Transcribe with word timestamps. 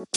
What's 0.00 0.14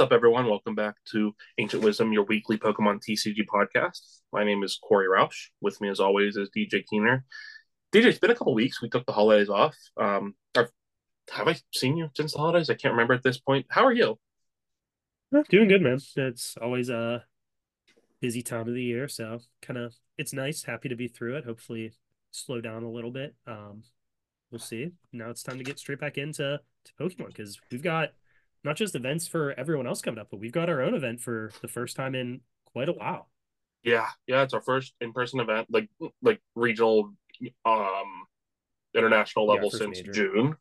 up, 0.00 0.12
everyone? 0.12 0.46
Welcome 0.46 0.76
back 0.76 0.94
to 1.10 1.34
Ancient 1.58 1.82
Wisdom, 1.82 2.12
your 2.12 2.22
weekly 2.22 2.56
Pokemon 2.56 3.00
TCG 3.02 3.46
podcast. 3.52 3.98
My 4.32 4.44
name 4.44 4.62
is 4.62 4.78
Corey 4.80 5.08
Roush. 5.08 5.48
With 5.60 5.80
me, 5.80 5.88
as 5.88 5.98
always, 5.98 6.36
is 6.36 6.50
DJ 6.56 6.84
Keener. 6.88 7.24
DJ, 7.92 8.04
it's 8.04 8.20
been 8.20 8.30
a 8.30 8.36
couple 8.36 8.54
weeks. 8.54 8.80
We 8.80 8.88
took 8.88 9.04
the 9.04 9.12
holidays 9.12 9.48
off. 9.48 9.74
Um, 9.96 10.36
have 10.54 10.68
I 11.48 11.56
seen 11.74 11.96
you 11.96 12.10
since 12.16 12.34
the 12.34 12.38
holidays? 12.38 12.70
I 12.70 12.74
can't 12.74 12.92
remember 12.92 13.14
at 13.14 13.24
this 13.24 13.38
point. 13.38 13.66
How 13.70 13.84
are 13.84 13.92
you? 13.92 14.20
Doing 15.48 15.66
good, 15.66 15.82
man. 15.82 15.98
It's 16.16 16.56
always 16.62 16.90
a 16.90 17.24
busy 18.20 18.42
time 18.42 18.68
of 18.68 18.74
the 18.74 18.84
year, 18.84 19.08
so 19.08 19.40
kind 19.62 19.78
of 19.80 19.96
it's 20.18 20.32
nice. 20.32 20.64
Happy 20.64 20.88
to 20.88 20.96
be 20.96 21.08
through 21.08 21.36
it. 21.36 21.44
Hopefully, 21.44 21.92
slow 22.30 22.60
down 22.60 22.82
a 22.82 22.90
little 22.90 23.10
bit. 23.10 23.34
Um, 23.46 23.82
we'll 24.50 24.58
see. 24.58 24.92
Now 25.12 25.30
it's 25.30 25.42
time 25.42 25.58
to 25.58 25.64
get 25.64 25.78
straight 25.78 26.00
back 26.00 26.18
into 26.18 26.60
to 26.84 26.92
Pokemon 27.00 27.28
because 27.28 27.58
we've 27.70 27.82
got 27.82 28.12
not 28.64 28.76
just 28.76 28.94
events 28.94 29.28
for 29.28 29.54
everyone 29.58 29.86
else 29.86 30.02
coming 30.02 30.18
up, 30.18 30.28
but 30.30 30.40
we've 30.40 30.52
got 30.52 30.68
our 30.68 30.82
own 30.82 30.94
event 30.94 31.20
for 31.20 31.52
the 31.62 31.68
first 31.68 31.96
time 31.96 32.14
in 32.14 32.40
quite 32.72 32.88
a 32.88 32.92
while. 32.92 33.28
Yeah, 33.82 34.08
yeah, 34.26 34.42
it's 34.42 34.54
our 34.54 34.60
first 34.60 34.94
in-person 35.00 35.40
event, 35.40 35.68
like 35.70 35.88
like 36.20 36.40
regional, 36.54 37.12
um, 37.64 38.26
international 38.94 39.46
level 39.46 39.70
yeah, 39.72 39.78
since 39.78 39.98
major. 39.98 40.12
June. 40.12 40.56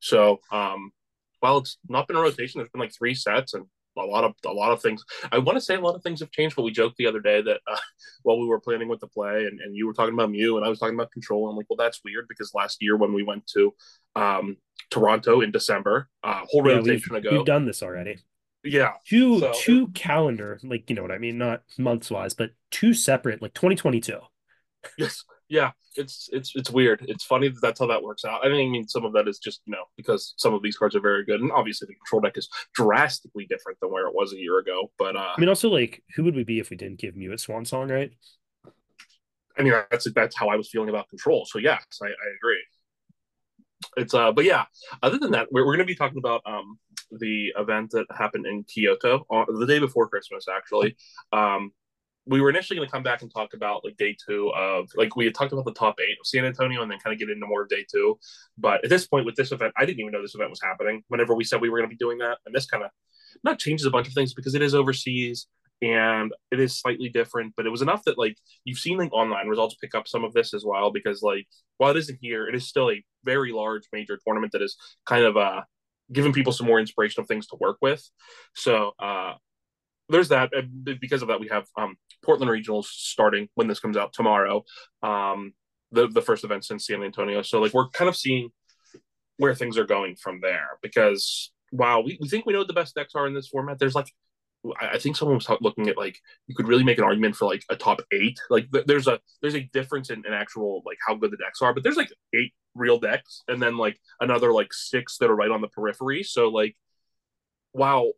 So, 0.00 0.38
um, 0.52 0.92
while 1.40 1.58
it's 1.58 1.78
not 1.88 2.06
been 2.06 2.16
a 2.16 2.20
rotation, 2.20 2.58
there's 2.58 2.70
been 2.70 2.80
like 2.80 2.94
three 2.96 3.14
sets, 3.14 3.54
and 3.54 3.66
a 3.98 4.04
lot 4.04 4.24
of 4.24 4.34
a 4.46 4.52
lot 4.52 4.72
of 4.72 4.80
things. 4.80 5.04
I 5.30 5.38
want 5.38 5.56
to 5.56 5.60
say 5.60 5.74
a 5.74 5.80
lot 5.80 5.94
of 5.94 6.02
things 6.02 6.20
have 6.20 6.30
changed, 6.30 6.56
but 6.56 6.62
we 6.62 6.70
joked 6.70 6.96
the 6.96 7.06
other 7.06 7.20
day 7.20 7.42
that 7.42 7.60
uh, 7.66 7.76
while 8.22 8.38
we 8.38 8.46
were 8.46 8.60
planning 8.60 8.88
with 8.88 9.00
the 9.00 9.06
play, 9.06 9.46
and, 9.46 9.60
and 9.60 9.76
you 9.76 9.86
were 9.86 9.92
talking 9.92 10.14
about 10.14 10.30
Mew, 10.30 10.56
and 10.56 10.66
I 10.66 10.68
was 10.68 10.78
talking 10.78 10.94
about 10.94 11.12
Control. 11.12 11.48
I'm 11.48 11.56
like, 11.56 11.66
well, 11.68 11.76
that's 11.76 12.00
weird 12.04 12.26
because 12.28 12.52
last 12.54 12.82
year 12.82 12.96
when 12.96 13.12
we 13.12 13.22
went 13.22 13.46
to 13.54 13.74
um, 14.16 14.56
Toronto 14.90 15.40
in 15.40 15.50
December, 15.50 16.08
uh, 16.22 16.42
whole 16.48 16.66
yeah, 16.66 16.76
rotation 16.76 17.14
we've, 17.14 17.24
ago, 17.24 17.36
we've 17.36 17.46
done 17.46 17.66
this 17.66 17.82
already. 17.82 18.18
Yeah, 18.64 18.94
two 19.06 19.40
so, 19.40 19.52
two 19.54 19.88
calendar, 19.88 20.58
like 20.62 20.90
you 20.90 20.96
know 20.96 21.02
what 21.02 21.12
I 21.12 21.18
mean, 21.18 21.38
not 21.38 21.62
months 21.78 22.10
wise, 22.10 22.34
but 22.34 22.50
two 22.70 22.92
separate, 22.92 23.40
like 23.40 23.54
2022. 23.54 24.18
Yes, 24.96 25.24
yeah, 25.48 25.70
it's 25.96 26.28
it's 26.32 26.52
it's 26.54 26.70
weird. 26.70 27.04
It's 27.08 27.24
funny 27.24 27.48
that 27.48 27.60
that's 27.60 27.80
how 27.80 27.86
that 27.86 28.02
works 28.02 28.24
out. 28.24 28.44
I 28.44 28.48
mean, 28.48 28.86
some 28.86 29.04
of 29.04 29.12
that 29.14 29.28
is 29.28 29.38
just 29.38 29.60
you 29.66 29.72
know 29.72 29.84
because 29.96 30.34
some 30.36 30.54
of 30.54 30.62
these 30.62 30.76
cards 30.76 30.94
are 30.94 31.00
very 31.00 31.24
good, 31.24 31.40
and 31.40 31.50
obviously 31.52 31.86
the 31.86 31.94
control 31.94 32.20
deck 32.20 32.36
is 32.36 32.48
drastically 32.74 33.46
different 33.46 33.78
than 33.80 33.90
where 33.90 34.06
it 34.06 34.14
was 34.14 34.32
a 34.32 34.38
year 34.38 34.58
ago. 34.58 34.90
But 34.98 35.16
uh, 35.16 35.32
I 35.36 35.40
mean, 35.40 35.48
also 35.48 35.68
like, 35.68 36.02
who 36.14 36.24
would 36.24 36.36
we 36.36 36.44
be 36.44 36.58
if 36.60 36.70
we 36.70 36.76
didn't 36.76 37.00
give 37.00 37.16
Mew 37.16 37.32
a 37.32 37.38
Swan 37.38 37.64
Song, 37.64 37.90
right? 37.90 38.12
I 39.58 39.62
mean, 39.62 39.72
that's 39.90 40.10
that's 40.12 40.36
how 40.36 40.48
I 40.48 40.56
was 40.56 40.68
feeling 40.68 40.88
about 40.88 41.08
control. 41.08 41.46
So 41.46 41.58
yes, 41.58 41.82
I, 42.02 42.06
I 42.06 42.28
agree. 42.36 42.62
It's 43.96 44.14
uh, 44.14 44.32
but 44.32 44.44
yeah. 44.44 44.64
Other 45.02 45.18
than 45.18 45.32
that, 45.32 45.48
we're, 45.50 45.62
we're 45.62 45.76
going 45.76 45.86
to 45.86 45.92
be 45.92 45.96
talking 45.96 46.18
about 46.18 46.42
um 46.46 46.78
the 47.10 47.52
event 47.56 47.90
that 47.92 48.06
happened 48.10 48.46
in 48.46 48.64
Kyoto 48.64 49.24
on 49.30 49.46
the 49.58 49.66
day 49.66 49.78
before 49.78 50.08
Christmas, 50.08 50.46
actually. 50.48 50.96
Um, 51.32 51.72
we 52.28 52.40
were 52.40 52.50
initially 52.50 52.76
going 52.76 52.86
to 52.86 52.92
come 52.92 53.02
back 53.02 53.22
and 53.22 53.32
talk 53.32 53.54
about 53.54 53.84
like 53.84 53.96
day 53.96 54.14
two 54.26 54.52
of 54.54 54.88
like 54.96 55.16
we 55.16 55.24
had 55.24 55.34
talked 55.34 55.52
about 55.52 55.64
the 55.64 55.72
top 55.72 55.96
eight 56.00 56.16
of 56.20 56.26
San 56.26 56.44
Antonio 56.44 56.82
and 56.82 56.90
then 56.90 56.98
kind 56.98 57.14
of 57.14 57.18
get 57.18 57.30
into 57.30 57.46
more 57.46 57.62
of 57.62 57.68
day 57.68 57.84
two. 57.90 58.18
But 58.58 58.84
at 58.84 58.90
this 58.90 59.06
point 59.06 59.24
with 59.24 59.34
this 59.34 59.50
event, 59.50 59.72
I 59.76 59.86
didn't 59.86 60.00
even 60.00 60.12
know 60.12 60.20
this 60.20 60.34
event 60.34 60.50
was 60.50 60.60
happening. 60.62 61.02
Whenever 61.08 61.34
we 61.34 61.44
said 61.44 61.60
we 61.60 61.70
were 61.70 61.78
going 61.78 61.88
to 61.88 61.94
be 61.94 61.98
doing 61.98 62.18
that, 62.18 62.38
and 62.44 62.54
this 62.54 62.66
kind 62.66 62.84
of 62.84 62.90
not 63.44 63.58
changes 63.58 63.86
a 63.86 63.90
bunch 63.90 64.08
of 64.08 64.14
things 64.14 64.34
because 64.34 64.54
it 64.54 64.62
is 64.62 64.74
overseas 64.74 65.46
and 65.80 66.32
it 66.50 66.60
is 66.60 66.78
slightly 66.78 67.08
different. 67.08 67.54
But 67.56 67.66
it 67.66 67.70
was 67.70 67.82
enough 67.82 68.04
that 68.04 68.18
like 68.18 68.36
you've 68.64 68.78
seen 68.78 68.98
like 68.98 69.12
online 69.12 69.48
results 69.48 69.76
pick 69.80 69.94
up 69.94 70.06
some 70.06 70.24
of 70.24 70.34
this 70.34 70.52
as 70.52 70.64
well 70.66 70.90
because 70.90 71.22
like 71.22 71.46
while 71.78 71.92
it 71.92 71.96
isn't 71.96 72.18
here, 72.20 72.46
it 72.46 72.54
is 72.54 72.68
still 72.68 72.90
a 72.90 73.02
very 73.24 73.52
large 73.52 73.84
major 73.92 74.18
tournament 74.22 74.52
that 74.52 74.62
is 74.62 74.76
kind 75.06 75.24
of 75.24 75.36
uh 75.36 75.62
giving 76.12 76.32
people 76.32 76.52
some 76.52 76.66
more 76.66 76.80
inspirational 76.80 77.26
things 77.26 77.46
to 77.46 77.56
work 77.60 77.78
with. 77.80 78.02
So 78.54 78.92
uh 78.98 79.34
there's 80.08 80.28
that. 80.28 80.50
Because 81.00 81.22
of 81.22 81.28
that, 81.28 81.40
we 81.40 81.48
have 81.48 81.66
um, 81.76 81.96
Portland 82.28 82.52
Regionals 82.52 82.84
starting 82.84 83.48
when 83.54 83.68
this 83.68 83.80
comes 83.80 83.96
out 83.96 84.12
tomorrow. 84.12 84.62
Um, 85.02 85.54
the 85.92 86.08
the 86.08 86.20
first 86.20 86.44
event 86.44 86.62
since 86.62 86.86
San 86.86 87.02
Antonio. 87.02 87.40
So 87.40 87.58
like 87.58 87.72
we're 87.72 87.88
kind 87.88 88.08
of 88.08 88.16
seeing 88.16 88.50
where 89.38 89.54
things 89.54 89.78
are 89.78 89.86
going 89.86 90.14
from 90.16 90.40
there. 90.42 90.78
Because 90.82 91.50
while 91.70 92.04
we, 92.04 92.18
we 92.20 92.28
think 92.28 92.44
we 92.44 92.52
know 92.52 92.58
what 92.58 92.68
the 92.68 92.74
best 92.74 92.94
decks 92.94 93.14
are 93.14 93.26
in 93.26 93.32
this 93.32 93.48
format, 93.48 93.78
there's 93.78 93.94
like 93.94 94.12
I 94.78 94.98
think 94.98 95.16
someone 95.16 95.38
was 95.38 95.48
looking 95.62 95.88
at 95.88 95.96
like 95.96 96.18
you 96.48 96.54
could 96.54 96.68
really 96.68 96.84
make 96.84 96.98
an 96.98 97.04
argument 97.04 97.34
for 97.34 97.46
like 97.46 97.64
a 97.70 97.76
top 97.76 98.02
eight. 98.12 98.38
Like 98.50 98.68
there's 98.86 99.06
a 99.06 99.20
there's 99.40 99.54
a 99.54 99.70
difference 99.72 100.10
in, 100.10 100.22
in 100.26 100.34
actual 100.34 100.82
like 100.84 100.98
how 101.06 101.14
good 101.14 101.30
the 101.30 101.38
decks 101.38 101.62
are, 101.62 101.72
but 101.72 101.82
there's 101.82 101.96
like 101.96 102.12
eight 102.34 102.52
real 102.74 102.98
decks 102.98 103.42
and 103.48 103.62
then 103.62 103.78
like 103.78 103.98
another 104.20 104.52
like 104.52 104.74
six 104.74 105.16
that 105.18 105.30
are 105.30 105.34
right 105.34 105.50
on 105.50 105.62
the 105.62 105.68
periphery. 105.68 106.24
So 106.24 106.48
like 106.48 106.76
wow, 107.72 108.12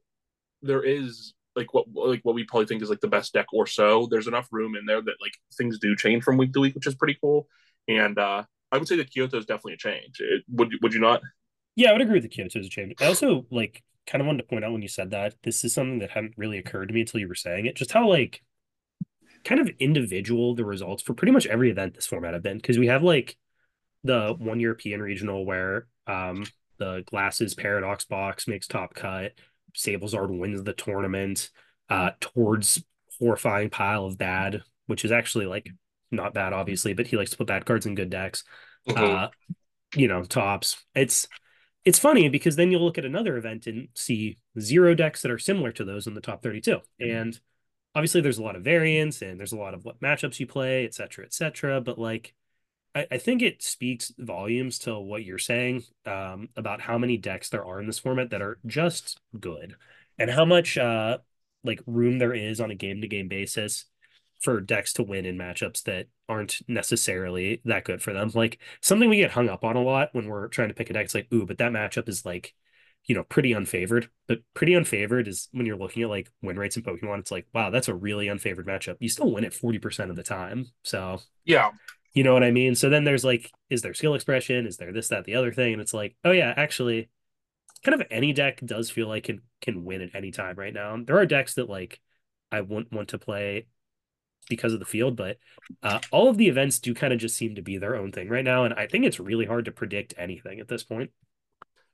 there 0.62 0.82
is 0.82 1.34
like 1.56 1.72
what 1.74 1.86
like 1.92 2.20
what 2.22 2.34
we 2.34 2.44
probably 2.44 2.66
think 2.66 2.82
is 2.82 2.90
like 2.90 3.00
the 3.00 3.08
best 3.08 3.32
deck 3.32 3.46
or 3.52 3.66
so. 3.66 4.06
There's 4.10 4.28
enough 4.28 4.48
room 4.52 4.76
in 4.76 4.86
there 4.86 5.00
that 5.00 5.14
like 5.20 5.32
things 5.56 5.78
do 5.78 5.96
change 5.96 6.22
from 6.24 6.36
week 6.36 6.52
to 6.52 6.60
week, 6.60 6.74
which 6.74 6.86
is 6.86 6.94
pretty 6.94 7.18
cool. 7.20 7.48
And 7.88 8.18
uh 8.18 8.44
I 8.72 8.78
would 8.78 8.86
say 8.86 8.96
that 8.96 9.10
Kyoto 9.10 9.38
is 9.38 9.46
definitely 9.46 9.74
a 9.74 9.78
change. 9.78 10.20
It, 10.20 10.44
would 10.48 10.72
would 10.82 10.94
you 10.94 11.00
not? 11.00 11.22
Yeah, 11.74 11.90
I 11.90 11.92
would 11.92 12.02
agree 12.02 12.14
with 12.14 12.22
the 12.22 12.28
Kyoto 12.28 12.60
is 12.60 12.66
a 12.66 12.70
change. 12.70 12.94
I 13.00 13.06
also 13.06 13.46
like 13.50 13.82
kind 14.06 14.20
of 14.20 14.26
wanted 14.26 14.42
to 14.42 14.48
point 14.48 14.64
out 14.64 14.72
when 14.72 14.82
you 14.82 14.88
said 14.88 15.10
that 15.10 15.34
this 15.42 15.64
is 15.64 15.74
something 15.74 15.98
that 16.00 16.10
hadn't 16.10 16.34
really 16.36 16.58
occurred 16.58 16.86
to 16.86 16.94
me 16.94 17.00
until 17.00 17.20
you 17.20 17.28
were 17.28 17.34
saying 17.34 17.66
it. 17.66 17.76
Just 17.76 17.92
how 17.92 18.08
like 18.08 18.42
kind 19.44 19.60
of 19.60 19.70
individual 19.78 20.54
the 20.54 20.64
results 20.64 21.02
for 21.02 21.14
pretty 21.14 21.32
much 21.32 21.46
every 21.46 21.70
event 21.70 21.94
this 21.94 22.06
format 22.06 22.34
have 22.34 22.42
been 22.42 22.58
because 22.58 22.78
we 22.78 22.88
have 22.88 23.02
like 23.02 23.36
the 24.04 24.34
one 24.38 24.60
European 24.60 25.02
regional 25.02 25.44
where 25.44 25.86
um 26.06 26.44
the 26.78 27.02
glasses 27.06 27.54
paradox 27.54 28.04
box 28.04 28.48
makes 28.48 28.66
top 28.66 28.94
cut 28.94 29.32
Sablezard 29.74 30.36
wins 30.38 30.62
the 30.62 30.72
tournament 30.72 31.50
uh, 31.90 32.12
Tord's 32.20 32.82
horrifying 33.18 33.68
pile 33.68 34.06
of 34.06 34.16
bad, 34.16 34.62
which 34.86 35.04
is 35.04 35.12
actually 35.12 35.46
like 35.46 35.68
not 36.10 36.32
bad, 36.32 36.52
obviously, 36.52 36.94
but 36.94 37.06
he 37.06 37.16
likes 37.16 37.30
to 37.32 37.36
put 37.36 37.48
bad 37.48 37.66
cards 37.66 37.84
in 37.84 37.94
good 37.94 38.10
decks. 38.10 38.44
Mm-hmm. 38.88 39.16
Uh, 39.16 39.28
you 39.94 40.08
know, 40.08 40.22
tops. 40.22 40.84
It's 40.94 41.26
it's 41.84 41.98
funny 41.98 42.28
because 42.28 42.56
then 42.56 42.70
you'll 42.70 42.84
look 42.84 42.98
at 42.98 43.04
another 43.04 43.36
event 43.36 43.66
and 43.66 43.88
see 43.94 44.38
zero 44.58 44.94
decks 44.94 45.22
that 45.22 45.30
are 45.30 45.38
similar 45.38 45.72
to 45.72 45.84
those 45.84 46.06
in 46.06 46.14
the 46.14 46.20
top 46.20 46.42
32. 46.42 46.70
Mm-hmm. 46.70 47.10
And 47.10 47.40
obviously 47.94 48.20
there's 48.20 48.38
a 48.38 48.42
lot 48.42 48.56
of 48.56 48.62
variance 48.62 49.22
and 49.22 49.38
there's 49.38 49.52
a 49.52 49.58
lot 49.58 49.74
of 49.74 49.84
what 49.84 50.00
matchups 50.00 50.38
you 50.38 50.46
play, 50.46 50.84
et 50.84 50.94
cetera, 50.94 51.24
et 51.24 51.32
cetera. 51.32 51.80
But 51.80 51.98
like 51.98 52.34
I, 52.94 53.06
I 53.12 53.18
think 53.18 53.42
it 53.42 53.62
speaks 53.62 54.12
volumes 54.18 54.78
to 54.80 54.98
what 54.98 55.24
you're 55.24 55.38
saying 55.38 55.84
um, 56.06 56.48
about 56.56 56.80
how 56.80 56.98
many 56.98 57.16
decks 57.16 57.48
there 57.48 57.64
are 57.64 57.80
in 57.80 57.86
this 57.86 57.98
format 57.98 58.30
that 58.30 58.42
are 58.42 58.58
just 58.66 59.20
good 59.38 59.76
and 60.18 60.30
how 60.30 60.44
much 60.44 60.76
uh, 60.76 61.18
like 61.64 61.80
room 61.86 62.18
there 62.18 62.34
is 62.34 62.60
on 62.60 62.70
a 62.70 62.74
game 62.74 63.00
to 63.00 63.08
game 63.08 63.28
basis 63.28 63.86
for 64.40 64.60
decks 64.60 64.92
to 64.94 65.02
win 65.02 65.26
in 65.26 65.36
matchups 65.36 65.82
that 65.84 66.06
aren't 66.28 66.60
necessarily 66.66 67.60
that 67.64 67.84
good 67.84 68.02
for 68.02 68.12
them. 68.12 68.30
Like 68.34 68.58
something 68.80 69.08
we 69.08 69.18
get 69.18 69.32
hung 69.32 69.48
up 69.48 69.64
on 69.64 69.76
a 69.76 69.82
lot 69.82 70.10
when 70.12 70.26
we're 70.26 70.48
trying 70.48 70.68
to 70.68 70.74
pick 70.74 70.90
a 70.90 70.92
deck. 70.92 71.04
It's 71.04 71.14
like, 71.14 71.28
ooh, 71.32 71.46
but 71.46 71.58
that 71.58 71.72
matchup 71.72 72.08
is 72.08 72.24
like, 72.24 72.54
you 73.04 73.14
know, 73.14 73.24
pretty 73.24 73.52
unfavored. 73.52 74.08
But 74.26 74.40
pretty 74.54 74.72
unfavored 74.72 75.28
is 75.28 75.48
when 75.52 75.66
you're 75.66 75.76
looking 75.76 76.02
at 76.02 76.08
like 76.08 76.30
win 76.42 76.58
rates 76.58 76.76
in 76.76 76.82
Pokemon, 76.82 77.20
it's 77.20 77.30
like, 77.30 77.46
wow, 77.52 77.70
that's 77.70 77.88
a 77.88 77.94
really 77.94 78.26
unfavored 78.26 78.66
matchup. 78.66 78.96
You 79.00 79.08
still 79.08 79.30
win 79.30 79.44
it 79.44 79.52
40% 79.52 80.10
of 80.10 80.16
the 80.16 80.22
time. 80.22 80.68
So 80.84 81.20
yeah. 81.44 81.70
You 82.12 82.24
know 82.24 82.32
what 82.32 82.42
I 82.42 82.50
mean? 82.50 82.74
So 82.74 82.88
then 82.88 83.04
there's 83.04 83.24
like, 83.24 83.50
is 83.68 83.82
there 83.82 83.94
skill 83.94 84.14
expression? 84.14 84.66
Is 84.66 84.76
there 84.78 84.92
this, 84.92 85.08
that, 85.08 85.24
the 85.24 85.36
other 85.36 85.52
thing? 85.52 85.72
And 85.72 85.82
it's 85.82 85.94
like, 85.94 86.16
oh 86.24 86.32
yeah, 86.32 86.52
actually, 86.56 87.08
kind 87.84 88.00
of 88.00 88.06
any 88.10 88.32
deck 88.32 88.60
does 88.64 88.90
feel 88.90 89.08
like 89.08 89.24
can 89.24 89.40
can 89.60 89.84
win 89.84 90.02
at 90.02 90.14
any 90.14 90.30
time 90.30 90.56
right 90.56 90.74
now. 90.74 90.96
There 91.02 91.18
are 91.18 91.26
decks 91.26 91.54
that 91.54 91.68
like 91.68 92.00
I 92.50 92.60
wouldn't 92.60 92.92
want 92.92 93.08
to 93.10 93.18
play 93.18 93.66
because 94.48 94.72
of 94.72 94.80
the 94.80 94.86
field, 94.86 95.16
but 95.16 95.38
uh, 95.82 96.00
all 96.10 96.28
of 96.28 96.36
the 96.36 96.48
events 96.48 96.78
do 96.78 96.94
kind 96.94 97.12
of 97.12 97.18
just 97.18 97.36
seem 97.36 97.54
to 97.54 97.62
be 97.62 97.78
their 97.78 97.96
own 97.96 98.12
thing 98.12 98.28
right 98.28 98.44
now, 98.44 98.64
and 98.64 98.74
I 98.74 98.86
think 98.86 99.04
it's 99.04 99.20
really 99.20 99.46
hard 99.46 99.66
to 99.66 99.72
predict 99.72 100.14
anything 100.18 100.60
at 100.60 100.68
this 100.68 100.82
point. 100.82 101.10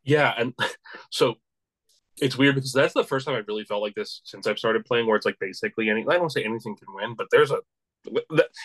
Yeah, 0.05 0.33
and 0.37 0.55
so 1.11 1.35
it's 2.19 2.39
weird 2.39 2.55
because 2.55 2.73
that's 2.73 2.95
the 2.95 3.05
first 3.05 3.27
time 3.27 3.37
I 3.37 3.43
really 3.47 3.65
felt 3.65 3.83
like 3.83 3.95
this 3.95 4.23
since 4.25 4.47
I've 4.47 4.59
started 4.59 4.87
playing, 4.87 5.07
where 5.07 5.17
it's 5.17 5.27
like 5.27 5.39
basically 5.39 5.91
any 5.91 6.05
I 6.09 6.17
don't 6.17 6.33
say 6.33 6.45
anything 6.45 6.77
can 6.77 6.95
win, 6.95 7.15
but 7.15 7.29
there's 7.31 7.51
a 7.51 7.59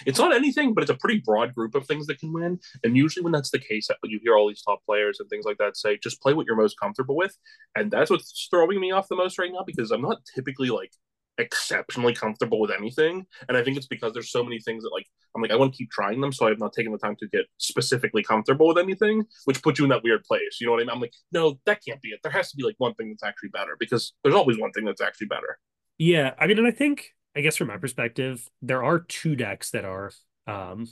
it's 0.05 0.19
not 0.19 0.33
anything, 0.33 0.73
but 0.73 0.83
it's 0.83 0.91
a 0.91 0.97
pretty 0.97 1.21
broad 1.25 1.53
group 1.55 1.75
of 1.75 1.85
things 1.87 2.07
that 2.07 2.19
can 2.19 2.33
win. 2.33 2.59
And 2.83 2.95
usually, 2.95 3.23
when 3.23 3.33
that's 3.33 3.51
the 3.51 3.59
case, 3.59 3.87
you 4.03 4.19
hear 4.21 4.37
all 4.37 4.47
these 4.47 4.61
top 4.61 4.79
players 4.85 5.19
and 5.19 5.29
things 5.29 5.45
like 5.45 5.57
that 5.57 5.77
say, 5.77 5.97
just 5.97 6.21
play 6.21 6.33
what 6.33 6.45
you're 6.45 6.55
most 6.55 6.79
comfortable 6.79 7.15
with. 7.15 7.35
And 7.75 7.91
that's 7.91 8.09
what's 8.09 8.47
throwing 8.49 8.79
me 8.79 8.91
off 8.91 9.07
the 9.07 9.15
most 9.15 9.39
right 9.39 9.51
now 9.51 9.63
because 9.65 9.91
I'm 9.91 10.01
not 10.01 10.19
typically 10.35 10.69
like 10.69 10.91
exceptionally 11.37 12.13
comfortable 12.13 12.59
with 12.59 12.71
anything. 12.71 13.25
And 13.47 13.57
I 13.57 13.63
think 13.63 13.77
it's 13.77 13.87
because 13.87 14.13
there's 14.13 14.31
so 14.31 14.43
many 14.43 14.59
things 14.59 14.83
that 14.83 14.91
like 14.93 15.07
I'm 15.35 15.41
like, 15.41 15.51
I 15.51 15.55
want 15.55 15.73
to 15.73 15.77
keep 15.77 15.91
trying 15.91 16.21
them. 16.21 16.31
So 16.31 16.47
I've 16.47 16.59
not 16.59 16.73
taken 16.73 16.91
the 16.91 16.97
time 16.97 17.15
to 17.19 17.27
get 17.27 17.45
specifically 17.57 18.23
comfortable 18.23 18.67
with 18.67 18.77
anything, 18.77 19.23
which 19.45 19.61
puts 19.61 19.79
you 19.79 19.85
in 19.85 19.89
that 19.89 20.03
weird 20.03 20.23
place. 20.23 20.57
You 20.59 20.67
know 20.67 20.73
what 20.73 20.81
I 20.81 20.83
mean? 20.83 20.89
I'm 20.89 21.01
like, 21.01 21.13
no, 21.31 21.59
that 21.65 21.79
can't 21.85 22.01
be 22.01 22.09
it. 22.09 22.19
There 22.23 22.31
has 22.31 22.51
to 22.51 22.57
be 22.57 22.63
like 22.63 22.75
one 22.77 22.93
thing 22.95 23.09
that's 23.09 23.23
actually 23.23 23.49
better 23.49 23.75
because 23.79 24.13
there's 24.23 24.35
always 24.35 24.59
one 24.59 24.71
thing 24.71 24.85
that's 24.85 25.01
actually 25.01 25.27
better. 25.27 25.57
Yeah. 25.97 26.33
I 26.39 26.47
mean, 26.47 26.57
and 26.57 26.67
I 26.67 26.71
think 26.71 27.11
I 27.35 27.41
guess 27.41 27.57
from 27.57 27.67
my 27.67 27.77
perspective, 27.77 28.47
there 28.61 28.83
are 28.83 28.99
two 28.99 29.35
decks 29.35 29.71
that 29.71 29.85
are 29.85 30.11
um 30.47 30.87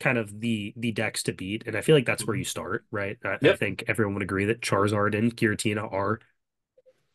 kind 0.00 0.18
of 0.18 0.40
the 0.40 0.74
the 0.76 0.92
decks 0.92 1.22
to 1.24 1.32
beat, 1.32 1.64
and 1.66 1.76
I 1.76 1.80
feel 1.82 1.96
like 1.96 2.06
that's 2.06 2.26
where 2.26 2.36
you 2.36 2.44
start, 2.44 2.86
right? 2.90 3.18
I, 3.24 3.38
I 3.44 3.52
think 3.54 3.84
everyone 3.88 4.14
would 4.14 4.22
agree 4.22 4.46
that 4.46 4.60
Charizard 4.62 5.16
and 5.18 5.36
Giratina 5.36 5.92
are 5.92 6.20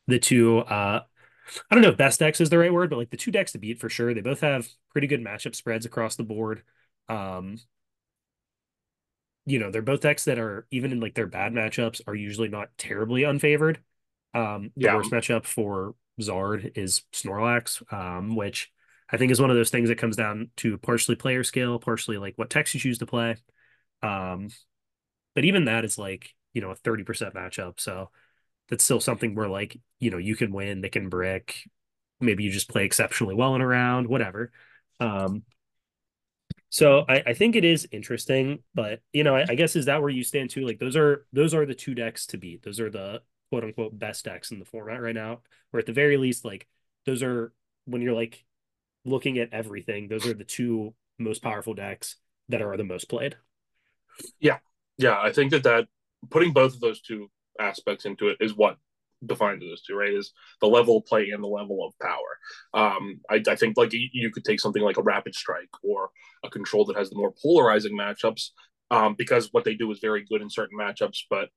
the 0.07 0.19
two. 0.19 0.59
Uh, 0.59 1.01
I 1.71 1.75
don't 1.75 1.83
know 1.83 1.89
if 1.89 1.97
best 1.97 2.19
decks 2.19 2.41
is 2.41 2.49
the 2.49 2.59
right 2.59 2.73
word, 2.73 2.89
but 2.89 2.97
like 2.99 3.11
the 3.11 3.17
two 3.17 3.31
decks 3.31 3.53
to 3.53 3.59
beat 3.59 3.79
for 3.79 3.89
sure. 3.89 4.13
They 4.13 4.21
both 4.21 4.41
have 4.41 4.67
pretty 4.91 5.07
good 5.07 5.21
matchup 5.23 5.55
spreads 5.55 5.85
across 5.85 6.15
the 6.15 6.23
board. 6.23 6.63
Um, 7.09 7.57
you 9.45 9.59
know, 9.59 9.71
they're 9.71 9.81
both 9.81 10.01
decks 10.01 10.25
that 10.25 10.39
are 10.39 10.65
even 10.71 10.91
in 10.91 10.99
like 10.99 11.15
their 11.15 11.27
bad 11.27 11.53
matchups 11.53 12.01
are 12.07 12.15
usually 12.15 12.47
not 12.47 12.69
terribly 12.77 13.23
unfavored. 13.23 13.77
Um, 14.33 14.71
the 14.81 14.87
Yeah. 14.87 14.91
worst 14.91 15.11
matchup 15.11 15.45
for 15.45 15.95
Zard 16.21 16.77
is 16.77 17.03
Snorlax, 17.11 17.81
um, 17.93 18.35
which 18.35 18.71
I 19.09 19.17
think 19.17 19.31
is 19.31 19.41
one 19.41 19.49
of 19.49 19.55
those 19.55 19.69
things 19.69 19.89
that 19.89 19.97
comes 19.97 20.15
down 20.15 20.49
to 20.57 20.77
partially 20.77 21.15
player 21.15 21.43
skill, 21.43 21.79
partially 21.79 22.17
like 22.17 22.37
what 22.37 22.49
techs 22.49 22.73
you 22.73 22.79
choose 22.79 22.99
to 22.99 23.05
play. 23.05 23.37
Um, 24.01 24.49
but 25.35 25.45
even 25.45 25.65
that 25.65 25.85
is 25.85 25.97
like, 25.97 26.33
you 26.53 26.61
know, 26.61 26.71
a 26.71 26.75
30% 26.75 27.33
matchup. 27.33 27.79
So 27.79 28.09
that's 28.69 28.83
still 28.83 28.99
something 28.99 29.35
where 29.35 29.49
like, 29.49 29.77
you 29.99 30.11
know, 30.11 30.17
you 30.17 30.35
can 30.35 30.51
win, 30.53 30.81
they 30.81 30.89
can 30.89 31.09
brick. 31.09 31.57
Maybe 32.21 32.43
you 32.43 32.51
just 32.51 32.69
play 32.69 32.85
exceptionally 32.85 33.35
well 33.35 33.55
in 33.55 33.61
a 33.61 33.67
round, 33.67 34.07
whatever. 34.07 34.51
Um, 34.99 35.43
so 36.69 37.05
I, 37.07 37.23
I 37.27 37.33
think 37.33 37.55
it 37.55 37.63
is 37.63 37.87
interesting, 37.91 38.63
but 38.73 39.01
you 39.11 39.23
know, 39.23 39.35
I, 39.35 39.45
I 39.49 39.55
guess 39.55 39.75
is 39.75 39.85
that 39.85 40.01
where 40.01 40.09
you 40.09 40.23
stand 40.23 40.49
too? 40.49 40.65
Like 40.65 40.79
those 40.79 40.95
are 40.95 41.25
those 41.31 41.53
are 41.53 41.65
the 41.65 41.75
two 41.75 41.93
decks 41.93 42.25
to 42.27 42.37
beat. 42.37 42.63
Those 42.63 42.79
are 42.79 42.89
the 42.89 43.21
quote 43.53 43.65
unquote 43.65 43.99
best 43.99 44.25
decks 44.25 44.49
in 44.49 44.57
the 44.57 44.65
format 44.65 44.99
right 44.99 45.13
now. 45.13 45.41
Or 45.71 45.79
at 45.79 45.85
the 45.85 45.93
very 45.93 46.17
least, 46.17 46.43
like 46.43 46.65
those 47.05 47.21
are 47.21 47.53
when 47.85 48.01
you're 48.01 48.15
like 48.15 48.43
looking 49.05 49.37
at 49.37 49.53
everything, 49.53 50.07
those 50.07 50.25
are 50.25 50.33
the 50.33 50.43
two 50.43 50.95
most 51.19 51.43
powerful 51.43 51.75
decks 51.75 52.15
that 52.49 52.63
are 52.63 52.75
the 52.77 52.83
most 52.83 53.09
played. 53.09 53.35
Yeah, 54.39 54.57
Yeah. 54.97 55.19
I 55.21 55.31
think 55.31 55.51
that 55.51 55.61
that 55.63 55.87
putting 56.31 56.51
both 56.51 56.73
of 56.73 56.79
those 56.79 56.99
two 56.99 57.29
aspects 57.59 58.05
into 58.05 58.29
it 58.29 58.37
is 58.39 58.55
what 58.55 58.77
defines 59.23 59.61
those 59.61 59.83
two, 59.83 59.95
right? 59.95 60.15
Is 60.15 60.33
the 60.59 60.67
level 60.67 60.97
of 60.97 61.05
play 61.05 61.29
and 61.29 61.43
the 61.43 61.47
level 61.47 61.85
of 61.85 61.93
power. 62.01 62.39
Um, 62.73 63.21
I, 63.29 63.39
I 63.47 63.55
think 63.55 63.77
like 63.77 63.93
you, 63.93 64.09
you 64.13 64.31
could 64.31 64.45
take 64.45 64.61
something 64.61 64.81
like 64.81 64.97
a 64.97 65.03
rapid 65.03 65.35
strike 65.35 65.69
or 65.83 66.09
a 66.43 66.49
control 66.49 66.85
that 66.85 66.97
has 66.97 67.11
the 67.11 67.17
more 67.17 67.35
polarizing 67.39 67.95
matchups, 67.95 68.49
um, 68.89 69.13
because 69.15 69.49
what 69.51 69.63
they 69.63 69.75
do 69.75 69.91
is 69.91 69.99
very 69.99 70.25
good 70.25 70.41
in 70.41 70.49
certain 70.49 70.79
matchups, 70.79 71.19
but 71.29 71.49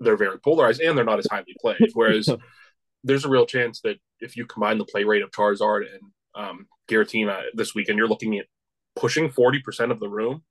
they're 0.00 0.16
very 0.16 0.38
polarized 0.38 0.80
and 0.80 0.96
they're 0.96 1.04
not 1.04 1.18
as 1.18 1.26
highly 1.30 1.56
played. 1.60 1.90
Whereas 1.94 2.28
there's 3.04 3.24
a 3.24 3.28
real 3.28 3.46
chance 3.46 3.80
that 3.82 3.96
if 4.20 4.36
you 4.36 4.46
combine 4.46 4.78
the 4.78 4.84
play 4.84 5.04
rate 5.04 5.22
of 5.22 5.30
Charizard 5.30 5.84
and 5.92 6.02
um, 6.34 6.66
Giratina 6.90 7.42
this 7.54 7.74
weekend, 7.74 7.98
you're 7.98 8.08
looking 8.08 8.38
at 8.38 8.46
pushing 8.94 9.28
40% 9.28 9.90
of 9.90 10.00
the 10.00 10.08
room. 10.08 10.42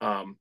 Um, 0.00 0.36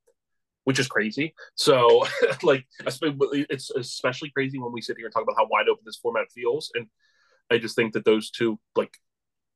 which 0.66 0.80
is 0.80 0.88
crazy. 0.88 1.34
So, 1.56 2.06
like, 2.44 2.66
it's 2.86 3.70
especially 3.72 4.30
crazy 4.30 4.60
when 4.60 4.72
we 4.72 4.82
sit 4.82 4.98
here 4.98 5.08
and 5.08 5.14
talk 5.14 5.24
about 5.24 5.36
how 5.38 5.48
wide 5.50 5.68
open 5.68 5.84
this 5.86 5.98
format 5.98 6.32
feels. 6.32 6.72
And 6.74 6.88
I 7.52 7.58
just 7.58 7.76
think 7.76 7.94
that 7.94 8.06
those 8.06 8.32
two, 8.32 8.60
like, 8.76 8.94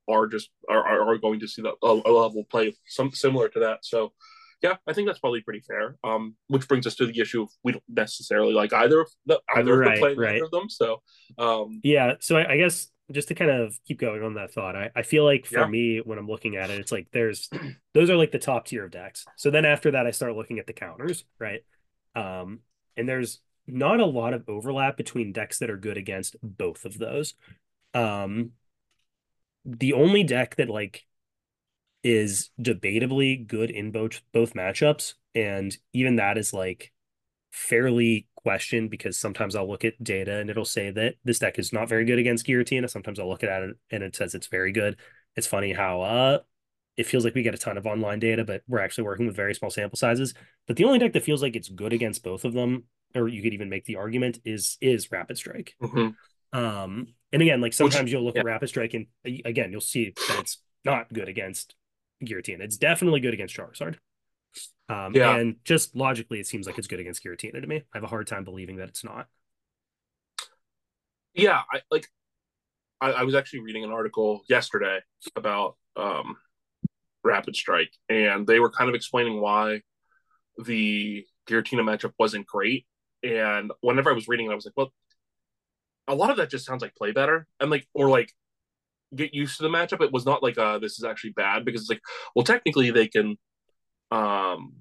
are 0.10 0.28
just 0.28 0.50
are, 0.70 1.12
are 1.12 1.18
going 1.18 1.40
to 1.42 1.48
see 1.48 1.62
the, 1.62 1.74
a, 1.84 1.88
a 1.88 2.12
level 2.12 2.46
play 2.50 2.76
some 2.88 3.12
similar 3.12 3.50
to 3.50 3.60
that. 3.62 3.80
So, 3.84 4.14
yeah, 4.62 4.76
I 4.88 4.94
think 4.94 5.08
that's 5.08 5.20
probably 5.20 5.42
pretty 5.42 5.62
fair. 5.62 5.98
Um, 6.04 6.36
which 6.48 6.68
brings 6.68 6.88
us 6.88 6.96
to 6.96 7.06
the 7.06 7.20
issue 7.20 7.44
of 7.44 7.50
we 7.64 7.74
don't 7.74 7.84
necessarily 7.88 8.54
like 8.54 8.74
either 8.74 9.02
of 9.02 9.08
the 9.26 9.40
either 9.56 9.82
Right, 9.82 10.02
of 10.02 10.16
the 10.16 10.22
right. 10.22 10.36
either 10.36 10.46
of 10.46 10.52
them. 10.52 10.70
So, 10.70 11.02
um, 11.38 11.80
Yeah, 11.84 12.16
so 12.20 12.38
I, 12.38 12.54
I 12.54 12.58
guess 12.58 12.88
just 13.12 13.30
to 13.30 13.36
kind 13.36 13.52
of 13.52 13.78
keep 13.88 14.00
going 14.00 14.24
on 14.24 14.34
that 14.34 14.52
thought, 14.52 14.76
I, 14.76 14.92
I 14.96 15.02
feel 15.04 15.24
like 15.24 15.46
for 15.46 15.60
Yeah. 15.60 15.68
me, 15.68 16.00
when 16.00 16.18
I'm 16.18 16.28
looking 16.28 16.56
at 16.58 16.70
it, 16.70 16.80
it's 16.80 16.92
like 16.92 17.08
there's 17.12 17.50
those 17.94 18.10
are 18.10 18.18
like 18.18 18.32
the 18.32 18.40
top 18.40 18.66
tier 18.66 18.86
of 18.86 18.92
decks. 18.92 19.26
So 19.36 19.50
then 19.52 19.66
after 19.66 19.92
that, 19.92 20.08
I 20.08 20.12
start 20.12 20.36
looking 20.36 20.60
at 20.60 20.68
the 20.68 20.74
counters, 20.74 21.24
right? 21.40 21.62
Um, 22.16 22.60
and 22.98 23.08
there's 23.08 23.40
not 23.68 24.00
a 24.00 24.06
lot 24.06 24.34
of 24.34 24.44
overlap 24.48 24.98
between 24.98 25.34
decks 25.34 25.60
that 25.60 25.70
are 25.70 25.78
good 25.78 25.98
against 25.98 26.36
both 26.42 26.86
of 26.86 26.98
those. 26.98 27.36
Um, 27.94 28.52
the 29.66 29.94
only 29.94 30.24
deck 30.24 30.56
that 30.56 30.70
like 30.70 31.06
is 32.08 32.52
debatably 32.62 33.46
good 33.46 33.70
in 33.70 33.92
both 33.92 34.22
both 34.32 34.54
matchups, 34.54 35.16
and 35.36 35.76
even 35.92 36.16
that 36.16 36.38
is 36.38 36.54
like 36.54 36.94
fairly 37.52 38.28
questioned 38.36 38.90
because 38.90 39.18
sometimes 39.18 39.56
I'll 39.58 39.70
look 39.70 39.84
at 39.84 40.02
data 40.02 40.38
and 40.38 40.50
it'll 40.50 40.64
say 40.64 40.90
that 40.92 41.16
this 41.26 41.40
deck 41.40 41.60
is 41.60 41.74
not 41.74 41.90
very 41.90 42.06
good 42.06 42.18
against 42.18 42.48
Giratina. 42.48 42.90
Sometimes 42.90 43.20
I'll 43.20 43.28
look 43.28 43.44
at 43.44 43.64
it 43.64 43.76
and 43.92 44.04
it 44.04 44.16
says 44.16 44.34
it's 44.36 44.48
very 44.48 44.72
good. 44.72 44.96
It's 45.36 45.48
funny 45.48 45.74
how 45.74 46.02
uh 46.02 46.40
it 46.96 47.08
feels 47.08 47.26
like 47.26 47.36
we 47.36 47.44
get 47.44 47.54
a 47.54 47.58
ton 47.58 47.78
of 47.78 47.86
online 47.86 48.20
data, 48.20 48.46
but 48.46 48.64
we're 48.68 48.80
actually 48.80 49.04
working 49.04 49.28
with 49.28 49.36
very 49.36 49.54
small 49.54 49.70
sample 49.70 49.98
sizes. 49.98 50.34
But 50.66 50.78
the 50.78 50.86
only 50.86 50.98
deck 50.98 51.14
that 51.14 51.24
feels 51.24 51.42
like 51.42 51.56
it's 51.56 51.70
good 51.70 51.94
against 51.94 52.24
both 52.24 52.46
of 52.46 52.54
them, 52.54 52.86
or 53.14 53.28
you 53.28 53.44
could 53.44 53.54
even 53.54 53.70
make 53.70 53.86
the 53.86 53.98
argument, 53.98 54.40
is 54.46 54.78
is 54.80 55.12
Rapid 55.12 55.38
Strike. 55.38 55.76
mhm. 55.82 56.16
Um, 56.54 57.08
and 57.34 57.42
again, 57.42 57.60
like 57.60 57.74
sometimes 57.74 58.12
you'll 58.12 58.24
look 58.24 58.36
yeah. 58.36 58.42
at 58.42 58.46
Rapid 58.46 58.70
Strike 58.70 58.94
and 58.94 59.08
again 59.26 59.74
you'll 59.74 59.82
see 59.82 60.14
that 60.30 60.40
it's 60.40 60.60
not 60.86 61.12
good 61.12 61.28
against 61.28 61.76
Giratina. 62.24 62.62
It's 62.62 62.78
definitely 62.78 63.20
good 63.20 63.34
against 63.34 63.56
Charizard. 63.56 63.98
Um, 64.90 65.14
Yeah. 65.14 65.36
and 65.36 65.58
just 65.64 65.96
logically, 65.96 66.40
it 66.40 66.48
seems 66.48 66.66
like 66.66 66.78
it's 66.78 66.88
good 66.88 67.00
against 67.00 67.24
Giratina 67.24 67.62
to 67.62 67.68
me. 67.68 67.78
I 67.94 67.98
have 67.98 68.04
a 68.04 68.08
hard 68.08 68.28
time 68.28 68.44
believing 68.44 68.78
that 68.78 68.90
it's 68.90 69.04
not. 69.04 69.28
yeah, 71.34 71.62
I 71.72 71.82
like. 71.92 72.08
I, 73.00 73.12
I 73.12 73.24
was 73.24 73.36
actually 73.36 73.60
reading 73.60 73.84
an 73.84 73.92
article 73.92 74.42
yesterday 74.50 75.00
about 75.36 75.76
um, 75.96 76.38
Rapid 77.24 77.56
Strike, 77.56 77.92
and 78.10 78.48
they 78.48 78.60
were 78.60 78.72
kind 78.72 78.90
of 78.90 78.96
explaining 78.96 79.40
why 79.40 79.82
the 80.66 81.24
Giratina 81.48 81.82
matchup 81.82 82.14
wasn't 82.18 82.48
great. 82.48 82.88
And 83.22 83.72
whenever 83.82 84.10
I 84.10 84.14
was 84.14 84.28
reading 84.28 84.48
it, 84.48 84.52
I 84.52 84.56
was 84.56 84.66
like, 84.66 84.74
well, 84.76 84.92
a 86.08 86.16
lot 86.16 86.32
of 86.32 86.38
that 86.38 86.50
just 86.50 86.66
sounds 86.66 86.82
like 86.82 86.96
play 86.96 87.12
better, 87.12 87.46
and 87.60 87.70
like 87.70 87.88
or 87.94 88.10
like 88.10 88.34
get 89.16 89.34
used 89.34 89.58
to 89.58 89.64
the 89.64 89.70
matchup. 89.70 90.02
It 90.04 90.12
was 90.12 90.26
not 90.26 90.44
like 90.44 90.58
uh 90.58 90.80
this 90.80 90.98
is 90.98 91.04
actually 91.04 91.32
bad 91.32 91.66
because 91.66 91.82
it's 91.82 91.90
like, 91.90 92.02
well, 92.36 92.44
technically 92.46 92.92
they 92.92 93.08
can 93.08 93.38
um 94.12 94.74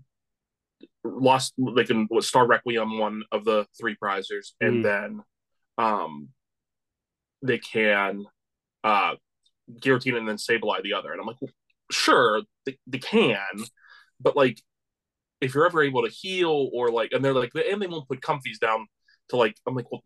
lost 1.05 1.55
they 1.77 1.85
can 1.85 2.07
what, 2.09 2.25
Star 2.25 2.47
Requiem 2.47 2.99
one 2.99 3.23
of 3.33 3.45
the 3.45 3.67
three 3.79 3.97
prizers, 3.97 4.53
and 4.61 4.79
Mm. 4.79 4.83
then 4.85 5.23
um 5.79 6.29
they 7.43 7.59
can 7.59 8.25
uh 8.85 9.15
Giratina 9.81 10.19
and 10.19 10.29
then 10.29 10.37
Sableye 10.37 10.83
the 10.83 10.95
other. 10.95 11.13
And 11.13 11.21
I'm 11.21 11.27
like, 11.27 11.41
well, 11.41 11.51
sure, 11.91 12.43
they, 12.65 12.79
they 12.87 12.99
can, 12.99 13.65
but 14.21 14.37
like 14.37 14.61
if 15.41 15.55
you're 15.55 15.67
ever 15.67 15.83
able 15.83 16.03
to 16.05 16.11
heal 16.11 16.71
or 16.73 16.91
like 16.91 17.13
and 17.13 17.25
they're 17.25 17.35
like 17.35 17.53
and 17.55 17.81
they 17.83 17.87
won't 17.87 18.09
put 18.09 18.21
Comfeys 18.21 18.59
down 18.61 18.87
to 19.31 19.37
like 19.37 19.57
I'm 19.67 19.75
like, 19.75 19.91
well 19.93 20.03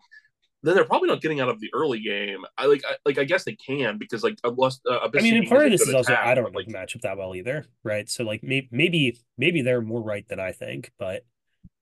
then 0.63 0.75
they're 0.75 0.85
probably 0.85 1.09
not 1.09 1.23
getting 1.23 1.41
out 1.41 1.49
of 1.49 1.59
the 1.61 1.71
early 1.73 2.01
game. 2.01 2.45
I 2.59 2.67
like 2.67 2.83
I, 2.89 2.97
like 3.07 3.19
I 3.19 3.25
guess 3.25 3.45
they 3.45 3.55
can 3.57 3.99
because 3.99 4.23
like 4.23 4.39
unless 4.45 4.81
uh, 4.89 5.09
I 5.15 5.21
mean, 5.21 5.37
and 5.37 5.49
part 5.49 5.65
of 5.65 5.71
this 5.73 5.83
is 5.83 5.95
also 5.95 6.15
I 6.15 6.35
don't 6.35 6.45
know 6.45 6.59
like 6.59 6.67
the 6.67 6.75
matchup 6.75 7.01
that 7.03 7.17
well 7.17 7.35
either, 7.35 7.65
right? 7.83 8.09
So 8.09 8.25
like 8.25 8.43
maybe 8.43 8.69
maybe 8.71 9.19
maybe 9.39 9.63
they're 9.63 9.81
more 9.81 10.03
right 10.03 10.27
than 10.29 10.39
I 10.41 10.53
think, 10.53 10.93
but 10.99 11.25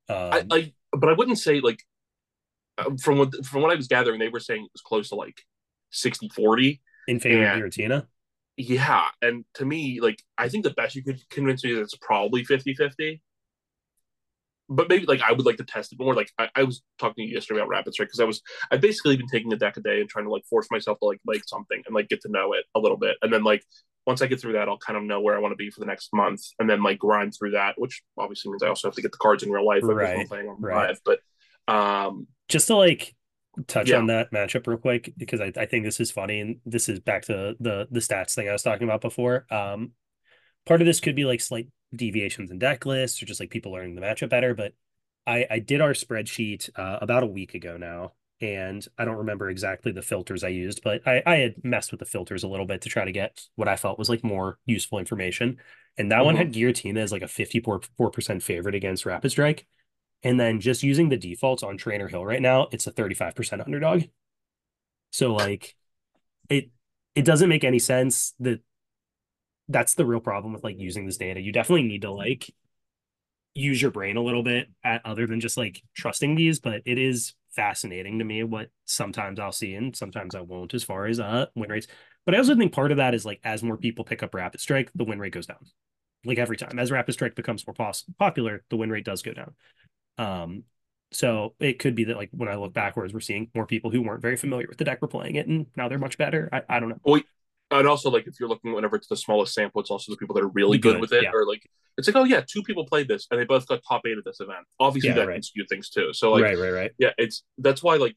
um, 0.08 0.16
I, 0.32 0.44
I 0.50 0.72
but 0.92 1.08
I 1.08 1.12
wouldn't 1.14 1.38
say 1.38 1.60
like 1.60 1.82
uh, 2.78 2.90
from 3.02 3.18
what 3.18 3.44
from 3.44 3.62
what 3.62 3.72
I 3.72 3.74
was 3.74 3.88
gathering 3.88 4.20
they 4.20 4.28
were 4.28 4.40
saying 4.40 4.64
it 4.64 4.70
was 4.72 4.80
close 4.82 5.08
to 5.08 5.16
like 5.16 5.42
60 5.90 6.28
40 6.28 6.80
in 7.08 7.18
favor 7.18 7.42
and- 7.42 7.64
of 7.64 7.70
Giratina. 7.70 8.06
yeah 8.56 9.08
and 9.22 9.44
to 9.54 9.64
me 9.64 10.00
like 10.00 10.22
I 10.36 10.48
think 10.48 10.64
the 10.64 10.70
best 10.70 10.94
you 10.94 11.02
could 11.02 11.20
convince 11.30 11.64
me 11.64 11.72
is 11.72 11.78
it's 11.78 11.96
probably 11.96 12.44
50 12.44 12.74
50 12.74 13.20
but 14.68 14.88
maybe 14.88 15.06
like 15.06 15.22
I 15.22 15.32
would 15.32 15.46
like 15.46 15.56
to 15.58 15.64
test 15.64 15.92
it 15.92 15.98
more. 15.98 16.14
Like 16.14 16.30
I, 16.38 16.48
I 16.54 16.62
was 16.64 16.82
talking 16.98 17.24
to 17.24 17.28
you 17.28 17.34
yesterday 17.34 17.60
about 17.60 17.68
Rapid 17.70 17.94
right? 17.98 18.06
because 18.06 18.20
I 18.20 18.24
was 18.24 18.42
I've 18.70 18.80
basically 18.80 19.16
been 19.16 19.28
taking 19.28 19.52
a 19.52 19.56
deck 19.56 19.76
a 19.76 19.80
day 19.80 20.00
and 20.00 20.08
trying 20.08 20.26
to 20.26 20.30
like 20.30 20.44
force 20.46 20.68
myself 20.70 20.98
to 21.00 21.06
like 21.06 21.20
like 21.26 21.42
something 21.46 21.82
and 21.86 21.94
like 21.94 22.08
get 22.08 22.20
to 22.22 22.30
know 22.30 22.52
it 22.54 22.64
a 22.74 22.80
little 22.80 22.98
bit, 22.98 23.16
and 23.22 23.32
then 23.32 23.44
like 23.44 23.62
once 24.06 24.22
I 24.22 24.26
get 24.26 24.40
through 24.40 24.54
that, 24.54 24.68
I'll 24.68 24.78
kind 24.78 24.96
of 24.96 25.02
know 25.04 25.20
where 25.20 25.36
I 25.36 25.40
want 25.40 25.52
to 25.52 25.56
be 25.56 25.70
for 25.70 25.80
the 25.80 25.86
next 25.86 26.08
month, 26.14 26.40
and 26.58 26.68
then 26.68 26.82
like 26.82 26.98
grind 26.98 27.34
through 27.38 27.52
that, 27.52 27.74
which 27.78 28.02
obviously 28.18 28.50
means 28.50 28.62
I 28.62 28.68
also 28.68 28.88
have 28.88 28.94
to 28.94 29.02
get 29.02 29.12
the 29.12 29.18
cards 29.18 29.42
in 29.42 29.50
real 29.50 29.66
life, 29.66 29.82
like 29.82 29.96
Right, 29.96 30.28
playing 30.28 30.48
on 30.48 30.56
right. 30.60 30.88
live. 30.88 31.00
But 31.04 31.20
um, 31.72 32.26
just 32.48 32.68
to 32.68 32.76
like 32.76 33.14
touch 33.66 33.88
Yeah. 33.88 33.98
on 33.98 34.06
that 34.06 34.32
matchup 34.32 34.66
real 34.66 34.78
quick 34.78 35.12
because 35.16 35.40
I, 35.40 35.52
I 35.56 35.66
think 35.66 35.84
this 35.84 36.00
is 36.00 36.10
funny 36.10 36.40
and 36.40 36.56
this 36.64 36.88
is 36.88 37.00
back 37.00 37.22
to 37.22 37.54
the 37.60 37.88
the 37.90 38.00
stats 38.00 38.34
thing 38.34 38.48
I 38.48 38.52
was 38.52 38.62
talking 38.62 38.84
about 38.88 39.00
before. 39.00 39.46
Um, 39.50 39.92
part 40.66 40.80
of 40.80 40.86
this 40.86 41.00
could 41.00 41.16
be 41.16 41.24
like 41.24 41.40
slight 41.40 41.68
deviations 41.94 42.50
in 42.50 42.58
deck 42.58 42.86
lists 42.86 43.22
or 43.22 43.26
just 43.26 43.40
like 43.40 43.50
people 43.50 43.72
learning 43.72 43.94
the 43.94 44.00
matchup 44.02 44.30
better. 44.30 44.54
But 44.54 44.74
I 45.26 45.46
I 45.50 45.58
did 45.60 45.80
our 45.80 45.92
spreadsheet 45.92 46.70
uh, 46.78 46.98
about 47.00 47.22
a 47.22 47.26
week 47.26 47.54
ago 47.54 47.76
now, 47.76 48.12
and 48.40 48.86
I 48.98 49.04
don't 49.04 49.16
remember 49.18 49.50
exactly 49.50 49.92
the 49.92 50.02
filters 50.02 50.44
I 50.44 50.48
used, 50.48 50.82
but 50.82 51.06
I 51.06 51.22
I 51.26 51.36
had 51.36 51.64
messed 51.64 51.90
with 51.92 52.00
the 52.00 52.06
filters 52.06 52.42
a 52.44 52.48
little 52.48 52.66
bit 52.66 52.82
to 52.82 52.88
try 52.88 53.04
to 53.04 53.12
get 53.12 53.42
what 53.56 53.68
I 53.68 53.76
felt 53.76 53.98
was 53.98 54.08
like 54.08 54.24
more 54.24 54.58
useful 54.66 54.98
information. 54.98 55.58
And 55.96 56.12
that 56.12 56.24
one 56.24 56.34
Mhm. 56.34 56.38
had 56.38 56.52
Giratina 56.52 56.98
as 56.98 57.12
like 57.12 57.22
a 57.22 57.28
fifty 57.28 57.60
four 57.60 57.80
percent 58.12 58.42
favorite 58.42 58.74
against 58.74 59.06
Rapid 59.06 59.30
Strike. 59.30 59.66
And 60.22 60.40
then 60.40 60.60
just 60.60 60.82
using 60.84 61.08
the 61.10 61.16
defaults 61.16 61.62
on 61.64 61.76
Trainer 61.76 62.08
Hill 62.08 62.24
right 62.26 62.42
now, 62.42 62.68
it's 62.72 62.86
a 62.86 62.92
35% 62.92 63.62
underdog. 63.62 64.04
So 65.10 65.34
like 65.34 65.74
it 66.50 66.70
it 67.16 67.24
doesn't 67.24 67.50
make 67.50 67.64
any 67.64 67.78
sense 67.80 68.34
that 68.40 68.60
that's 69.68 69.94
the 69.94 70.06
real 70.06 70.20
problem 70.20 70.52
with 70.52 70.64
like 70.64 70.78
using 70.78 71.06
this 71.06 71.16
data. 71.16 71.40
You 71.40 71.52
definitely 71.52 71.86
need 71.86 72.02
to 72.02 72.10
like 72.10 72.50
use 73.54 73.80
your 73.82 73.90
brain 73.90 74.16
a 74.16 74.22
little 74.22 74.42
bit 74.42 74.68
at 74.84 75.04
other 75.04 75.26
than 75.26 75.40
just 75.40 75.56
like 75.56 75.82
trusting 75.94 76.34
these, 76.36 76.60
but 76.60 76.82
it 76.84 76.98
is 76.98 77.34
fascinating 77.50 78.18
to 78.18 78.24
me 78.24 78.44
what 78.44 78.68
sometimes 78.84 79.40
I'll 79.40 79.52
see 79.52 79.74
and 79.74 79.96
sometimes 79.96 80.34
I 80.34 80.42
won't 80.42 80.74
as 80.74 80.84
far 80.84 81.06
as 81.06 81.18
uh 81.18 81.46
win 81.54 81.70
rates. 81.70 81.86
But 82.24 82.34
I 82.34 82.38
also 82.38 82.54
think 82.54 82.72
part 82.72 82.92
of 82.92 82.98
that 82.98 83.14
is 83.14 83.24
like 83.24 83.40
as 83.42 83.62
more 83.62 83.76
people 83.76 84.04
pick 84.04 84.22
up 84.22 84.34
rapid 84.34 84.60
strike, 84.60 84.90
the 84.94 85.04
win 85.04 85.18
rate 85.18 85.32
goes 85.32 85.46
down. 85.46 85.58
Like 86.24 86.38
every 86.38 86.56
time. 86.56 86.78
As 86.78 86.90
rapid 86.90 87.12
strike 87.12 87.34
becomes 87.34 87.66
more 87.66 87.74
pos- 87.74 88.04
popular, 88.18 88.64
the 88.70 88.76
win 88.76 88.90
rate 88.90 89.04
does 89.04 89.22
go 89.22 89.32
down. 89.32 89.54
Um 90.18 90.64
so 91.10 91.54
it 91.58 91.78
could 91.78 91.94
be 91.94 92.04
that 92.04 92.16
like 92.16 92.28
when 92.32 92.50
I 92.50 92.56
look 92.56 92.74
backwards, 92.74 93.14
we're 93.14 93.20
seeing 93.20 93.50
more 93.54 93.66
people 93.66 93.90
who 93.90 94.02
weren't 94.02 94.20
very 94.20 94.36
familiar 94.36 94.66
with 94.68 94.76
the 94.76 94.84
deck 94.84 95.00
were 95.00 95.08
playing 95.08 95.36
it 95.36 95.46
and 95.46 95.66
now 95.74 95.88
they're 95.88 95.98
much 95.98 96.18
better. 96.18 96.50
I, 96.52 96.62
I 96.68 96.80
don't 96.80 96.90
know. 96.90 97.00
Well, 97.02 97.22
and 97.70 97.86
also 97.86 98.10
like 98.10 98.26
if 98.26 98.38
you're 98.40 98.48
looking 98.48 98.72
whenever 98.72 98.96
it's 98.96 99.08
the 99.08 99.16
smallest 99.16 99.54
sample, 99.54 99.80
it's 99.80 99.90
also 99.90 100.12
the 100.12 100.16
people 100.16 100.34
that 100.34 100.42
are 100.44 100.48
really 100.48 100.78
good, 100.78 100.94
Good, 100.94 101.00
with 101.00 101.12
it, 101.12 101.24
yeah. 101.24 101.30
or 101.34 101.46
like 101.46 101.68
it's 101.96 102.06
like 102.08 102.16
oh 102.16 102.24
yeah, 102.24 102.42
two 102.46 102.62
people 102.62 102.84
played 102.86 103.08
this 103.08 103.26
and 103.30 103.38
they 103.40 103.44
both 103.44 103.66
got 103.66 103.80
top 103.86 104.02
eight 104.06 104.16
at 104.18 104.24
this 104.24 104.40
event. 104.40 104.66
Obviously 104.80 105.08
Yeah, 105.10 105.16
that 105.16 105.28
right. 105.28 105.34
can 105.34 105.42
skew 105.42 105.64
things 105.68 105.88
too. 105.90 106.12
So 106.12 106.32
like 106.32 106.42
right, 106.44 106.58
right, 106.58 106.70
right. 106.70 106.90
yeah, 106.98 107.10
it's 107.18 107.42
that's 107.58 107.82
why 107.82 107.96
like 107.96 108.16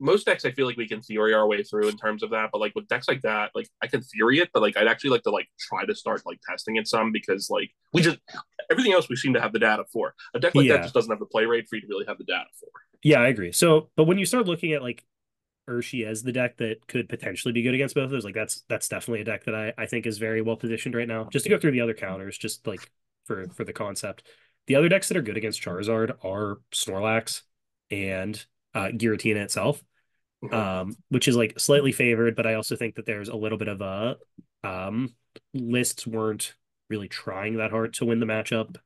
most 0.00 0.26
decks 0.26 0.44
I 0.44 0.50
feel 0.50 0.66
like 0.66 0.76
we 0.76 0.88
can 0.88 1.00
theory 1.00 1.32
our 1.32 1.46
way 1.46 1.62
through 1.62 1.88
in 1.88 1.96
terms 1.96 2.24
of 2.24 2.30
that, 2.30 2.50
but 2.50 2.58
like 2.60 2.74
with 2.74 2.88
decks 2.88 3.06
like 3.06 3.22
that, 3.22 3.52
like 3.54 3.68
I 3.80 3.86
can 3.86 4.02
theory 4.02 4.40
it, 4.40 4.48
but 4.52 4.60
like 4.60 4.76
I'd 4.76 4.88
actually 4.88 5.10
like 5.10 5.22
to 5.22 5.30
like 5.30 5.48
try 5.60 5.84
to 5.84 5.94
start 5.94 6.22
like 6.26 6.40
testing 6.48 6.74
it 6.76 6.88
some 6.88 7.12
because 7.12 7.48
like 7.50 7.70
we 7.92 8.02
just 8.02 8.18
everything 8.70 8.92
else 8.92 9.08
we 9.08 9.14
seem 9.16 9.34
to 9.34 9.40
have 9.40 9.52
the 9.52 9.60
data 9.60 9.84
for. 9.92 10.14
A 10.34 10.40
deck 10.40 10.54
like 10.56 10.66
Yeah. 10.66 10.76
that 10.78 10.82
just 10.82 10.94
doesn't 10.94 11.10
have 11.10 11.20
the 11.20 11.26
play 11.26 11.44
rate 11.44 11.68
for 11.68 11.76
you 11.76 11.82
to 11.82 11.86
really 11.88 12.06
have 12.06 12.18
the 12.18 12.24
data 12.24 12.46
for. 12.58 12.68
Yeah, 13.04 13.20
I 13.20 13.28
agree. 13.28 13.52
So, 13.52 13.90
but 13.96 14.04
when 14.04 14.18
you 14.18 14.26
start 14.26 14.46
looking 14.46 14.72
at 14.72 14.82
like 14.82 15.04
Urshi 15.68 16.04
as 16.06 16.22
the 16.22 16.32
deck 16.32 16.56
that 16.58 16.86
could 16.86 17.08
potentially 17.08 17.52
be 17.52 17.62
good 17.62 17.74
against 17.74 17.94
both 17.94 18.04
of 18.04 18.10
those, 18.10 18.24
like 18.24 18.34
that's 18.34 18.62
that's 18.68 18.88
definitely 18.88 19.20
a 19.20 19.24
deck 19.24 19.44
that 19.44 19.54
I, 19.54 19.72
I 19.78 19.86
think 19.86 20.06
is 20.06 20.18
very 20.18 20.42
well 20.42 20.56
positioned 20.56 20.94
right 20.94 21.08
now. 21.08 21.28
Just 21.32 21.44
to 21.44 21.50
go 21.50 21.58
through 21.58 21.70
the 21.72 21.80
other 21.80 21.94
counters, 21.94 22.36
just 22.36 22.66
like 22.66 22.90
for 23.26 23.48
for 23.54 23.64
the 23.64 23.72
concept. 23.72 24.26
The 24.66 24.76
other 24.76 24.88
decks 24.88 25.08
that 25.08 25.16
are 25.16 25.22
good 25.22 25.36
against 25.36 25.62
Charizard 25.62 26.16
are 26.24 26.60
Snorlax 26.72 27.42
and 27.90 28.44
uh 28.74 28.88
Giratina 28.92 29.36
itself. 29.36 29.82
Mhm. 30.44 30.52
Um, 30.52 30.96
which 31.08 31.28
is 31.28 31.36
like 31.36 31.60
slightly 31.60 31.92
favored, 31.92 32.34
but 32.34 32.46
I 32.48 32.54
also 32.54 32.74
think 32.74 32.96
that 32.96 33.06
there's 33.06 33.28
a 33.28 33.36
little 33.36 33.58
bit 33.58 33.68
of 33.68 33.80
a 33.80 34.16
um 34.64 35.14
lists 35.54 36.06
weren't 36.06 36.54
really 36.90 37.08
trying 37.08 37.56
that 37.58 37.70
hard 37.70 37.94
to 37.94 38.04
win 38.04 38.18
the 38.20 38.26
matchup 38.26 38.76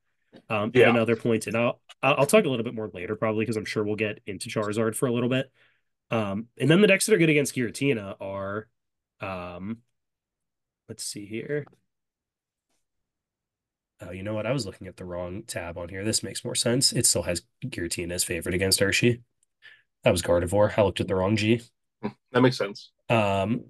um 0.50 0.70
Yeah. 0.74 0.84
at 0.84 0.88
another 0.90 1.16
point. 1.16 1.46
And 1.46 1.56
I'll 1.56 1.80
I'll 2.02 2.26
talk 2.26 2.44
a 2.44 2.48
little 2.48 2.64
bit 2.64 2.74
more 2.74 2.90
later 2.92 3.16
probably 3.16 3.42
because 3.44 3.56
I'm 3.56 3.64
sure 3.64 3.82
we'll 3.84 3.96
get 3.96 4.20
into 4.26 4.50
Charizard 4.50 4.94
for 4.94 5.06
a 5.06 5.12
little 5.12 5.30
bit. 5.30 5.50
Um, 6.10 6.46
and 6.58 6.70
then 6.70 6.80
the 6.80 6.86
decks 6.86 7.06
that 7.06 7.14
are 7.14 7.18
good 7.18 7.30
against 7.30 7.54
Giratina 7.54 8.14
are 8.20 8.68
um 9.20 9.78
let's 10.88 11.04
see 11.04 11.26
here. 11.26 11.66
Oh, 14.00 14.10
you 14.10 14.22
know 14.22 14.34
what? 14.34 14.46
I 14.46 14.52
was 14.52 14.66
looking 14.66 14.86
at 14.86 14.98
the 14.98 15.06
wrong 15.06 15.42
tab 15.46 15.78
on 15.78 15.88
here. 15.88 16.04
This 16.04 16.22
makes 16.22 16.44
more 16.44 16.54
sense. 16.54 16.92
It 16.92 17.06
still 17.06 17.22
has 17.22 17.42
Giratina 17.64 18.12
as 18.12 18.24
favored 18.24 18.54
against 18.54 18.80
Urshi. 18.80 19.22
That 20.04 20.10
was 20.10 20.22
Gardevoir. 20.22 20.76
I 20.76 20.82
looked 20.82 21.00
at 21.00 21.08
the 21.08 21.14
wrong 21.14 21.36
G. 21.36 21.62
That 22.32 22.42
makes 22.42 22.58
sense. 22.58 22.92
Um, 23.08 23.64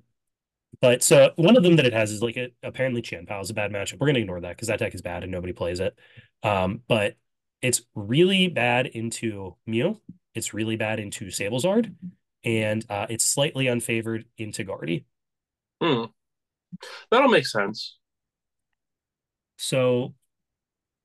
but 0.80 1.02
so 1.02 1.32
one 1.36 1.56
of 1.56 1.62
them 1.62 1.76
that 1.76 1.86
it 1.86 1.92
has 1.92 2.10
is 2.10 2.22
like 2.22 2.36
a, 2.36 2.50
apparently 2.62 3.02
Chien-Pao 3.02 3.40
is 3.40 3.50
a 3.50 3.54
bad 3.54 3.70
matchup. 3.70 3.98
We're 4.00 4.08
gonna 4.08 4.18
ignore 4.18 4.40
that 4.40 4.56
because 4.56 4.68
that 4.68 4.80
deck 4.80 4.94
is 4.94 5.00
bad 5.00 5.22
and 5.22 5.32
nobody 5.32 5.52
plays 5.52 5.80
it. 5.80 5.96
Um, 6.42 6.82
but 6.88 7.14
it's 7.62 7.82
really 7.94 8.48
bad 8.48 8.86
into 8.86 9.56
Mew. 9.66 10.00
It's 10.34 10.52
really 10.52 10.76
bad 10.76 10.98
into 10.98 11.26
Sablezard, 11.26 11.94
and 12.46 12.86
uh, 12.88 13.06
it's 13.10 13.24
slightly 13.26 13.66
unfavored 13.66 14.24
into 14.38 14.64
Guardy. 14.64 15.04
Hmm. 15.82 16.04
That'll 17.10 17.28
make 17.28 17.46
sense. 17.46 17.98
So, 19.58 20.14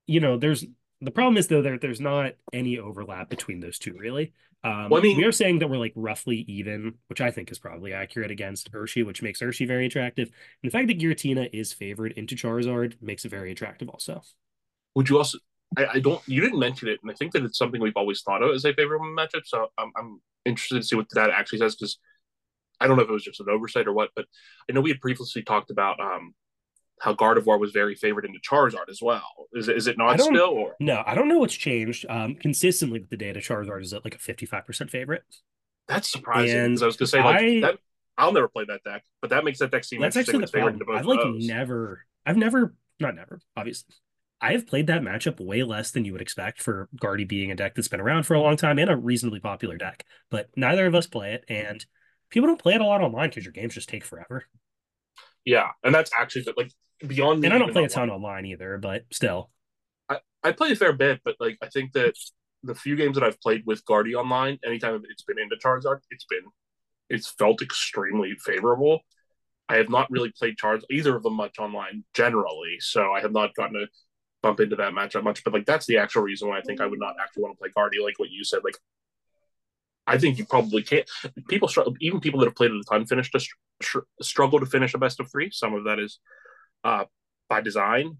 you 0.07 0.19
know, 0.19 0.37
there's 0.37 0.65
the 1.01 1.11
problem 1.11 1.37
is 1.37 1.47
though 1.47 1.61
there 1.61 1.77
there's 1.79 1.99
not 1.99 2.33
any 2.53 2.77
overlap 2.77 3.29
between 3.29 3.59
those 3.59 3.79
two 3.79 3.97
really. 3.97 4.33
Um, 4.63 4.89
Well, 4.89 5.01
I 5.01 5.03
mean- 5.03 5.17
we 5.17 5.23
are 5.23 5.31
saying 5.31 5.59
that 5.59 5.69
we're 5.69 5.77
like 5.77 5.93
roughly 5.95 6.45
even, 6.47 6.95
which 7.07 7.19
I 7.21 7.31
think 7.31 7.51
is 7.51 7.57
probably 7.57 7.93
accurate 7.93 8.29
against 8.29 8.71
Urshi, 8.71 9.03
which 9.03 9.23
makes 9.23 9.41
Urshi 9.41 9.65
very 9.67 9.87
attractive. 9.87 10.27
And 10.61 10.71
the 10.71 10.77
fact 10.77 10.87
that 10.87 10.99
Giratina 10.99 11.49
is 11.51 11.73
favored 11.73 12.11
into 12.13 12.35
Charizard 12.35 13.01
makes 13.01 13.25
it 13.25 13.29
very 13.29 13.51
attractive 13.51 13.89
also. 13.89 14.21
Would 14.95 15.09
you 15.09 15.17
also? 15.17 15.39
I, 15.77 15.85
I 15.93 15.99
don't. 15.99 16.21
You 16.27 16.41
didn't 16.41 16.59
mention 16.59 16.87
it, 16.89 16.99
and 17.01 17.11
I 17.11 17.13
think 17.15 17.31
that 17.33 17.43
it's 17.43 17.57
something 17.57 17.79
we've 17.81 17.95
always 17.95 18.21
thought 18.21 18.43
of 18.43 18.53
as 18.53 18.65
a 18.65 18.73
favorite 18.73 18.99
matchup. 18.99 19.41
So 19.45 19.67
I'm, 19.77 19.91
I'm 19.97 20.21
interested 20.45 20.75
to 20.81 20.83
see 20.83 20.95
what 20.95 21.07
that 21.13 21.29
actually 21.29 21.59
says 21.59 21.75
because 21.75 21.97
I 22.79 22.87
don't 22.87 22.97
know 22.97 23.03
if 23.03 23.09
it 23.09 23.13
was 23.13 23.23
just 23.23 23.39
an 23.39 23.47
oversight 23.49 23.87
or 23.87 23.93
what, 23.93 24.09
but 24.15 24.25
I 24.69 24.73
know 24.73 24.81
we 24.81 24.89
had 24.89 24.99
previously 24.99 25.43
talked 25.43 25.71
about 25.71 25.99
um 25.99 26.33
how 26.99 27.13
Gardevoir 27.15 27.59
was 27.59 27.71
very 27.71 27.95
favored 27.95 28.25
into 28.25 28.39
Charizard 28.39 28.89
as 28.89 28.99
well. 29.01 29.23
Is 29.53 29.67
it, 29.67 29.75
is 29.77 29.87
it 29.87 29.97
not 29.97 30.19
still 30.21 30.49
or 30.49 30.75
No, 30.79 31.01
I 31.05 31.15
don't 31.15 31.27
know 31.27 31.39
what's 31.39 31.55
changed. 31.55 32.05
Um, 32.07 32.35
consistently 32.35 32.99
with 32.99 33.09
the 33.09 33.17
data, 33.17 33.39
Charizard 33.39 33.81
is 33.81 33.91
at 33.93 34.03
like 34.05 34.13
a 34.13 34.19
55% 34.19 34.89
favorite. 34.91 35.23
that's 35.87 36.07
surprising? 36.09 36.55
And 36.57 36.69
Because 36.73 36.83
I 36.83 36.85
was 36.85 36.97
gonna 36.97 37.07
say 37.07 37.23
like 37.23 37.41
I- 37.41 37.59
that. 37.61 37.79
I'll 38.17 38.33
never 38.33 38.49
play 38.49 38.65
that 38.65 38.83
deck, 38.83 39.03
but 39.21 39.31
that 39.31 39.43
makes 39.45 39.57
that 39.59 39.71
deck 39.71 39.83
seem 39.83 39.99
That's 40.01 40.15
interesting. 40.15 40.41
actually 40.41 40.41
the 40.41 40.43
It's 40.43 40.51
favored 40.51 40.77
problem. 40.79 40.99
into 40.99 41.07
both 41.07 41.19
I've 41.21 41.37
like 41.39 41.47
never, 41.47 42.05
I've 42.25 42.37
never, 42.37 42.75
not 42.99 43.15
never, 43.15 43.39
obviously. 43.57 43.95
I 44.41 44.53
have 44.53 44.65
played 44.65 44.87
that 44.87 45.03
matchup 45.03 45.39
way 45.39 45.63
less 45.63 45.91
than 45.91 46.03
you 46.03 46.13
would 46.13 46.21
expect 46.21 46.61
for 46.61 46.89
Guardy 46.99 47.25
being 47.25 47.51
a 47.51 47.55
deck 47.55 47.75
that's 47.75 47.87
been 47.87 48.01
around 48.01 48.23
for 48.23 48.33
a 48.33 48.41
long 48.41 48.57
time 48.57 48.79
and 48.79 48.89
a 48.89 48.97
reasonably 48.97 49.39
popular 49.39 49.77
deck. 49.77 50.03
But 50.31 50.49
neither 50.55 50.87
of 50.87 50.95
us 50.95 51.05
play 51.05 51.33
it, 51.33 51.45
and 51.47 51.85
people 52.29 52.47
don't 52.47 52.61
play 52.61 52.73
it 52.73 52.81
a 52.81 52.85
lot 52.85 53.01
online 53.01 53.29
because 53.29 53.45
your 53.45 53.53
games 53.53 53.75
just 53.75 53.89
take 53.89 54.03
forever. 54.03 54.45
Yeah, 55.45 55.69
and 55.83 55.93
that's 55.93 56.11
actually 56.17 56.45
like 56.57 56.71
beyond. 57.05 57.45
And 57.45 57.53
I 57.53 57.59
don't 57.59 57.71
play 57.71 57.83
a 57.83 57.89
ton 57.89 58.09
online 58.09 58.45
either, 58.47 58.77
but 58.77 59.03
still. 59.11 59.51
I 60.43 60.51
play 60.53 60.71
a 60.71 60.75
fair 60.75 60.93
bit, 60.93 61.21
but 61.23 61.35
like 61.39 61.57
I 61.61 61.67
think 61.67 61.93
that 61.93 62.15
the 62.63 62.73
few 62.73 62.95
games 62.95 63.13
that 63.15 63.23
I've 63.23 63.39
played 63.41 63.63
with 63.67 63.85
Guardy 63.85 64.15
online, 64.15 64.57
anytime 64.65 65.01
it's 65.07 65.21
been 65.21 65.37
into 65.37 65.55
Charizard, 65.63 65.99
it's 66.09 66.25
been 66.25 66.45
it's 67.09 67.29
felt 67.29 67.61
extremely 67.61 68.33
favorable. 68.43 69.01
I 69.69 69.75
have 69.75 69.89
not 69.89 70.09
really 70.09 70.31
played 70.37 70.57
Charizard 70.57 70.81
either 70.89 71.15
of 71.15 71.21
them 71.21 71.35
much 71.35 71.59
online 71.59 72.05
generally, 72.15 72.77
so 72.79 73.11
I 73.11 73.21
have 73.21 73.31
not 73.31 73.53
gotten 73.53 73.75
to 73.75 73.87
bump 74.41 74.59
into 74.59 74.75
that 74.77 74.93
matchup 74.93 75.23
much. 75.23 75.43
But 75.43 75.53
like 75.53 75.65
that's 75.65 75.85
the 75.85 75.97
actual 75.97 76.23
reason 76.23 76.49
why 76.49 76.57
I 76.57 76.61
think 76.61 76.81
I 76.81 76.85
would 76.85 76.99
not 76.99 77.15
actually 77.21 77.43
want 77.43 77.55
to 77.55 77.59
play 77.59 77.69
Guardy, 77.75 77.99
like 78.03 78.19
what 78.19 78.29
you 78.29 78.43
said. 78.43 78.63
Like 78.63 78.77
I 80.07 80.17
think 80.17 80.37
you 80.37 80.45
probably 80.45 80.83
can't. 80.83 81.09
People 81.47 81.67
struggle, 81.67 81.93
even 82.01 82.19
people 82.19 82.39
that 82.39 82.47
have 82.47 82.55
played 82.55 82.71
it 82.71 82.77
a 82.77 82.83
ton, 82.89 83.05
finish 83.05 83.31
to 83.31 83.39
str- 83.39 83.55
str- 83.81 83.99
struggle 84.21 84.59
to 84.59 84.65
finish 84.65 84.93
a 84.93 84.97
best 84.97 85.19
of 85.19 85.31
three. 85.31 85.49
Some 85.51 85.73
of 85.73 85.85
that 85.85 85.99
is 85.99 86.19
uh, 86.83 87.05
by 87.49 87.61
design, 87.61 88.17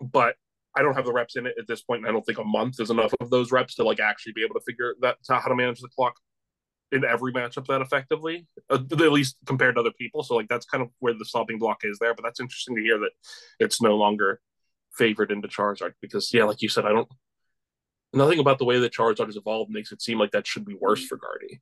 but 0.00 0.36
I 0.74 0.82
don't 0.82 0.94
have 0.94 1.04
the 1.04 1.12
reps 1.12 1.36
in 1.36 1.46
it 1.46 1.54
at 1.58 1.66
this. 1.66 1.82
And 1.88 2.06
I 2.06 2.12
don't 2.12 2.24
think 2.24 2.38
a 2.38 2.44
month 2.44 2.80
is 2.80 2.90
enough 2.90 3.12
of 3.20 3.30
those 3.30 3.52
reps 3.52 3.74
to 3.76 3.84
like 3.84 4.00
actually 4.00 4.32
be 4.32 4.44
able 4.44 4.54
to 4.54 4.64
figure 4.66 4.94
that 5.00 5.16
how 5.28 5.40
to 5.40 5.54
manage 5.54 5.80
the 5.80 5.88
clock 5.88 6.14
in 6.90 7.04
every 7.04 7.32
matchup 7.32 7.66
that 7.66 7.82
effectively, 7.82 8.46
uh, 8.70 8.78
at 8.90 9.12
least 9.12 9.36
compared 9.44 9.74
to 9.74 9.80
other 9.80 9.92
people. 9.98 10.22
So 10.22 10.36
like 10.36 10.48
that's 10.48 10.66
kind 10.66 10.82
of 10.82 10.88
where 11.00 11.12
the 11.12 11.24
stopping 11.24 11.58
block 11.58 11.80
is 11.82 11.98
there. 11.98 12.14
But 12.14 12.24
that's 12.24 12.40
interesting 12.40 12.76
to 12.76 12.82
hear 12.82 12.98
that 12.98 13.10
it's 13.60 13.82
no 13.82 13.96
longer 13.96 14.40
favored 14.98 15.30
into 15.30 15.48
Charizard 15.48 15.92
because 16.02 16.32
yeah, 16.34 16.44
like 16.44 16.60
you 16.60 16.68
said, 16.68 16.84
I 16.84 16.90
don't. 16.90 17.08
Nothing 18.12 18.38
about 18.38 18.58
the 18.58 18.64
way 18.64 18.78
that 18.78 18.92
Charizard 18.92 19.26
has 19.26 19.36
evolved 19.36 19.70
makes 19.70 19.92
it 19.92 20.02
seem 20.02 20.18
like 20.18 20.32
that 20.32 20.46
should 20.46 20.64
be 20.64 20.74
worse 20.74 21.04
for 21.04 21.16
Guardy. 21.16 21.60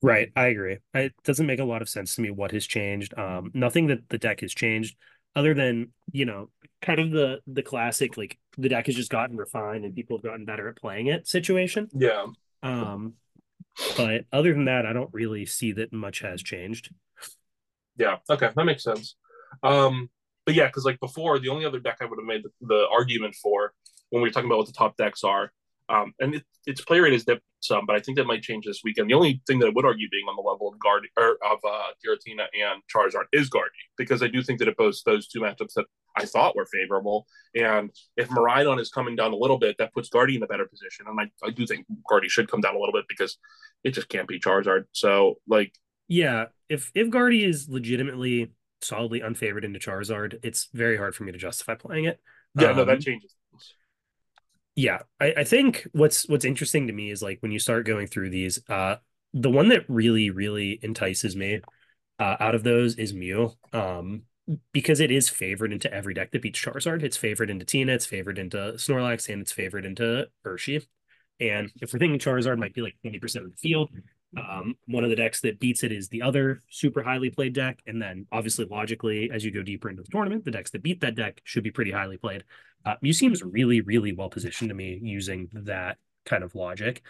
Right, 0.00 0.32
I 0.34 0.46
agree. 0.46 0.78
It 0.94 1.14
doesn't 1.22 1.46
make 1.46 1.60
a 1.60 1.64
lot 1.64 1.82
of 1.82 1.88
sense 1.88 2.16
to 2.16 2.22
me 2.22 2.30
what 2.30 2.50
has 2.50 2.66
changed. 2.66 3.16
Um, 3.16 3.50
nothing 3.54 3.86
that 3.88 4.08
the 4.08 4.18
deck 4.18 4.40
has 4.40 4.52
changed, 4.52 4.96
other 5.36 5.54
than 5.54 5.92
you 6.10 6.24
know, 6.24 6.50
kind 6.80 6.98
of 6.98 7.10
the 7.10 7.40
the 7.46 7.62
classic 7.62 8.16
like 8.16 8.38
the 8.58 8.68
deck 8.68 8.86
has 8.86 8.96
just 8.96 9.10
gotten 9.10 9.36
refined 9.36 9.84
and 9.84 9.94
people 9.94 10.16
have 10.16 10.24
gotten 10.24 10.44
better 10.44 10.68
at 10.68 10.76
playing 10.76 11.06
it 11.06 11.28
situation. 11.28 11.88
Yeah. 11.92 12.26
Um, 12.62 13.14
but 13.96 14.24
other 14.32 14.52
than 14.52 14.66
that, 14.66 14.86
I 14.86 14.92
don't 14.92 15.12
really 15.12 15.46
see 15.46 15.72
that 15.72 15.92
much 15.92 16.20
has 16.20 16.42
changed. 16.42 16.90
Yeah. 17.96 18.16
Okay, 18.28 18.50
that 18.54 18.64
makes 18.64 18.82
sense. 18.82 19.16
Um, 19.62 20.10
but 20.44 20.54
yeah, 20.54 20.66
because 20.66 20.84
like 20.84 21.00
before, 21.00 21.38
the 21.38 21.48
only 21.48 21.64
other 21.64 21.80
deck 21.80 21.98
I 22.00 22.04
would 22.04 22.18
have 22.18 22.26
made 22.26 22.42
the, 22.44 22.50
the 22.66 22.86
argument 22.90 23.34
for 23.34 23.72
when 24.10 24.22
we 24.22 24.28
were 24.28 24.32
talking 24.32 24.48
about 24.48 24.58
what 24.58 24.66
the 24.66 24.72
top 24.72 24.96
decks 24.96 25.24
are, 25.24 25.52
um, 25.88 26.14
and 26.20 26.34
it, 26.36 26.44
its 26.66 26.80
play 26.80 27.00
rate 27.00 27.12
is 27.12 27.24
dipped 27.24 27.42
some, 27.60 27.86
but 27.86 27.94
I 27.94 28.00
think 28.00 28.18
that 28.18 28.26
might 28.26 28.42
change 28.42 28.66
this 28.66 28.80
weekend. 28.82 29.08
The 29.08 29.14
only 29.14 29.40
thing 29.46 29.58
that 29.60 29.66
I 29.66 29.72
would 29.74 29.84
argue 29.84 30.08
being 30.10 30.26
on 30.28 30.36
the 30.36 30.42
level 30.42 30.68
of 30.68 30.78
Guard 30.80 31.06
or 31.16 31.38
of 31.44 31.58
uh, 31.64 31.92
Giratina 32.04 32.46
and 32.54 32.82
Charizard 32.92 33.26
is 33.32 33.48
Guardy, 33.48 33.70
because 33.96 34.22
I 34.22 34.28
do 34.28 34.42
think 34.42 34.58
that 34.58 34.68
it 34.68 34.76
boasts 34.76 35.02
those 35.04 35.28
two 35.28 35.40
matchups 35.40 35.74
that 35.76 35.86
I 36.16 36.24
thought 36.24 36.56
were 36.56 36.66
favorable. 36.66 37.26
And 37.54 37.90
if 38.16 38.28
Miraidon 38.28 38.80
is 38.80 38.90
coming 38.90 39.16
down 39.16 39.32
a 39.32 39.36
little 39.36 39.58
bit, 39.58 39.76
that 39.78 39.92
puts 39.94 40.08
Guardy 40.08 40.36
in 40.36 40.42
a 40.42 40.46
better 40.46 40.66
position. 40.66 41.06
And 41.08 41.18
I, 41.20 41.30
I 41.46 41.50
do 41.50 41.66
think 41.66 41.86
Guardy 42.08 42.28
should 42.28 42.50
come 42.50 42.60
down 42.60 42.74
a 42.74 42.78
little 42.78 42.92
bit 42.92 43.04
because 43.08 43.38
it 43.84 43.92
just 43.92 44.08
can't 44.08 44.28
be 44.28 44.40
Charizard. 44.40 44.84
So 44.92 45.36
like 45.46 45.72
Yeah, 46.08 46.46
if 46.68 46.90
if 46.94 47.10
Guardy 47.10 47.44
is 47.44 47.68
legitimately 47.68 48.52
solidly 48.82 49.20
unfavored 49.20 49.64
into 49.64 49.78
Charizard, 49.78 50.38
it's 50.42 50.68
very 50.72 50.96
hard 50.96 51.14
for 51.14 51.24
me 51.24 51.32
to 51.32 51.38
justify 51.38 51.74
playing 51.74 52.06
it. 52.06 52.20
yeah, 52.54 52.72
no, 52.72 52.84
Um, 52.84 52.86
that 52.86 53.00
changes 53.00 53.34
things. 53.50 53.74
Yeah, 54.74 55.00
I, 55.20 55.34
I 55.38 55.44
think 55.44 55.86
what's 55.92 56.28
what's 56.28 56.44
interesting 56.44 56.86
to 56.86 56.92
me 56.92 57.10
is 57.10 57.22
like 57.22 57.38
when 57.40 57.52
you 57.52 57.58
start 57.58 57.86
going 57.86 58.06
through 58.06 58.30
these, 58.30 58.58
uh, 58.68 58.96
the 59.34 59.50
one 59.50 59.68
that 59.68 59.84
really 59.88 60.30
really 60.30 60.78
entices 60.82 61.36
me 61.36 61.60
uh, 62.18 62.36
out 62.40 62.54
of 62.54 62.64
those 62.64 62.96
is 62.96 63.14
Mew. 63.14 63.52
Um, 63.72 64.24
because 64.72 65.00
it 65.00 65.10
is 65.10 65.28
favored 65.28 65.72
into 65.72 65.92
every 65.92 66.14
deck 66.14 66.32
that 66.32 66.42
beats 66.42 66.60
Charizard. 66.60 67.02
It's 67.02 67.16
favored 67.16 67.50
into 67.50 67.64
Tina, 67.64 67.92
it's 67.94 68.06
favored 68.06 68.38
into 68.38 68.74
Snorlax, 68.76 69.32
and 69.32 69.42
it's 69.42 69.52
favored 69.52 69.86
into 69.86 70.28
Urshi. 70.46 70.86
And 71.40 71.72
if 71.80 71.92
we're 71.92 71.98
thinking 72.00 72.18
Charizard 72.18 72.58
might 72.58 72.74
be 72.74 72.82
like 72.82 72.96
20% 73.04 73.44
of 73.44 73.52
the 73.52 73.56
field, 73.56 73.90
um, 74.36 74.76
one 74.86 75.04
of 75.04 75.10
the 75.10 75.16
decks 75.16 75.40
that 75.42 75.60
beats 75.60 75.82
it 75.82 75.92
is 75.92 76.08
the 76.08 76.22
other 76.22 76.62
super 76.70 77.02
highly 77.02 77.30
played 77.30 77.52
deck. 77.52 77.80
And 77.86 78.00
then 78.00 78.26
obviously, 78.32 78.64
logically, 78.64 79.30
as 79.32 79.44
you 79.44 79.50
go 79.50 79.62
deeper 79.62 79.90
into 79.90 80.02
the 80.02 80.10
tournament, 80.10 80.44
the 80.44 80.50
decks 80.50 80.70
that 80.70 80.82
beat 80.82 81.00
that 81.00 81.14
deck 81.14 81.40
should 81.44 81.64
be 81.64 81.70
pretty 81.70 81.90
highly 81.90 82.16
played. 82.16 82.44
Uh, 82.84 82.94
seems 83.12 83.42
really, 83.42 83.80
really 83.80 84.12
well 84.12 84.30
positioned 84.30 84.70
to 84.70 84.74
me 84.74 84.98
using 85.02 85.48
that 85.52 85.98
kind 86.24 86.42
of 86.42 86.54
logic. 86.54 87.02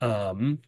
Um, 0.00 0.58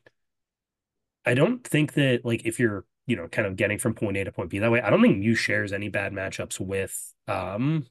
I 1.24 1.34
don't 1.34 1.66
think 1.66 1.94
that, 1.94 2.24
like, 2.24 2.46
if 2.46 2.60
you're, 2.60 2.84
you 3.06 3.16
know, 3.16 3.28
kind 3.28 3.46
of 3.46 3.56
getting 3.56 3.78
from 3.78 3.94
point 3.94 4.16
A 4.16 4.24
to 4.24 4.32
point 4.32 4.50
B 4.50 4.60
that 4.60 4.70
way, 4.70 4.80
I 4.80 4.90
don't 4.90 5.02
think 5.02 5.18
Mew 5.18 5.34
shares 5.34 5.72
any 5.72 5.88
bad 5.88 6.12
matchups 6.12 6.60
with 6.60 7.12
um, 7.26 7.86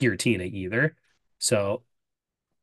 Giratina 0.00 0.52
either. 0.52 0.96
So 1.38 1.84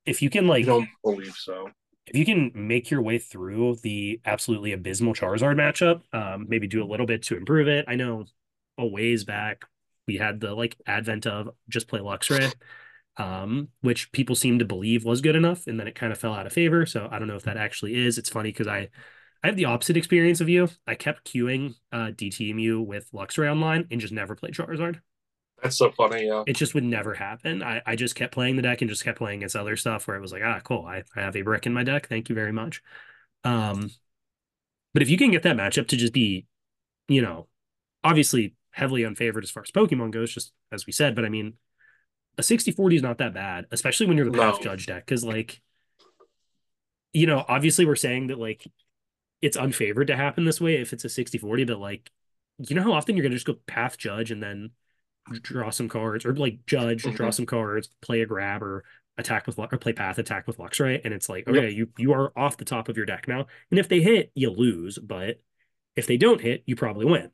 if 0.06 0.22
you 0.22 0.30
can, 0.30 0.48
like, 0.48 0.64
I 0.64 0.68
don't 0.68 0.90
believe 1.04 1.36
so 1.36 1.70
if 2.08 2.16
you 2.16 2.26
can 2.26 2.52
make 2.54 2.92
your 2.92 3.02
way 3.02 3.18
through 3.18 3.78
the 3.84 4.22
absolutely 4.26 4.74
abysmal 4.74 5.14
Charizard 5.14 5.56
matchup, 5.56 6.02
um, 6.14 6.46
maybe 6.48 6.68
do 6.68 6.84
a 6.84 6.86
little 6.86 7.06
bit 7.06 7.24
to 7.24 7.38
improve 7.38 7.68
it. 7.68 7.86
I 7.88 7.96
know 7.96 8.26
a 8.78 8.86
ways 8.86 9.24
back 9.24 9.64
we 10.08 10.18
had 10.18 10.40
the 10.40 10.54
like 10.54 10.78
advent 10.86 11.26
of 11.26 11.50
just 11.70 11.88
play 11.88 12.00
Luxray, 12.00 12.54
um, 13.18 13.70
which 13.82 14.12
people 14.12 14.36
seem 14.36 14.60
to 14.60 14.66
believe 14.66 15.06
was 15.06 15.22
good 15.22 15.36
enough, 15.36 15.68
and 15.68 15.80
then 15.80 15.88
it 15.88 15.96
kind 15.96 16.12
of 16.12 16.20
fell 16.20 16.34
out 16.34 16.46
of 16.46 16.54
favor. 16.54 16.86
So 16.86 17.08
I 17.12 17.20
don't 17.20 17.28
know 17.28 17.36
if 17.36 17.44
that 17.44 17.58
actually 17.58 17.96
is. 18.06 18.18
It's 18.18 18.30
funny 18.30 18.50
because 18.50 18.68
I 18.68 18.90
I 19.44 19.48
have 19.48 19.56
the 19.56 19.66
opposite 19.66 19.98
experience 19.98 20.42
of 20.42 20.50
you. 20.50 20.70
I 20.88 20.96
kept 20.96 21.32
queuing 21.32 21.76
uh, 21.92 22.12
DTMU 22.12 22.86
with 22.86 23.12
Luxray 23.12 23.50
online 23.50 23.88
and 23.92 24.02
just 24.02 24.14
never 24.14 24.36
played 24.36 24.54
Charizard. 24.54 25.02
That's 25.62 25.78
so 25.78 25.92
funny. 25.92 26.28
Yeah. 26.28 26.44
It 26.46 26.56
just 26.56 26.74
would 26.74 26.84
never 26.84 27.14
happen. 27.14 27.64
I, 27.64 27.82
I 27.86 27.96
just 27.96 28.16
kept 28.16 28.34
playing 28.34 28.56
the 28.56 28.62
deck 28.62 28.82
and 28.82 28.90
just 28.90 29.04
kept 29.04 29.18
playing 29.18 29.40
against 29.40 29.56
other 29.56 29.76
stuff 29.78 30.08
where 30.08 30.18
it 30.18 30.22
was 30.22 30.32
like, 30.32 30.44
ah, 30.44 30.60
cool. 30.64 30.86
I, 30.86 31.04
I 31.16 31.22
have 31.22 31.36
a 31.36 31.42
brick 31.42 31.66
in 31.66 31.74
my 31.74 31.84
deck. 31.84 32.08
Thank 32.08 32.30
you 32.30 32.36
very 32.36 32.52
much. 32.52 32.82
Um, 33.44 33.92
but 34.94 35.02
if 35.02 35.10
you 35.10 35.18
can 35.18 35.32
get 35.32 35.44
that 35.44 35.56
matchup 35.56 35.88
to 35.90 35.98
just 35.98 36.14
be, 36.14 36.46
you 37.08 37.22
know, 37.22 37.48
obviously 38.04 38.56
heavily 38.72 39.04
unfavored 39.04 39.44
as 39.44 39.52
far 39.52 39.64
as 39.64 39.72
Pokemon 39.72 40.12
goes, 40.12 40.34
just 40.34 40.52
as 40.72 40.86
we 40.86 40.94
said, 40.94 41.16
but 41.16 41.26
I 41.26 41.30
mean, 41.30 41.54
a 42.38 42.44
60 42.44 42.72
40 42.72 42.98
is 42.98 43.02
not 43.02 43.18
that 43.20 43.34
bad, 43.34 43.66
especially 43.72 44.08
when 44.08 44.18
you're 44.18 44.30
the 44.30 44.38
Path 44.38 44.58
no. 44.58 44.64
Judge 44.64 44.86
deck. 44.88 45.08
Cause 45.08 45.24
like, 45.24 45.62
you 47.14 47.28
know, 47.28 47.46
obviously 47.48 47.86
we're 47.86 47.96
saying 47.96 48.28
that 48.28 48.40
like 48.40 48.68
it's 49.42 49.58
unfavored 49.58 50.08
to 50.08 50.16
happen 50.16 50.44
this 50.44 50.60
way 50.60 50.76
if 50.76 50.92
it's 50.92 51.06
a 51.06 51.10
60 51.10 51.38
40, 51.38 51.64
but 51.64 51.80
like, 51.80 52.12
you 52.58 52.76
know 52.76 52.84
how 52.84 52.94
often 52.94 53.16
you're 53.16 53.24
going 53.24 53.32
to 53.32 53.38
just 53.38 53.48
go 53.48 53.56
Path 53.68 53.98
Judge 53.98 54.32
and 54.32 54.42
then 54.42 54.72
draw 55.42 55.70
some 55.70 55.90
cards, 55.90 56.26
or 56.26 56.36
like 56.36 56.66
judge, 56.66 57.04
mm-hmm. 57.04 57.16
draw 57.16 57.30
some 57.30 57.46
cards, 57.46 57.90
play 58.02 58.22
a 58.22 58.26
grab, 58.26 58.62
or 58.64 58.84
attack 59.18 59.48
with 59.48 59.58
or 59.58 59.78
play 59.78 59.94
path 59.94 60.18
attack 60.18 60.48
with 60.48 60.58
Luxray, 60.58 61.02
and 61.04 61.14
it's 61.14 61.30
like 61.30 61.48
okay, 61.48 61.70
yep. 61.70 61.74
you 61.74 61.90
you 61.98 62.14
are 62.14 62.32
off 62.38 62.58
the 62.58 62.66
top 62.66 62.90
of 62.90 62.98
your 62.98 63.06
deck 63.06 63.28
now, 63.28 63.46
and 63.72 63.80
if 63.80 63.88
they 63.88 64.02
hit, 64.02 64.32
you 64.36 64.50
lose, 64.50 64.98
but 64.98 65.42
if 65.96 66.08
they 66.08 66.18
don't 66.18 66.42
hit, 66.42 66.64
you 66.66 66.76
probably 66.76 67.06
win. 67.06 67.32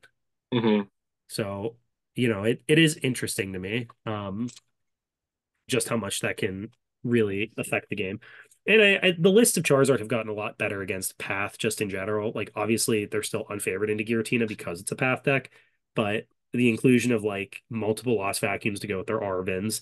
Mm-hmm. 0.54 0.82
So 1.28 1.76
you 2.14 2.28
know 2.28 2.44
it 2.44 2.62
it 2.68 2.78
is 2.78 2.98
interesting 3.02 3.52
to 3.52 3.58
me, 3.58 3.88
um, 4.06 4.48
just 5.68 5.88
how 5.88 5.96
much 5.96 6.20
that 6.20 6.36
can 6.36 6.70
really 7.04 7.52
affect 7.58 7.88
the 7.90 7.96
game. 7.96 8.20
And 8.64 8.80
I, 8.80 9.00
I, 9.02 9.14
the 9.18 9.28
list 9.28 9.56
of 9.56 9.64
Charizard 9.64 9.98
have 9.98 10.06
gotten 10.06 10.30
a 10.30 10.34
lot 10.34 10.56
better 10.56 10.82
against 10.82 11.18
Path 11.18 11.58
just 11.58 11.80
in 11.80 11.90
general. 11.90 12.30
Like 12.32 12.52
obviously 12.54 13.06
they're 13.06 13.24
still 13.24 13.44
unfavored 13.46 13.90
into 13.90 14.04
Giratina 14.04 14.46
because 14.46 14.80
it's 14.80 14.92
a 14.92 14.96
Path 14.96 15.24
deck, 15.24 15.50
but 15.96 16.26
the 16.52 16.68
inclusion 16.68 17.12
of 17.12 17.24
like 17.24 17.58
multiple 17.70 18.16
lost 18.16 18.40
vacuums 18.40 18.80
to 18.80 18.86
go 18.86 18.98
with 18.98 19.06
their 19.06 19.20
Arvens. 19.20 19.80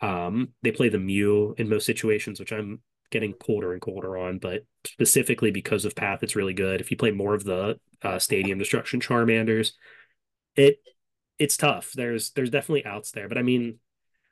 Um, 0.00 0.50
they 0.62 0.72
play 0.72 0.88
the 0.88 0.98
Mew 0.98 1.54
in 1.58 1.68
most 1.68 1.86
situations, 1.86 2.40
which 2.40 2.52
I'm 2.52 2.80
getting 3.10 3.34
colder 3.34 3.72
and 3.72 3.80
colder 3.80 4.16
on, 4.16 4.38
but 4.38 4.64
specifically 4.86 5.50
because 5.50 5.84
of 5.84 5.94
Path, 5.94 6.22
it's 6.22 6.36
really 6.36 6.54
good. 6.54 6.80
If 6.80 6.90
you 6.90 6.96
play 6.96 7.10
more 7.10 7.34
of 7.34 7.44
the 7.44 7.78
uh, 8.02 8.18
Stadium 8.18 8.58
Destruction 8.58 9.00
Charmanders, 9.00 9.72
it 10.56 10.78
it's 11.38 11.56
tough. 11.56 11.92
There's 11.92 12.30
there's 12.32 12.50
definitely 12.50 12.84
outs 12.84 13.12
there, 13.12 13.28
but 13.28 13.38
I 13.38 13.42
mean, 13.42 13.78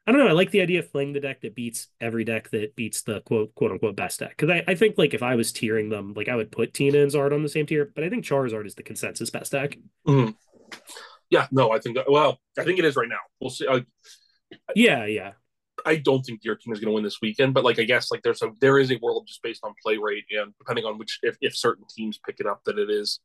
I 0.07 0.13
don't 0.13 0.21
know. 0.21 0.29
I 0.29 0.33
like 0.33 0.51
the 0.51 0.63
idea 0.63 0.81
of 0.81 0.91
playing 0.91 1.13
the 1.13 1.21
deck 1.21 1.43
that 1.43 1.55
beats 1.55 1.89
every 2.01 2.25
deck 2.25 2.51
that 2.51 2.75
beats 2.75 3.03
the 3.03 3.21
quote 3.21 3.55
quote 3.55 3.71
unquote 3.71 3.97
best 3.97 4.21
deck. 4.21 4.37
Because 4.37 4.51
I, 4.51 4.65
I 4.67 4.75
think 4.75 4.97
like 4.99 5.15
if 5.15 5.23
I 5.23 5.37
was 5.37 5.53
tiering 5.53 5.91
them, 5.91 6.15
like 6.15 6.29
I 6.29 6.37
would 6.37 6.51
put 6.51 6.75
Tina 6.75 6.99
and 6.99 7.13
Zard 7.13 7.33
on 7.33 7.43
the 7.43 7.49
same 7.49 7.67
tier, 7.67 7.91
but 7.95 8.03
I 8.03 8.09
think 8.09 8.25
Charizard 8.25 8.67
is 8.67 8.75
the 8.75 8.83
consensus 8.83 9.31
best 9.31 9.53
deck. 9.53 9.77
Mm-hmm. 10.07 10.31
Yeah, 11.31 11.47
no, 11.51 11.71
I 11.71 11.79
think 11.79 11.97
well, 12.09 12.39
I 12.59 12.65
think 12.65 12.79
it 12.79 12.85
is 12.85 12.97
right 12.97 13.09
now. 13.09 13.21
We'll 13.41 13.51
see. 13.51 13.67
Uh, 13.67 13.81
yeah, 14.75 15.07
yeah. 15.07 15.33
I 15.87 15.97
don't 15.97 16.23
think 16.23 16.41
your 16.43 16.57
team 16.57 16.73
is 16.73 16.81
going 16.81 16.91
to 16.91 16.95
win 16.95 17.05
this 17.05 17.21
weekend, 17.23 17.55
but 17.55 17.65
like 17.65 17.79
I 17.79 17.85
guess 17.85 18.11
like 18.11 18.23
there's 18.23 18.43
a 18.43 18.51
there 18.61 18.79
is 18.79 18.91
a 18.91 18.99
world 19.01 19.27
just 19.27 19.43
based 19.43 19.65
on 19.65 19.73
play 19.83 19.97
rate 19.97 20.25
and 20.31 20.53
depending 20.59 20.85
on 20.85 20.99
which 20.99 21.19
if, 21.23 21.37
if 21.41 21.57
certain 21.57 21.85
teams 21.89 22.19
pick 22.27 22.41
it 22.41 22.47
up 22.47 22.61
that 22.67 22.79
it 22.79 22.91
is 22.91 23.21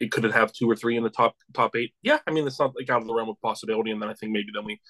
it 0.00 0.10
could 0.10 0.24
it 0.24 0.32
have 0.32 0.52
two 0.52 0.68
or 0.68 0.74
three 0.74 0.96
in 0.96 1.02
the 1.02 1.10
top 1.10 1.36
top 1.54 1.76
eight. 1.76 1.92
Yeah, 2.02 2.18
I 2.26 2.32
mean 2.32 2.46
it's 2.46 2.58
not 2.58 2.72
like 2.76 2.90
out 2.90 3.02
of 3.02 3.06
the 3.06 3.14
realm 3.14 3.28
of 3.28 3.40
possibility. 3.40 3.90
And 3.90 4.02
then 4.02 4.08
I 4.08 4.14
think 4.14 4.32
maybe 4.32 4.48
then 4.52 4.64
we 4.64 4.80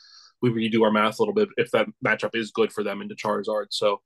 we 0.40 0.50
redo 0.50 0.82
our 0.82 0.90
math 0.90 1.18
a 1.18 1.22
little 1.22 1.34
bit 1.34 1.48
if 1.56 1.70
that 1.72 1.86
matchup 2.04 2.34
is 2.34 2.50
good 2.50 2.72
for 2.72 2.82
them 2.82 3.02
into 3.02 3.14
Charizard. 3.14 3.66
So 3.70 4.00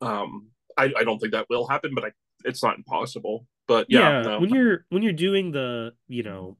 um 0.00 0.48
I, 0.78 0.92
I 0.96 1.04
don't 1.04 1.18
think 1.18 1.32
that 1.32 1.46
will 1.48 1.66
happen, 1.66 1.92
but 1.94 2.04
I 2.04 2.10
it's 2.44 2.62
not 2.62 2.76
impossible. 2.76 3.46
But 3.68 3.86
yeah, 3.88 4.00
yeah 4.00 4.22
no. 4.22 4.40
when 4.40 4.50
you're 4.50 4.86
when 4.88 5.02
you're 5.02 5.12
doing 5.12 5.52
the 5.52 5.92
you 6.08 6.22
know 6.22 6.56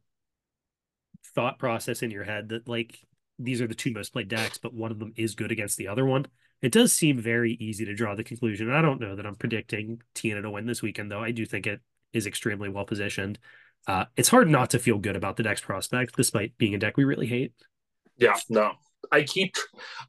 thought 1.37 1.59
process 1.61 2.03
in 2.03 2.11
your 2.11 2.25
head 2.25 2.49
that 2.49 2.67
like 2.67 2.99
these 3.39 3.61
are 3.61 3.67
the 3.69 3.75
two 3.75 3.93
most 3.93 4.13
played 4.13 4.29
decks, 4.29 4.59
but 4.59 4.75
one 4.75 4.91
of 4.91 4.99
them 4.99 5.13
is 5.15 5.35
good 5.35 5.53
against 5.53 5.77
the 5.77 5.87
other 5.87 6.05
one. 6.05 6.27
It 6.63 6.73
does 6.73 6.93
seem 6.93 7.21
very 7.21 7.53
easy 7.61 7.85
to 7.85 7.95
draw 7.95 8.15
the 8.15 8.25
conclusion. 8.25 8.73
I 8.73 8.81
don't 8.81 9.01
know 9.01 9.15
that 9.15 9.27
I'm 9.27 9.37
predicting 9.37 10.01
Tina 10.15 10.41
to 10.41 10.51
win 10.51 10.67
this 10.67 10.83
weekend, 10.83 11.13
though. 11.13 11.23
I 11.23 11.31
do 11.31 11.45
think 11.45 11.67
it 11.67 11.81
is 12.15 12.27
extremely 12.27 12.71
well 12.71 12.87
positioned. 12.87 13.39
Uh, 13.87 14.07
it's 14.17 14.31
hard 14.31 14.49
not 14.49 14.71
to 14.71 14.79
feel 14.79 14.99
good 14.99 15.17
about 15.17 15.37
the 15.37 15.43
deck's 15.43 15.61
prospects, 15.61 16.15
despite 16.17 16.57
being 16.57 16.75
a 16.75 16.79
deck 16.79 16.97
we 16.97 17.05
really 17.05 17.27
hate. 17.27 17.53
Yeah, 18.17 18.37
no, 18.49 18.73
I 19.13 19.23
keep. 19.23 19.55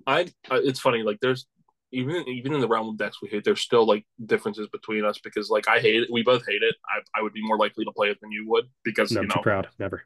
I. 0.08 0.28
It's 0.50 0.80
funny. 0.80 1.04
Like 1.04 1.20
there's 1.22 1.46
even 1.92 2.28
even 2.30 2.54
in 2.54 2.62
the 2.62 2.68
realm 2.68 2.88
of 2.88 2.98
decks 2.98 3.22
we 3.22 3.28
hate, 3.28 3.44
there's 3.44 3.62
still 3.62 3.86
like 3.86 4.06
differences 4.26 4.70
between 4.70 5.04
us 5.04 5.20
because 5.20 5.50
like 5.50 5.68
I 5.68 5.80
hate 5.80 6.04
it. 6.04 6.10
We 6.10 6.24
both 6.24 6.44
hate 6.48 6.63
it. 6.63 6.76
I, 6.88 7.20
I 7.20 7.22
would 7.22 7.34
be 7.34 7.44
more 7.44 7.58
likely 7.58 7.84
to 7.84 7.92
play 7.92 8.10
it 8.10 8.20
than 8.22 8.32
you 8.32 8.48
would 8.48 8.66
because 8.86 9.12
no, 9.12 9.22
you 9.22 9.28
know, 9.28 9.36
too 9.36 9.42
proud. 9.42 9.68
Never 9.78 10.06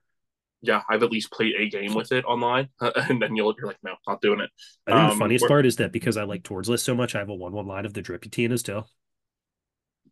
yeah, 0.61 0.83
I've 0.89 1.03
at 1.03 1.11
least 1.11 1.31
played 1.31 1.55
a 1.57 1.69
game 1.69 1.93
with 1.93 2.11
it 2.11 2.23
online, 2.25 2.69
and 2.79 3.21
then 3.21 3.35
you'll 3.35 3.53
you're 3.57 3.67
like, 3.67 3.83
no, 3.83 3.95
not 4.07 4.21
doing 4.21 4.39
it. 4.41 4.49
I 4.87 4.91
think 4.91 5.01
um, 5.01 5.09
the 5.09 5.15
funniest 5.23 5.47
part 5.47 5.65
is 5.65 5.77
that 5.77 5.91
because 5.91 6.17
I 6.17 6.23
like 6.23 6.43
Tord's 6.43 6.69
list 6.69 6.85
so 6.85 6.95
much, 6.95 7.15
I 7.15 7.19
have 7.19 7.29
a 7.29 7.35
one 7.35 7.53
one 7.53 7.67
line 7.67 7.85
of 7.85 7.93
the 7.93 8.01
Drippy 8.01 8.29
Tinas 8.29 8.63
too. 8.63 8.83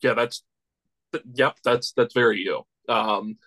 Yeah, 0.01 0.13
that's 0.13 0.43
yep, 1.33 1.57
that's 1.63 1.91
that's 1.93 2.13
very 2.13 2.39
you. 2.39 2.63
Um, 2.87 3.37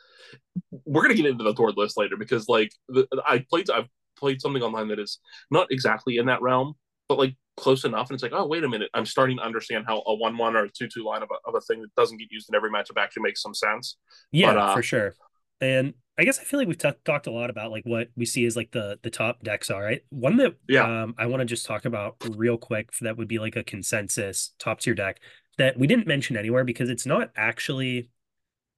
we're 0.85 1.03
gonna 1.03 1.15
get 1.15 1.27
into 1.27 1.45
the 1.45 1.55
Tord 1.55 1.75
list 1.77 1.97
later 1.97 2.17
because 2.17 2.49
like 2.49 2.73
the, 2.88 3.07
I 3.27 3.45
played 3.51 3.69
I've 3.71 3.88
played 4.17 4.41
something 4.41 4.62
online 4.62 4.88
that 4.88 5.01
is 5.01 5.19
not 5.51 5.73
exactly 5.73 6.19
in 6.19 6.27
that 6.27 6.43
realm, 6.43 6.75
but 7.09 7.19
like 7.19 7.37
close 7.57 7.85
enough, 7.85 8.11
and 8.11 8.15
it's 8.15 8.23
like, 8.23 8.33
oh 8.33 8.47
wait 8.47 8.62
a 8.62 8.69
minute, 8.69 8.91
I'm 8.95 9.07
starting 9.07 9.38
to 9.38 9.43
understand 9.43 9.87
how 9.88 10.03
a 10.07 10.15
one 10.15 10.37
one 10.37 10.55
or 10.55 10.65
a 10.65 10.71
two 10.71 10.87
two 10.87 11.05
line 11.05 11.23
of 11.23 11.31
a, 11.31 11.49
of 11.49 11.57
a 11.57 11.61
thing 11.61 11.81
that 11.83 11.95
doesn't 11.97 12.19
get 12.19 12.31
used 12.31 12.49
in 12.49 12.55
every 12.55 12.71
matchup 12.71 13.01
actually 13.01 13.25
makes 13.25 13.43
some 13.43 13.55
sense. 13.55 13.97
Yeah, 14.31 14.55
but, 14.55 14.59
uh, 14.59 14.75
for 14.75 14.83
sure. 14.85 15.15
And 15.62 15.94
I 16.18 16.25
guess 16.25 16.38
I 16.38 16.42
feel 16.42 16.59
like 16.61 16.68
we've 16.68 16.77
t- 16.77 16.90
talked 17.05 17.27
a 17.27 17.31
lot 17.31 17.48
about 17.48 17.70
like 17.70 17.85
what 17.85 18.09
we 18.16 18.27
see 18.27 18.44
as 18.44 18.57
like 18.57 18.70
the 18.72 18.98
the 19.03 19.11
top 19.11 19.42
decks 19.42 19.70
are 19.70 19.83
right. 19.83 20.03
One 20.11 20.37
that 20.37 20.57
yeah. 20.68 21.05
um, 21.05 21.14
I 21.16 21.27
want 21.27 21.40
to 21.40 21.46
just 21.46 21.64
talk 21.64 21.87
about 21.87 22.16
real 22.37 22.59
quick 22.59 22.90
that 23.01 23.16
would 23.16 23.29
be 23.29 23.38
like 23.38 23.57
a 23.57 23.64
consensus 23.64 24.53
top 24.59 24.81
tier 24.81 24.94
deck 24.94 25.20
that 25.59 25.79
we 25.79 25.87
didn't 25.87 26.07
mention 26.07 26.37
anywhere 26.37 26.64
because 26.64 26.90
it's 26.90 27.07
not 27.07 27.31
actually 27.37 28.11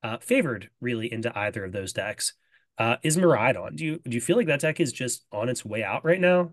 uh, 0.04 0.18
favored 0.18 0.70
really 0.80 1.12
into 1.12 1.36
either 1.36 1.64
of 1.64 1.72
those 1.72 1.92
decks. 1.92 2.34
Uh, 2.78 2.96
is 3.02 3.16
Miraidon? 3.16 3.76
Do 3.76 3.84
you 3.84 4.00
do 4.04 4.14
you 4.14 4.20
feel 4.20 4.36
like 4.36 4.46
that 4.46 4.60
deck 4.60 4.78
is 4.78 4.92
just 4.92 5.24
on 5.32 5.48
its 5.48 5.64
way 5.64 5.82
out 5.82 6.04
right 6.04 6.20
now? 6.20 6.52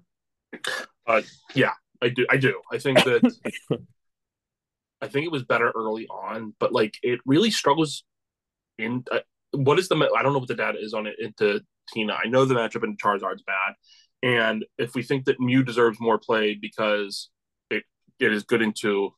Uh, 1.06 1.22
yeah, 1.54 1.74
I 2.02 2.10
do. 2.10 2.26
I 2.30 2.38
do. 2.38 2.62
I 2.72 2.78
think 2.78 3.04
that 3.04 3.22
I 5.02 5.08
think 5.08 5.26
it 5.26 5.32
was 5.32 5.44
better 5.44 5.72
early 5.76 6.08
on, 6.08 6.54
but 6.60 6.72
like 6.72 6.98
it 7.04 7.20
really 7.26 7.52
struggles 7.52 8.04
in. 8.78 9.04
What 9.52 9.80
is 9.80 9.88
the 9.88 9.96
I 9.96 10.24
don't 10.24 10.34
know 10.34 10.40
what 10.40 10.48
the 10.48 10.56
data 10.56 10.80
is 10.80 10.94
on 10.94 11.08
it 11.08 11.16
into 11.20 11.62
Tina. 11.90 12.14
I 12.14 12.28
know 12.28 12.46
the 12.46 12.56
matchup 12.56 12.84
in 12.84 12.98
Charizard's 12.98 13.44
bad, 13.44 13.76
and 14.24 14.66
if 14.78 14.96
we 14.96 15.04
think 15.04 15.26
that 15.26 15.40
Mew 15.40 15.64
deserves 15.64 16.00
more 16.00 16.18
play 16.18 16.58
because 16.60 17.30
it 17.70 17.84
it 18.20 18.32
is 18.32 18.44
good 18.44 18.62
into 18.62 19.14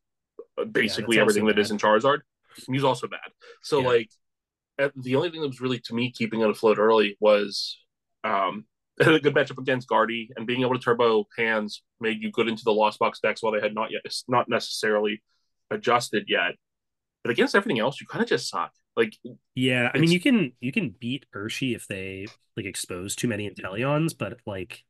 basically 0.72 1.17
yeah, 1.17 1.22
everything 1.22 1.46
that 1.48 1.60
is 1.60 1.72
in 1.72 1.78
Charizard, 1.78 2.19
Mew's 2.67 2.84
also 2.84 3.08
bad. 3.08 3.19
So 3.62 3.80
yeah. 3.80 3.88
like, 3.88 4.10
the 4.96 5.15
only 5.15 5.30
thing 5.30 5.41
that 5.41 5.48
was 5.48 5.62
really 5.62 5.80
to 5.80 5.93
me 5.93 6.12
keeping 6.12 6.41
it 6.41 6.50
afloat 6.50 6.80
early 6.80 7.17
was 7.19 7.78
um 8.24 8.65
a 9.00 9.19
good 9.19 9.34
matchup 9.34 9.58
against 9.58 9.88
Guardy 9.88 10.30
and 10.36 10.46
being 10.46 10.62
able 10.62 10.74
to 10.74 10.80
turbo 10.80 11.26
hands 11.38 11.82
made 12.00 12.22
you 12.22 12.32
good 12.32 12.48
into 12.48 12.63
the 12.63 12.74
Lost 12.74 13.00
Box 13.00 13.19
decks 13.19 13.41
while 13.41 13.52
they 13.52 13.60
had 13.60 13.74
not 13.74 13.91
yet 13.91 14.02
not 14.28 14.48
necessarily 14.50 15.22
adjusted 15.72 16.26
yet. 16.28 16.56
But 17.24 17.32
against 17.32 17.56
everything 17.56 17.80
else, 17.80 18.00
you 18.02 18.08
kind 18.08 18.22
of 18.22 18.30
just 18.30 18.50
suck. 18.50 18.72
Like 18.95 19.17
Yeah, 19.56 19.89
I 19.93 19.97
mean 19.97 20.12
you 20.12 20.19
can 20.19 20.53
you 20.60 20.71
can 20.71 20.89
beat 20.99 21.25
Urshi 21.36 21.75
if 21.75 21.88
they 21.88 22.27
like 22.56 22.65
expose 22.65 23.15
too 23.15 23.27
many 23.27 23.49
Inteleons, 23.49 24.15
but 24.17 24.38
like 24.45 24.84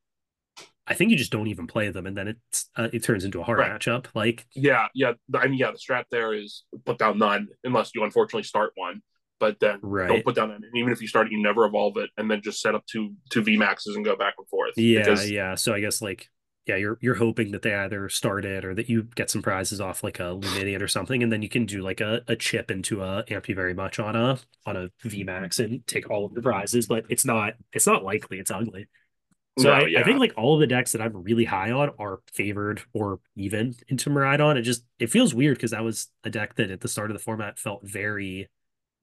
I 0.86 0.94
think 0.94 1.12
you 1.12 1.18
just 1.18 1.32
don't 1.32 1.48
even 1.48 1.66
play 1.66 1.90
them, 1.90 2.06
and 2.06 2.18
then 2.18 2.28
it's 2.28 2.70
uh, 2.76 2.90
it 2.92 3.04
turns 3.04 3.24
into 3.24 3.40
a 3.40 3.44
hard 3.44 3.60
Right. 3.60 3.72
matchup. 3.72 4.08
Like 4.14 4.46
yeah, 4.54 4.88
yeah. 4.94 5.14
I 5.34 5.48
mean, 5.48 5.58
yeah, 5.58 5.72
the 5.72 5.78
strat 5.78 6.04
there 6.12 6.34
is 6.34 6.64
put 6.86 6.98
down 6.98 7.18
none 7.18 7.48
unless 7.64 7.92
you 7.96 8.04
unfortunately 8.04 8.44
start 8.44 8.74
one. 8.76 9.02
But 9.40 9.60
then 9.62 9.80
Right. 9.82 10.08
don't 10.10 10.24
put 10.26 10.36
down 10.36 10.52
any. 10.52 10.68
And 10.68 10.76
even 10.76 10.92
if 10.92 11.02
you 11.02 11.08
start 11.08 11.28
it, 11.28 11.32
you 11.34 11.42
never 11.42 11.66
evolve 11.66 11.96
it, 11.98 12.10
and 12.18 12.30
then 12.30 12.42
just 12.42 12.60
set 12.62 12.76
up 12.76 12.86
two 12.86 13.14
two 13.30 13.42
V 13.44 13.56
maxes 13.56 13.96
and 13.96 14.04
go 14.04 14.18
back 14.18 14.34
and 14.38 14.48
forth. 14.50 14.74
yeah, 14.76 15.00
Because- 15.00 15.32
yeah. 15.32 15.56
So 15.56 15.74
I 15.74 15.80
guess 15.80 16.02
like 16.02 16.30
yeah, 16.66 16.78
you're 16.78 16.98
you're 17.02 17.16
hoping 17.16 17.52
that 17.52 17.62
they 17.62 17.74
either 17.74 18.08
start 18.10 18.46
it 18.46 18.64
or 18.64 18.74
that 18.74 18.90
you 18.90 19.04
get 19.16 19.30
some 19.30 19.42
prizes 19.42 19.82
off 19.82 20.04
like 20.04 20.20
a 20.20 20.24
Lumineon 20.24 20.82
or 20.82 20.88
something, 20.88 21.22
and 21.22 21.32
then 21.32 21.42
you 21.42 21.50
can 21.50 21.66
do 21.66 21.82
like 21.82 22.00
a, 22.02 22.22
a 22.28 22.36
chip 22.36 22.72
into 22.72 23.02
a 23.04 23.24
amp 23.30 23.50
you 23.50 23.56
very 23.56 23.74
much 23.74 24.00
on 24.00 24.16
a 24.16 24.40
on 24.66 24.78
a 24.78 24.90
VMAX 25.06 25.64
and 25.64 25.86
take 25.88 26.10
all 26.10 26.26
of 26.26 26.34
the 26.34 26.42
prizes, 26.42 26.88
but 26.88 27.06
it's 27.10 27.26
not 27.26 27.54
it's 27.74 27.88
not 27.88 28.04
likely, 28.04 28.40
it's 28.40 28.52
ugly. 28.52 28.88
So 29.58 29.70
No, 29.70 29.72
I, 29.72 29.86
yeah. 29.88 30.02
I 30.02 30.04
think 30.04 30.20
like 30.20 30.34
all 30.38 30.56
of 30.56 30.60
the 30.62 30.68
decks 30.68 30.94
that 30.94 31.02
I'm 31.02 31.24
really 31.24 31.46
high 31.46 31.72
on 31.72 31.92
are 32.00 32.22
favored 32.34 32.82
or 32.94 33.20
even 33.36 33.76
into 33.88 34.10
Miraidon. 34.10 34.58
It 34.58 34.64
just 34.64 34.84
it 35.00 35.12
feels 35.12 35.34
weird 35.34 35.58
because 35.58 35.72
that 35.72 35.84
was 35.84 36.08
a 36.24 36.30
deck 36.30 36.56
that 36.56 36.72
at 36.72 36.82
the 36.82 36.88
start 36.88 37.12
of 37.12 37.18
the 37.18 37.24
format 37.24 37.60
felt 37.60 37.82
very, 37.84 38.50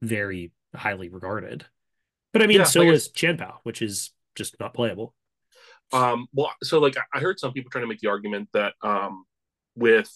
very 0.02 0.52
highly 0.74 1.08
regarded. 1.08 1.66
But 2.32 2.42
I 2.42 2.46
mean, 2.46 2.58
Yeah, 2.58 2.64
so 2.64 2.80
like 2.80 2.90
is 2.94 3.08
Chien-Pao, 3.08 3.60
which 3.64 3.82
is 3.82 4.12
just 4.34 4.58
not 4.60 4.74
playable. 4.74 5.14
Um, 5.92 6.26
well, 6.32 6.52
so 6.62 6.78
like 6.78 6.96
I- 7.12 7.20
heard 7.20 7.38
some 7.40 7.52
people 7.52 7.70
trying 7.70 7.82
to 7.84 7.88
make 7.88 8.00
the 8.00 8.08
argument 8.08 8.48
that 8.52 8.74
um, 8.82 9.24
with 9.74 10.10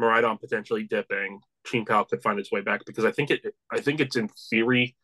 Miraidon 0.00 0.40
potentially 0.40 0.84
dipping, 0.84 1.40
Chien-Pao 1.66 2.04
could 2.04 2.22
find 2.22 2.38
its 2.38 2.50
way 2.50 2.60
back 2.60 2.84
because 2.84 3.04
I 3.04 3.12
think 3.12 3.30
it, 3.30 3.54
I 3.70 3.80
think 3.80 4.00
it's 4.00 4.16
in 4.16 4.28
theory 4.50 4.96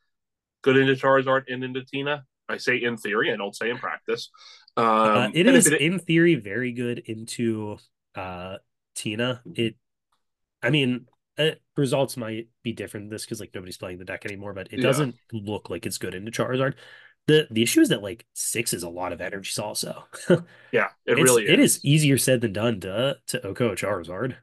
good 0.62 0.76
into 0.76 0.94
Charizard 0.94 1.44
and 1.48 1.64
into 1.64 1.84
Tina. 1.84 2.24
I 2.48 2.56
say 2.56 2.82
in 2.82 2.96
theory, 2.96 3.32
I 3.32 3.36
don't 3.36 3.54
say 3.54 3.70
in 3.70 3.78
practice. 3.78 4.30
Um, 4.76 4.86
Uh, 4.86 5.30
it 5.32 5.46
is 5.46 5.68
in 5.68 5.98
theory 6.00 6.34
very 6.34 6.72
good 6.72 6.98
into 6.98 7.78
uh 8.14 8.56
Tina. 8.96 9.40
It, 9.54 9.76
I 10.62 10.70
mean, 10.70 11.06
uh, 11.38 11.52
results 11.76 12.16
might 12.16 12.48
be 12.62 12.72
different 12.72 13.08
this 13.10 13.24
because 13.24 13.40
like 13.40 13.54
nobody's 13.54 13.78
playing 13.78 13.98
the 13.98 14.04
deck 14.04 14.26
anymore, 14.26 14.52
but 14.52 14.66
it 14.72 14.78
Yeah. 14.78 14.82
doesn't 14.82 15.14
look 15.32 15.70
like 15.70 15.86
it's 15.86 15.98
good 15.98 16.14
into 16.14 16.32
Charizard. 16.32 16.74
The 17.26 17.46
the 17.50 17.62
issue 17.62 17.80
is 17.80 17.90
that 17.90 18.02
like 18.02 18.26
six 18.34 18.72
is 18.72 18.82
a 18.82 18.88
lot 18.88 19.12
of 19.12 19.20
energies 19.20 19.58
also. 19.60 20.04
yeah, 20.72 20.88
it 21.06 21.12
It's- 21.12 21.24
really 21.24 21.44
is. 21.44 21.50
It 21.50 21.58
is 21.60 21.84
easier 21.84 22.18
said 22.18 22.40
than 22.40 22.52
done 22.52 22.80
to 22.80 23.18
to 23.28 23.38
OHKO 23.40 23.76
Charizard. 23.76 24.36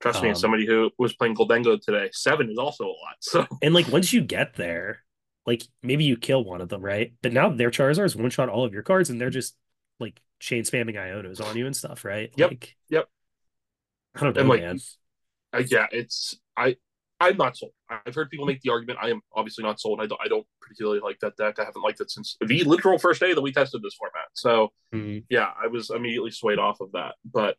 Trust 0.00 0.22
me, 0.22 0.28
um, 0.28 0.32
as 0.32 0.40
somebody 0.40 0.66
who 0.66 0.90
was 0.98 1.14
playing 1.14 1.34
Gholdengo 1.34 1.80
today, 1.80 2.10
seven 2.12 2.50
is 2.50 2.58
also 2.58 2.84
a 2.84 2.88
lot. 2.88 3.16
So 3.20 3.46
And 3.62 3.74
like 3.74 3.88
once 3.88 4.12
you 4.12 4.20
get 4.22 4.54
there, 4.54 5.00
like 5.46 5.62
maybe 5.82 6.04
you 6.04 6.16
kill 6.16 6.44
one 6.44 6.60
of 6.60 6.68
them, 6.68 6.82
right? 6.82 7.14
But 7.22 7.32
now 7.32 7.48
their 7.50 7.70
Charizards 7.70 8.14
one 8.16 8.30
shot 8.30 8.48
all 8.48 8.64
of 8.64 8.72
your 8.74 8.82
cards, 8.82 9.08
and 9.10 9.20
they're 9.20 9.30
just 9.30 9.56
like 10.00 10.20
chain 10.40 10.62
spamming 10.64 10.96
Ionos 10.96 11.42
on 11.44 11.56
you 11.56 11.66
and 11.66 11.74
stuff, 11.76 12.04
right? 12.04 12.30
Yep, 12.36 12.50
Like, 12.50 12.76
yep. 12.90 13.08
I 14.14 14.20
don't 14.20 14.34
know, 14.34 14.40
And, 14.40 14.48
like, 14.48 14.60
man. 14.60 14.78
uh, 15.52 15.62
yeah, 15.66 15.86
it's 15.90 16.36
I. 16.56 16.76
I'm 17.20 17.36
not 17.36 17.56
sold. 17.56 17.72
I've 17.88 18.14
heard 18.14 18.28
people 18.30 18.44
make 18.46 18.60
the 18.60 18.70
argument. 18.70 18.98
I 19.00 19.10
am 19.10 19.20
obviously 19.34 19.62
not 19.64 19.80
sold. 19.80 20.00
I 20.00 20.06
don't. 20.06 20.20
I 20.24 20.28
don't 20.28 20.46
particularly 20.60 21.00
like 21.00 21.18
that 21.20 21.36
deck. 21.36 21.58
I 21.58 21.64
haven't 21.64 21.82
liked 21.82 22.00
it 22.00 22.10
since 22.10 22.36
the 22.44 22.64
literal 22.64 22.98
first 22.98 23.20
day 23.20 23.32
that 23.34 23.40
we 23.40 23.52
tested 23.52 23.82
this 23.82 23.94
format. 23.94 24.26
So 24.34 24.72
Mm. 24.92 25.24
yeah, 25.28 25.50
I 25.62 25.66
was 25.68 25.90
immediately 25.90 26.30
swayed 26.30 26.58
off 26.58 26.80
of 26.80 26.92
that. 26.92 27.14
But 27.24 27.56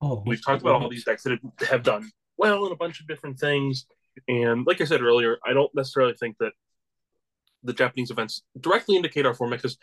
Oh, 0.00 0.22
we've 0.26 0.44
talked 0.44 0.60
about 0.62 0.82
all 0.82 0.88
these 0.88 1.04
decks 1.04 1.22
that 1.22 1.38
have 1.68 1.82
done 1.82 2.10
well 2.36 2.66
in 2.66 2.72
a 2.72 2.76
bunch 2.76 3.00
of 3.00 3.06
different 3.06 3.38
things. 3.38 3.86
And 4.28 4.66
like 4.66 4.80
I 4.80 4.84
said 4.84 5.00
earlier, 5.02 5.38
I 5.44 5.52
don't 5.54 5.74
necessarily 5.74 6.14
think 6.14 6.36
that 6.40 6.52
the 7.62 7.72
Japanese 7.72 8.10
events 8.10 8.42
directly 8.60 8.96
indicate 8.96 9.24
our 9.24 9.34
format 9.34 9.60
because 9.60 9.78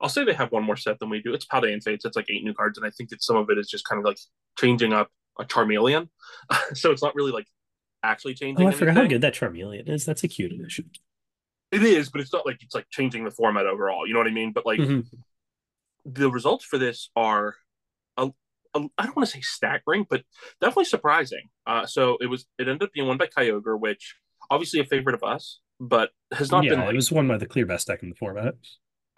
I'll 0.00 0.08
say 0.08 0.24
they 0.24 0.32
have 0.32 0.52
one 0.52 0.64
more 0.64 0.76
set 0.76 0.98
than 1.00 1.10
we 1.10 1.20
do. 1.20 1.34
It's 1.34 1.44
Paldean 1.46 1.74
and 1.74 1.82
Fates. 1.84 2.04
It's 2.04 2.16
like 2.16 2.30
eight 2.30 2.44
new 2.44 2.54
cards, 2.54 2.78
and 2.78 2.86
I 2.86 2.90
think 2.90 3.10
that 3.10 3.22
some 3.22 3.36
of 3.36 3.50
it 3.50 3.58
is 3.58 3.68
just 3.68 3.86
kind 3.86 3.98
of 3.98 4.04
like 4.04 4.18
changing 4.58 4.92
up 4.92 5.10
a 5.38 5.44
Charmeleon. 5.44 6.08
so 6.74 6.90
it's 6.90 7.02
not 7.02 7.14
really 7.14 7.32
like 7.32 7.46
actually 8.02 8.34
changing. 8.34 8.66
Oh, 8.66 8.68
I 8.68 8.72
forgot 8.72 8.96
how 8.96 9.06
good 9.06 9.20
that 9.22 9.34
Charmeleon 9.34 9.88
is. 9.88 10.04
That's 10.04 10.24
a 10.24 10.28
cute 10.28 10.52
addition. 10.52 10.90
It 11.70 11.82
is, 11.82 12.08
but 12.08 12.20
it's 12.20 12.32
not 12.32 12.46
like 12.46 12.62
it's 12.62 12.74
like 12.74 12.86
changing 12.90 13.24
the 13.24 13.30
format 13.30 13.66
overall. 13.66 14.06
You 14.06 14.14
know 14.14 14.20
what 14.20 14.28
I 14.28 14.32
mean? 14.32 14.52
But 14.52 14.64
like 14.64 14.78
Mhm. 14.80 15.04
the 16.04 16.30
results 16.30 16.64
for 16.64 16.78
this 16.78 17.10
are, 17.14 17.56
a, 18.16 18.30
a, 18.74 18.80
I 18.96 19.04
don't 19.04 19.16
want 19.16 19.28
to 19.28 19.34
say 19.34 19.40
staggering, 19.42 20.06
but 20.08 20.24
definitely 20.60 20.86
surprising. 20.86 21.50
Uh, 21.66 21.84
so 21.86 22.16
it 22.20 22.26
was 22.26 22.46
it 22.58 22.68
ended 22.68 22.84
up 22.84 22.92
being 22.92 23.06
won 23.06 23.18
by 23.18 23.26
Kyogre, 23.26 23.78
which 23.78 24.16
obviously 24.50 24.80
a 24.80 24.84
favorite 24.84 25.14
of 25.14 25.22
us, 25.22 25.60
but 25.78 26.10
has 26.32 26.50
not 26.50 26.64
yeah, 26.64 26.70
been 26.70 26.80
like 26.80 26.92
it 26.92 26.96
was 26.96 27.12
won 27.12 27.28
by 27.28 27.36
the 27.36 27.46
clear 27.46 27.66
best 27.66 27.86
deck 27.88 28.02
in 28.02 28.08
the 28.10 28.16
format. 28.16 28.54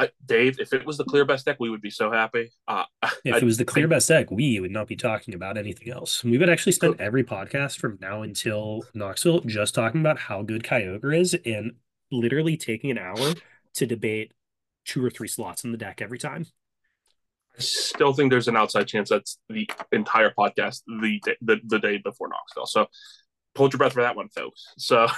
I, 0.01 0.09
Dave. 0.25 0.59
If 0.59 0.73
it 0.73 0.87
was 0.87 0.97
the 0.97 1.05
clear 1.05 1.25
best 1.25 1.45
deck, 1.45 1.59
we 1.61 1.69
would 1.71 1.83
be 1.83 1.91
so 1.91 2.11
happy. 2.11 2.51
Uh, 2.67 2.85
If 3.25 3.35
I- 3.35 3.39
it 3.39 3.45
was 3.45 3.59
the 3.59 3.65
clear 3.65 3.87
best 3.87 4.09
deck, 4.09 4.31
we 4.31 4.59
would 4.59 4.71
not 4.71 4.87
be 4.89 4.97
talking 4.97 5.35
about 5.35 5.59
anything 5.59 5.91
else. 5.93 6.25
We 6.25 6.39
would 6.39 6.49
actually 6.49 6.73
spend 6.73 7.01
every 7.01 7.23
podcast 7.23 7.79
from 7.79 7.99
now 8.01 8.23
until 8.23 8.85
Knoxville 8.95 9.41
just 9.41 9.75
talking 9.75 10.01
about 10.01 10.19
how 10.19 10.43
good 10.43 10.63
Kyogre 10.63 11.19
is 11.21 11.37
and 11.45 11.73
literally 12.11 12.57
taking 12.57 12.91
an 12.91 12.99
hour 12.99 13.35
to 13.75 13.87
debate 13.87 14.33
two 14.87 15.05
or 15.05 15.11
three 15.11 15.29
slots 15.29 15.65
in 15.65 15.73
the 15.73 15.79
deck 15.79 16.01
every 16.01 16.19
time. 16.19 16.47
I 17.57 17.61
still 17.61 18.13
think 18.15 18.31
there's 18.31 18.49
an 18.49 18.57
outside 18.57 18.89
chance 18.89 19.11
that's 19.11 19.39
the 19.49 19.69
entire 19.93 20.31
podcast 20.31 20.83
the 20.87 21.21
the, 21.43 21.61
the 21.65 21.79
day 21.79 21.99
before 21.99 22.29
Knoxville. 22.29 22.67
So 22.67 22.87
hold 23.57 23.73
your 23.73 23.79
breath 23.79 23.93
for 23.95 24.03
that 24.03 24.17
one, 24.17 24.29
folks. 24.29 24.65
So 24.79 25.09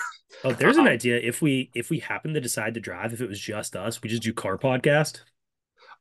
Oh, 0.44 0.52
there's 0.52 0.78
an 0.78 0.86
Um, 0.88 0.92
idea. 0.92 1.18
If 1.18 1.42
we 1.42 1.70
if 1.74 1.90
we 1.90 1.98
happen 2.00 2.34
to 2.34 2.40
decide 2.40 2.74
to 2.74 2.80
drive, 2.80 3.12
if 3.12 3.20
it 3.20 3.28
was 3.28 3.40
just 3.40 3.76
us, 3.76 4.02
we 4.02 4.08
just 4.08 4.22
do 4.22 4.32
car 4.32 4.58
podcast. 4.58 5.22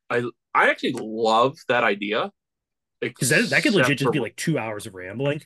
I 0.10 0.24
I 0.54 0.70
actually 0.70 0.94
love 1.00 1.58
that 1.68 1.84
idea 1.84 2.32
Because 3.00 3.30
that, 3.30 3.50
that 3.50 3.64
could 3.64 3.74
legit 3.74 3.98
just 4.00 4.12
be 4.12 4.20
like 4.20 4.36
two 4.36 4.58
hours 4.58 4.86
of 4.88 4.96
rambling. 4.96 5.42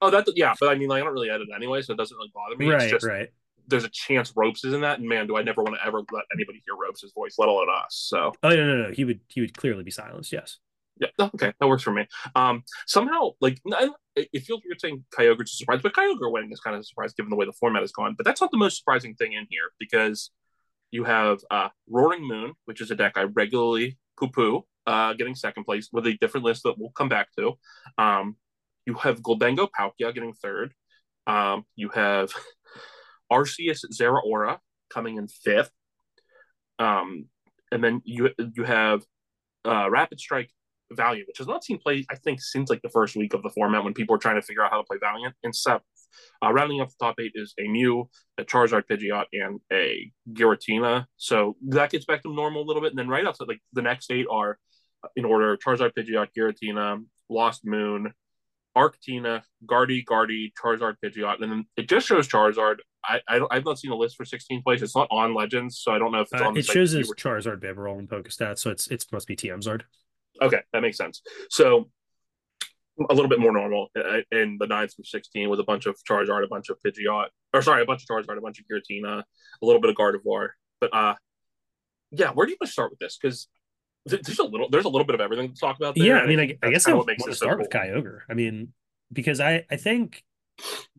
Oh, 0.00 0.10
that 0.10 0.26
yeah, 0.36 0.54
but 0.60 0.68
I 0.68 0.74
mean, 0.74 0.88
like, 0.88 1.00
I 1.02 1.04
don't 1.04 1.14
really 1.14 1.30
edit 1.30 1.48
anyway, 1.54 1.80
so 1.82 1.92
it 1.92 1.96
doesn't 1.96 2.16
really 2.16 2.32
bother 2.34 2.56
me. 2.56 2.68
Right, 2.68 2.82
it's 2.82 2.90
just 2.90 3.06
right. 3.06 3.28
there's 3.66 3.84
a 3.84 3.88
chance 3.90 4.32
Ropes 4.36 4.64
is 4.64 4.74
in 4.74 4.82
that, 4.82 4.98
and 4.98 5.08
man, 5.08 5.26
do 5.26 5.36
I 5.36 5.42
never 5.42 5.62
want 5.62 5.76
to 5.76 5.86
ever 5.86 6.02
let 6.12 6.24
anybody 6.34 6.62
hear 6.66 6.74
Ropes' 6.76 7.04
voice, 7.14 7.36
let 7.38 7.48
alone 7.48 7.68
us. 7.70 7.96
So 8.08 8.32
Oh 8.42 8.50
no, 8.50 8.56
no, 8.56 8.82
no. 8.88 8.90
He 8.92 9.04
would 9.04 9.20
he 9.28 9.40
would 9.40 9.56
clearly 9.56 9.82
be 9.84 9.90
silenced, 9.90 10.32
yes. 10.32 10.58
Yeah, 10.98 11.08
okay, 11.34 11.52
that 11.58 11.66
works 11.66 11.82
for 11.82 11.92
me. 11.92 12.06
Um, 12.36 12.62
somehow, 12.86 13.30
like, 13.40 13.58
it 14.14 14.42
feels 14.42 14.62
weird 14.64 14.80
saying 14.80 15.04
Kyogre's 15.12 15.52
a 15.52 15.56
surprise, 15.56 15.80
but 15.82 15.92
Kyogre 15.92 16.30
winning 16.30 16.52
is 16.52 16.60
kind 16.60 16.76
of 16.76 16.80
a 16.80 16.84
surprise 16.84 17.12
given 17.14 17.30
the 17.30 17.36
way 17.36 17.46
the 17.46 17.52
format 17.52 17.82
has 17.82 17.92
gone. 17.92 18.14
But 18.16 18.24
that's 18.24 18.40
not 18.40 18.52
the 18.52 18.58
most 18.58 18.78
surprising 18.78 19.14
thing 19.14 19.32
in 19.32 19.46
here 19.50 19.72
because 19.80 20.30
you 20.92 21.04
have 21.04 21.40
uh, 21.50 21.70
Roaring 21.88 22.26
Moon, 22.26 22.52
which 22.66 22.80
is 22.80 22.90
a 22.92 22.94
deck 22.94 23.14
I 23.16 23.24
regularly 23.24 23.98
poo 24.16 24.28
poo, 24.28 24.64
uh, 24.86 25.14
getting 25.14 25.34
second 25.34 25.64
place 25.64 25.88
with 25.92 26.06
a 26.06 26.16
different 26.20 26.46
list 26.46 26.62
that 26.62 26.78
we'll 26.78 26.90
come 26.90 27.08
back 27.08 27.28
to. 27.36 27.54
Um, 27.98 28.36
you 28.86 28.94
have 28.94 29.20
Gholdengo 29.20 29.68
Palkia 29.76 30.14
getting 30.14 30.34
third. 30.34 30.74
Um, 31.26 31.64
you 31.74 31.88
have 31.88 32.30
Arceus 33.32 33.80
Zeraora 33.92 34.58
coming 34.90 35.16
in 35.16 35.26
fifth. 35.26 35.72
Um, 36.78 37.26
and 37.72 37.82
then 37.82 38.02
you 38.04 38.30
you 38.54 38.64
have 38.64 39.02
uh, 39.64 39.90
Rapid 39.90 40.20
Strike 40.20 40.50
Valiant, 40.96 41.28
which 41.28 41.38
has 41.38 41.46
not 41.46 41.64
seen 41.64 41.78
play, 41.78 42.04
I 42.10 42.16
think, 42.16 42.40
since 42.40 42.70
like 42.70 42.82
the 42.82 42.88
first 42.88 43.16
week 43.16 43.34
of 43.34 43.42
the 43.42 43.50
format 43.50 43.84
when 43.84 43.94
people 43.94 44.14
were 44.14 44.18
trying 44.18 44.36
to 44.36 44.42
figure 44.42 44.62
out 44.64 44.70
how 44.70 44.78
to 44.78 44.84
play 44.84 44.98
Valiant. 45.00 45.34
In 45.42 45.52
seventh, 45.52 45.82
uh, 46.44 46.52
rounding 46.52 46.80
up 46.80 46.88
the 46.88 46.94
top 47.04 47.16
eight 47.20 47.32
is 47.34 47.54
a 47.58 47.68
Mew, 47.68 48.08
a 48.38 48.44
Charizard 48.44 48.84
Pidgeot, 48.90 49.24
and 49.32 49.60
a 49.72 50.10
Giratina. 50.32 51.06
So 51.16 51.56
that 51.68 51.90
gets 51.90 52.04
back 52.04 52.22
to 52.22 52.32
normal 52.34 52.62
a 52.62 52.66
little 52.66 52.82
bit. 52.82 52.90
And 52.92 52.98
then 52.98 53.08
right 53.08 53.26
outside, 53.26 53.48
like 53.48 53.60
the 53.72 53.82
next 53.82 54.10
eight 54.10 54.26
are 54.30 54.58
uh, 55.02 55.08
in 55.16 55.24
order: 55.24 55.56
Charizard, 55.56 55.92
Pidgeot, 55.96 56.28
Giratina, 56.36 57.04
Lost 57.28 57.64
Moon, 57.64 58.12
Arctina, 58.76 59.42
Guardy, 59.66 60.02
Guardy, 60.02 60.52
Charizard, 60.60 60.96
Pidgeot, 61.04 61.40
and 61.42 61.50
then 61.52 61.64
it 61.76 61.88
just 61.88 62.06
shows 62.06 62.28
Charizard. 62.28 62.76
I, 63.04 63.20
I 63.28 63.40
I've 63.50 63.64
not 63.64 63.78
seen 63.78 63.90
a 63.90 63.94
list 63.96 64.16
for 64.16 64.24
16th 64.24 64.64
place. 64.64 64.80
It's 64.82 64.96
not 64.96 65.08
on 65.10 65.34
Legends, 65.34 65.78
so 65.78 65.92
I 65.92 65.98
don't 65.98 66.10
know 66.10 66.20
if 66.22 66.28
it's 66.32 66.40
Uh, 66.40 66.46
on. 66.46 66.56
it 66.56 66.64
shows 66.64 66.94
as 66.94 67.10
Charizard, 67.12 67.60
Bibarel, 67.60 67.98
and 67.98 68.08
Pokestop, 68.08 68.58
so 68.58 68.70
it's 68.70 68.86
it 68.88 69.04
must 69.12 69.26
be 69.26 69.36
TM 69.36 69.62
Zard. 69.62 69.82
Okay, 70.40 70.60
that 70.72 70.80
makes 70.80 70.96
sense. 70.96 71.22
So 71.50 71.90
a 73.10 73.14
little 73.14 73.28
bit 73.28 73.40
more 73.40 73.52
normal 73.52 73.88
uh, 73.96 74.18
in 74.30 74.56
the 74.58 74.66
9 74.66 74.88
through 74.88 75.04
16 75.04 75.48
with 75.48 75.60
a 75.60 75.64
bunch 75.64 75.86
of 75.86 75.96
Charizard, 76.08 76.44
a 76.44 76.48
bunch 76.48 76.68
of 76.70 76.78
Pidgeot, 76.84 77.26
or 77.52 77.62
sorry, 77.62 77.82
a 77.82 77.86
bunch 77.86 78.02
of 78.02 78.08
Charizard, 78.08 78.38
a 78.38 78.40
bunch 78.40 78.60
of 78.60 78.66
Giratina, 78.66 79.22
a 79.62 79.66
little 79.66 79.80
bit 79.80 79.90
of 79.90 79.96
Gardevoir. 79.96 80.50
But 80.80 80.94
uh, 80.94 81.14
yeah, 82.10 82.30
where 82.30 82.46
do 82.46 82.52
you 82.52 82.56
want 82.60 82.68
to 82.68 82.72
start 82.72 82.90
with 82.90 83.00
this? 83.00 83.18
Because 83.20 83.48
there's 84.06 84.38
a 84.38 84.44
little, 84.44 84.68
there's 84.70 84.84
a 84.84 84.88
little 84.88 85.06
bit 85.06 85.14
of 85.14 85.20
everything 85.20 85.52
to 85.52 85.58
talk 85.58 85.76
about. 85.76 85.94
There, 85.94 86.06
Yeah, 86.06 86.18
I 86.18 86.26
mean, 86.26 86.40
I, 86.40 86.58
I 86.62 86.70
guess 86.70 86.86
I 86.86 86.92
want 86.92 87.08
to 87.08 87.14
this 87.26 87.38
so 87.38 87.46
start 87.46 87.58
with 87.58 87.70
cool. 87.70 87.80
Kyogre. 87.80 88.18
I 88.28 88.34
mean, 88.34 88.72
because 89.12 89.40
I 89.40 89.64
I 89.70 89.76
think 89.76 90.22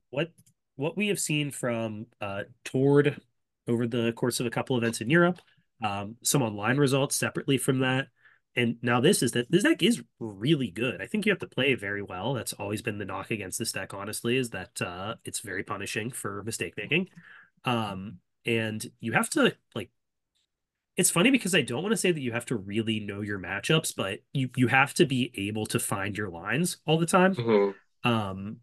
what 0.10 0.32
what 0.76 0.98
we 0.98 1.08
have 1.08 1.20
seen 1.20 1.52
from 1.52 2.08
uh 2.20 2.44
Tord 2.64 3.22
over 3.68 3.88
the 3.88 4.12
course 4.14 4.40
of 4.40 4.46
a 4.46 4.50
couple 4.50 4.78
events 4.78 5.02
in 5.02 5.10
Europe, 5.10 5.40
um, 5.84 6.18
some 6.24 6.42
online 6.42 6.78
results 6.78 7.16
separately 7.16 7.58
from 7.58 7.80
that, 7.80 8.08
and 8.56 8.78
now 8.82 9.02
this 9.02 9.22
is 9.22 9.32
that 9.34 9.52
this 9.52 9.64
deck 9.64 9.84
is 9.84 10.02
really 10.20 10.72
good. 10.72 11.02
I 11.02 11.08
think 11.08 11.26
you 11.26 11.32
have 11.32 11.40
to 11.40 11.48
play 11.48 11.76
very 11.76 12.02
well. 12.02 12.34
That's 12.34 12.54
always 12.54 12.82
been 12.82 12.98
the 12.98 13.06
knock 13.06 13.32
against 13.32 13.60
this 13.60 13.74
deck, 13.74 13.94
honestly, 13.94 14.38
is 14.38 14.52
that 14.52 14.82
uh, 14.82 15.16
it's 15.26 15.42
very 15.42 15.64
punishing 15.64 16.12
for 16.12 16.42
mistake 16.44 16.74
making. 16.78 17.10
Um, 17.66 18.20
and 18.46 18.86
you 19.00 19.14
have 19.14 19.30
to 19.32 19.56
like 19.74 19.90
it's 20.96 21.10
funny 21.10 21.30
because 21.30 21.54
I 21.54 21.62
don't 21.62 21.84
want 21.84 21.92
to 21.92 21.98
say 21.98 22.14
that 22.14 22.22
you 22.22 22.32
have 22.32 22.46
to 22.46 22.56
really 22.56 23.02
know 23.02 23.20
your 23.20 23.40
matchups, 23.40 23.94
but 23.96 24.20
you 24.32 24.50
you 24.56 24.68
have 24.68 24.94
to 24.96 25.06
be 25.06 25.32
able 25.36 25.66
to 25.68 25.80
find 25.80 26.18
your 26.18 26.30
lines 26.30 26.78
all 26.86 26.98
the 26.98 27.06
time. 27.06 27.36
Mm-hmm. 27.36 28.10
Um 28.10 28.58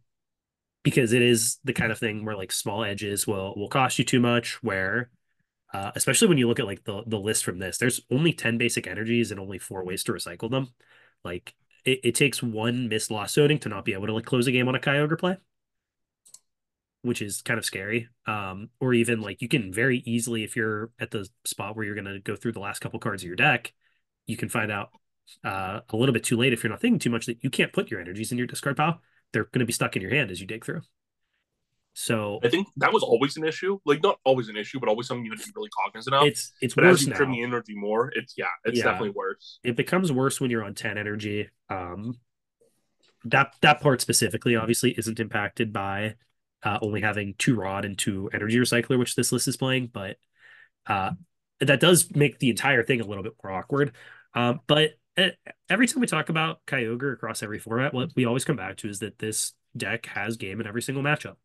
because 0.83 1.13
it 1.13 1.23
is 1.23 1.59
the 1.63 1.73
kind 1.73 1.93
of 1.93 1.99
thing 1.99 2.25
where 2.25 2.37
like 2.37 2.51
small 2.51 2.83
edges 2.85 3.27
will 3.27 3.55
will 3.57 3.69
cost 3.69 3.99
you 3.99 4.05
too 4.05 4.21
much 4.21 4.63
where 4.63 5.11
uh, 5.73 5.93
especially 5.95 6.29
when 6.29 6.39
you 6.39 6.49
look 6.49 6.61
at 6.61 6.67
like 6.67 6.85
the 6.85 7.03
the 7.07 7.19
list 7.19 7.45
from 7.45 7.59
this, 7.59 7.79
there's 7.79 8.01
only 8.11 8.33
10 8.33 8.59
basic 8.59 8.87
energies 8.87 9.31
and 9.31 9.41
only 9.41 9.59
four 9.59 9.85
ways 9.85 10.05
to 10.05 10.13
recycle 10.13 10.51
them. 10.51 10.69
Like 11.25 11.55
it, 11.85 12.01
it 12.05 12.15
takes 12.15 12.43
one 12.43 12.89
missed 12.89 13.11
loss 13.11 13.33
zoning 13.35 13.59
to 13.61 13.69
not 13.69 13.85
be 13.85 13.95
able 13.95 14.07
to 14.07 14.15
like 14.15 14.27
close 14.27 14.47
a 14.47 14.53
game 14.53 14.69
on 14.69 14.75
a 14.75 14.81
Kyogre 14.81 15.19
play 15.19 15.37
which 17.03 17.21
is 17.21 17.43
kind 17.43 17.59
of 17.59 17.65
scary. 17.65 18.09
Um, 18.27 18.71
or 18.81 18.95
even 18.95 19.21
like 19.21 19.43
you 19.43 19.49
can 19.49 19.73
very 19.73 19.99
easily, 20.07 20.45
if 20.45 20.57
you're 20.57 20.91
at 20.99 21.11
the 21.11 21.29
spot 21.45 21.77
where 21.77 21.85
you're 21.85 21.97
going 21.97 22.07
to 22.07 22.21
go 22.21 22.37
through 22.37 22.53
the 22.53 22.61
last 22.61 22.79
couple 22.79 22.99
cards 23.01 23.23
of 23.23 23.27
your 23.27 23.37
deck, 23.37 23.73
you 24.27 24.37
can 24.37 24.49
find 24.49 24.71
out 24.71 24.91
uh, 25.45 25.81
a 25.91 25.97
little 25.97 26.13
bit 26.13 26.25
too 26.25 26.37
late 26.37 26.53
if 26.53 26.63
you're 26.63 26.71
not 26.71 26.81
thinking 26.81 27.01
too 27.01 27.11
much 27.11 27.27
that 27.27 27.43
you 27.43 27.51
can't 27.51 27.73
put 27.73 27.91
your 27.91 28.01
energies 28.01 28.33
in 28.33 28.39
your 28.39 28.47
discard 28.47 28.77
pile. 28.77 29.01
They're 29.33 29.45
going 29.45 29.61
to 29.61 29.67
be 29.67 29.73
stuck 29.73 29.97
in 29.97 30.03
your 30.03 30.13
hand 30.13 30.31
as 30.31 30.41
you 30.41 30.47
dig 30.47 30.65
through. 30.65 30.83
So 31.95 32.41
I 32.43 32.49
think 32.49 32.69
that 32.79 32.93
was 32.93 33.03
always 33.03 33.37
an 33.37 33.45
issue. 33.45 33.79
Like 33.85 34.03
not 34.03 34.19
always 34.25 34.49
an 34.49 34.57
issue, 34.57 34.81
but 34.81 34.89
always 34.89 35.07
something 35.07 35.25
you 35.25 35.33
had 35.33 35.41
to 35.41 35.47
be 35.47 35.53
really 35.55 35.71
cognizant 35.85 36.15
of. 36.15 36.27
It's 36.27 36.53
it's 36.61 36.75
but 36.75 36.85
worse 36.85 37.01
as 37.01 37.07
you 37.07 37.11
now. 37.13 37.17
trim 37.17 37.33
the 37.33 37.43
energy 37.43 37.75
more, 37.75 38.11
it's 38.15 38.35
yeah, 38.37 38.47
it's 38.65 38.79
Yeah. 38.79 38.85
definitely 38.85 39.11
worse. 39.11 39.59
It 39.63 39.77
becomes 39.77 40.11
worse 40.11 40.41
when 40.41 40.51
you're 40.51 40.65
on 40.65 40.75
10 40.75 40.97
energy. 40.97 41.51
Um, 41.69 42.17
that 43.25 43.55
that 43.61 43.81
part 43.81 44.01
specifically 44.01 44.57
obviously 44.57 44.93
isn't 44.93 45.21
impacted 45.21 45.73
by 45.73 46.15
uh, 46.63 46.79
only 46.83 47.01
having 47.01 47.35
two 47.39 47.55
rod 47.57 47.85
and 47.85 47.99
two 47.99 48.31
energy 48.33 48.57
recycler, 48.57 48.99
which 48.99 49.15
this 49.15 49.33
list 49.33 49.49
is 49.49 49.57
playing, 49.57 49.89
but 49.93 50.17
uh, 50.87 51.11
that 51.61 51.81
does 51.81 52.15
make 52.15 52.39
the 52.39 52.51
entire 52.51 52.83
thing 52.83 53.01
a 53.01 53.05
little 53.07 53.23
bit 53.23 53.35
more 53.43 53.53
awkward. 53.53 53.93
Um, 54.35 54.61
but 54.67 54.93
uh, 55.17 55.29
every 55.69 55.87
time 55.87 56.01
we 56.01 56.07
talk 56.07 56.29
about 56.29 56.65
Kyogre 56.67 57.13
across 57.13 57.43
every 57.43 57.59
format, 57.59 57.95
what 57.95 58.11
we 58.17 58.25
always 58.25 58.45
come 58.45 58.57
back 58.57 58.77
to 58.79 58.89
is 58.89 59.01
that 59.01 59.19
this 59.19 59.53
deck 59.77 60.07
has 60.07 60.37
game 60.37 60.61
in 60.61 60.67
every 60.67 60.83
single 60.83 61.03
matchup. 61.03 61.37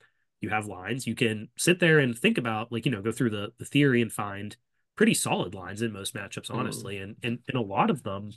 You 0.41 0.49
have 0.49 0.67
lines. 0.67 1.07
You 1.07 1.15
can 1.15 1.49
sit 1.57 1.79
there 1.79 1.99
and 1.99 2.17
think 2.17 2.37
about, 2.37 2.71
like, 2.71 2.85
you 2.85 2.91
know, 2.91 3.01
go 3.01 3.11
through 3.11 3.31
the, 3.31 3.53
the 3.57 3.65
theory 3.65 4.01
and 4.01 4.11
find 4.11 4.55
pretty 4.95 5.13
solid 5.13 5.55
lines 5.55 5.81
in 5.81 5.91
most 5.93 6.13
matchups, 6.13 6.51
mm. 6.51 6.55
honestly. 6.55 6.97
And, 6.97 7.15
and 7.23 7.39
and 7.47 7.57
a 7.57 7.61
lot 7.61 7.89
of 7.89 8.03
them, 8.03 8.31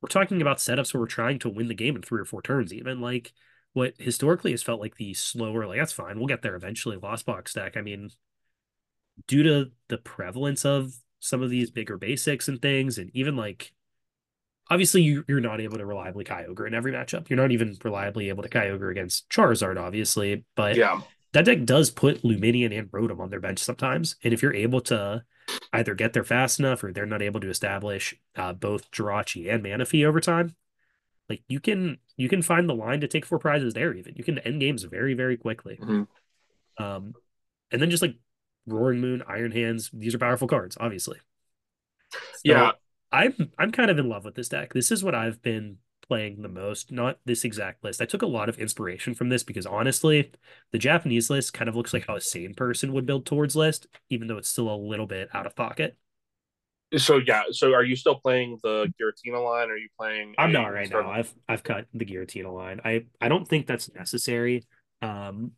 we're 0.00 0.08
talking 0.08 0.42
about 0.42 0.58
setups 0.58 0.94
where 0.94 1.00
we're 1.00 1.06
trying 1.06 1.38
to 1.40 1.48
win 1.48 1.68
the 1.68 1.74
game 1.74 1.96
in 1.96 2.02
three 2.02 2.20
or 2.20 2.24
four 2.24 2.42
turns, 2.42 2.72
even 2.72 3.00
like 3.00 3.32
what 3.74 3.94
historically 3.98 4.52
has 4.52 4.62
felt 4.62 4.80
like 4.80 4.96
the 4.96 5.14
slower, 5.14 5.66
like 5.66 5.78
that's 5.78 5.92
fine, 5.92 6.18
we'll 6.18 6.26
get 6.26 6.42
there 6.42 6.56
eventually. 6.56 6.96
Lost 6.96 7.26
box 7.26 7.52
deck. 7.52 7.76
I 7.76 7.80
mean, 7.80 8.10
due 9.26 9.42
to 9.42 9.70
the 9.88 9.98
prevalence 9.98 10.64
of 10.64 10.94
some 11.20 11.42
of 11.42 11.50
these 11.50 11.70
bigger 11.70 11.98
basics 11.98 12.48
and 12.48 12.60
things, 12.60 12.98
and 12.98 13.10
even 13.14 13.36
like 13.36 13.72
obviously 14.70 15.02
you, 15.02 15.24
you're 15.28 15.40
not 15.40 15.60
able 15.60 15.78
to 15.78 15.86
reliably 15.86 16.24
Kyogre 16.24 16.66
in 16.66 16.74
every 16.74 16.92
matchup. 16.92 17.28
You're 17.28 17.36
not 17.38 17.52
even 17.52 17.76
reliably 17.84 18.28
able 18.28 18.42
to 18.42 18.48
Kyogre 18.48 18.90
against 18.90 19.28
Charizard, 19.30 19.78
obviously, 19.80 20.44
but 20.56 20.76
Yeah. 20.76 21.00
that 21.32 21.44
deck 21.44 21.64
does 21.64 21.90
put 21.90 22.22
Lumineon 22.22 22.76
and 22.76 22.90
Rotom 22.90 23.20
on 23.20 23.30
their 23.30 23.40
bench 23.40 23.58
sometimes. 23.58 24.16
And 24.24 24.32
if 24.32 24.42
you're 24.42 24.54
able 24.54 24.80
to 24.82 25.24
either 25.72 25.94
get 25.94 26.12
there 26.14 26.24
fast 26.24 26.58
enough 26.58 26.82
or 26.82 26.92
they're 26.92 27.04
not 27.06 27.20
able 27.22 27.40
to 27.40 27.50
establish 27.50 28.14
uh, 28.36 28.52
both 28.54 28.90
Jirachi 28.90 29.52
and 29.52 29.62
Manaphy 29.62 30.06
over 30.06 30.20
time, 30.20 30.54
like 31.28 31.42
you 31.48 31.60
can 31.60 31.98
you 32.16 32.28
can 32.28 32.42
find 32.42 32.68
the 32.68 32.74
line 32.74 33.00
to 33.00 33.08
take 33.08 33.26
four 33.26 33.38
prizes 33.38 33.74
there. 33.74 33.92
Even 33.92 34.14
you 34.16 34.24
can 34.24 34.38
end 34.40 34.60
games 34.60 34.84
very 34.84 35.14
very 35.14 35.36
quickly. 35.36 35.78
Mhm. 35.82 36.06
Um, 36.78 37.14
and 37.70 37.82
then 37.82 37.90
just 37.90 38.02
like 38.02 38.16
Roaring 38.66 39.00
Moon, 39.00 39.22
Iron 39.26 39.52
Hands, 39.52 39.90
these 39.92 40.14
are 40.14 40.18
powerful 40.18 40.48
cards, 40.48 40.76
obviously. 40.80 41.18
So 42.10 42.18
Yeah. 42.44 42.72
I'm 43.14 43.52
I'm 43.58 43.70
kind 43.70 43.90
of 43.90 43.98
in 43.98 44.08
love 44.08 44.24
with 44.24 44.34
this 44.34 44.48
deck. 44.48 44.72
This 44.72 44.90
is 44.90 45.04
what 45.04 45.14
I've 45.14 45.40
been 45.40 45.76
playing 46.06 46.42
the 46.42 46.48
most, 46.48 46.90
not 46.90 47.18
this 47.24 47.44
exact 47.44 47.84
list. 47.84 48.02
I 48.02 48.06
took 48.06 48.22
a 48.22 48.26
lot 48.26 48.48
of 48.48 48.58
inspiration 48.58 49.14
from 49.14 49.28
this 49.28 49.44
because 49.44 49.66
honestly, 49.66 50.32
the 50.72 50.78
Japanese 50.78 51.30
list 51.30 51.54
kind 51.54 51.68
of 51.68 51.76
looks 51.76 51.94
like 51.94 52.06
how 52.08 52.16
a 52.16 52.20
sane 52.20 52.54
person 52.54 52.92
would 52.92 53.06
build 53.06 53.24
Tord's 53.24 53.54
list, 53.54 53.86
even 54.10 54.26
though 54.26 54.36
it's 54.36 54.48
still 54.48 54.68
a 54.68 54.76
little 54.76 55.06
bit 55.06 55.28
out 55.32 55.46
of 55.46 55.54
pocket. 55.54 55.96
So 56.96 57.20
yeah. 57.24 57.42
So 57.52 57.72
are 57.72 57.84
you 57.84 57.94
still 57.94 58.16
playing 58.16 58.58
the 58.62 58.92
Giratina 59.00 59.42
line? 59.44 59.70
Or 59.70 59.74
are 59.74 59.76
you 59.76 59.88
playing? 59.98 60.34
I'm 60.36 60.52
not 60.52 60.72
right 60.72 60.90
now. 60.90 61.08
I've 61.08 61.32
I've 61.48 61.62
cut 61.62 61.86
the 61.94 62.04
Giratina 62.04 62.52
line. 62.52 62.80
I 62.84 63.06
I 63.20 63.28
don't 63.28 63.46
think 63.46 63.66
that's 63.68 63.92
necessary. 63.94 64.66
Um 65.02 65.52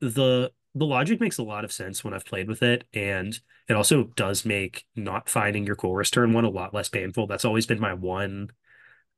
the 0.00 0.50
the 0.74 0.84
logic 0.86 1.20
makes 1.20 1.38
a 1.38 1.42
lot 1.42 1.64
of 1.64 1.72
sense 1.72 2.04
when 2.04 2.14
I've 2.14 2.24
played 2.24 2.48
with 2.48 2.62
it, 2.62 2.84
and 2.94 3.38
it 3.68 3.74
also 3.74 4.04
does 4.16 4.44
make 4.44 4.84
not 4.96 5.28
finding 5.28 5.66
your 5.66 5.76
Colress 5.76 6.10
turn 6.10 6.32
one 6.32 6.44
a 6.44 6.50
lot 6.50 6.72
less 6.74 6.88
painful. 6.88 7.26
That's 7.26 7.44
always 7.44 7.66
been 7.66 7.80
my 7.80 7.94
one 7.94 8.50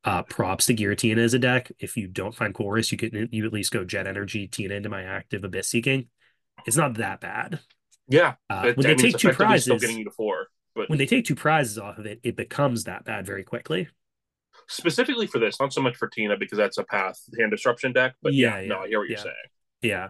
uh 0.03 0.23
props 0.23 0.65
to 0.65 0.73
Giratina 0.75 1.19
as 1.19 1.33
a 1.35 1.39
deck. 1.39 1.71
If 1.79 1.95
you 1.97 2.07
don't 2.07 2.33
find 2.35 2.53
Colress, 2.55 2.91
you 2.91 2.97
can 2.97 3.29
you 3.31 3.45
at 3.45 3.53
least 3.53 3.71
go 3.71 3.83
jet 3.83 4.07
energy, 4.07 4.47
Tina 4.47 4.73
into 4.75 4.89
my 4.89 5.03
active 5.03 5.43
abyss 5.43 5.67
seeking. 5.67 6.07
It's 6.65 6.77
not 6.77 6.95
that 6.95 7.21
bad. 7.21 7.59
Yeah. 8.07 8.35
Uh, 8.49 8.63
It- 8.67 8.77
when 8.77 8.85
I 8.87 8.89
they 8.89 8.95
mean, 8.95 9.11
take 9.11 9.17
two 9.17 9.27
effectively 9.29 9.45
prizes, 9.47 9.63
still 9.65 9.77
getting 9.79 9.97
you 9.99 10.05
to 10.05 10.11
four. 10.11 10.47
But 10.73 10.89
when 10.89 10.97
they 10.99 11.05
take 11.05 11.25
two 11.25 11.35
prizes 11.35 11.77
off 11.77 11.97
of 11.97 12.05
it, 12.05 12.19
it 12.23 12.35
becomes 12.35 12.85
that 12.85 13.03
bad 13.05 13.25
very 13.25 13.43
quickly. 13.43 13.89
specifically 14.67 15.27
for 15.27 15.39
this, 15.39 15.59
not 15.59 15.73
so 15.73 15.81
much 15.81 15.97
for 15.97 16.07
Tina 16.07 16.37
because 16.37 16.57
that's 16.57 16.77
a 16.77 16.83
path 16.83 17.19
hand 17.37 17.51
disruption 17.51 17.91
deck. 17.93 18.15
But 18.21 18.33
yeah, 18.33 18.59
Yeah, 18.61 18.67
no, 18.67 18.79
I 18.79 18.87
hear 18.87 18.99
what 18.99 19.09
you're 19.09 19.17
saying. 19.17 19.35
Yeah. 19.81 20.09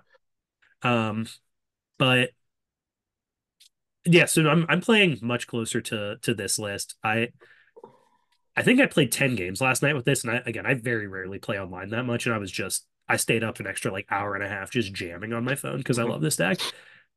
Um, 0.83 1.27
but 1.97 2.31
yeah, 4.05 4.25
so 4.25 4.47
I'm 4.49 4.65
I'm 4.67 4.81
playing 4.81 5.19
much 5.21 5.47
closer 5.47 5.81
to 5.81 6.17
to 6.21 6.33
this 6.33 6.57
list. 6.57 6.95
I 7.03 7.29
I 8.55 8.63
think 8.63 8.79
I 8.79 8.85
played 8.85 9.11
10 9.11 9.35
games 9.35 9.61
last 9.61 9.81
night 9.81 9.95
with 9.95 10.05
this, 10.05 10.23
and 10.23 10.31
I 10.31 10.41
again 10.45 10.65
I 10.65 10.73
very 10.73 11.07
rarely 11.07 11.39
play 11.39 11.59
online 11.59 11.89
that 11.89 12.05
much, 12.05 12.25
and 12.25 12.35
I 12.35 12.37
was 12.37 12.51
just 12.51 12.85
I 13.07 13.15
stayed 13.17 13.43
up 13.43 13.59
an 13.59 13.67
extra 13.67 13.91
like 13.91 14.07
hour 14.09 14.35
and 14.35 14.43
a 14.43 14.47
half 14.49 14.71
just 14.71 14.93
jamming 14.93 15.33
on 15.33 15.43
my 15.43 15.55
phone 15.55 15.77
because 15.77 15.99
I 15.99 16.03
love 16.03 16.21
this 16.21 16.35
deck. 16.35 16.59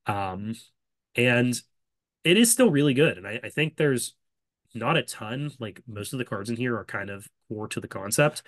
Um, 0.06 0.54
and 1.16 1.60
it 2.24 2.38
is 2.38 2.52
still 2.52 2.70
really 2.70 2.94
good, 2.94 3.18
and 3.18 3.26
I, 3.28 3.40
I 3.44 3.50
think 3.50 3.76
there's 3.76 4.14
not 4.74 4.96
a 4.98 5.02
ton, 5.02 5.52
like 5.60 5.82
most 5.88 6.12
of 6.14 6.20
the 6.20 6.26
cards 6.26 6.50
in 6.50 6.56
here 6.56 6.76
are 6.78 6.84
kind 6.84 7.10
of 7.10 7.28
core 7.48 7.68
to 7.68 7.80
the 7.80 7.88
concept, 7.88 8.42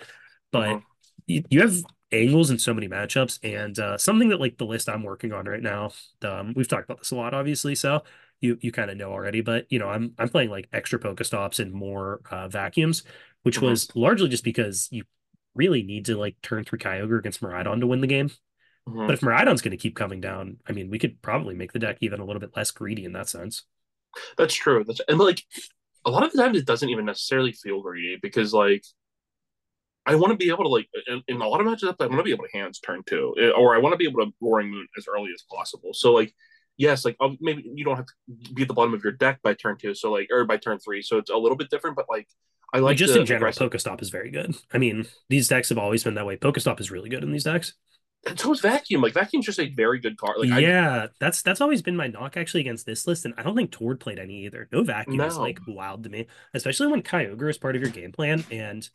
but 0.51 0.79
Mhm. 0.79 0.85
you, 1.27 1.43
you 1.49 1.61
have 1.61 1.75
angles 2.11 2.49
in 2.49 2.59
so 2.59 2.73
many 2.73 2.87
matchups 2.87 3.39
and 3.43 3.77
uh, 3.79 3.97
something 3.97 4.29
that 4.29 4.39
like 4.39 4.57
the 4.57 4.65
list 4.65 4.89
I'm 4.89 5.03
working 5.03 5.33
on 5.33 5.45
right 5.45 5.61
now. 5.61 5.91
Um, 6.23 6.53
we've 6.55 6.67
talked 6.67 6.85
about 6.85 6.99
this 6.99 7.11
a 7.11 7.15
lot, 7.15 7.33
obviously, 7.33 7.75
so 7.75 8.03
you 8.41 8.57
you 8.61 8.71
kind 8.71 8.91
of 8.91 8.97
know 8.97 9.11
already. 9.11 9.41
But 9.41 9.65
you 9.69 9.79
know, 9.79 9.89
I'm 9.89 10.13
I'm 10.17 10.29
playing 10.29 10.49
like 10.49 10.69
extra 10.73 10.99
Pokestops 10.99 11.59
and 11.59 11.71
more 11.73 12.21
uh, 12.31 12.47
vacuums, 12.47 13.03
which 13.43 13.57
Mhm. 13.57 13.61
was 13.61 13.93
largely 13.95 14.29
just 14.29 14.43
because 14.43 14.87
you 14.91 15.03
really 15.55 15.83
need 15.83 16.05
to 16.05 16.17
like 16.17 16.35
turn 16.41 16.63
through 16.63 16.79
Kyogre 16.79 17.19
against 17.19 17.41
Miraidon 17.41 17.79
to 17.81 17.87
win 17.87 18.01
the 18.01 18.07
game. 18.07 18.29
Mhm. 18.87 19.07
But 19.07 19.15
if 19.15 19.21
Miraidon's 19.21 19.61
going 19.61 19.71
to 19.71 19.77
keep 19.77 19.95
coming 19.95 20.21
down, 20.21 20.57
I 20.67 20.73
mean, 20.73 20.89
we 20.89 20.99
could 20.99 21.21
probably 21.21 21.55
make 21.55 21.71
the 21.73 21.79
deck 21.79 21.97
even 22.01 22.19
a 22.19 22.25
little 22.25 22.39
bit 22.41 22.55
less 22.55 22.71
greedy 22.71 23.05
in 23.05 23.13
that 23.13 23.29
sense. 23.29 23.63
That's 24.37 24.53
true. 24.53 24.83
That's 24.83 25.01
and 25.07 25.17
like 25.19 25.43
a 26.05 26.11
lot 26.11 26.23
of 26.23 26.31
the 26.31 26.37
times 26.41 26.57
it 26.57 26.65
doesn't 26.65 26.89
even 26.89 27.05
necessarily 27.05 27.51
feel 27.51 27.81
greedy 27.81 28.17
because 28.21 28.53
like 28.53 28.83
I 30.07 30.15
want 30.15 30.31
to 30.31 30.37
be 30.37 30.49
able 30.49 30.63
to 30.63 30.69
like 30.69 30.87
in, 31.07 31.21
in 31.27 31.41
a 31.41 31.47
lot 31.47 31.59
of 31.59 31.67
matches 31.67 31.93
I 31.99 32.05
want 32.07 32.17
to 32.19 32.23
be 32.23 32.31
able 32.31 32.45
to 32.45 32.57
hands 32.57 32.79
turn 32.79 33.03
two 33.05 33.35
eh, 33.39 33.49
or 33.49 33.75
I 33.75 33.79
want 33.79 33.93
to 33.93 33.97
be 33.97 34.05
able 34.07 34.25
to 34.25 34.31
roaring 34.41 34.71
moon 34.71 34.87
as 34.97 35.05
early 35.07 35.31
as 35.33 35.43
possible. 35.53 35.91
So 35.93 36.13
like 36.13 36.33
yes, 36.77 37.03
like 37.05 37.15
I'll, 37.19 37.35
maybe 37.41 37.69
you 37.75 37.83
don't 37.85 37.97
have 37.97 38.05
to 38.05 38.53
be 38.53 38.61
at 38.63 38.67
the 38.67 38.73
bottom 38.73 38.93
of 38.93 39.03
your 39.03 39.13
deck 39.13 39.41
by 39.43 39.53
turn 39.53 39.77
two, 39.77 39.93
so 39.93 40.11
like 40.11 40.27
or 40.31 40.45
by 40.45 40.57
turn 40.57 40.79
three, 40.79 41.01
so 41.01 41.17
it's 41.17 41.29
a 41.29 41.37
little 41.37 41.57
bit 41.57 41.69
different. 41.69 41.95
But 41.95 42.05
like 42.09 42.27
I 42.73 42.79
Like 42.79 42.97
just 42.97 43.13
the 43.13 43.19
in 43.21 43.25
general, 43.25 43.49
aggressive- 43.49 43.71
Pokestop 43.71 44.01
is 44.01 44.09
very 44.09 44.29
good. 44.31 44.55
I 44.73 44.77
mean, 44.77 45.07
these 45.29 45.47
decks 45.47 45.69
have 45.69 45.77
always 45.77 46.03
been 46.03 46.15
that 46.15 46.25
way. 46.25 46.37
Pokestop 46.37 46.79
is 46.79 46.91
really 46.91 47.09
good 47.09 47.23
in 47.23 47.31
these 47.31 47.45
decks. 47.45 47.73
and 48.27 48.37
so 48.39 48.51
is 48.51 48.59
vacuum. 48.59 49.01
Like 49.01 49.13
vacuum's 49.13 49.45
just 49.45 49.59
a 49.59 49.69
very 49.69 49.99
good 49.99 50.17
card. 50.17 50.37
Like 50.39 50.51
I, 50.51 50.59
yeah, 50.59 51.07
that's 51.19 51.41
that's 51.41 51.61
always 51.61 51.81
been 51.81 51.95
my 51.95 52.07
knock 52.07 52.35
actually 52.37 52.61
against 52.61 52.85
this 52.85 53.07
list, 53.07 53.25
and 53.25 53.33
I 53.37 53.43
don't 53.43 53.55
think 53.55 53.71
Tord 53.71 53.99
played 53.99 54.19
any 54.19 54.45
either. 54.45 54.67
No 54.71 54.83
vacuum 54.83 55.21
is 55.21 55.37
like 55.37 55.59
wild 55.67 56.03
to 56.03 56.09
me, 56.09 56.27
especially 56.53 56.87
when 56.87 57.03
Kyogre 57.03 57.49
is 57.49 57.57
part 57.57 57.75
of 57.75 57.81
your 57.81 57.91
game 57.91 58.11
plan, 58.11 58.43
and 58.51 58.87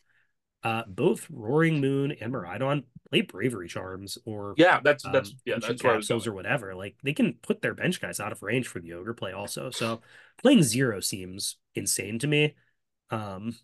uh, 0.64 0.82
both 0.86 1.26
Roaring 1.30 1.80
Moon 1.80 2.12
and 2.20 2.32
Miraidon 2.32 2.84
play 3.10 3.22
Bravery 3.22 3.68
Charms 3.68 4.18
or 4.24 4.54
yeah, 4.56 4.80
that's 4.82 5.04
um, 5.04 5.12
that's 5.12 5.34
yeah, 5.44 5.58
that's 5.60 5.82
where 5.82 5.94
I 5.94 5.96
was 5.96 6.06
capsules 6.06 6.26
or 6.26 6.32
whatever. 6.32 6.74
Like 6.74 6.96
they 7.02 7.12
can 7.12 7.34
put 7.42 7.62
their 7.62 7.74
bench 7.74 8.00
guys 8.00 8.20
out 8.20 8.32
of 8.32 8.42
range 8.42 8.68
for 8.68 8.80
the 8.80 8.92
ogre 8.94 9.14
play 9.14 9.32
also. 9.32 9.70
So 9.70 10.00
playing 10.40 10.62
zero 10.62 11.00
seems 11.00 11.56
insane 11.74 12.18
to 12.20 12.26
me. 12.26 12.54
Um, 13.10 13.56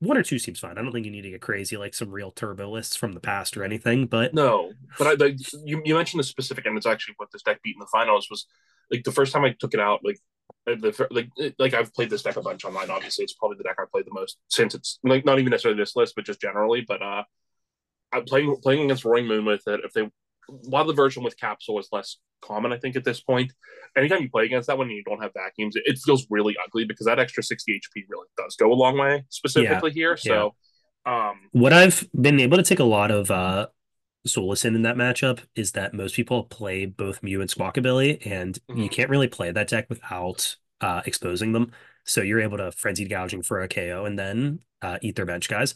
one 0.00 0.16
or 0.18 0.22
two 0.22 0.38
seems 0.38 0.58
fine. 0.58 0.76
I 0.76 0.82
don't 0.82 0.92
think 0.92 1.06
you 1.06 1.12
need 1.12 1.22
to 1.22 1.30
get 1.30 1.40
crazy 1.40 1.76
like 1.76 1.94
some 1.94 2.10
real 2.10 2.30
turbo 2.30 2.70
lists 2.70 2.96
from 2.96 3.12
the 3.12 3.20
past 3.20 3.56
or 3.56 3.64
anything. 3.64 4.06
But 4.06 4.34
No, 4.34 4.72
but 4.98 5.06
I, 5.06 5.14
the, 5.16 5.62
you 5.64 5.80
you 5.84 5.94
mentioned 5.94 6.20
the 6.20 6.24
specific, 6.24 6.66
and 6.66 6.76
it's 6.76 6.86
actually 6.86 7.14
what 7.16 7.30
this 7.32 7.42
deck 7.42 7.62
beat 7.62 7.76
in 7.76 7.80
the 7.80 7.88
finals 7.90 8.28
was 8.28 8.46
like 8.90 9.04
the 9.04 9.12
first 9.12 9.32
time 9.32 9.44
I 9.44 9.54
took 9.58 9.72
it 9.72 9.80
out. 9.80 10.00
Like 10.04 10.20
the 10.66 11.06
like 11.10 11.28
like 11.58 11.74
I've 11.74 11.92
played 11.92 12.10
this 12.10 12.22
deck 12.22 12.36
a 12.36 12.42
bunch 12.42 12.64
online. 12.64 12.90
Obviously, 12.90 13.24
it's 13.24 13.34
probably 13.34 13.58
the 13.58 13.64
deck 13.64 13.76
I 13.78 13.84
played 13.90 14.06
the 14.06 14.14
most 14.14 14.38
since 14.48 14.74
it's 14.74 14.98
like 15.04 15.24
not 15.24 15.38
even 15.38 15.50
necessarily 15.50 15.80
this 15.80 15.96
list, 15.96 16.14
but 16.16 16.24
just 16.24 16.40
generally. 16.40 16.84
But 16.86 17.02
uh, 17.02 17.24
I'm 18.12 18.24
playing 18.24 18.56
playing 18.62 18.84
against 18.84 19.04
Roaring 19.04 19.26
Moon 19.26 19.44
with 19.44 19.62
it. 19.66 19.80
If 19.84 19.92
they 19.92 20.08
while 20.46 20.84
the 20.84 20.94
version 20.94 21.22
with 21.22 21.38
capsule 21.38 21.78
is 21.78 21.88
less 21.92 22.18
common, 22.42 22.72
I 22.72 22.78
think 22.78 22.96
at 22.96 23.04
this 23.04 23.20
point, 23.20 23.52
anytime 23.96 24.22
you 24.22 24.30
play 24.30 24.44
against 24.44 24.68
that 24.68 24.78
one 24.78 24.88
and 24.88 24.96
you 24.96 25.04
don't 25.04 25.22
have 25.22 25.32
vacuums, 25.34 25.76
it, 25.76 25.82
it 25.86 25.98
feels 25.98 26.26
really 26.30 26.54
ugly 26.64 26.84
because 26.84 27.06
that 27.06 27.18
extra 27.18 27.42
60 27.42 27.72
HP 27.72 28.04
really 28.08 28.26
does 28.36 28.56
go 28.56 28.72
a 28.72 28.74
long 28.74 28.98
way, 28.98 29.24
specifically 29.30 29.90
yeah. 29.90 29.94
here. 29.94 30.16
So, 30.16 30.54
yeah. 31.06 31.28
um, 31.30 31.36
what 31.52 31.72
I've 31.72 32.06
been 32.18 32.40
able 32.40 32.58
to 32.58 32.62
take 32.62 32.80
a 32.80 32.84
lot 32.84 33.10
of 33.10 33.30
uh 33.30 33.68
solace 34.26 34.64
in 34.64 34.82
that 34.82 34.96
matchup 34.96 35.40
is 35.54 35.72
that 35.72 35.94
most 35.94 36.14
people 36.14 36.44
play 36.44 36.86
both 36.86 37.22
Mew 37.22 37.40
and 37.40 37.50
Squawkabilly, 37.50 38.26
and 38.26 38.58
mm-hmm. 38.68 38.80
you 38.80 38.88
can't 38.88 39.10
really 39.10 39.28
play 39.28 39.50
that 39.50 39.68
deck 39.68 39.86
without 39.88 40.56
uh, 40.80 41.02
exposing 41.06 41.52
them. 41.52 41.72
So 42.04 42.20
you're 42.20 42.40
able 42.40 42.58
to 42.58 42.72
frenzied 42.72 43.08
gouging 43.08 43.42
for 43.42 43.60
a 43.60 43.68
KO 43.68 44.04
and 44.04 44.18
then 44.18 44.60
uh, 44.82 44.98
eat 45.00 45.16
their 45.16 45.26
bench 45.26 45.48
guys. 45.48 45.74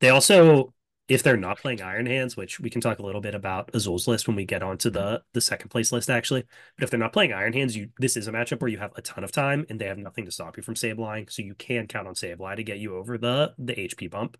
They 0.00 0.08
also 0.08 0.72
if 1.08 1.22
they're 1.22 1.36
not 1.36 1.60
playing 1.60 1.82
Iron 1.82 2.06
Hands, 2.06 2.36
which 2.36 2.58
we 2.58 2.68
can 2.68 2.80
talk 2.80 2.98
a 2.98 3.02
little 3.02 3.20
bit 3.20 3.34
about 3.34 3.70
Azul's 3.72 4.08
list 4.08 4.26
when 4.26 4.34
we 4.34 4.44
get 4.44 4.62
onto 4.62 4.90
the 4.90 5.22
the 5.34 5.40
second 5.40 5.68
place 5.68 5.92
list, 5.92 6.10
actually. 6.10 6.44
But 6.76 6.84
if 6.84 6.90
they're 6.90 6.98
not 6.98 7.12
playing 7.12 7.32
Iron 7.32 7.52
Hands, 7.52 7.74
you 7.76 7.90
this 7.98 8.16
is 8.16 8.26
a 8.26 8.32
matchup 8.32 8.60
where 8.60 8.70
you 8.70 8.78
have 8.78 8.92
a 8.96 9.02
ton 9.02 9.22
of 9.22 9.30
time 9.30 9.66
and 9.68 9.80
they 9.80 9.86
have 9.86 9.98
nothing 9.98 10.24
to 10.24 10.30
stop 10.30 10.56
you 10.56 10.62
from 10.62 10.74
Sableye, 10.74 11.30
so 11.30 11.42
you 11.42 11.54
can 11.54 11.86
count 11.86 12.08
on 12.08 12.14
save 12.14 12.38
Sableye 12.38 12.56
to 12.56 12.64
get 12.64 12.78
you 12.78 12.96
over 12.96 13.18
the 13.18 13.54
the 13.58 13.74
HP 13.74 14.10
bump. 14.10 14.36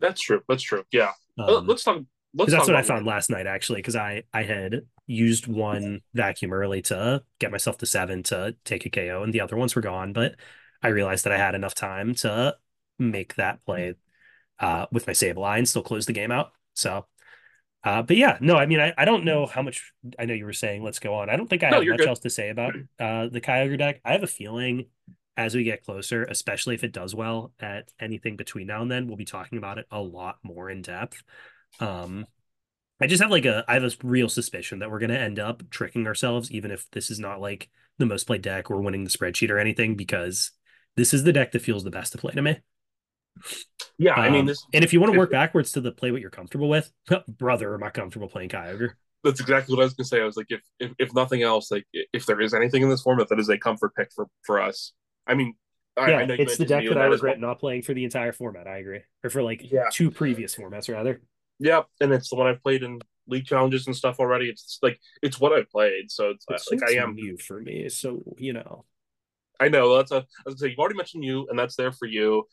That's 0.00 0.20
true. 0.20 0.40
That's 0.48 0.62
true. 0.62 0.82
Yeah. 0.90 1.12
Um, 1.38 1.66
let's 1.66 1.84
talk. 1.84 2.02
That's 2.34 2.66
what 2.66 2.76
I 2.76 2.82
found 2.82 3.06
last 3.06 3.30
night, 3.30 3.46
actually, 3.46 3.78
because 3.78 3.96
I 3.96 4.24
I 4.32 4.42
had 4.42 4.82
used 5.06 5.46
one 5.46 6.00
vacuum 6.14 6.52
early 6.52 6.82
to 6.82 7.22
get 7.38 7.50
myself 7.50 7.78
to 7.78 7.86
seven 7.86 8.22
to 8.24 8.54
take 8.64 8.86
a 8.86 8.90
KO, 8.90 9.22
and 9.22 9.32
the 9.32 9.40
other 9.40 9.56
ones 9.56 9.74
were 9.74 9.82
gone. 9.82 10.12
But 10.12 10.36
I 10.82 10.88
realized 10.88 11.24
that 11.24 11.32
I 11.32 11.38
had 11.38 11.54
enough 11.54 11.74
time 11.74 12.14
to 12.16 12.56
make 12.98 13.34
that 13.34 13.64
play 13.64 13.94
uh, 14.60 14.86
with 14.92 15.06
my 15.06 15.12
Sableye 15.12 15.58
and 15.58 15.68
still 15.68 15.82
close 15.82 16.06
the 16.06 16.12
game 16.12 16.30
out. 16.30 16.52
So, 16.74 17.06
uh, 17.82 18.02
but 18.02 18.16
yeah, 18.16 18.38
no, 18.40 18.56
I 18.56 18.66
mean, 18.66 18.80
I, 18.80 18.94
I 18.96 19.04
don't 19.04 19.24
know 19.24 19.46
how 19.46 19.62
much. 19.62 19.92
I 20.18 20.26
know 20.26 20.34
you 20.34 20.44
were 20.44 20.52
saying 20.52 20.84
let's 20.84 21.00
go 21.00 21.14
on. 21.14 21.30
I 21.30 21.36
don't 21.36 21.48
think 21.48 21.64
I 21.64 21.70
no, 21.70 21.80
have 21.80 21.88
much 21.88 21.98
good. 21.98 22.08
else 22.08 22.20
to 22.20 22.30
say 22.30 22.50
about 22.50 22.74
uh, 23.00 23.28
the 23.28 23.40
Kyogre 23.40 23.78
deck. 23.78 24.00
I 24.04 24.12
have 24.12 24.22
a 24.22 24.28
feeling 24.28 24.86
as 25.36 25.54
we 25.54 25.64
get 25.64 25.84
closer, 25.84 26.24
especially 26.24 26.74
if 26.74 26.84
it 26.84 26.92
does 26.92 27.14
well 27.14 27.52
at 27.58 27.90
anything 27.98 28.36
between 28.36 28.66
now 28.66 28.82
and 28.82 28.90
then, 28.90 29.06
we'll 29.06 29.16
be 29.16 29.24
talking 29.24 29.58
about 29.58 29.78
it 29.78 29.86
a 29.90 30.00
lot 30.00 30.36
more 30.42 30.68
in 30.68 30.82
depth. 30.82 31.22
Um, 31.78 32.26
I 33.00 33.06
just 33.06 33.22
have 33.22 33.30
like 33.30 33.46
a 33.46 33.64
I 33.66 33.74
have 33.74 33.84
a 33.84 33.90
real 34.02 34.28
suspicion 34.28 34.80
that 34.80 34.90
we're 34.90 34.98
gonna 34.98 35.14
end 35.14 35.38
up 35.38 35.62
tricking 35.70 36.06
ourselves, 36.06 36.50
even 36.50 36.70
if 36.70 36.90
this 36.90 37.10
is 37.10 37.18
not 37.18 37.40
like 37.40 37.70
the 37.98 38.06
most 38.06 38.24
played 38.24 38.42
deck 38.42 38.70
or 38.70 38.82
winning 38.82 39.04
the 39.04 39.10
spreadsheet 39.10 39.50
or 39.50 39.58
anything, 39.58 39.96
because 39.96 40.50
this 40.96 41.14
is 41.14 41.24
the 41.24 41.32
deck 41.32 41.52
that 41.52 41.62
feels 41.62 41.84
the 41.84 41.90
best 41.90 42.12
to 42.12 42.18
play 42.18 42.34
to 42.34 42.42
me. 42.42 42.58
Yeah, 43.98 44.14
I 44.14 44.28
mean, 44.28 44.40
um, 44.40 44.46
this, 44.46 44.66
and 44.74 44.84
if 44.84 44.92
you 44.92 45.00
want 45.00 45.12
to 45.12 45.18
work 45.18 45.30
backwards 45.30 45.72
to 45.72 45.80
the 45.80 45.92
play 45.92 46.10
what 46.10 46.20
you're 46.20 46.30
comfortable 46.30 46.68
with, 46.68 46.90
brother, 47.28 47.74
am 47.74 47.82
I 47.82 47.90
comfortable 47.90 48.28
playing 48.28 48.50
Kyogre? 48.50 48.90
That's 49.24 49.40
exactly 49.40 49.74
what 49.74 49.82
I 49.82 49.84
was 49.84 49.94
gonna 49.94 50.06
say. 50.06 50.20
I 50.20 50.24
was 50.24 50.36
like, 50.36 50.46
if, 50.50 50.60
if 50.78 50.92
if 50.98 51.14
nothing 51.14 51.42
else, 51.42 51.70
like 51.70 51.86
if 51.92 52.26
there 52.26 52.40
is 52.40 52.52
anything 52.54 52.82
in 52.82 52.90
this 52.90 53.02
format 53.02 53.28
that 53.28 53.38
is 53.38 53.48
a 53.48 53.58
comfort 53.58 53.94
pick 53.94 54.10
for 54.14 54.26
for 54.42 54.60
us, 54.60 54.92
I 55.26 55.34
mean, 55.34 55.54
I, 55.96 56.10
yeah, 56.10 56.18
I 56.18 56.22
it's 56.38 56.56
the 56.56 56.66
deck 56.66 56.84
that 56.88 56.98
I 56.98 57.06
regret 57.06 57.38
well. 57.38 57.50
not 57.50 57.60
playing 57.60 57.82
for 57.82 57.94
the 57.94 58.04
entire 58.04 58.32
format. 58.32 58.66
I 58.66 58.78
agree, 58.78 59.02
or 59.22 59.30
for 59.30 59.42
like 59.42 59.70
yeah. 59.70 59.88
two 59.92 60.10
previous 60.10 60.54
formats 60.54 60.92
rather. 60.92 61.20
Yeah, 61.60 61.82
and 62.00 62.12
it's 62.12 62.30
the 62.30 62.36
one 62.36 62.46
I've 62.48 62.62
played 62.62 62.82
in 62.82 63.00
league 63.28 63.46
challenges 63.46 63.86
and 63.86 63.94
stuff 63.94 64.18
already. 64.18 64.46
It's 64.48 64.78
like 64.82 64.98
it's 65.22 65.38
what 65.38 65.52
I 65.52 65.64
played, 65.70 66.10
so 66.10 66.30
it's, 66.30 66.44
it's 66.48 66.66
uh, 66.72 66.76
like 66.76 66.90
I 66.90 67.02
am 67.02 67.14
new 67.14 67.36
for 67.36 67.60
me. 67.60 67.88
So 67.88 68.22
you 68.38 68.54
know, 68.54 68.86
I 69.60 69.68
know 69.68 69.96
that's 69.96 70.10
a. 70.10 70.16
I 70.16 70.24
was 70.46 70.54
gonna 70.54 70.58
say 70.58 70.68
you've 70.70 70.78
already 70.78 70.96
mentioned 70.96 71.24
you, 71.24 71.46
and 71.48 71.58
that's 71.58 71.76
there 71.76 71.92
for 71.92 72.06
you. 72.06 72.44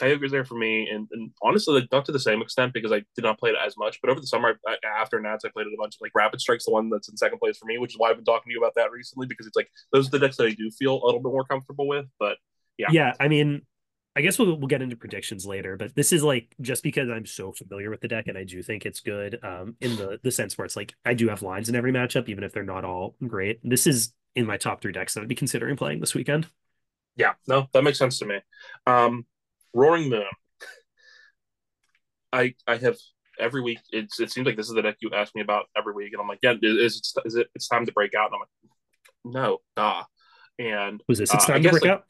Kyogre's 0.00 0.32
there 0.32 0.44
for 0.44 0.56
me, 0.56 0.88
and, 0.88 1.08
and 1.12 1.30
honestly, 1.42 1.80
like, 1.80 1.90
not 1.92 2.04
to 2.04 2.12
the 2.12 2.18
same 2.18 2.42
extent 2.42 2.72
because 2.72 2.92
I 2.92 3.02
did 3.14 3.22
not 3.22 3.38
play 3.38 3.50
it 3.50 3.56
as 3.64 3.76
much. 3.76 4.00
But 4.00 4.10
over 4.10 4.20
the 4.20 4.26
summer, 4.26 4.58
I, 4.66 4.76
after 5.00 5.20
Nats, 5.20 5.44
I 5.44 5.50
played 5.50 5.66
it 5.66 5.72
a 5.72 5.76
bunch. 5.78 5.94
Of 5.94 6.00
like 6.00 6.12
Rapid 6.14 6.40
Strike's 6.40 6.66
the 6.66 6.72
one 6.72 6.90
that's 6.90 7.08
in 7.08 7.16
second 7.16 7.38
place 7.38 7.58
for 7.58 7.66
me, 7.66 7.78
which 7.78 7.92
is 7.92 7.98
why 7.98 8.10
I've 8.10 8.16
been 8.16 8.24
talking 8.24 8.50
to 8.50 8.52
you 8.52 8.58
about 8.58 8.74
that 8.74 8.90
recently 8.90 9.26
because 9.26 9.46
it's 9.46 9.56
like 9.56 9.68
those 9.92 10.08
are 10.08 10.10
the 10.10 10.18
decks 10.18 10.36
that 10.36 10.46
I 10.46 10.52
do 10.52 10.70
feel 10.70 11.00
a 11.02 11.04
little 11.04 11.20
bit 11.20 11.30
more 11.30 11.44
comfortable 11.44 11.86
with. 11.86 12.06
But 12.18 12.38
yeah, 12.76 12.88
yeah, 12.90 13.12
I 13.20 13.28
mean, 13.28 13.62
I 14.18 14.20
guess 14.20 14.36
we'll 14.36 14.56
we'll 14.56 14.66
get 14.66 14.82
into 14.82 14.96
predictions 14.96 15.46
later, 15.46 15.76
but 15.76 15.94
this 15.94 16.12
is 16.12 16.24
like 16.24 16.52
just 16.60 16.82
because 16.82 17.08
I'm 17.08 17.24
so 17.24 17.52
familiar 17.52 17.88
with 17.88 18.00
the 18.00 18.08
deck 18.08 18.26
and 18.26 18.36
I 18.36 18.42
do 18.42 18.64
think 18.64 18.84
it's 18.84 18.98
good. 18.98 19.38
Um, 19.44 19.76
in 19.80 19.94
the 19.94 20.18
the 20.24 20.32
sense 20.32 20.58
where 20.58 20.64
it's 20.64 20.74
like 20.74 20.92
I 21.04 21.14
do 21.14 21.28
have 21.28 21.40
lines 21.42 21.68
in 21.68 21.76
every 21.76 21.92
matchup, 21.92 22.28
even 22.28 22.42
if 22.42 22.52
they're 22.52 22.64
not 22.64 22.84
all 22.84 23.14
great. 23.24 23.60
This 23.62 23.86
is 23.86 24.12
in 24.34 24.44
my 24.44 24.56
top 24.56 24.82
three 24.82 24.90
decks 24.90 25.14
that 25.14 25.20
I'd 25.20 25.28
be 25.28 25.36
considering 25.36 25.76
playing 25.76 26.00
this 26.00 26.16
weekend. 26.16 26.48
Yeah, 27.14 27.34
no, 27.46 27.68
that 27.72 27.84
makes 27.84 27.96
sense 27.96 28.18
to 28.18 28.26
me. 28.26 28.40
Um, 28.88 29.24
Roaring 29.72 30.08
Moon. 30.08 30.24
I 32.32 32.56
I 32.66 32.76
have 32.78 32.96
every 33.38 33.62
week. 33.62 33.78
It's 33.92 34.18
it 34.18 34.32
seems 34.32 34.46
like 34.46 34.56
this 34.56 34.66
is 34.66 34.74
the 34.74 34.82
deck 34.82 34.96
you 34.98 35.10
ask 35.14 35.32
me 35.36 35.42
about 35.42 35.66
every 35.76 35.94
week, 35.94 36.12
and 36.12 36.20
I'm 36.20 36.26
like, 36.26 36.40
yeah, 36.42 36.54
is 36.60 37.12
it 37.14 37.22
is 37.24 37.36
it 37.36 37.46
it's 37.54 37.68
time 37.68 37.86
to 37.86 37.92
break 37.92 38.14
out? 38.16 38.32
And 38.32 38.34
I'm 38.34 38.40
like, 38.40 39.42
no, 39.44 39.58
nah. 39.76 40.02
And 40.58 41.04
was 41.06 41.18
this 41.18 41.32
it's 41.32 41.44
uh, 41.44 41.52
time 41.52 41.62
to 41.62 41.70
break 41.70 41.84
like, 41.84 41.92
out? 41.92 42.04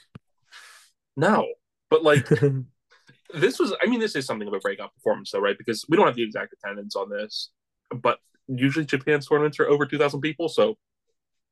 No, 1.14 1.47
but 1.90 2.03
like 2.03 2.29
this 3.35 3.59
was. 3.59 3.74
I 3.83 3.87
mean, 3.87 4.01
this 4.01 4.16
is 4.16 4.27
something 4.27 4.48
of 4.48 4.55
a 4.55 4.59
breakout 4.59 4.94
performance, 4.94 5.31
though, 5.31 5.40
right? 5.40 5.57
Because 5.57 5.85
we 5.88 5.96
don't 5.96 6.07
have 6.07 6.16
the 6.16 6.22
exact 6.24 6.55
attendance 6.55 6.96
on 6.96 7.11
this, 7.11 7.51
but 7.90 8.18
usually 8.46 8.85
Japan's 8.85 9.27
tournaments 9.27 9.61
are 9.61 9.68
over 9.68 9.87
two 9.87 9.98
thousand 9.98 10.20
people, 10.20 10.48
so 10.48 10.77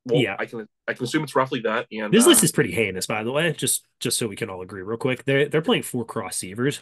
well, 0.05 0.21
yeah, 0.21 0.35
I 0.39 0.45
can 0.45 0.67
I 0.87 0.93
can 0.93 1.03
assume 1.03 1.23
it's 1.23 1.35
roughly 1.35 1.61
that. 1.61 1.87
And 1.91 2.13
this 2.13 2.25
uh, 2.25 2.29
list 2.29 2.43
is 2.43 2.51
pretty 2.51 2.71
heinous, 2.71 3.05
by 3.05 3.23
the 3.23 3.31
way. 3.31 3.51
Just 3.53 3.85
just 3.99 4.17
so 4.17 4.27
we 4.27 4.35
can 4.35 4.49
all 4.49 4.61
agree 4.61 4.81
real 4.81 4.97
quick. 4.97 5.25
They're 5.25 5.47
they're 5.47 5.61
playing 5.61 5.83
four 5.83 6.05
cross 6.05 6.39
Switchers. 6.39 6.81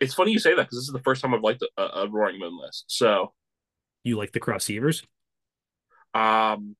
It's 0.00 0.14
funny 0.14 0.32
you 0.32 0.38
say 0.38 0.54
that 0.54 0.62
because 0.62 0.78
this 0.78 0.86
is 0.86 0.92
the 0.92 1.02
first 1.02 1.22
time 1.22 1.34
I've 1.34 1.42
liked 1.42 1.64
a, 1.76 1.82
a 1.82 2.08
Roaring 2.08 2.38
Moon 2.38 2.58
list. 2.58 2.84
So 2.88 3.32
you 4.04 4.16
like 4.16 4.32
the 4.32 4.40
cross 4.40 4.66
Switchers? 4.66 5.04
Um, 6.14 6.76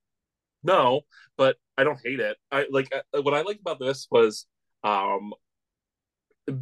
no, 0.62 1.02
but 1.36 1.56
I 1.76 1.84
don't 1.84 2.00
hate 2.02 2.20
it. 2.20 2.36
I 2.50 2.66
like 2.70 2.92
uh, 2.94 3.22
what 3.22 3.34
I 3.34 3.42
liked 3.42 3.60
about 3.60 3.78
this 3.78 4.06
was 4.10 4.46
um 4.82 5.32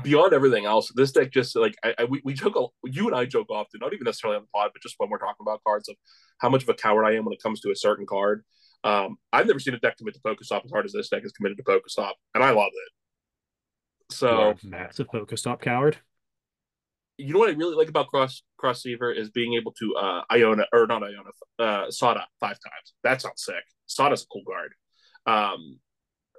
beyond 0.03 0.33
everything 0.33 0.65
else, 0.65 0.91
this 0.95 1.13
deck 1.13 1.31
just 1.31 1.55
like 1.57 1.75
I, 1.85 1.95
I 1.99 2.05
we, 2.05 2.21
we 2.25 2.35
joke 2.35 2.73
you 2.85 3.07
and 3.07 3.15
I 3.15 3.25
joke 3.27 3.51
often, 3.51 3.81
not 3.81 3.93
even 3.93 4.05
necessarily 4.05 4.37
on 4.37 4.43
the 4.43 4.49
pod, 4.55 4.71
but 4.73 4.83
just 4.83 4.95
when 4.99 5.11
we're 5.11 5.19
talking 5.19 5.43
about 5.43 5.63
cards 5.67 5.89
of 5.89 5.97
how 6.39 6.49
much 6.49 6.63
of 6.63 6.69
a 6.69 6.75
coward 6.75 7.05
I 7.05 7.15
am 7.17 7.25
when 7.25 7.35
it 7.35 7.43
comes 7.43 7.61
to 7.61 7.71
a 7.71 7.77
certain 7.77 8.07
card. 8.07 8.45
Um, 8.83 9.17
I've 9.33 9.47
never 9.47 9.59
seen 9.59 9.75
a 9.75 9.79
deck 9.79 9.97
commit 9.97 10.15
to 10.15 10.21
Pokestop 10.21 10.65
as 10.65 10.71
hard 10.71 10.85
as 10.85 10.93
this 10.93 11.09
deck 11.09 11.23
is 11.25 11.33
committed 11.33 11.59
to 11.59 11.65
Pokestop, 11.65 12.13
and 12.35 12.45
I 12.45 12.51
love 12.51 12.71
it. 12.73 14.15
So 14.15 14.55
massive 14.63 15.09
Pokestop 15.09 15.61
coward. 15.61 15.99
You 17.17 17.33
know 17.33 17.39
what 17.39 17.51
I 17.51 17.53
really 17.53 17.77
like 17.77 17.89
about 17.89 18.09
Cross 18.09 18.43
Cross 18.59 18.83
Switcher 18.83 19.13
is 19.13 19.31
being 19.31 19.55
able 19.55 19.73
to 19.73 19.95
uh 19.97 20.23
Iono 20.33 20.65
or 20.73 20.87
not 20.87 21.03
Iono 21.03 21.31
uh 21.59 21.91
Sada 21.91 22.27
five 22.41 22.59
times. 22.61 22.95
That 23.03 23.23
sounds 23.23 23.45
sick. 23.45 23.65
Sada's 23.87 24.23
a 24.23 24.27
cool 24.27 24.43
guard. 24.45 24.73
Um 25.27 25.79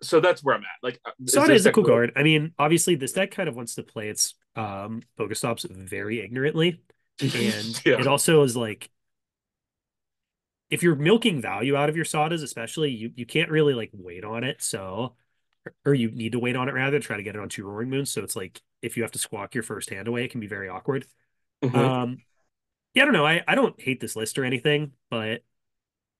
so 0.01 0.19
that's 0.19 0.43
where 0.43 0.55
I'm 0.55 0.61
at. 0.61 0.83
Like 0.83 0.99
uh, 1.05 1.11
Sada 1.25 1.53
is, 1.53 1.61
is 1.61 1.65
a 1.65 1.71
cool 1.71 1.83
guard. 1.83 2.11
I 2.15 2.23
mean, 2.23 2.53
obviously 2.57 2.95
this 2.95 3.13
deck 3.13 3.31
kind 3.31 3.49
of 3.49 3.55
wants 3.55 3.75
to 3.75 3.83
play 3.83 4.09
its 4.09 4.35
um 4.55 5.01
Pokestops 5.19 5.69
very 5.69 6.21
ignorantly. 6.21 6.81
And 7.21 7.81
yeah. 7.85 7.99
it 7.99 8.07
also 8.07 8.43
is 8.43 8.55
like 8.55 8.89
if 10.69 10.83
you're 10.83 10.95
milking 10.95 11.41
value 11.41 11.75
out 11.75 11.89
of 11.89 11.95
your 11.95 12.05
Sadas, 12.05 12.43
especially, 12.43 12.91
you 12.91 13.11
you 13.15 13.25
can't 13.25 13.51
really 13.51 13.73
like 13.73 13.91
wait 13.93 14.23
on 14.23 14.43
it. 14.43 14.61
So, 14.61 15.15
or 15.85 15.93
you 15.93 16.11
need 16.11 16.33
to 16.33 16.39
wait 16.39 16.55
on 16.55 16.69
it 16.69 16.73
rather 16.73 16.99
to 16.99 17.05
try 17.05 17.17
to 17.17 17.23
get 17.23 17.35
it 17.35 17.41
on 17.41 17.49
two 17.49 17.65
roaring 17.67 17.89
moons. 17.89 18.11
So 18.11 18.23
it's 18.23 18.35
like 18.35 18.61
if 18.81 18.97
you 18.97 19.03
have 19.03 19.11
to 19.13 19.19
squawk 19.19 19.53
your 19.53 19.63
first 19.63 19.89
hand 19.89 20.07
away, 20.07 20.25
it 20.25 20.31
can 20.31 20.39
be 20.39 20.47
very 20.47 20.69
awkward. 20.69 21.05
Mm-hmm. 21.63 21.77
Um, 21.77 22.17
yeah, 22.93 23.03
I 23.03 23.05
don't 23.05 23.13
know. 23.13 23.25
I 23.25 23.43
I 23.47 23.55
don't 23.55 23.79
hate 23.79 23.99
this 23.99 24.15
list 24.15 24.37
or 24.37 24.43
anything, 24.43 24.91
but 25.09 25.43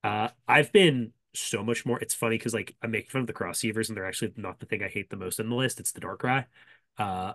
uh, 0.04 0.30
I've 0.48 0.72
been 0.72 1.12
so 1.36 1.64
much 1.64 1.86
more. 1.86 2.00
It's 2.00 2.14
funny 2.14 2.38
because 2.38 2.54
like 2.54 2.76
I'm 2.82 2.92
making 2.92 3.10
fun 3.10 3.22
of 3.22 3.28
the 3.28 3.34
crossovers, 3.34 3.88
and 3.90 3.98
they're 3.98 4.08
actually 4.08 4.34
not 4.38 4.60
the 4.60 4.66
thing 4.66 4.84
I 4.84 4.88
hate 4.88 5.10
the 5.10 5.18
most 5.18 5.40
in 5.40 5.50
the 5.50 5.56
list. 5.56 5.80
It's 5.80 5.92
the 5.92 6.02
Darkrai. 6.02 6.46
Uh, 6.98 7.34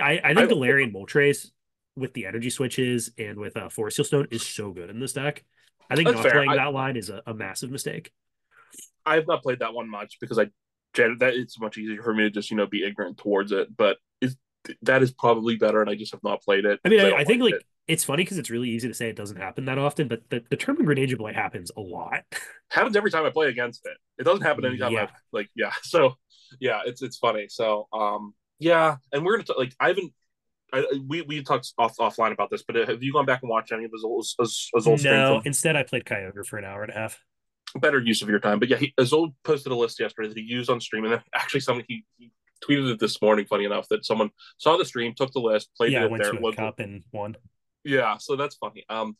I 0.00 0.20
I 0.22 0.34
think 0.34 0.50
I, 0.50 0.54
Galarian 0.54 0.92
Moltres 0.94 1.50
with 1.96 2.12
the 2.14 2.26
energy 2.26 2.50
switches 2.50 3.10
and 3.18 3.38
with 3.38 3.56
uh, 3.56 3.68
Forest 3.68 3.96
Seal 3.96 4.04
Stone 4.04 4.28
is 4.30 4.46
so 4.46 4.72
good 4.72 4.90
in 4.90 5.00
this 5.00 5.12
deck. 5.12 5.44
I 5.90 5.96
think 5.96 6.10
not 6.10 6.22
fair. 6.22 6.32
playing 6.32 6.50
I, 6.50 6.56
that 6.56 6.72
line 6.72 6.96
is 6.96 7.10
a, 7.10 7.22
a, 7.26 7.34
massive 7.34 7.70
mistake. 7.70 8.10
I 9.04 9.16
have 9.16 9.26
not 9.26 9.42
played 9.42 9.58
that 9.60 9.74
one 9.74 9.88
much 9.88 10.18
because 10.20 10.38
I 10.38 10.46
that 10.94 11.34
it's 11.34 11.58
much 11.60 11.76
easier 11.76 12.02
for 12.02 12.14
me 12.14 12.24
to 12.24 12.30
just 12.30 12.50
you 12.50 12.56
know 12.56 12.66
be 12.66 12.84
ignorant 12.84 13.18
towards 13.18 13.52
it. 13.52 13.74
But 13.76 13.98
is 14.20 14.36
that 14.82 15.02
is 15.02 15.12
probably 15.12 15.56
better, 15.56 15.80
and 15.80 15.90
I 15.90 15.94
just 15.94 16.12
have 16.12 16.22
not 16.22 16.42
played 16.42 16.64
it. 16.64 16.80
I 16.84 16.88
mean, 16.88 17.00
I, 17.00 17.12
I, 17.12 17.24
think 17.24 17.42
like 17.42 17.54
it. 17.54 17.64
It's 17.86 18.04
funny 18.04 18.22
because 18.22 18.38
it's 18.38 18.50
really 18.50 18.70
easy 18.70 18.88
to 18.88 18.94
say 18.94 19.08
it 19.08 19.16
doesn't 19.16 19.36
happen 19.36 19.66
that 19.66 19.78
often, 19.78 20.08
but 20.08 20.22
the, 20.30 20.42
the 20.48 20.56
term 20.56 20.76
grenade 20.76 21.16
blade 21.18 21.34
happens 21.34 21.70
a 21.76 21.80
lot. 21.80 22.22
happens 22.70 22.96
every 22.96 23.10
time 23.10 23.24
I 23.24 23.30
play 23.30 23.48
against 23.48 23.84
it. 23.84 23.96
It 24.18 24.24
doesn't 24.24 24.42
happen 24.42 24.64
anytime 24.64 24.92
yeah. 24.92 25.04
I 25.04 25.08
like 25.32 25.50
yeah. 25.54 25.72
So 25.82 26.14
yeah, 26.60 26.82
it's 26.86 27.02
it's 27.02 27.18
funny. 27.18 27.46
So 27.48 27.88
um 27.92 28.34
yeah, 28.58 28.96
and 29.12 29.24
we're 29.24 29.32
gonna 29.32 29.44
t- 29.44 29.54
like 29.56 29.74
I 29.78 29.88
haven't 29.88 30.12
I, 30.72 30.84
we 31.06 31.22
we 31.22 31.42
talked 31.42 31.72
off 31.78 31.96
offline 31.98 32.32
about 32.32 32.50
this, 32.50 32.64
but 32.66 32.76
have 32.76 33.02
you 33.02 33.12
gone 33.12 33.26
back 33.26 33.42
and 33.42 33.50
watched 33.50 33.72
any 33.72 33.84
of 33.84 33.92
his 33.92 34.02
old, 34.02 34.26
his, 34.38 34.70
his 34.74 34.86
old 34.86 35.04
No, 35.04 35.40
instead 35.44 35.76
I 35.76 35.84
played 35.84 36.04
Kyogre 36.04 36.44
for 36.44 36.58
an 36.58 36.64
hour 36.64 36.82
and 36.82 36.90
a 36.90 36.94
half. 36.94 37.22
better 37.80 38.00
use 38.00 38.22
of 38.22 38.28
your 38.28 38.40
time. 38.40 38.58
But 38.58 38.68
yeah, 38.68 38.78
he, 38.78 38.92
Azul 38.98 39.36
posted 39.44 39.72
a 39.72 39.76
list 39.76 40.00
yesterday 40.00 40.28
that 40.28 40.36
he 40.36 40.42
used 40.42 40.70
on 40.70 40.80
stream, 40.80 41.04
and 41.04 41.22
actually, 41.34 41.60
someone 41.60 41.84
he, 41.86 42.04
he 42.18 42.32
tweeted 42.66 42.90
it 42.90 42.98
this 42.98 43.22
morning. 43.22 43.46
Funny 43.46 43.64
enough, 43.64 43.86
that 43.88 44.04
someone 44.04 44.30
saw 44.58 44.76
the 44.76 44.84
stream, 44.84 45.14
took 45.14 45.32
the 45.32 45.40
list, 45.40 45.70
played 45.76 45.92
yeah, 45.92 46.04
it 46.04 46.10
went 46.10 46.24
there. 46.24 46.32
to 46.32 46.44
a 46.44 46.54
cup 46.54 46.80
and 46.80 47.04
won. 47.12 47.36
Yeah, 47.84 48.16
so 48.18 48.36
that's 48.36 48.56
funny. 48.56 48.84
Um, 48.88 49.16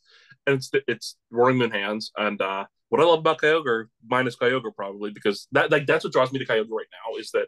and 0.47 0.55
it's 0.55 0.71
it's 0.87 1.17
Roaring 1.31 1.57
Moon 1.57 1.71
hands, 1.71 2.11
and 2.17 2.41
uh, 2.41 2.65
what 2.89 3.01
I 3.01 3.05
love 3.05 3.19
about 3.19 3.39
Kyogre 3.39 3.85
minus 4.07 4.35
Kyogre 4.35 4.75
probably 4.75 5.11
because 5.11 5.47
that 5.51 5.71
like 5.71 5.85
that's 5.85 6.03
what 6.03 6.13
draws 6.13 6.31
me 6.31 6.39
to 6.39 6.45
Kyogre 6.45 6.69
right 6.69 6.85
now 6.91 7.17
is 7.19 7.31
that, 7.31 7.47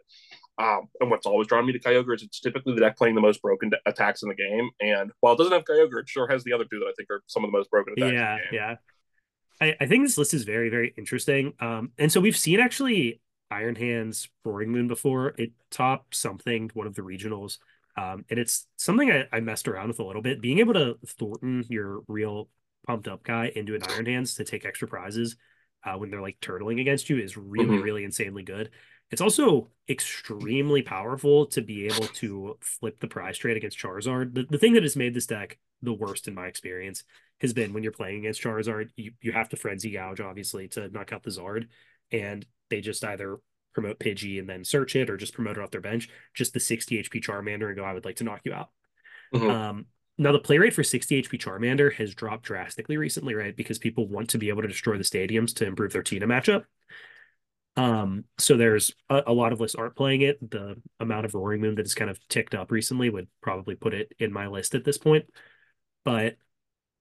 um, 0.58 0.88
and 1.00 1.10
what's 1.10 1.26
always 1.26 1.46
drawn 1.46 1.66
me 1.66 1.72
to 1.72 1.78
Kyogre 1.78 2.14
is 2.14 2.22
it's 2.22 2.40
typically 2.40 2.74
the 2.74 2.80
deck 2.80 2.96
playing 2.96 3.14
the 3.14 3.20
most 3.20 3.42
broken 3.42 3.70
de- 3.70 3.78
attacks 3.86 4.22
in 4.22 4.28
the 4.28 4.34
game, 4.34 4.70
and 4.80 5.12
while 5.20 5.34
it 5.34 5.38
doesn't 5.38 5.52
have 5.52 5.64
Kyogre, 5.64 6.00
it 6.00 6.08
sure 6.08 6.28
has 6.28 6.44
the 6.44 6.52
other 6.52 6.64
two 6.64 6.78
that 6.80 6.86
I 6.86 6.92
think 6.96 7.10
are 7.10 7.22
some 7.26 7.44
of 7.44 7.50
the 7.50 7.56
most 7.56 7.70
broken 7.70 7.94
attacks. 7.96 8.12
Yeah, 8.12 8.32
in 8.32 8.38
the 8.38 8.42
game. 8.44 8.52
yeah. 8.52 8.74
I, 9.60 9.76
I 9.80 9.86
think 9.86 10.04
this 10.04 10.18
list 10.18 10.34
is 10.34 10.44
very, 10.44 10.68
very 10.68 10.94
interesting. 10.96 11.52
Um, 11.60 11.90
and 11.98 12.12
so 12.12 12.20
we've 12.20 12.36
seen 12.36 12.60
actually 12.60 13.20
Iron 13.50 13.74
Hands 13.74 14.28
Roaring 14.44 14.70
Moon 14.70 14.88
before. 14.88 15.34
It 15.38 15.52
topped 15.70 16.14
something, 16.14 16.70
one 16.74 16.86
of 16.86 16.94
the 16.94 17.02
regionals. 17.02 17.58
Um, 17.98 18.24
and 18.30 18.38
it's 18.38 18.66
something 18.76 19.10
I, 19.10 19.24
I 19.32 19.40
messed 19.40 19.66
around 19.66 19.88
with 19.88 19.98
a 19.98 20.04
little 20.04 20.22
bit. 20.22 20.40
Being 20.40 20.60
able 20.60 20.74
to 20.74 20.98
Thorton 21.04 21.64
your 21.68 22.02
real 22.06 22.48
pumped 22.86 23.08
up 23.08 23.24
guy 23.24 23.50
into 23.56 23.74
an 23.74 23.82
Iron 23.88 24.06
Hands 24.06 24.32
to 24.34 24.44
take 24.44 24.64
extra 24.64 24.86
prizes 24.86 25.36
uh, 25.84 25.94
when 25.94 26.10
they're 26.10 26.22
like 26.22 26.38
turtling 26.40 26.80
against 26.80 27.10
you 27.10 27.18
is 27.18 27.36
really, 27.36 27.78
Mhm. 27.78 27.82
really 27.82 28.04
insanely 28.04 28.44
good. 28.44 28.70
It's 29.10 29.20
also 29.20 29.68
extremely 29.88 30.82
powerful 30.82 31.46
to 31.46 31.60
be 31.60 31.86
able 31.86 32.06
to 32.06 32.56
flip 32.60 33.00
the 33.00 33.08
prize 33.08 33.38
trade 33.38 33.56
against 33.56 33.78
Charizard. 33.78 34.34
The, 34.34 34.46
the 34.48 34.58
thing 34.58 34.74
that 34.74 34.82
has 34.82 34.96
made 34.96 35.14
this 35.14 35.26
deck 35.26 35.58
the 35.82 35.92
worst 35.92 36.28
in 36.28 36.34
my 36.34 36.46
experience 36.46 37.04
has 37.40 37.52
been 37.52 37.72
when 37.72 37.82
you're 37.82 37.92
playing 37.92 38.18
against 38.18 38.42
Charizard, 38.42 38.90
you, 38.96 39.12
you 39.22 39.32
have 39.32 39.48
to 39.48 39.56
frenzy 39.56 39.92
gouge, 39.92 40.20
obviously, 40.20 40.68
to 40.68 40.88
knock 40.88 41.12
out 41.12 41.22
the 41.22 41.30
Zard. 41.30 41.68
And 42.10 42.44
they 42.68 42.80
just 42.80 43.04
either 43.04 43.38
promote 43.80 44.00
Pidgey 44.00 44.40
and 44.40 44.48
then 44.48 44.64
search 44.64 44.96
it 44.96 45.08
or 45.08 45.16
just 45.16 45.34
promote 45.34 45.56
it 45.56 45.62
off 45.62 45.70
their 45.70 45.80
bench, 45.80 46.08
just 46.34 46.52
the 46.52 46.60
60 46.60 46.98
HP 46.98 47.22
Charmander 47.22 47.68
and 47.68 47.76
go, 47.76 47.84
I 47.84 47.92
would 47.92 48.04
like 48.04 48.16
to 48.16 48.24
knock 48.24 48.40
you 48.44 48.52
out. 48.52 48.70
Mhm. 49.32 49.50
Um, 49.50 49.86
now 50.16 50.32
the 50.32 50.40
play 50.40 50.58
rate 50.58 50.74
for 50.74 50.82
60 50.82 51.22
HP 51.22 51.38
Charmander 51.38 51.92
has 51.94 52.14
dropped 52.14 52.44
drastically 52.44 52.96
recently, 52.96 53.34
right? 53.34 53.54
Because 53.54 53.78
people 53.78 54.08
want 54.08 54.30
to 54.30 54.38
be 54.38 54.48
able 54.48 54.62
to 54.62 54.68
destroy 54.68 54.96
the 54.96 55.04
stadiums 55.04 55.54
to 55.56 55.66
improve 55.66 55.92
their 55.92 56.02
Tina 56.02 56.26
matchup. 56.26 56.64
Um, 57.76 58.24
so 58.38 58.56
there's 58.56 58.92
a, 59.08 59.22
a 59.28 59.32
lot 59.32 59.52
of 59.52 59.60
lists 59.60 59.76
aren't 59.76 59.94
playing 59.94 60.22
it. 60.22 60.50
The 60.50 60.82
amount 60.98 61.26
of 61.26 61.34
Roaring 61.34 61.60
Moon 61.60 61.76
that 61.76 61.86
has 61.86 61.94
kind 61.94 62.10
of 62.10 62.18
ticked 62.28 62.56
up 62.56 62.72
recently 62.72 63.10
would 63.10 63.28
probably 63.40 63.76
put 63.76 63.94
it 63.94 64.12
in 64.18 64.32
my 64.32 64.48
list 64.48 64.74
at 64.74 64.84
this 64.84 64.98
point. 64.98 65.26
But 66.04 66.36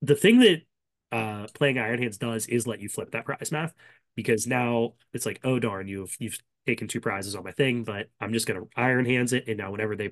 the 0.03 0.15
thing 0.15 0.39
that 0.41 0.61
uh 1.09 1.47
playing 1.53 1.79
Iron 1.79 2.01
Hands 2.01 2.17
does 2.17 2.45
is 2.47 2.67
let 2.67 2.81
you 2.81 2.89
flip 2.89 3.11
that 3.11 3.25
prize 3.25 3.51
math 3.51 3.73
because 4.17 4.47
now 4.47 4.95
it's 5.13 5.25
like, 5.25 5.39
oh 5.45 5.59
darn, 5.59 5.87
you've 5.87 6.13
you've 6.19 6.37
taken 6.65 6.89
two 6.89 6.99
prizes 6.99 7.35
on 7.35 7.45
my 7.45 7.51
thing, 7.51 7.85
but 7.85 8.07
I'm 8.19 8.33
just 8.33 8.47
gonna 8.47 8.63
Iron 8.75 9.05
Hands 9.05 9.31
it, 9.31 9.45
and 9.47 9.57
now 9.57 9.71
whenever 9.71 9.95
they 9.95 10.09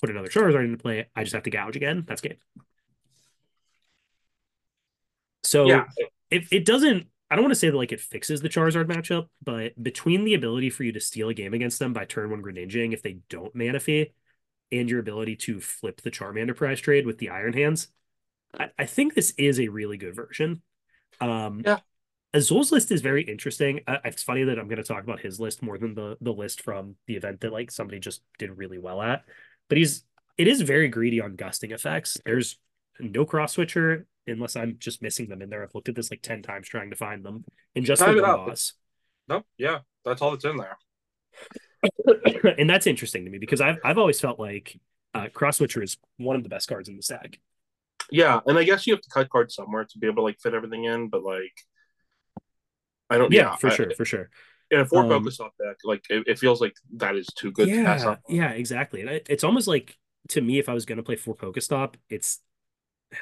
put 0.00 0.10
another 0.10 0.28
Charizard 0.28 0.64
into 0.64 0.76
play, 0.76 1.06
I 1.16 1.22
just 1.22 1.32
have 1.32 1.44
to 1.44 1.50
gouge 1.50 1.76
again. 1.76 2.04
That's 2.06 2.20
game. 2.20 2.36
So 5.44 5.66
yeah, 5.66 5.84
it, 6.30 6.44
it 6.50 6.64
doesn't 6.66 7.06
I 7.30 7.36
don't 7.36 7.44
want 7.44 7.52
to 7.52 7.58
say 7.58 7.70
that 7.70 7.76
like 7.76 7.92
it 7.92 8.00
fixes 8.00 8.42
the 8.42 8.48
Charizard 8.48 8.86
matchup, 8.86 9.28
but 9.42 9.80
between 9.82 10.24
the 10.24 10.34
ability 10.34 10.68
for 10.68 10.82
you 10.82 10.92
to 10.92 11.00
steal 11.00 11.28
a 11.28 11.34
game 11.34 11.54
against 11.54 11.78
them 11.78 11.92
by 11.92 12.04
turn 12.04 12.30
one 12.30 12.42
Greninjaing 12.42 12.92
if 12.92 13.02
they 13.02 13.18
don't 13.30 13.54
Manaphy, 13.54 14.12
and 14.72 14.90
your 14.90 15.00
ability 15.00 15.36
to 15.36 15.60
flip 15.60 16.02
the 16.02 16.10
Charmander 16.10 16.56
prize 16.56 16.80
trade 16.80 17.06
with 17.06 17.18
the 17.18 17.30
Iron 17.30 17.52
Hands, 17.52 17.86
I, 18.58 18.70
I 18.78 18.86
think 18.86 19.14
this 19.14 19.32
is 19.38 19.60
a 19.60 19.68
really 19.68 19.96
good 19.96 20.16
version. 20.16 20.62
Um, 21.20 21.62
Yeah. 21.64 21.78
Azul's 22.34 22.72
list 22.72 22.90
is 22.90 23.00
very 23.00 23.22
interesting. 23.22 23.80
Uh, 23.86 23.98
it's 24.04 24.22
funny 24.22 24.44
that 24.44 24.58
I'm 24.58 24.66
going 24.66 24.82
to 24.82 24.82
talk 24.82 25.04
about 25.04 25.20
his 25.20 25.38
list 25.38 25.62
more 25.62 25.78
than 25.78 25.94
the 25.94 26.16
the 26.20 26.32
list 26.32 26.62
from 26.62 26.96
the 27.06 27.14
event 27.14 27.40
that 27.40 27.52
like 27.52 27.70
somebody 27.70 28.00
just 28.00 28.22
did 28.38 28.56
really 28.58 28.78
well 28.78 29.00
at. 29.00 29.24
But 29.68 29.78
he's 29.78 30.04
it 30.36 30.48
is 30.48 30.60
very 30.60 30.88
greedy 30.88 31.20
on 31.20 31.36
gusting 31.36 31.70
effects. 31.70 32.18
There's 32.24 32.58
no 32.98 33.24
cross 33.24 33.52
switcher 33.52 34.06
unless 34.26 34.56
I'm 34.56 34.76
just 34.78 35.02
missing 35.02 35.28
them 35.28 35.42
in 35.42 35.50
there. 35.50 35.62
I've 35.62 35.74
looked 35.74 35.88
at 35.88 35.94
this 35.94 36.10
like 36.10 36.22
10 36.22 36.42
times 36.42 36.68
trying 36.68 36.90
to 36.90 36.96
find 36.96 37.24
them. 37.24 37.44
And 37.76 37.84
just 37.84 38.02
Time 38.02 38.16
the 38.16 38.22
boss. 38.22 38.72
no, 39.28 39.44
yeah, 39.58 39.80
that's 40.04 40.22
all 40.22 40.30
that's 40.30 40.44
in 40.44 40.56
there. 40.56 40.76
and 42.58 42.68
that's 42.68 42.86
interesting 42.86 43.24
to 43.24 43.30
me 43.30 43.38
because 43.38 43.60
I've 43.60 43.78
I've 43.84 43.98
always 43.98 44.20
felt 44.20 44.40
like 44.40 44.78
uh, 45.14 45.28
cross 45.32 45.58
switcher 45.58 45.82
is 45.82 45.96
one 46.16 46.36
of 46.36 46.42
the 46.42 46.48
best 46.48 46.68
cards 46.68 46.88
in 46.88 46.96
the 46.96 47.02
stack. 47.02 47.38
Yeah, 48.10 48.40
and 48.46 48.58
I 48.58 48.64
guess 48.64 48.86
you 48.86 48.94
have 48.94 49.02
to 49.02 49.10
cut 49.10 49.30
cards 49.30 49.54
somewhere 49.54 49.84
to 49.84 49.98
be 49.98 50.06
able 50.06 50.16
to 50.16 50.22
like 50.22 50.40
fit 50.40 50.54
everything 50.54 50.84
in, 50.84 51.08
but 51.08 51.22
like, 51.22 51.52
I 53.10 53.18
don't. 53.18 53.32
Yeah, 53.32 53.56
for 53.56 53.68
I- 53.68 53.74
sure, 53.74 53.90
for 53.96 54.04
sure. 54.04 54.30
in 54.70 54.80
a 54.80 54.86
four 54.86 55.00
Um, 55.04 55.08
focus 55.08 55.40
off 55.40 55.52
deck, 55.62 55.76
like 55.84 56.04
it, 56.10 56.24
it 56.26 56.38
feels 56.38 56.60
like 56.60 56.74
that 56.96 57.16
is 57.16 57.26
too 57.26 57.52
good 57.52 57.68
to 57.68 57.84
pass 57.84 58.02
Yeah, 58.02 58.08
on. 58.08 58.18
yeah, 58.28 58.50
exactly. 58.50 59.02
And 59.02 59.10
it, 59.10 59.26
it's 59.28 59.44
almost 59.44 59.68
like 59.68 59.96
to 60.28 60.40
me, 60.40 60.58
if 60.58 60.68
I 60.68 60.74
was 60.74 60.86
going 60.86 60.96
to 60.96 61.02
play 61.02 61.16
four 61.16 61.36
Pokestop, 61.36 61.94
it's 62.08 62.40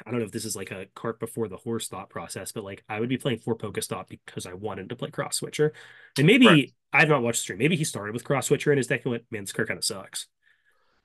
I 0.05 0.09
don't 0.09 0.19
know 0.21 0.25
if 0.25 0.31
this 0.31 0.45
is 0.45 0.55
like 0.55 0.71
a 0.71 0.87
cart 0.95 1.19
before 1.19 1.47
the 1.47 1.57
horse 1.57 1.87
thought 1.89 2.09
process, 2.09 2.51
but 2.51 2.63
like 2.63 2.83
I 2.89 2.99
would 2.99 3.09
be 3.09 3.17
playing 3.17 3.39
four 3.39 3.55
Pokestop 3.57 4.07
because 4.07 4.45
I 4.47 4.53
wanted 4.53 4.89
to 4.89 4.95
play 4.95 5.11
Cross 5.11 5.37
Switcher. 5.37 5.73
And 6.17 6.25
maybe 6.25 6.47
Right. 6.47 6.71
I've 6.93 7.09
not 7.09 7.21
watched 7.21 7.39
the 7.39 7.43
stream. 7.43 7.59
Maybe 7.59 7.75
he 7.75 7.83
started 7.83 8.13
with 8.13 8.23
Cross 8.23 8.47
Switcher 8.47 8.71
in 8.71 8.77
his 8.77 8.87
deck 8.87 9.01
and 9.03 9.11
went, 9.11 9.23
man, 9.29 9.43
this 9.43 9.51
card 9.51 9.67
kind 9.67 9.77
of 9.77 9.83
sucks. 9.83 10.27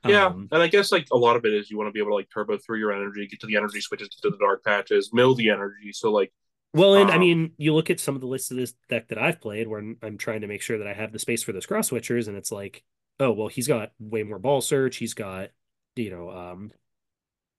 Yeah, 0.07 0.27
Um, 0.27 0.49
and 0.53 0.63
I 0.63 0.69
guess 0.69 0.93
like 0.93 1.09
a 1.13 1.17
lot 1.19 1.35
of 1.37 1.45
it 1.45 1.53
is 1.53 1.71
you 1.71 1.77
want 1.77 1.89
to 1.89 1.93
be 1.93 1.99
able 1.99 2.13
to 2.13 2.15
like 2.15 2.29
turbo 2.33 2.57
through 2.57 2.79
your 2.79 2.93
energy, 2.93 3.27
get 3.27 3.41
to 3.41 3.47
the 3.49 3.57
energy 3.57 3.81
switches, 3.81 4.09
get 4.09 4.23
to 4.23 4.31
the 4.31 4.39
dark 4.39 4.65
patches, 4.65 5.11
mill 5.13 5.35
the 5.35 5.51
energy. 5.51 5.93
So 5.93 6.13
like, 6.13 6.33
Well, 6.75 6.95
and 6.97 7.11
I 7.11 7.17
Um, 7.17 7.19
mean, 7.19 7.53
you 7.57 7.75
look 7.75 7.91
at 7.91 7.99
some 8.01 8.15
of 8.15 8.21
the 8.21 8.27
lists 8.27 8.51
of 8.51 8.57
this 8.57 8.75
deck 8.89 9.09
that 9.09 9.19
I've 9.19 9.41
played 9.41 9.69
where 9.69 9.81
I'm, 10.03 10.19
trying 10.19 10.43
to 10.43 10.47
make 10.47 10.63
sure 10.63 10.79
that 10.79 10.87
I 10.87 10.93
have 10.95 11.13
the 11.13 11.19
space 11.19 11.43
for 11.43 11.53
those 11.53 11.67
cross 11.67 11.91
switchers, 11.91 12.29
and 12.29 12.37
it's 12.37 12.53
like, 12.53 12.85
oh, 13.19 13.33
well, 13.33 13.49
he's 13.49 13.67
got 13.69 13.93
way 13.99 14.23
more 14.23 14.39
ball 14.39 14.61
search, 14.61 14.97
he's 14.97 15.15
got, 15.15 15.51
you 15.97 16.11
know, 16.11 16.31
um, 16.31 16.73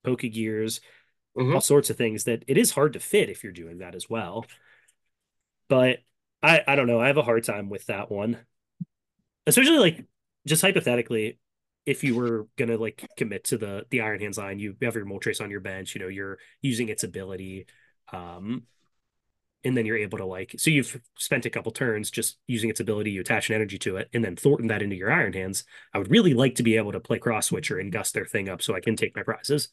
poke 0.04 0.22
gears, 0.22 0.82
Mhm. 1.36 1.56
all 1.56 1.62
sorts 1.62 1.90
of 1.90 1.98
things 1.98 2.26
that 2.26 2.44
it 2.48 2.58
is 2.58 2.72
hard 2.72 2.94
to 2.94 3.00
fit 3.00 3.30
if 3.30 3.44
you're 3.44 3.54
doing 3.54 3.80
that 3.80 3.96
as 3.96 4.10
well. 4.10 4.46
But 5.70 6.00
I, 6.44 6.64
I 6.68 6.76
don't 6.76 6.88
know, 6.88 7.00
I 7.00 7.08
have 7.08 7.18
a 7.18 7.24
hard 7.24 7.44
time 7.44 7.70
with 7.70 7.86
that 7.88 8.10
one, 8.12 8.40
especially 9.48 9.78
like 9.78 10.06
just 10.48 10.62
hypothetically, 10.62 11.40
if 11.86 12.04
you 12.04 12.16
were 12.16 12.48
gonna 12.58 12.78
like 12.78 13.06
commit 13.18 13.46
to 13.46 13.58
the 13.58 13.86
the 13.90 14.02
Iron 14.02 14.20
Hands 14.20 14.38
line, 14.38 14.60
you 14.60 14.76
have 14.82 14.96
your 14.96 15.06
Moltres 15.06 15.42
on 15.42 15.50
your 15.52 15.60
bench, 15.60 15.96
you 15.96 16.02
know, 16.02 16.08
you're 16.08 16.38
using 16.62 16.90
its 16.90 17.04
ability. 17.04 17.66
Um, 18.12 18.64
and 19.64 19.76
then 19.76 19.86
you're 19.86 19.98
able 19.98 20.18
to 20.18 20.26
like 20.26 20.56
so 20.58 20.70
you've 20.70 21.00
spent 21.18 21.46
a 21.46 21.50
couple 21.50 21.72
turns 21.72 22.10
just 22.10 22.38
using 22.48 22.70
its 22.70 22.80
ability 22.80 23.12
you 23.12 23.22
attach 23.22 23.50
an 23.50 23.56
energy 23.56 23.78
to 23.78 23.98
it 23.98 24.08
and 24.14 24.24
then 24.24 24.36
thorton 24.36 24.68
that 24.68 24.82
into 24.82 24.96
your 24.96 25.12
iron 25.12 25.34
hands. 25.34 25.64
I 25.94 25.98
would 25.98 26.10
really 26.12 26.34
like 26.34 26.56
to 26.56 26.64
be 26.64 26.78
able 26.78 26.92
to 26.94 27.00
play 27.00 27.20
cross 27.20 27.48
switcher 27.48 27.78
and 27.80 27.92
gust 27.92 28.14
their 28.14 28.26
thing 28.26 28.48
up 28.50 28.62
so 28.62 28.76
i 28.76 28.80
can 28.80 28.96
take 28.96 29.16
my 29.16 29.24
prizes. 29.24 29.70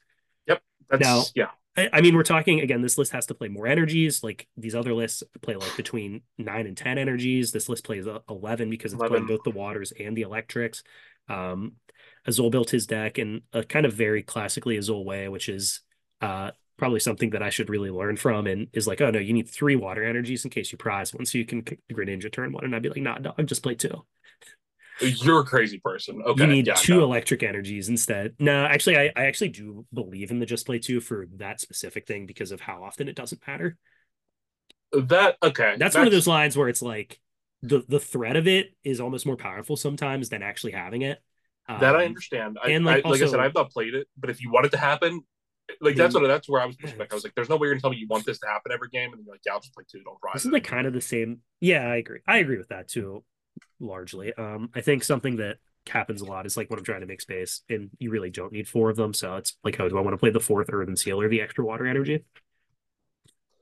Yep 0.47 0.63
that's 0.91 1.03
Now- 1.03 1.23
yeah, 1.35 1.51
I, 1.77 1.89
I 1.93 2.01
mean 2.01 2.15
we're 2.17 2.23
talking 2.23 2.61
again 2.61 2.81
this 2.83 2.99
list 2.99 3.13
has 3.13 3.27
to 3.27 3.35
play 3.35 3.49
more 3.49 3.67
energies 3.67 4.23
like 4.25 4.49
these 4.57 4.75
other 4.75 4.95
lists 4.95 5.23
play 5.43 5.57
like 5.57 5.77
between 5.77 6.23
9 6.39 6.67
and 6.67 6.77
10 6.77 6.99
energies. 6.99 7.53
This 7.53 7.69
list 7.69 7.85
plays 7.85 8.07
uh, 8.07 8.21
11 8.29 8.71
because 8.71 8.93
it's 8.93 9.01
11. 9.01 9.25
playing 9.25 9.27
both 9.29 9.45
the 9.45 9.57
waters 9.59 9.93
and 9.99 10.17
the 10.17 10.23
electrics. 10.23 10.83
Um 11.29 11.75
azul 12.27 12.51
built 12.51 12.71
his 12.71 12.87
deck 12.87 13.19
in 13.19 13.43
a 13.53 13.63
kind 13.63 13.87
of 13.87 13.93
very 13.93 14.23
classically 14.23 14.77
azul 14.77 15.05
way 15.05 15.29
which 15.29 15.49
is 15.49 15.81
uh 16.21 16.51
probably 16.77 17.01
something 17.01 17.31
that 17.31 17.43
I 17.43 17.51
should 17.51 17.71
really 17.71 17.91
learn 17.91 18.17
from 18.17 18.47
and 18.47 18.69
is 18.73 18.87
like, 18.87 19.01
oh 19.01 19.11
no, 19.11 19.19
you 19.19 19.33
need 19.33 19.49
three 19.49 19.77
water 19.77 20.05
energies 20.05 20.45
in 20.45 20.51
case 20.51 20.73
you 20.73 20.79
prize 20.79 21.15
one, 21.15 21.25
so 21.27 21.39
you 21.39 21.45
can 21.45 21.63
kick 21.63 21.81
the 21.89 21.95
Greninja 21.95 22.31
turn 22.31 22.53
one. 22.53 22.65
And 22.65 22.75
I'd 22.75 22.83
be 22.83 22.91
like, 22.91 23.03
nah, 23.03 23.19
dog, 23.19 23.47
just 23.47 23.63
play 23.63 23.75
two. 23.75 24.05
you're 25.01 25.41
a 25.41 25.45
crazy 25.45 25.79
person. 25.79 26.23
Okay, 26.23 26.43
you 26.43 26.47
need 26.47 26.67
yeah, 26.67 26.75
two 26.75 26.99
no. 26.99 27.05
electric 27.05 27.43
energies 27.43 27.89
instead. 27.89 28.35
No, 28.39 28.65
actually, 28.65 28.97
I, 28.97 29.13
I 29.17 29.27
actually 29.27 29.51
do 29.51 29.85
believe 29.93 30.31
in 30.31 30.39
the 30.39 30.47
just 30.47 30.67
play 30.67 30.79
two 30.79 31.01
for 31.01 31.27
that 31.37 31.61
specific 31.61 32.07
thing 32.07 32.27
because 32.27 32.53
of 32.53 32.61
how 32.61 32.83
often 32.83 33.09
it 33.09 33.17
doesn't 33.17 33.47
matter. 33.47 33.77
That 34.93 35.37
okay. 35.43 35.77
That's, 35.79 35.97
one 35.97 36.07
of 36.07 36.13
those 36.13 36.27
lines 36.27 36.57
where 36.57 36.69
it's 36.69 36.83
like 36.83 37.21
the 37.63 37.85
the 37.89 38.01
threat 38.01 38.37
of 38.37 38.47
it 38.47 38.75
is 38.85 39.01
almost 39.01 39.27
more 39.27 39.37
powerful 39.37 39.77
sometimes 39.77 40.29
than 40.29 40.43
actually 40.43 40.73
having 40.73 41.03
it. 41.03 41.19
that 41.69 41.97
I 41.97 42.01
Um, 42.01 42.07
understand. 42.07 42.59
I, 42.63 42.71
and, 42.71 42.85
like, 42.85 43.05
I, 43.05 43.09
like 43.09 43.21
I 43.23 43.27
said, 43.27 43.41
I've 43.41 43.55
not 43.55 43.71
played 43.71 43.95
it, 43.95 44.07
but 44.17 44.31
if 44.31 44.41
you 44.41 44.51
want 44.51 44.67
it 44.67 44.73
to 44.73 44.79
happen, 44.79 45.21
like 45.81 45.97
that's 45.97 46.15
what 46.15 46.27
that's 46.27 46.49
where 46.49 46.61
I 46.61 46.67
was 46.67 46.77
pushing 46.77 46.99
back. 46.99 47.13
I 47.13 47.15
was 47.15 47.25
like, 47.25 47.35
"There's 47.35 47.49
no 47.49 47.57
way 47.57 47.67
you're 47.67 47.75
gonna 47.75 47.81
tell 47.81 47.91
me 47.91 47.97
you 47.97 48.07
want 48.09 48.25
this 48.25 48.39
to 48.41 48.47
happen 48.47 48.73
every 48.73 48.89
game," 48.89 49.13
and 49.13 49.25
you're 49.25 49.35
like, 49.35 49.41
"Yeah, 49.45 49.53
I'll 49.53 49.61
just 49.61 49.75
play 49.75 49.85
two, 49.91 50.01
don't 50.03 50.21
prize." 50.21 50.35
This 50.35 50.47
is 50.47 50.53
like 50.53 50.65
kind 50.65 50.87
of 50.87 50.93
the 50.93 51.01
same. 51.01 51.41
Yeah, 51.61 51.87
I 51.87 51.97
agree. 51.97 52.21
I 52.27 52.39
agree 52.39 52.59
with 52.59 52.69
that 52.69 52.89
too, 52.89 53.25
largely. 53.81 54.33
Um, 54.35 54.71
I 54.75 54.81
think 54.81 55.03
something 55.05 55.37
that 55.37 55.59
happens 55.89 56.21
a 56.21 56.25
lot 56.25 56.47
is 56.47 56.57
like 56.57 56.69
when 56.71 56.79
I'm 56.79 56.85
trying 56.85 57.01
to 57.01 57.07
make 57.07 57.21
space, 57.21 57.63
and 57.69 57.91
you 57.99 58.11
really 58.11 58.31
don't 58.31 58.53
need 58.53 58.69
four 58.69 58.91
of 58.91 58.97
them. 58.97 59.13
So 59.15 59.37
it's 59.37 59.57
like, 59.65 59.79
oh, 59.81 59.89
do 59.89 59.99
I 59.99 60.01
want 60.03 60.15
to 60.15 60.19
play 60.19 60.31
the 60.31 60.41
fourth 60.41 60.69
Earthen 60.73 60.95
Vessel 60.95 61.21
or 61.21 61.29
the 61.29 61.41
extra 61.41 61.65
water 61.65 61.87
energy? 61.87 62.25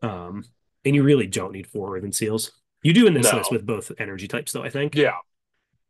Um, 0.02 0.44
and 0.84 0.94
you 0.94 1.02
really 1.02 1.26
don't 1.26 1.52
need 1.52 1.66
four 1.66 1.96
Earthen 1.96 2.12
Vessels. 2.12 2.52
You 2.82 2.92
do 2.92 3.07
in 3.07 3.14
this 3.14 3.32
No. 3.32 3.38
list 3.38 3.50
with 3.50 3.64
both 3.64 3.92
energy 3.98 4.28
types, 4.28 4.52
though. 4.52 4.62
I 4.62 4.68
think. 4.68 4.94
yeah, 4.94 5.16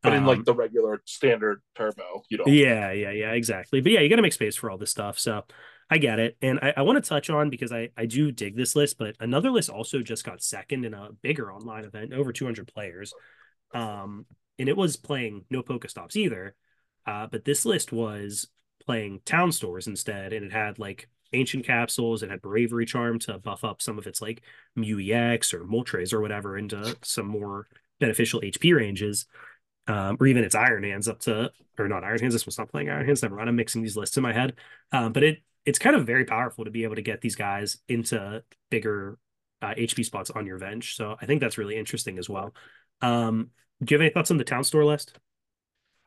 but 0.03 0.13
in 0.13 0.21
Um, 0.21 0.27
like 0.27 0.45
the 0.45 0.55
regular 0.55 1.03
standard 1.07 1.61
turbo, 1.75 2.23
you 2.29 2.39
don't. 2.39 2.49
Yeah, 2.49 2.93
yeah, 2.93 3.11
yeah, 3.11 3.33
exactly. 3.33 3.81
But 3.81 3.93
yeah, 3.93 4.01
you 4.01 4.09
got 4.09 4.17
to 4.17 4.23
make 4.23 4.33
space 4.33 4.55
for 4.55 4.71
all 4.71 4.79
this 4.79 4.91
stuff. 4.93 5.19
So, 5.19 5.45
I 5.91 5.99
get 5.99 6.19
it. 6.19 6.37
And 6.41 6.59
I, 6.63 6.75
I 6.79 6.83
want 6.83 7.03
to 7.03 7.09
touch 7.09 7.31
on 7.31 7.51
because 7.51 7.73
I, 7.73 7.91
I 7.97 8.07
do 8.07 8.33
dig 8.33 8.57
this 8.57 8.75
list, 8.75 8.99
but 8.99 9.17
another 9.21 9.51
list 9.51 9.71
also 9.71 10.01
just 10.01 10.25
got 10.25 10.43
second 10.43 10.85
in 10.85 10.95
a 10.95 11.11
bigger 11.23 11.53
online 11.53 11.85
event, 11.85 12.13
over 12.13 12.33
200 12.33 12.67
players. 12.67 13.13
Um, 13.75 14.27
and 14.59 14.69
it 14.69 14.77
was 14.77 14.97
playing 14.97 15.45
no 15.51 15.63
Pokestops 15.63 16.17
either. 16.17 16.55
Uh, 17.07 17.27
but 17.27 17.45
this 17.45 17.65
list 17.65 17.93
was 17.93 18.49
playing 18.87 19.21
town 19.25 19.53
stores 19.53 19.87
instead, 19.87 20.33
and 20.33 20.45
it 20.45 20.53
had 20.53 20.79
like 20.79 21.09
ancient 21.33 21.67
capsules, 21.67 22.23
it 22.23 22.31
had 22.31 22.41
bravery 22.41 22.87
charm 22.87 23.19
to 23.19 23.39
buff 23.39 23.65
up 23.65 23.83
some 23.83 23.99
of 23.99 24.07
its 24.07 24.23
like 24.23 24.43
Mew 24.77 25.01
EX 25.01 25.53
or 25.53 25.65
Moltres 25.65 26.13
or 26.13 26.21
whatever 26.21 26.57
into 26.57 26.97
some 27.03 27.27
more 27.27 27.67
beneficial 28.01 28.41
HP 28.41 28.75
ranges. 28.75 29.27
Um, 29.87 30.17
or 30.19 30.27
even 30.27 30.45
its 30.45 30.55
Iron 30.55 30.83
Hands 30.83 31.07
up 31.09 31.21
to, 31.21 31.53
or 31.79 31.89
not 31.89 32.05
Iron 32.05 32.19
Hands. 32.19 32.33
This 32.33 32.47
was 32.47 32.57
not 32.57 32.71
playing 32.71 32.89
Iron 32.89 33.05
Hands. 33.05 33.23
Never 33.23 33.37
mind. 33.37 33.51
I'm 33.51 33.57
mixing 33.57 33.83
these 33.83 33.99
lists 33.99 34.17
in 34.17 34.23
my 34.23 34.33
head. 34.33 34.55
Um, 34.93 35.13
but 35.13 35.23
it 35.23 35.43
it's 35.67 35.79
kind 35.79 35.97
of 35.97 36.07
very 36.07 36.25
powerful 36.25 36.65
to 36.65 36.71
be 36.71 36.85
able 36.85 36.97
to 36.97 37.03
get 37.03 37.21
these 37.21 37.37
guys 37.37 37.79
into 37.89 38.43
bigger 38.71 39.19
uh, 39.63 39.75
HP 39.75 40.05
spots 40.05 40.31
on 40.31 40.47
your 40.47 40.59
bench. 40.59 40.97
So 40.97 41.17
I 41.21 41.27
think 41.27 41.41
that's 41.41 41.59
really 41.59 41.77
interesting 41.77 42.19
as 42.19 42.29
well. 42.29 42.55
Um, 43.01 43.51
do 43.83 43.93
you 43.93 43.99
have 43.99 44.03
any 44.03 44.13
thoughts 44.13 44.31
on 44.31 44.37
the 44.37 44.45
town 44.45 44.65
store 44.65 44.85
list? 44.85 45.19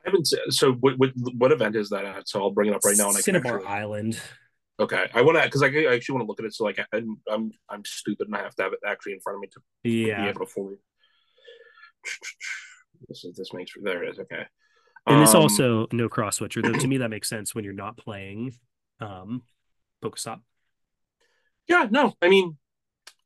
I 0.05 0.09
haven't. 0.09 0.27
So 0.49 0.73
what 0.73 0.97
what, 0.97 1.11
what 1.37 1.51
event 1.51 1.75
is 1.75 1.89
that 1.89 2.05
at? 2.05 2.29
So 2.29 2.41
I'll 2.41 2.51
bring 2.51 2.69
it 2.69 2.75
up 2.75 2.83
right 2.85 2.97
now. 2.97 3.07
And 3.07 3.17
Cinnabar 3.17 3.57
actually... 3.57 3.71
Island. 3.71 4.21
Okay, 4.79 5.09
I 5.13 5.21
want 5.23 5.37
to 5.37 5.43
because 5.43 5.63
I, 5.63 5.67
I, 5.67 5.95
actually 5.95 6.13
want 6.13 6.25
to 6.25 6.27
look 6.27 6.39
at 6.39 6.45
it. 6.45 6.53
So 6.53 6.63
like, 6.63 6.79
I, 6.79 7.01
I'm 7.29 7.51
I'm 7.67 7.83
stupid 7.83 8.27
and 8.27 8.35
I 8.35 8.43
have 8.43 8.55
to 8.55 8.63
have 8.63 8.73
it 8.73 8.79
actually 8.85 9.13
in 9.13 9.19
front 9.21 9.37
of 9.37 9.41
me 9.41 9.47
to, 9.47 9.61
yeah. 9.83 10.23
be 10.23 10.29
able 10.29 10.45
to 10.45 10.51
fully. 10.51 10.75
This 13.07 13.23
is 13.25 13.35
this 13.35 13.53
makes 13.53 13.73
there 13.79 14.01
it 14.03 14.09
is 14.09 14.19
okay. 14.19 14.47
And 15.05 15.17
um, 15.17 15.21
this 15.21 15.35
also 15.35 15.85
no 15.91 16.09
cross 16.09 16.37
switcher 16.37 16.63
though. 16.63 16.73
to 16.73 16.87
me, 16.87 16.97
that 16.97 17.09
makes 17.09 17.29
sense 17.29 17.53
when 17.53 17.63
you're 17.63 17.71
not 17.71 17.95
playing 17.95 18.55
um 18.99 19.43
Pokestop. 20.03 20.41
Yeah, 21.67 21.87
no, 21.89 22.13
I 22.21 22.29
mean 22.29 22.57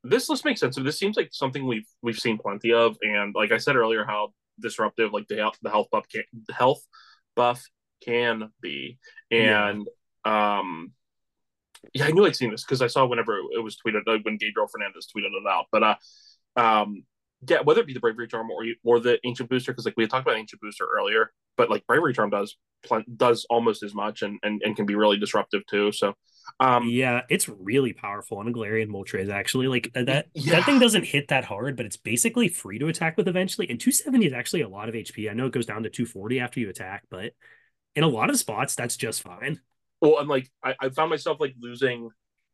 this 0.04 0.28
list 0.28 0.44
makes 0.44 0.60
sense. 0.60 0.74
So 0.74 0.82
this 0.82 0.98
seems 0.98 1.16
like 1.16 1.30
something 1.32 1.66
we've 1.66 1.86
we've 2.02 2.18
seen 2.18 2.38
plenty 2.38 2.72
of, 2.72 2.96
and 3.02 3.34
like 3.34 3.52
I 3.52 3.58
said 3.58 3.76
earlier, 3.76 4.04
how 4.04 4.32
disruptive 4.60 5.12
like 5.12 5.28
the 5.28 5.50
the 5.62 5.70
health 5.70 5.88
buff 5.90 6.06
can, 6.08 6.24
the 6.48 6.54
health 6.54 6.84
buff 7.36 7.64
can 8.04 8.50
be, 8.60 8.98
and 9.30 9.86
yeah. 10.26 10.58
um, 10.58 10.92
yeah, 11.94 12.06
I 12.06 12.10
knew 12.10 12.26
I'd 12.26 12.36
seen 12.36 12.50
this 12.50 12.64
because 12.64 12.82
I 12.82 12.88
saw 12.88 13.06
whenever 13.06 13.38
it 13.38 13.62
was 13.62 13.76
tweeted 13.76 14.02
like 14.06 14.24
when 14.24 14.38
Gabriel 14.38 14.68
Fernandez 14.68 15.06
tweeted 15.06 15.26
it 15.26 15.46
out, 15.48 15.66
but 15.70 15.82
uh, 15.82 15.94
um, 16.56 17.04
yeah, 17.48 17.60
whether 17.62 17.80
it 17.80 17.86
be 17.86 17.92
the 17.92 18.00
bravery 18.00 18.28
charm 18.28 18.50
or 18.50 18.64
or 18.84 19.00
the 19.00 19.18
ancient 19.24 19.50
booster, 19.50 19.72
because 19.72 19.84
like 19.84 19.94
we 19.96 20.04
had 20.04 20.10
talked 20.10 20.26
about 20.26 20.38
ancient 20.38 20.60
booster 20.60 20.86
earlier, 20.86 21.32
but 21.56 21.70
like 21.70 21.86
bravery 21.86 22.14
charm 22.14 22.30
does 22.30 22.56
does 23.16 23.46
almost 23.50 23.82
as 23.82 23.94
much 23.94 24.22
and, 24.22 24.38
and 24.42 24.62
and 24.64 24.76
can 24.76 24.86
be 24.86 24.94
really 24.94 25.18
disruptive 25.18 25.62
too. 25.66 25.92
So 25.92 26.14
um, 26.60 26.88
yeah, 26.88 27.22
it's 27.28 27.48
really 27.48 27.92
powerful 27.92 28.38
on 28.38 28.48
a 28.48 28.52
Galarian 28.52 28.88
Moltres 28.88 29.30
actually. 29.30 29.68
Like 29.68 29.90
uh, 29.94 30.04
that 30.04 30.26
yeah. 30.34 30.56
that 30.56 30.64
thing 30.64 30.78
doesn't 30.78 31.04
hit 31.04 31.28
that 31.28 31.44
hard, 31.44 31.76
but 31.76 31.86
it's 31.86 31.96
basically 31.96 32.48
free 32.48 32.78
to 32.78 32.88
attack 32.88 33.16
with 33.16 33.28
eventually. 33.28 33.68
And 33.68 33.80
270 33.80 34.26
is 34.26 34.32
actually 34.32 34.62
a 34.62 34.68
lot 34.68 34.88
of 34.88 34.94
HP. 34.94 35.30
I 35.30 35.34
know 35.34 35.46
it 35.46 35.52
goes 35.52 35.66
down 35.66 35.82
to 35.82 35.90
240 35.90 36.40
after 36.40 36.60
you 36.60 36.68
attack, 36.68 37.04
but 37.10 37.32
in 37.94 38.04
a 38.04 38.08
lot 38.08 38.30
of 38.30 38.38
spots, 38.38 38.74
that's 38.74 38.96
just 38.96 39.22
fine. 39.22 39.60
Well, 40.00 40.18
and 40.18 40.28
like 40.28 40.50
I, 40.62 40.74
I 40.80 40.88
found 40.90 41.10
myself 41.10 41.40
like 41.40 41.54
losing 41.60 42.10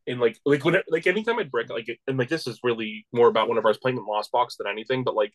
in 0.08 0.18
like 0.18 0.38
like 0.44 0.64
when 0.64 0.76
like 0.88 1.06
anytime 1.06 1.38
I'd 1.38 1.50
break 1.50 1.70
like 1.70 1.88
and 2.06 2.18
like 2.18 2.28
this 2.28 2.46
is 2.46 2.60
really 2.62 3.06
more 3.12 3.28
about 3.28 3.48
whenever 3.48 3.68
I 3.68 3.70
was 3.70 3.78
playing 3.78 3.98
in 3.98 4.06
Lost 4.06 4.32
Box 4.32 4.56
than 4.56 4.66
anything, 4.66 5.04
but 5.04 5.14
like 5.14 5.32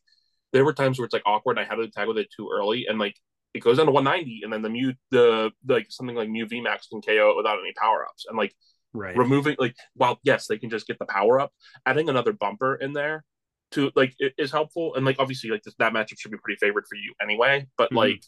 there 0.52 0.66
were 0.66 0.74
times 0.74 0.98
where 0.98 1.06
it's 1.06 1.14
like 1.14 1.24
awkward. 1.26 1.58
I 1.58 1.64
had 1.64 1.76
to 1.76 1.84
attack 1.84 2.08
with 2.08 2.18
it 2.18 2.28
too 2.36 2.50
early, 2.54 2.86
and 2.88 3.00
like 3.00 3.16
it 3.54 3.60
goes 3.60 3.78
down 3.78 3.86
to 3.86 3.92
190, 3.92 4.42
and 4.44 4.52
then 4.52 4.62
the 4.62 4.70
Mew 4.70 4.94
the 5.12 5.52
like 5.68 5.88
something 5.90 6.16
like 6.16 6.30
Mew 6.30 6.46
VMAX 6.46 6.90
can 6.90 7.02
KO 7.02 7.32
it 7.32 7.38
without 7.38 7.60
any 7.60 7.74
power 7.74 8.06
ups, 8.06 8.26
and 8.28 8.38
like 8.38 8.54
right. 8.94 9.16
removing 9.16 9.56
like 9.60 9.76
while 9.96 10.20
yes 10.24 10.48
they 10.48 10.58
can 10.58 10.70
just 10.70 10.88
get 10.88 11.00
the 11.00 11.06
power 11.06 11.40
up, 11.40 11.52
adding 11.86 12.10
another 12.10 12.34
bumper 12.34 12.76
in 12.76 12.94
there 12.94 13.24
to 13.72 13.92
like 13.96 14.16
it 14.20 14.34
is 14.38 14.52
helpful, 14.52 14.96
and 14.96 15.06
like 15.06 15.18
obviously 15.20 15.50
like 15.50 15.64
this, 15.64 15.76
that 15.80 15.94
matchup 15.94 16.20
should 16.20 16.32
be 16.32 16.38
pretty 16.44 16.58
favored 16.60 16.86
for 16.90 16.96
you 16.96 17.14
anyway, 17.22 17.68
but 17.78 17.86
mm-hmm. 17.86 17.98
like 17.98 18.24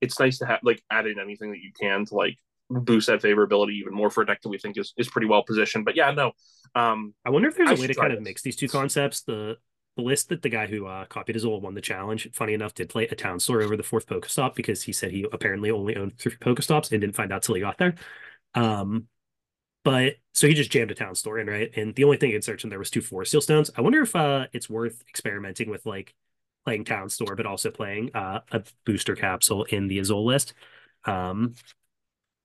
it's 0.00 0.18
nice 0.18 0.38
to 0.38 0.46
have 0.46 0.60
like 0.62 0.82
add 0.90 1.06
in 1.06 1.18
anything 1.20 1.50
that 1.50 1.60
you 1.60 1.72
can 1.78 2.04
to 2.06 2.14
like 2.14 2.36
boost 2.70 3.08
that 3.08 3.20
favorability 3.20 3.72
even 3.72 3.92
more 3.92 4.10
for 4.10 4.22
a 4.22 4.26
deck 4.26 4.40
that 4.42 4.48
we 4.48 4.58
think 4.58 4.78
is, 4.78 4.94
is 4.96 5.08
pretty 5.08 5.26
well 5.26 5.42
positioned. 5.42 5.84
But 5.84 5.96
yeah, 5.96 6.10
no. 6.12 6.32
Um, 6.74 7.14
I 7.24 7.30
wonder 7.30 7.48
if 7.48 7.56
there's 7.56 7.70
I 7.70 7.74
a 7.74 7.80
way 7.80 7.86
to 7.88 7.94
kind 7.94 8.12
of 8.12 8.22
mix 8.22 8.42
these 8.42 8.56
two 8.56 8.68
concepts. 8.68 9.22
The 9.22 9.56
the 9.96 10.02
list 10.02 10.28
that 10.28 10.42
the 10.42 10.48
guy 10.48 10.66
who 10.66 10.86
uh, 10.86 11.04
copied 11.06 11.34
his 11.34 11.44
old 11.44 11.62
won 11.64 11.74
the 11.74 11.80
challenge, 11.80 12.28
funny 12.32 12.54
enough, 12.54 12.74
did 12.74 12.88
play 12.88 13.08
a 13.08 13.14
town 13.16 13.40
store 13.40 13.60
over 13.60 13.76
the 13.76 13.82
fourth 13.82 14.06
Pokestop 14.06 14.54
because 14.54 14.82
he 14.82 14.92
said 14.92 15.10
he 15.10 15.26
apparently 15.32 15.70
only 15.70 15.96
owned 15.96 16.16
three 16.16 16.32
Pokestops 16.32 16.92
and 16.92 17.00
didn't 17.00 17.16
find 17.16 17.32
out 17.32 17.42
till 17.42 17.56
he 17.56 17.60
got 17.60 17.76
there. 17.78 17.94
Um, 18.54 19.08
but 19.82 20.14
so 20.34 20.46
he 20.46 20.54
just 20.54 20.70
jammed 20.70 20.90
a 20.90 20.94
town 20.94 21.14
store 21.14 21.38
in, 21.38 21.48
right? 21.48 21.70
And 21.74 21.94
the 21.94 22.04
only 22.04 22.18
thing 22.18 22.30
in 22.32 22.42
search 22.42 22.64
in 22.64 22.70
there 22.70 22.78
was 22.78 22.90
two 22.90 23.00
Forest 23.00 23.32
Seal 23.32 23.40
Stones. 23.40 23.70
I 23.76 23.80
wonder 23.80 24.02
if 24.02 24.14
uh, 24.14 24.46
it's 24.52 24.70
worth 24.70 25.02
experimenting 25.08 25.70
with 25.70 25.86
like 25.86 26.14
playing 26.64 26.84
town 26.84 27.08
store, 27.08 27.34
but 27.34 27.46
also 27.46 27.70
playing 27.70 28.14
uh, 28.14 28.40
a 28.52 28.62
booster 28.84 29.16
capsule 29.16 29.64
in 29.64 29.88
the 29.88 29.98
Azul 29.98 30.24
list. 30.24 30.54
Um, 31.04 31.54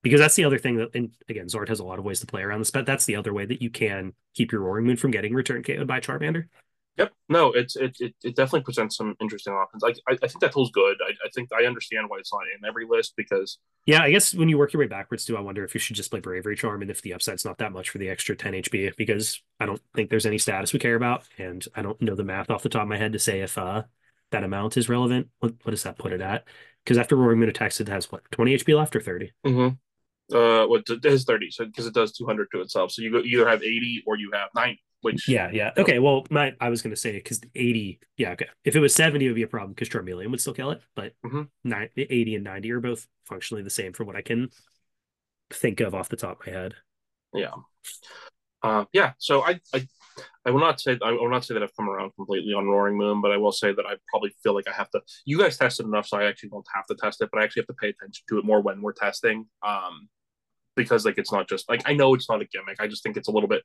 because 0.06 0.20
that's 0.20 0.36
the 0.36 0.46
other 0.46 0.60
thing 0.60 0.76
that 0.76 0.94
and 0.94 1.10
again 1.28 1.48
Zard 1.48 1.68
has 1.68 1.80
a 1.80 1.84
lot 1.84 1.98
of 1.98 2.06
ways 2.06 2.20
to 2.20 2.28
play 2.28 2.44
around 2.44 2.60
this, 2.60 2.70
but 2.70 2.86
that's 2.86 3.06
the 3.06 3.16
other 3.16 3.34
way 3.34 3.44
that 3.48 3.60
you 3.60 3.72
can 3.72 4.14
keep 4.36 4.52
your 4.52 4.62
Roaring 4.62 4.86
Moon 4.86 4.98
from 4.98 5.10
getting 5.10 5.34
return 5.34 5.64
KO'd 5.64 5.88
by 5.88 6.00
Charmander. 6.00 6.46
Yep. 6.98 7.12
No, 7.28 7.52
it's 7.54 7.76
it, 7.76 7.98
it, 8.00 8.14
it 8.24 8.36
definitely 8.36 8.62
presents 8.62 8.98
some 8.98 9.16
interesting 9.20 9.52
options. 9.54 9.84
I, 9.84 9.90
I, 10.08 10.16
I 10.22 10.28
think 10.28 10.42
that 10.42 10.54
tool's 10.54 10.70
good. 10.70 10.96
I, 11.04 11.10
I 11.10 11.30
think 11.34 11.50
I 11.52 11.66
understand 11.66 12.06
why 12.08 12.20
it's 12.20 12.32
not 12.32 12.44
in 12.56 12.68
every 12.68 12.86
list 12.88 13.16
because 13.18 13.58
yeah, 13.88 14.04
I 14.04 14.12
guess 14.12 14.36
when 14.36 14.48
you 14.48 14.60
work 14.60 14.74
your 14.74 14.80
way 14.80 14.88
backwards 14.88 15.26
too, 15.26 15.36
I 15.38 15.42
wonder 15.42 15.66
if 15.66 15.74
you 15.74 15.80
should 15.80 15.96
just 15.96 16.12
play 16.12 16.20
Bravery 16.20 16.56
Charm 16.56 16.84
and 16.84 16.92
if 16.92 17.02
the 17.02 17.16
upside's 17.16 17.44
not 17.44 17.58
that 17.58 17.72
much 17.72 17.90
for 17.90 17.98
the 17.98 18.10
extra 18.10 18.36
10 18.36 18.54
HP 18.54 18.96
because 18.96 19.42
I 19.60 19.66
don't 19.66 19.82
think 19.96 20.12
there's 20.12 20.28
any 20.28 20.38
status 20.38 20.72
we 20.72 20.78
care 20.78 20.96
about, 20.96 21.24
and 21.40 21.66
I 21.74 21.82
don't 21.82 22.00
know 22.00 22.16
the 22.16 22.24
math 22.24 22.52
off 22.52 22.62
the 22.62 22.70
top 22.70 22.84
of 22.84 22.90
my 22.90 22.98
head 22.98 23.14
to 23.14 23.20
say 23.20 23.42
if 23.42 23.58
uh 23.58 23.84
that 24.30 24.44
amount 24.44 24.78
is 24.78 24.88
relevant. 24.88 25.30
What 25.40 25.56
what 25.64 25.72
does 25.72 25.84
that 25.84 25.98
put 25.98 26.14
it 26.14 26.22
at? 26.22 26.44
Because 26.84 27.00
after 27.00 27.16
Roaring 27.16 27.40
Moon 27.40 27.50
attacks, 27.50 27.82
it 27.82 27.88
has 27.88 28.12
what 28.12 28.30
20 28.30 28.58
HP 28.58 28.78
left 28.78 28.96
or 28.96 29.02
30. 29.02 29.32
Mm-hmm 29.44 29.76
uh 30.34 30.66
what 30.66 30.84
it 30.90 31.04
has 31.04 31.24
30 31.24 31.52
so 31.52 31.66
because 31.66 31.86
it 31.86 31.94
does 31.94 32.12
200 32.14 32.48
to 32.52 32.62
itself 32.62 32.92
so 32.92 33.02
you 33.02 33.12
go, 33.12 33.20
either 33.20 33.48
have 33.48 33.62
80 33.62 34.04
or 34.08 34.18
you 34.18 34.32
have 34.34 34.50
90 34.56 34.82
which 35.02 35.28
yeah 35.28 35.50
yeah 35.54 35.72
okay 35.78 36.00
well 36.00 36.26
my 36.32 36.54
i 36.60 36.70
was 36.70 36.82
gonna 36.82 36.96
say 36.96 37.12
because 37.12 37.40
80 37.54 38.00
yeah 38.18 38.32
okay 38.32 38.48
if 38.64 38.76
it 38.76 38.80
was 38.80 38.96
70 38.96 39.24
it 39.24 39.30
would 39.30 39.36
be 39.36 39.44
a 39.44 39.48
problem 39.48 39.74
because 39.74 39.90
charmeleon 39.90 40.32
would 40.32 40.42
still 40.42 40.54
kill 40.54 40.72
it 40.72 40.82
but 40.96 41.14
mm-hmm. 41.24 41.44
90, 41.64 42.02
80 42.02 42.36
and 42.36 42.44
90 42.44 42.72
are 42.72 42.80
both 42.80 43.08
functionally 43.26 43.62
the 43.62 43.70
same 43.70 43.94
from 43.94 44.08
what 44.08 44.16
i 44.16 44.22
can 44.22 44.50
think 45.52 45.80
of 45.80 45.94
off 45.94 46.10
the 46.10 46.16
top 46.16 46.42
of 46.42 46.48
my 46.48 46.54
head 46.54 46.74
yeah 47.34 47.52
uh 48.64 48.86
yeah 48.94 49.14
so 49.20 49.44
i 49.44 49.60
i 49.74 49.88
I 50.46 50.52
will 50.52 50.60
not 50.60 50.80
say 50.80 50.98
I 51.04 51.12
will 51.12 51.30
not 51.30 51.44
say 51.44 51.54
that 51.54 51.64
I've 51.64 51.76
come 51.76 51.90
around 51.90 52.12
completely 52.16 52.54
on 52.54 52.68
Roaring 52.68 52.98
Moon, 52.98 53.22
but 53.22 53.32
I 53.32 53.38
will 53.38 53.52
say 53.52 53.74
that 53.74 53.86
I 53.86 53.96
probably 54.10 54.34
feel 54.44 54.54
like 54.54 54.68
I 54.68 54.74
have 54.74 54.90
to. 54.92 55.02
You 55.26 55.40
guys 55.40 55.58
tested 55.58 55.86
enough, 55.86 56.08
so 56.08 56.18
I 56.18 56.26
actually 56.26 56.50
don't 56.50 56.66
have 56.74 56.86
to 56.88 56.96
test 56.96 57.22
it, 57.22 57.30
but 57.32 57.42
I 57.42 57.44
actually 57.44 57.62
have 57.62 57.68
to 57.68 57.74
pay 57.74 57.90
attention 57.90 58.24
to 58.30 58.38
it 58.38 58.46
more 58.46 58.62
when 58.62 58.82
we're 58.82 58.94
testing. 58.94 59.48
Um, 59.66 60.08
because 60.76 61.06
like 61.06 61.18
it's 61.18 61.32
not 61.32 61.48
just 61.48 61.70
like 61.70 61.82
I 61.86 61.94
know 61.94 62.14
it's 62.14 62.30
not 62.30 62.42
a 62.42 62.46
gimmick. 62.46 62.80
I 62.80 62.88
just 62.88 63.04
think 63.04 63.18
it's 63.18 63.28
a 63.28 63.32
little 63.32 63.50
bit. 63.50 63.64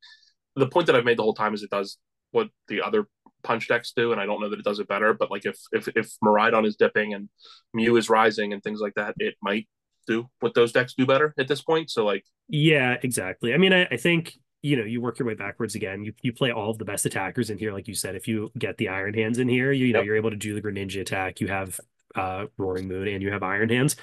The 0.57 0.69
point 0.69 0.87
that 0.87 0.97
I've 0.97 1.05
made 1.05 1.19
the 1.19 1.23
whole 1.23 1.35
time 1.35 1.55
is 1.55 1.63
it 1.63 1.71
does 1.71 1.99
what 2.33 2.49
the 2.69 2.83
other 2.83 3.07
punch 3.43 3.69
decks 3.69 3.93
do, 3.95 4.13
and 4.13 4.21
I 4.21 4.27
don't 4.27 4.41
know 4.41 4.49
that 4.49 4.59
it 4.59 4.65
does 4.65 4.79
it 4.79 4.89
better. 4.89 5.15
But 5.15 5.31
like 5.31 5.47
if 5.47 5.57
if 5.73 5.89
if 5.89 6.13
Miraidon 6.25 6.67
is 6.67 6.77
dipping 6.77 7.15
and 7.15 7.29
Mew 7.75 7.97
is 7.97 8.09
rising 8.09 8.53
and 8.53 8.63
things 8.63 8.81
like 8.81 8.95
that, 8.95 9.15
it 9.19 9.35
might 9.43 9.69
do 10.07 10.29
what 10.41 10.55
those 10.55 10.73
decks 10.73 10.95
do 10.97 11.07
better 11.07 11.35
at 11.39 11.49
this 11.49 11.63
point. 11.63 11.91
So 11.91 12.05
like 12.05 12.25
yeah, 12.49 12.97
exactly. 13.03 13.55
I 13.55 13.59
mean, 13.59 13.73
I, 13.73 13.87
I 13.91 13.97
think 13.97 14.35
you 14.63 14.77
know 14.77 14.85
you 14.85 15.01
work 15.01 15.19
your 15.19 15.29
way 15.29 15.35
backwards 15.35 15.75
again. 15.75 16.05
You 16.05 16.13
you 16.23 16.33
play 16.33 16.51
all 16.51 16.71
of 16.71 16.79
the 16.79 16.85
best 16.85 17.07
attackers 17.07 17.51
in 17.51 17.59
here, 17.59 17.73
like 17.73 17.89
you 17.89 17.95
said. 17.95 18.15
If 18.17 18.29
you 18.29 18.51
get 18.59 18.77
the 18.77 18.89
Iron 18.89 19.15
Hands 19.15 19.39
in 19.39 19.49
here, 19.49 19.73
you, 19.73 19.87
you 19.87 19.93
know 19.93 20.03
you're 20.03 20.17
able 20.17 20.31
to 20.31 20.37
do 20.37 20.55
the 20.55 20.63
Greninja 20.63 21.01
attack. 21.01 21.41
You 21.41 21.49
have 21.49 21.81
uh 22.15 22.47
Roaring 22.59 22.89
Moon 22.89 23.09
and 23.09 23.23
you 23.23 23.31
have 23.33 23.43
Iron 23.43 23.69
Hands. 23.69 23.95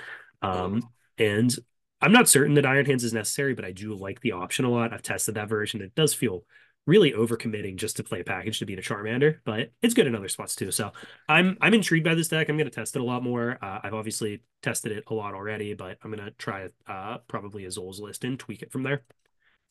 Um, 0.41 0.87
and 1.17 1.53
I'm 2.01 2.11
not 2.11 2.29
certain 2.29 2.55
that 2.55 2.65
Iron 2.65 2.85
Hands 2.85 3.03
is 3.03 3.13
necessary, 3.13 3.53
but 3.53 3.65
I 3.65 3.71
do 3.71 3.95
like 3.95 4.21
the 4.21 4.33
option 4.33 4.65
a 4.65 4.69
lot. 4.69 4.93
I've 4.93 5.01
tested 5.01 5.35
that 5.35 5.49
version. 5.49 5.81
It 5.81 5.95
does 5.95 6.13
feel 6.13 6.43
really 6.85 7.11
overcommitting 7.11 7.75
just 7.75 7.97
to 7.97 8.03
play 8.03 8.21
a 8.21 8.23
package 8.23 8.59
to 8.59 8.65
beat 8.65 8.79
a 8.79 8.81
Charmander, 8.81 9.39
but 9.45 9.71
it's 9.81 9.93
good 9.93 10.07
in 10.07 10.15
other 10.15 10.29
spots 10.29 10.55
too. 10.55 10.71
So 10.71 10.91
I'm 11.27 11.57
I'm 11.59 11.73
intrigued 11.73 12.05
by 12.05 12.15
this 12.15 12.29
deck. 12.29 12.49
I'm 12.49 12.57
going 12.57 12.69
to 12.69 12.75
test 12.75 12.95
it 12.95 13.01
a 13.01 13.05
lot 13.05 13.23
more. 13.23 13.57
Uh, 13.61 13.79
I've 13.83 13.93
obviously 13.93 14.41
tested 14.61 14.93
it 14.93 15.03
a 15.07 15.13
lot 15.13 15.33
already, 15.33 15.73
but 15.73 15.97
I'm 16.03 16.11
going 16.11 16.25
to 16.25 16.31
try 16.31 16.69
uh, 16.87 17.17
probably 17.27 17.65
Azul's 17.65 17.99
list 17.99 18.23
and 18.23 18.39
tweak 18.39 18.61
it 18.61 18.71
from 18.71 18.83
there. 18.83 19.03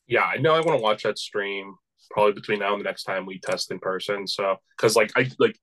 Yeah, 0.05 0.23
I 0.23 0.37
know 0.37 0.53
I 0.53 0.59
want 0.61 0.77
to 0.77 0.83
watch 0.83 1.03
that 1.03 1.17
stream 1.17 1.75
probably 2.11 2.33
between 2.33 2.59
now 2.59 2.73
and 2.73 2.79
the 2.79 2.85
next 2.87 3.03
time 3.03 3.25
we 3.25 3.39
test 3.39 3.71
in 3.71 3.79
person. 3.79 4.27
So 4.27 4.57
because 4.77 4.95
like 4.95 5.11
I 5.15 5.29
like 5.39 5.57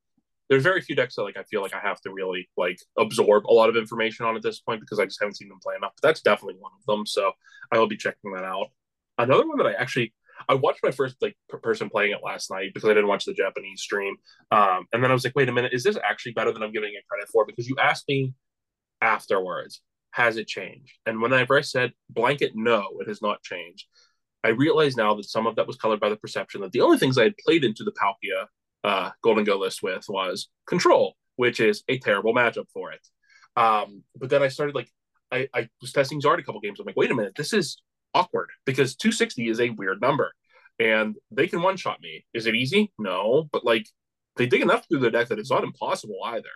there's 0.49 0.63
very 0.63 0.81
few 0.81 0.95
decks 0.95 1.15
that 1.17 1.23
like 1.23 1.37
I 1.37 1.43
feel 1.45 1.63
like 1.63 1.75
I 1.75 1.81
have 1.81 2.01
to 2.03 2.13
really 2.13 2.49
like 2.57 2.79
absorb 2.99 3.47
a 3.47 3.53
lot 3.53 3.69
of 3.69 3.77
information 3.77 4.27
on 4.27 4.37
at 4.37 4.43
this 4.43 4.61
point 4.61 4.81
because 4.81 4.99
I 4.99 5.05
just 5.05 5.21
haven't 5.21 5.37
seen 5.37 5.49
them 5.49 5.61
play 5.63 5.75
enough. 5.77 5.93
But 6.01 6.09
that's 6.09 6.21
definitely 6.21 6.57
one 6.59 6.73
of 6.79 6.85
them. 6.87 7.07
So 7.07 7.33
I 7.73 7.79
will 7.79 7.87
be 7.87 7.97
checking 7.97 8.33
that 8.33 8.45
out. 8.45 8.69
Another 9.19 9.47
one 9.47 9.59
that 9.59 9.67
I 9.67 9.73
actually 9.73 10.13
I 10.49 10.55
watched 10.55 10.81
my 10.83 10.91
first 10.91 11.17
like 11.23 11.37
person 11.63 11.89
playing 11.89 12.13
it 12.13 12.19
last 12.23 12.51
night 12.51 12.73
because 12.75 12.89
I 12.89 12.95
didn't 12.95 13.09
watch 13.09 13.25
the 13.25 13.33
Japanese 13.33 13.81
stream. 13.81 14.17
Um, 14.51 14.87
and 14.93 15.03
then 15.03 15.11
I 15.11 15.15
was 15.15 15.25
like, 15.25 15.37
wait 15.37 15.49
a 15.49 15.53
minute, 15.53 15.73
is 15.73 15.85
this 15.85 15.99
actually 16.09 16.33
better 16.33 16.53
than 16.53 16.63
I'm 16.63 16.73
giving 16.73 16.93
it 16.95 17.07
credit 17.09 17.29
for? 17.33 17.47
Because 17.47 17.69
you 17.69 17.77
asked 17.81 18.09
me 18.09 18.35
afterwards, 19.01 19.81
has 20.11 20.37
it 20.37 20.49
changed? 20.49 20.93
And 21.07 21.23
whenever 21.23 21.57
I 21.57 21.63
said 21.63 21.93
blanket 22.11 22.53
no, 22.55 22.89
it 23.01 23.09
has 23.09 23.23
not 23.23 23.43
changed. 23.43 23.87
I 24.43 24.49
realize 24.49 24.97
now 24.97 25.15
that 25.15 25.25
some 25.25 25.47
of 25.47 25.57
that 25.57 25.67
was 25.67 25.77
colored 25.77 26.01
by 26.01 26.11
the 26.11 26.17
perception 26.17 26.61
that 26.61 26.73
the 26.73 26.83
only 26.83 26.99
things 26.99 27.17
I 27.17 27.25
had 27.25 27.39
played 27.39 27.65
into 27.65 27.83
the 27.83 27.93
Palkia 27.93 28.47
uh, 28.85 29.11
Gholdengo 29.25 29.59
list 29.59 29.83
with 29.83 30.05
was 30.09 30.49
Control, 30.67 31.17
which 31.37 31.59
is 31.59 31.83
a 31.89 31.99
terrible 31.99 32.35
matchup 32.35 32.67
for 32.73 32.93
it. 32.93 33.01
Um, 33.57 34.03
but 34.17 34.31
then 34.31 34.43
I 34.43 34.49
started 34.49 34.75
like 34.75 34.89
I, 35.33 35.49
I 35.53 35.69
was 35.81 35.93
testing 35.93 36.21
Zard 36.21 36.39
a 36.39 36.43
couple 36.43 36.61
games. 36.61 36.79
I'm 36.79 36.87
like, 36.87 36.97
wait 36.97 37.11
a 37.11 37.15
minute, 37.15 37.35
this 37.37 37.53
is 37.53 37.83
awkward 38.13 38.51
because 38.65 38.95
260 38.97 39.49
is 39.49 39.61
a 39.61 39.71
weird 39.71 40.01
number, 40.01 40.33
and 40.79 41.17
they 41.31 41.49
can 41.49 41.63
one 41.63 41.77
shot 41.77 42.01
me. 42.01 42.25
Is 42.35 42.47
it 42.47 42.55
easy? 42.55 42.93
No, 42.99 43.49
but 43.51 43.65
like 43.65 43.87
they 44.37 44.47
dig 44.47 44.63
enough 44.63 44.87
through 44.87 45.01
the 45.01 45.11
deck 45.11 45.29
that 45.29 45.39
it's 45.39 45.51
not 45.51 45.65
impossible 45.65 46.19
either. 46.25 46.49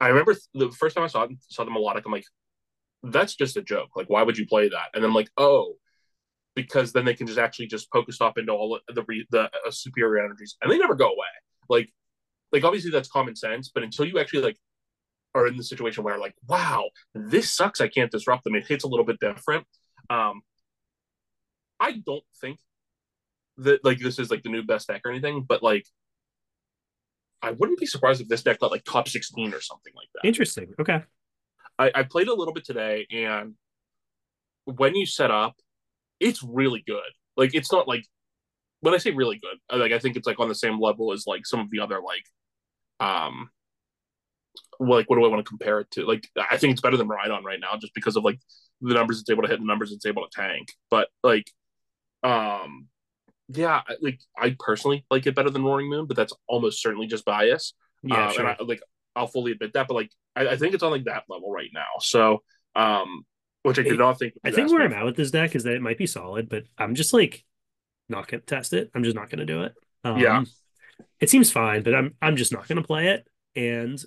I 0.00 0.08
remember 0.08 0.34
the 0.54 0.70
first 0.70 0.96
time 0.96 1.04
I 1.04 1.08
saw 1.08 1.26
saw 1.48 1.64
the 1.64 1.70
melodic, 1.70 2.06
I'm 2.06 2.12
like, 2.12 2.26
that's 3.02 3.36
just 3.36 3.56
a 3.56 3.62
joke. 3.62 3.90
Like, 3.94 4.08
why 4.08 4.22
would 4.22 4.38
you 4.38 4.46
play 4.46 4.68
that? 4.68 4.88
And 4.94 5.02
then 5.02 5.10
I'm 5.10 5.14
like, 5.14 5.30
oh, 5.36 5.74
because 6.54 6.92
then 6.92 7.04
they 7.04 7.14
can 7.14 7.26
just 7.26 7.38
actually 7.38 7.66
just 7.66 7.88
focus 7.92 8.16
stop 8.16 8.38
into 8.38 8.52
all 8.52 8.78
the 8.88 9.24
the 9.30 9.42
uh, 9.42 9.70
superior 9.70 10.24
energies, 10.24 10.56
and 10.62 10.70
they 10.70 10.78
never 10.78 10.94
go 10.94 11.06
away. 11.06 11.26
Like, 11.68 11.92
like 12.52 12.64
obviously 12.64 12.90
that's 12.90 13.08
common 13.08 13.36
sense, 13.36 13.70
but 13.72 13.82
until 13.82 14.04
you 14.04 14.18
actually 14.18 14.42
like 14.42 14.58
are 15.34 15.46
in 15.46 15.56
the 15.56 15.64
situation 15.64 16.04
where 16.04 16.18
like, 16.18 16.34
wow, 16.46 16.84
this 17.14 17.52
sucks. 17.52 17.80
I 17.80 17.88
can't 17.88 18.10
disrupt 18.10 18.44
them. 18.44 18.54
It 18.54 18.66
hits 18.66 18.84
a 18.84 18.88
little 18.88 19.04
bit 19.04 19.18
different. 19.20 19.66
Um, 20.08 20.42
I 21.80 22.02
don't 22.06 22.24
think 22.40 22.58
that 23.58 23.84
like 23.84 23.98
this 23.98 24.18
is 24.18 24.30
like 24.30 24.42
the 24.42 24.48
new 24.48 24.62
best 24.62 24.88
deck 24.88 25.02
or 25.04 25.10
anything, 25.10 25.44
but 25.46 25.62
like 25.62 25.86
I 27.42 27.50
wouldn't 27.50 27.78
be 27.78 27.86
surprised 27.86 28.20
if 28.20 28.28
this 28.28 28.42
deck 28.42 28.60
got 28.60 28.70
like 28.70 28.84
top 28.84 29.08
16 29.08 29.52
or 29.52 29.60
something 29.60 29.92
like 29.94 30.08
that. 30.14 30.26
Interesting. 30.26 30.72
Okay. 30.80 31.02
I, 31.78 31.90
I 31.94 32.02
played 32.04 32.28
a 32.28 32.34
little 32.34 32.54
bit 32.54 32.64
today, 32.64 33.06
and 33.10 33.54
when 34.64 34.94
you 34.94 35.06
set 35.06 35.30
up, 35.30 35.56
it's 36.20 36.42
really 36.42 36.82
good. 36.86 37.00
Like 37.36 37.54
it's 37.54 37.72
not 37.72 37.88
like 37.88 38.04
when 38.80 38.94
I 38.94 38.98
say 38.98 39.10
really 39.10 39.40
good, 39.40 39.78
like 39.78 39.92
I 39.92 39.98
think 39.98 40.16
it's 40.16 40.26
like 40.26 40.40
on 40.40 40.48
the 40.48 40.54
same 40.54 40.80
level 40.80 41.12
as 41.12 41.26
like 41.26 41.46
some 41.46 41.60
of 41.60 41.70
the 41.70 41.80
other 41.80 42.00
like 42.00 42.24
um 43.00 43.50
like 44.78 45.08
what 45.08 45.16
do 45.16 45.24
I 45.24 45.28
want 45.28 45.44
to 45.44 45.48
compare 45.48 45.80
it 45.80 45.90
to? 45.92 46.06
Like 46.06 46.28
I 46.50 46.56
think 46.56 46.72
it's 46.72 46.80
better 46.80 46.96
than 46.96 47.08
Ride 47.08 47.30
on 47.30 47.44
right 47.44 47.60
now 47.60 47.76
just 47.80 47.94
because 47.94 48.16
of 48.16 48.24
like 48.24 48.38
the 48.80 48.94
numbers 48.94 49.20
it's 49.20 49.30
able 49.30 49.42
to 49.42 49.48
hit, 49.48 49.58
the 49.58 49.66
numbers 49.66 49.92
it's 49.92 50.06
able 50.06 50.26
to 50.26 50.30
tank. 50.32 50.68
But 50.90 51.08
like 51.22 51.50
um 52.22 52.88
yeah, 53.48 53.82
like 54.00 54.20
I 54.38 54.56
personally 54.58 55.04
like 55.10 55.26
it 55.26 55.34
better 55.34 55.50
than 55.50 55.64
Roaring 55.64 55.88
Moon, 55.90 56.06
but 56.06 56.16
that's 56.16 56.32
almost 56.48 56.82
certainly 56.82 57.06
just 57.06 57.24
bias. 57.24 57.74
Yeah, 58.02 58.28
uh, 58.28 58.30
sure. 58.32 58.46
and 58.46 58.56
I, 58.60 58.62
like 58.64 58.80
I'll 59.16 59.26
fully 59.26 59.52
admit 59.52 59.74
that, 59.74 59.88
but 59.88 59.94
like 59.94 60.10
I, 60.34 60.48
I, 60.48 60.56
think 60.56 60.74
it's 60.74 60.82
on 60.82 60.90
like 60.90 61.04
that 61.04 61.24
level 61.28 61.52
right 61.52 61.70
now. 61.72 61.86
So, 62.00 62.42
um, 62.74 63.24
which 63.64 63.78
I 63.78 63.82
did 63.82 63.98
not 63.98 64.18
think. 64.18 64.34
I 64.44 64.50
think 64.50 64.70
where 64.70 64.82
I'm 64.82 64.92
at 64.92 65.04
with 65.04 65.16
this 65.16 65.30
deck 65.30 65.56
is 65.56 65.64
that 65.64 65.74
it 65.74 65.82
might 65.82 65.98
be 65.98 66.06
solid, 66.06 66.48
but 66.48 66.64
I'm 66.78 66.94
just 66.94 67.12
like 67.12 67.44
not 68.08 68.28
gonna 68.28 68.42
test 68.42 68.72
it. 68.74 68.90
I'm 68.94 69.02
just 69.02 69.16
not 69.16 69.30
gonna 69.30 69.46
do 69.46 69.62
it. 69.62 69.74
Um, 70.04 70.18
yeah, 70.18 70.44
it 71.18 71.30
seems 71.30 71.50
fine, 71.50 71.82
but 71.82 71.94
I'm 71.94 72.14
I'm 72.20 72.36
just 72.36 72.52
not 72.52 72.68
gonna 72.68 72.82
play 72.82 73.08
it. 73.08 73.26
And 73.56 74.02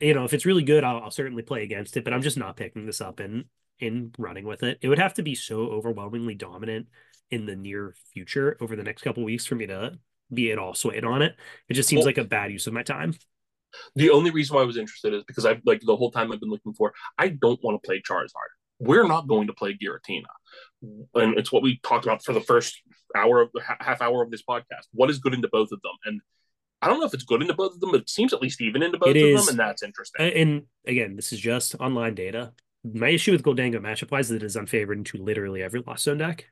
you 0.00 0.14
know, 0.14 0.24
if 0.24 0.32
it's 0.32 0.46
really 0.46 0.62
good, 0.62 0.84
I'll, 0.84 1.02
I'll 1.02 1.10
certainly 1.10 1.42
play 1.42 1.64
against 1.64 1.96
it. 1.96 2.04
But 2.04 2.12
I'm 2.12 2.22
just 2.22 2.38
not 2.38 2.56
picking 2.56 2.86
this 2.86 3.00
up 3.00 3.18
and 3.20 3.44
in 3.80 4.12
running 4.18 4.46
with 4.46 4.62
it. 4.62 4.78
It 4.80 4.88
would 4.88 5.00
have 5.00 5.14
to 5.14 5.22
be 5.22 5.34
so 5.34 5.62
overwhelmingly 5.62 6.36
dominant 6.36 6.86
in 7.30 7.46
the 7.46 7.56
near 7.56 7.94
future 8.12 8.56
over 8.60 8.76
the 8.76 8.84
next 8.84 9.02
couple 9.02 9.24
weeks 9.24 9.46
for 9.46 9.56
me 9.56 9.66
to 9.66 9.98
be 10.32 10.52
at 10.52 10.58
all 10.58 10.74
swayed 10.74 11.04
on 11.04 11.22
it. 11.22 11.34
It 11.68 11.74
just 11.74 11.88
seems 11.88 12.00
well, 12.00 12.06
like 12.06 12.18
a 12.18 12.24
bad 12.24 12.52
use 12.52 12.68
of 12.68 12.72
my 12.72 12.84
time. 12.84 13.14
The 13.96 14.10
only 14.10 14.30
reason 14.30 14.54
why 14.54 14.62
I 14.62 14.66
was 14.66 14.76
interested 14.76 15.14
is 15.14 15.24
because 15.24 15.44
I've 15.44 15.62
like 15.64 15.80
the 15.80 15.96
whole 15.96 16.10
time 16.10 16.30
I've 16.30 16.40
been 16.40 16.50
looking 16.50 16.74
for. 16.74 16.92
I 17.18 17.28
don't 17.28 17.62
want 17.64 17.82
to 17.82 17.86
play 17.86 18.00
Charizard. 18.00 18.52
We're 18.82 19.06
not 19.06 19.28
going 19.28 19.46
to 19.46 19.52
play 19.52 19.76
Giratina, 19.76 20.26
and 21.14 21.38
it's 21.38 21.52
what 21.52 21.62
we 21.62 21.80
talked 21.82 22.04
about 22.04 22.24
for 22.24 22.32
the 22.32 22.40
first 22.40 22.80
hour 23.16 23.42
of 23.42 23.50
half 23.80 24.00
hour 24.02 24.22
of 24.22 24.30
this 24.30 24.42
podcast. 24.42 24.86
What 24.92 25.10
is 25.10 25.18
good 25.18 25.34
into 25.34 25.48
both 25.48 25.72
of 25.72 25.80
them, 25.82 25.92
and 26.04 26.20
I 26.80 26.88
don't 26.88 27.00
know 27.00 27.06
if 27.06 27.14
it's 27.14 27.24
good 27.24 27.42
into 27.42 27.54
both 27.54 27.74
of 27.74 27.80
them, 27.80 27.92
but 27.92 28.02
it 28.02 28.10
seems 28.10 28.32
at 28.32 28.42
least 28.42 28.60
even 28.60 28.82
into 28.82 28.98
both 28.98 29.10
it 29.10 29.16
of 29.16 29.22
is, 29.22 29.46
them, 29.46 29.52
and 29.52 29.60
that's 29.60 29.82
interesting. 29.82 30.32
And 30.32 30.62
again, 30.86 31.16
this 31.16 31.32
is 31.32 31.40
just 31.40 31.74
online 31.76 32.14
data. 32.14 32.52
My 32.84 33.10
issue 33.10 33.30
with 33.30 33.44
Gholdengo 33.44 33.76
matchup 33.76 34.10
wise 34.10 34.26
is 34.26 34.30
that 34.30 34.42
it 34.42 34.46
is 34.46 34.56
unfavored 34.56 34.96
into 34.96 35.16
literally 35.16 35.62
every 35.62 35.82
Lost 35.86 36.04
Zone 36.04 36.18
deck 36.18 36.46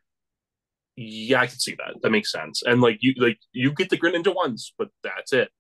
yeah, 0.97 1.41
I 1.41 1.47
can 1.47 1.59
see 1.59 1.75
that. 1.77 1.95
That 2.03 2.11
makes 2.11 2.31
sense. 2.31 2.63
And 2.63 2.81
like 2.81 2.99
you, 3.01 3.15
like 3.17 3.39
you 3.53 3.73
get 3.73 3.89
the 3.91 3.97
Greninja 3.97 4.35
once, 4.35 4.73
but 4.77 4.89
that's 5.03 5.33
it. 5.33 5.51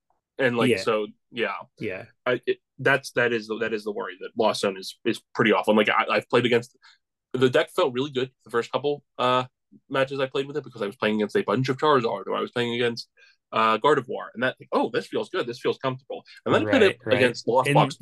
And 0.41 0.57
like 0.57 0.71
yeah. 0.71 0.79
so, 0.79 1.07
yeah, 1.31 1.53
yeah. 1.79 2.05
I, 2.27 2.41
it, 2.47 2.59
that's 2.79 3.13
that 3.13 3.33
is 3.33 3.51
that 3.61 3.73
is 3.73 3.85
the 3.85 3.93
worry 3.93 4.17
that 4.21 4.31
Lost 4.37 4.63
Zone 4.63 4.77
is 4.77 4.99
is 5.05 5.21
pretty 5.35 5.53
awful. 5.53 5.73
And 5.73 5.79
like 5.79 5.89
I, 5.89 6.17
I've 6.17 6.29
played 6.29 6.47
against 6.47 6.77
the 7.33 7.51
deck 7.51 7.71
felt 7.71 7.93
really 7.93 8.11
good 8.11 8.31
the 8.45 8.51
first 8.51 8.73
couple 8.73 9.05
uh 9.19 9.45
matches 9.89 10.19
I 10.19 10.27
played 10.27 10.47
with 10.47 10.57
it 10.57 10.65
because 10.65 10.83
I 10.83 10.87
was 10.87 10.97
playing 10.97 11.17
against 11.17 11.37
a 11.37 11.43
bunch 11.43 11.69
of 11.69 11.77
Charizard 11.77 12.27
or 12.27 12.35
I 12.35 12.41
was 12.41 12.51
playing 12.51 12.75
against 12.75 13.09
uh 13.53 13.79
Gardevoir 13.79 14.29
and 14.35 14.43
that 14.43 14.57
like, 14.59 14.69
oh 14.73 14.91
this 14.93 15.07
feels 15.07 15.29
good 15.29 15.47
this 15.47 15.61
feels 15.61 15.79
comfortable 15.79 16.25
and 16.45 16.55
then 16.55 16.65
right, 16.65 16.73
played 16.73 16.83
it 16.83 16.99
right. 17.05 17.17
against 17.17 17.47
Lost 17.47 17.69
and 17.69 17.75
Box. 17.75 17.99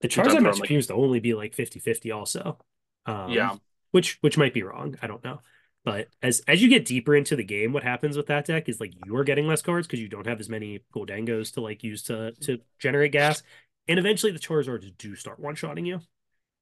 The 0.00 0.08
Charizard 0.08 0.42
match 0.42 0.60
appears 0.60 0.88
like, 0.88 0.96
to 0.96 1.02
only 1.02 1.20
be 1.20 1.34
like 1.34 1.54
50-50 1.54 2.14
also. 2.14 2.58
Um, 3.04 3.30
yeah, 3.30 3.56
which 3.90 4.16
which 4.22 4.38
might 4.38 4.54
be 4.54 4.62
wrong. 4.62 4.96
I 5.02 5.06
don't 5.08 5.22
know. 5.22 5.40
But 5.84 6.08
as 6.22 6.42
as 6.46 6.60
you 6.60 6.68
get 6.68 6.84
deeper 6.84 7.16
into 7.16 7.36
the 7.36 7.44
game, 7.44 7.72
what 7.72 7.82
happens 7.82 8.16
with 8.16 8.26
that 8.26 8.44
deck 8.44 8.68
is 8.68 8.80
like 8.80 8.92
you're 9.06 9.24
getting 9.24 9.46
less 9.46 9.62
cards 9.62 9.86
because 9.86 10.00
you 10.00 10.08
don't 10.08 10.26
have 10.26 10.40
as 10.40 10.48
many 10.48 10.80
Gholdengos 10.94 11.54
to 11.54 11.62
like 11.62 11.82
use 11.82 12.02
to 12.04 12.32
to 12.42 12.58
generate 12.78 13.12
gas, 13.12 13.42
and 13.88 13.98
eventually 13.98 14.32
the 14.32 14.38
Charizards 14.38 14.90
do 14.98 15.16
start 15.16 15.40
one 15.40 15.54
shotting 15.54 15.86
you. 15.86 16.00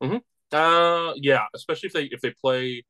Mm-hmm. 0.03 0.19
Uh, 0.53 1.15
yeah, 1.17 1.47
especially 1.55 1.89
if 1.89 1.93
they 1.93 2.05
if 2.05 2.21
they 2.21 2.31
play 2.31 2.85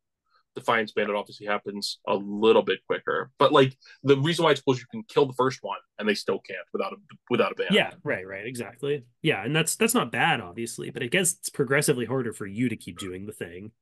Defiance 0.54 0.92
Band, 0.92 1.08
it 1.08 1.16
obviously 1.16 1.46
happens 1.46 1.98
a 2.06 2.14
little 2.14 2.62
bit 2.62 2.80
quicker. 2.86 3.30
But 3.38 3.50
like 3.50 3.74
the 4.02 4.18
reason 4.18 4.44
why 4.44 4.50
I 4.50 4.54
suppose 4.54 4.80
you 4.80 4.86
can 4.90 5.04
kill 5.04 5.24
the 5.24 5.32
first 5.32 5.60
one 5.62 5.78
and 5.98 6.06
they 6.06 6.14
still 6.14 6.40
can't 6.40 6.60
without 6.74 6.92
a 6.92 6.96
without 7.30 7.52
a 7.52 7.54
ban. 7.54 7.68
Yeah, 7.70 7.92
right, 8.04 8.26
right, 8.26 8.46
exactly. 8.46 9.06
Yeah, 9.22 9.42
and 9.42 9.56
that's 9.56 9.76
that's 9.76 9.94
not 9.94 10.12
bad, 10.12 10.42
obviously, 10.42 10.90
but 10.90 11.02
it 11.02 11.10
gets 11.10 11.36
it's 11.38 11.48
progressively 11.48 12.04
harder 12.04 12.34
for 12.34 12.44
you 12.44 12.68
to 12.68 12.76
keep 12.76 12.98
doing 12.98 13.24
the 13.24 13.32
thing. 13.32 13.72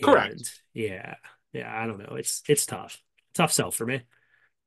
Correct. 0.00 0.32
And, 0.34 0.50
yeah 0.74 1.14
yeah, 1.52 1.72
I 1.74 1.86
don't 1.86 1.98
know. 1.98 2.16
It's 2.16 2.42
it's 2.48 2.66
tough, 2.66 3.00
tough 3.34 3.52
sell 3.52 3.70
for 3.70 3.86
me. 3.86 4.02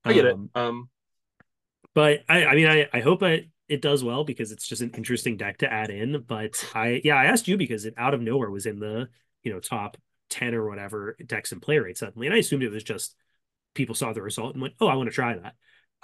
I 0.04 0.14
get 0.14 0.28
um, 0.28 0.50
it. 0.54 0.60
Um, 0.60 0.90
but 1.94 2.24
I, 2.30 2.46
I 2.46 2.56
mean, 2.56 2.68
I, 2.68 2.88
I 2.94 3.00
hope 3.00 3.24
I, 3.24 3.48
it 3.68 3.82
does 3.82 4.04
well 4.04 4.24
because 4.24 4.52
it's 4.52 4.68
just 4.68 4.82
an 4.82 4.92
interesting 4.92 5.38
deck 5.38 5.60
to 5.60 5.72
add 5.72 5.90
in. 5.90 6.24
But 6.28 6.64
I, 6.76 7.02
yeah, 7.04 7.16
I 7.16 7.26
asked 7.26 7.48
you 7.48 7.58
because 7.58 7.86
it 7.86 7.96
out 7.98 8.14
of 8.14 8.22
nowhere 8.22 8.52
was 8.52 8.66
in 8.66 8.80
the 8.80 9.10
you 9.44 9.54
know 9.54 9.60
top 9.60 9.98
ten 10.30 10.54
or 10.54 10.68
whatever 10.68 11.16
decks 11.26 11.52
and 11.52 11.62
play 11.62 11.80
rate 11.80 11.98
suddenly, 11.98 12.28
and 12.28 12.36
I 12.36 12.40
assumed 12.40 12.64
it 12.64 12.70
was 12.70 12.84
just 12.84 13.16
people 13.74 13.96
saw 13.96 14.14
the 14.14 14.22
result 14.22 14.54
and 14.54 14.62
went, 14.62 14.74
oh, 14.80 14.88
I 14.88 14.96
want 14.96 15.10
to 15.10 15.16
try 15.16 15.38
that. 15.38 15.56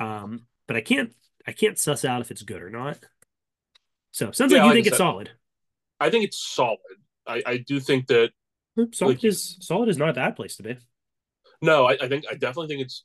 Um, 0.04 0.46
but 0.68 0.76
I 0.76 0.82
can't, 0.82 1.14
I 1.48 1.54
can't 1.54 1.80
suss 1.80 2.06
out 2.06 2.22
if 2.22 2.30
it's 2.30 2.44
good 2.44 2.62
or 2.62 2.70
not. 2.70 3.00
So 4.12 4.32
sounds 4.32 4.52
yeah, 4.52 4.60
like 4.60 4.64
you 4.64 4.70
like 4.70 4.76
think 4.76 4.88
it's 4.88 4.98
solid. 4.98 5.32
I 6.00 6.10
think 6.10 6.26
it's 6.26 6.38
solid. 6.38 6.78
I, 7.26 7.42
I 7.46 7.58
do 7.58 7.80
think 7.80 8.08
that 8.08 8.32
Solid 8.94 9.18
like, 9.18 9.24
is 9.24 9.58
solid 9.60 9.90
is 9.90 9.98
not 9.98 10.10
a 10.10 10.14
bad 10.14 10.36
place 10.36 10.56
to 10.58 10.64
be. 10.64 10.78
No, 11.62 11.86
I, 11.86 11.94
I 11.94 12.08
think 12.08 12.26
I 12.30 12.34
definitely 12.34 12.68
think 12.68 12.82
it's. 12.82 13.04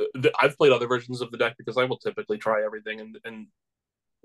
Uh, 0.00 0.28
I've 0.40 0.56
played 0.58 0.72
other 0.72 0.88
versions 0.88 1.20
of 1.20 1.30
the 1.30 1.38
deck 1.38 1.54
because 1.56 1.78
I 1.78 1.84
will 1.84 1.98
typically 1.98 2.38
try 2.38 2.64
everything, 2.64 3.00
and 3.00 3.18
and 3.24 3.46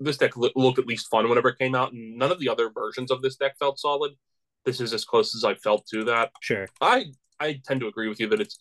this 0.00 0.16
deck 0.16 0.36
looked 0.36 0.78
at 0.78 0.86
least 0.86 1.08
fun 1.08 1.28
whenever 1.28 1.48
it 1.50 1.58
came 1.58 1.74
out, 1.74 1.92
and 1.92 2.16
none 2.18 2.32
of 2.32 2.40
the 2.40 2.48
other 2.48 2.70
versions 2.70 3.10
of 3.10 3.22
this 3.22 3.36
deck 3.36 3.56
felt 3.58 3.78
solid. 3.78 4.12
This 4.64 4.80
is 4.80 4.92
as 4.92 5.04
close 5.04 5.34
as 5.34 5.44
I 5.44 5.54
felt 5.54 5.86
to 5.92 6.04
that. 6.04 6.32
Sure, 6.40 6.66
I 6.80 7.06
I 7.38 7.60
tend 7.64 7.80
to 7.80 7.86
agree 7.86 8.08
with 8.08 8.18
you 8.18 8.28
that 8.28 8.40
it's 8.40 8.58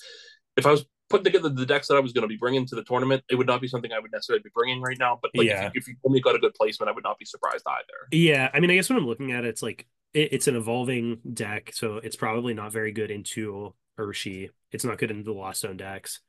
if 0.56 0.66
I 0.66 0.72
was 0.72 0.86
putting 1.10 1.24
together 1.24 1.50
the 1.50 1.66
decks 1.66 1.88
that 1.88 1.96
I 1.96 2.00
was 2.00 2.14
going 2.14 2.22
to 2.22 2.28
be 2.28 2.38
bringing 2.38 2.66
to 2.68 2.76
the 2.76 2.84
tournament, 2.84 3.24
it 3.30 3.36
would 3.36 3.48
not 3.48 3.62
be 3.62 3.68
something 3.68 3.92
I 3.92 4.00
would 4.00 4.12
necessarily 4.12 4.44
be 4.44 4.52
bringing 4.54 4.82
right 4.82 4.98
now. 5.00 5.18
But 5.20 5.32
like, 5.36 5.48
yeah. 5.48 5.66
if, 5.66 5.74
you, 5.74 5.82
if 5.82 5.88
you 5.88 5.96
only 6.06 6.20
got 6.20 6.36
a 6.36 6.40
good 6.40 6.54
placement, 6.54 6.90
I 6.90 6.94
would 6.94 7.04
not 7.04 7.18
be 7.18 7.26
surprised 7.26 7.66
either. 7.68 8.08
Yeah, 8.12 8.50
I 8.54 8.60
mean, 8.60 8.70
I 8.70 8.76
guess 8.76 8.90
when 8.90 8.98
I'm 9.00 9.08
looking 9.08 9.32
at 9.32 9.44
it, 9.44 9.48
it's 9.48 9.64
like 9.64 9.88
it, 10.14 10.34
it's 10.34 10.48
an 10.48 10.56
evolving 10.56 11.20
deck, 11.34 11.72
so 11.74 11.98
it's 11.98 12.16
probably 12.16 12.54
not 12.54 12.72
very 12.72 12.92
good 12.92 13.12
into 13.12 13.74
Urshi. 13.98 14.50
It's 14.72 14.86
not 14.86 14.98
good 14.98 15.12
into 15.12 15.24
the 15.24 15.34
Lost 15.34 15.62
Zone 15.62 15.78
decks. 15.78 16.20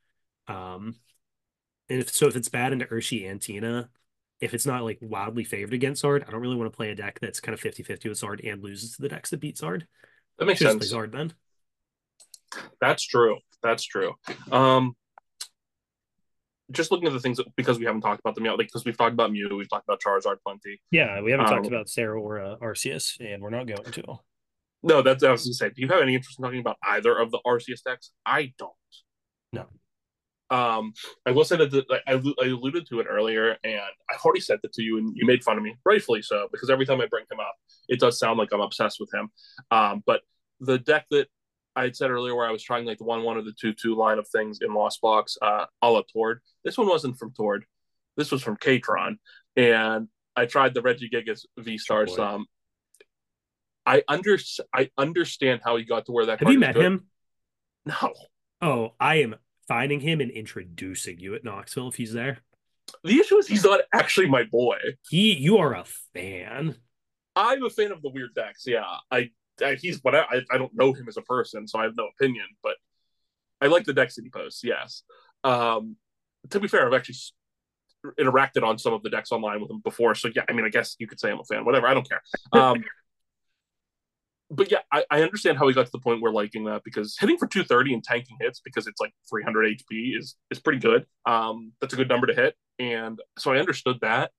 Um, 0.47 0.95
and 1.89 1.99
if 1.99 2.09
so, 2.09 2.27
if 2.27 2.35
it's 2.35 2.49
bad 2.49 2.73
into 2.73 2.85
Urshi 2.85 3.29
and 3.29 3.41
Tina, 3.41 3.89
if 4.39 4.53
it's 4.53 4.65
not 4.65 4.83
like 4.83 4.97
wildly 5.01 5.43
favored 5.43 5.73
against 5.73 6.03
Zard, 6.03 6.27
I 6.27 6.31
don't 6.31 6.41
really 6.41 6.55
want 6.55 6.71
to 6.71 6.75
play 6.75 6.89
a 6.89 6.95
deck 6.95 7.19
that's 7.21 7.39
kind 7.39 7.53
of 7.53 7.59
50 7.59 7.83
50 7.83 8.09
with 8.09 8.19
Zard 8.19 8.49
and 8.49 8.63
loses 8.63 8.95
to 8.95 9.01
the 9.01 9.09
decks 9.09 9.29
that 9.29 9.39
beat 9.39 9.57
Zard. 9.57 9.83
That 10.39 10.45
makes 10.45 10.59
sense. 10.59 10.89
Play 10.89 10.97
Zard 10.99 11.11
then. 11.11 11.33
That's 12.79 13.03
true. 13.05 13.37
That's 13.61 13.83
true. 13.83 14.13
Um, 14.51 14.95
just 16.71 16.91
looking 16.91 17.07
at 17.07 17.13
the 17.13 17.19
things 17.19 17.37
that, 17.37 17.47
because 17.55 17.79
we 17.79 17.85
haven't 17.85 18.01
talked 18.01 18.19
about 18.19 18.35
them 18.35 18.45
yet, 18.45 18.57
like 18.57 18.67
because 18.67 18.85
we've 18.85 18.97
talked 18.97 19.13
about 19.13 19.31
Mew, 19.31 19.55
we've 19.55 19.69
talked 19.69 19.87
about 19.87 20.01
Charizard 20.01 20.37
plenty. 20.45 20.81
Yeah, 20.91 21.21
we 21.21 21.31
haven't 21.31 21.47
um, 21.47 21.53
talked 21.53 21.67
about 21.67 21.89
Sarah 21.89 22.19
or 22.19 22.39
uh, 22.39 22.55
Arceus, 22.57 23.19
and 23.19 23.41
we're 23.41 23.49
not 23.49 23.67
going 23.67 23.83
to. 23.83 24.19
No, 24.83 25.01
that's 25.01 25.23
I 25.23 25.31
was 25.31 25.43
going 25.43 25.51
to 25.51 25.57
say. 25.57 25.69
Do 25.69 25.81
you 25.81 25.87
have 25.89 26.01
any 26.01 26.15
interest 26.15 26.39
in 26.39 26.43
talking 26.43 26.59
about 26.59 26.77
either 26.83 27.15
of 27.17 27.31
the 27.31 27.39
Arceus 27.45 27.83
decks? 27.83 28.11
I 28.25 28.53
don't. 28.57 28.71
No. 29.53 29.67
Um, 30.49 30.93
I 31.25 31.31
will 31.31 31.45
say 31.45 31.55
that 31.57 31.71
the, 31.71 31.85
I, 32.07 32.13
I 32.13 32.47
alluded 32.47 32.87
to 32.89 32.99
it 32.99 33.07
earlier, 33.09 33.57
and 33.63 33.81
I've 34.09 34.19
already 34.25 34.41
said 34.41 34.59
it 34.63 34.73
to 34.73 34.81
you, 34.81 34.97
and 34.97 35.15
you 35.15 35.25
made 35.25 35.43
fun 35.43 35.57
of 35.57 35.63
me, 35.63 35.75
rightfully 35.85 36.21
so, 36.21 36.49
because 36.51 36.69
every 36.69 36.85
time 36.85 36.99
I 36.99 37.05
bring 37.05 37.25
him 37.31 37.39
up, 37.39 37.55
it 37.87 37.99
does 37.99 38.19
sound 38.19 38.37
like 38.37 38.49
I'm 38.51 38.59
obsessed 38.59 38.99
with 38.99 39.13
him. 39.13 39.29
Um, 39.69 40.03
but 40.05 40.21
the 40.59 40.77
deck 40.77 41.05
that 41.11 41.27
I 41.75 41.83
had 41.83 41.95
said 41.95 42.11
earlier 42.11 42.35
where 42.35 42.47
I 42.47 42.51
was 42.51 42.63
trying 42.63 42.85
like 42.85 42.97
the 42.97 43.05
one 43.05 43.23
one 43.23 43.37
or 43.37 43.41
the 43.41 43.53
two 43.59 43.73
two 43.73 43.95
line 43.95 44.17
of 44.17 44.27
things 44.27 44.59
in 44.61 44.73
Lost 44.73 45.01
Box, 45.01 45.37
uh, 45.41 45.65
a 45.81 45.89
la 45.89 46.01
Tord. 46.11 46.41
This 46.63 46.77
one 46.77 46.87
wasn't 46.87 47.17
from 47.17 47.33
Tord. 47.33 47.65
This 48.17 48.31
was 48.31 48.43
from 48.43 48.57
Katron, 48.57 49.17
and 49.55 50.07
I 50.35 50.45
tried 50.45 50.73
the 50.73 50.81
Regigigas 50.81 51.45
V 51.57 51.77
Stars. 51.77 52.15
boy. 52.15 52.23
Um, 52.23 52.45
I 53.85 54.03
under 54.07 54.37
I 54.73 54.89
understand 54.97 55.61
how 55.63 55.77
he 55.77 55.83
got 55.83 56.05
to 56.05 56.11
where 56.11 56.25
that. 56.27 56.39
Have 56.39 56.51
you 56.51 56.59
met 56.59 56.75
good. 56.75 56.85
him? 56.85 57.07
No. 57.85 58.13
Oh, 58.61 58.93
I 58.99 59.15
am 59.15 59.35
finding 59.67 60.01
him 60.01 60.21
and 60.21 60.29
introducing 60.29 61.19
you 61.19 61.33
at 61.33 61.43
Knoxville 61.43 61.87
if 61.87 61.95
he's 61.95 62.13
there. 62.13 62.39
The 63.03 63.19
issue 63.19 63.37
is 63.37 63.47
he's 63.47 63.63
not 63.63 63.81
actually 63.93 64.27
my 64.27 64.43
boy. 64.43 64.77
He, 65.09 65.33
you 65.33 65.57
are 65.57 65.73
a 65.73 65.85
fan. 66.13 66.75
I'm 67.35 67.63
a 67.63 67.69
fan 67.69 67.91
of 67.91 68.01
the 68.01 68.09
weird 68.09 68.35
decks. 68.35 68.65
Yeah, 68.67 68.83
I 69.09 69.31
he's 69.79 69.99
but 69.99 70.15
I 70.15 70.25
I 70.51 70.57
don't 70.57 70.73
know 70.73 70.93
him 70.93 71.07
as 71.07 71.17
a 71.17 71.21
person, 71.21 71.67
so 71.67 71.79
I 71.79 71.83
have 71.83 71.95
no 71.95 72.07
opinion. 72.07 72.45
But 72.63 72.75
I 73.61 73.67
like 73.67 73.85
the 73.85 73.93
decks 73.93 74.15
that 74.15 74.23
he 74.23 74.29
posts. 74.29 74.63
Yes. 74.63 75.03
Um, 75.43 75.95
to 76.49 76.59
be 76.59 76.67
fair, 76.67 76.87
I've 76.87 76.93
actually 76.93 77.15
interacted 78.19 78.63
on 78.63 78.77
some 78.77 78.93
of 78.93 79.03
the 79.03 79.09
decks 79.09 79.31
online 79.31 79.61
with 79.61 79.69
him 79.69 79.81
before. 79.83 80.15
So 80.15 80.29
yeah, 80.35 80.43
I 80.49 80.53
mean, 80.53 80.65
I 80.65 80.69
guess 80.69 80.95
you 80.99 81.07
could 81.07 81.19
say 81.19 81.29
I'm 81.31 81.39
a 81.39 81.43
fan. 81.43 81.65
Whatever, 81.65 81.87
I 81.87 81.93
don't 81.93 82.07
care. 82.07 82.21
Um, 82.53 82.83
but 84.53 84.69
yeah, 84.69 84.79
I, 84.91 85.05
I 85.09 85.21
understand 85.21 85.57
how 85.57 85.67
he 85.69 85.73
got 85.73 85.85
to 85.85 85.91
the 85.91 85.99
point 85.99 86.21
where 86.21 86.31
liking 86.31 86.65
that 86.65 86.83
because 86.83 87.15
hitting 87.17 87.37
for 87.37 87.47
230 87.47 87.93
and 87.93 88.03
tanking 88.03 88.35
hits 88.41 88.59
because 88.59 88.85
it's 88.85 88.99
like 88.99 89.13
300 89.29 89.77
HP 89.77 90.17
is 90.17 90.35
is 90.49 90.59
pretty 90.59 90.79
good. 90.79 91.05
Um, 91.25 91.71
that's 91.79 91.93
a 91.93 91.97
good 91.97 92.09
number 92.09 92.27
to 92.27 92.33
hit, 92.33 92.55
and 92.77 93.19
so 93.39 93.53
I 93.53 93.59
understood 93.59 93.99
that. 94.01 94.31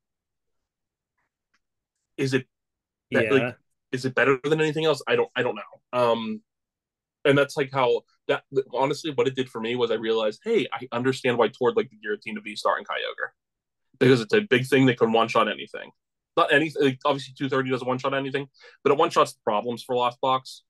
Is 2.19 2.35
it 2.35 2.47
that, 3.13 3.25
yeah. 3.25 3.31
like, 3.31 3.57
is 3.93 4.05
it 4.05 4.15
better 4.15 4.39
than 4.43 4.61
anything 4.61 4.85
else? 4.85 5.03
I 5.07 5.17
don't 5.17 5.31
I 5.37 5.43
don't 5.43 5.57
know. 5.57 5.99
Um 5.99 6.43
and 7.25 7.39
that's 7.39 7.57
like 7.57 7.71
how 7.73 8.03
that 8.29 8.45
honestly 8.75 9.13
what 9.15 9.29
it 9.29 9.37
did 9.37 9.49
for 9.49 9.61
me 9.61 9.77
was 9.77 9.91
I 9.91 9.95
realized, 9.95 10.41
hey, 10.45 10.67
I 10.73 10.89
understand 10.93 11.39
why 11.39 11.49
Tord 11.49 11.77
like 11.77 11.91
the 11.91 11.97
Giratina 11.97 12.43
V 12.43 12.57
Star 12.57 12.77
and 12.79 12.87
Kyogre. 12.87 13.31
Because 13.99 14.21
it's 14.21 14.35
a 14.35 14.41
big 14.41 14.67
thing 14.67 14.87
that 14.87 14.99
can 14.99 15.13
one 15.13 15.29
shot 15.29 15.49
anything. 15.49 15.91
Not 16.37 16.53
anything 16.53 16.83
like, 16.83 16.99
obviously 17.05 17.35
230 17.37 17.71
doesn't 17.71 17.87
one 17.87 17.99
shot 17.99 18.15
anything, 18.15 18.49
but 18.83 18.93
it 18.93 18.99
one 18.99 19.11
shots 19.11 19.37
problems 19.45 19.83
for 19.83 19.95
Lost 19.95 20.21
Box. 20.21 20.63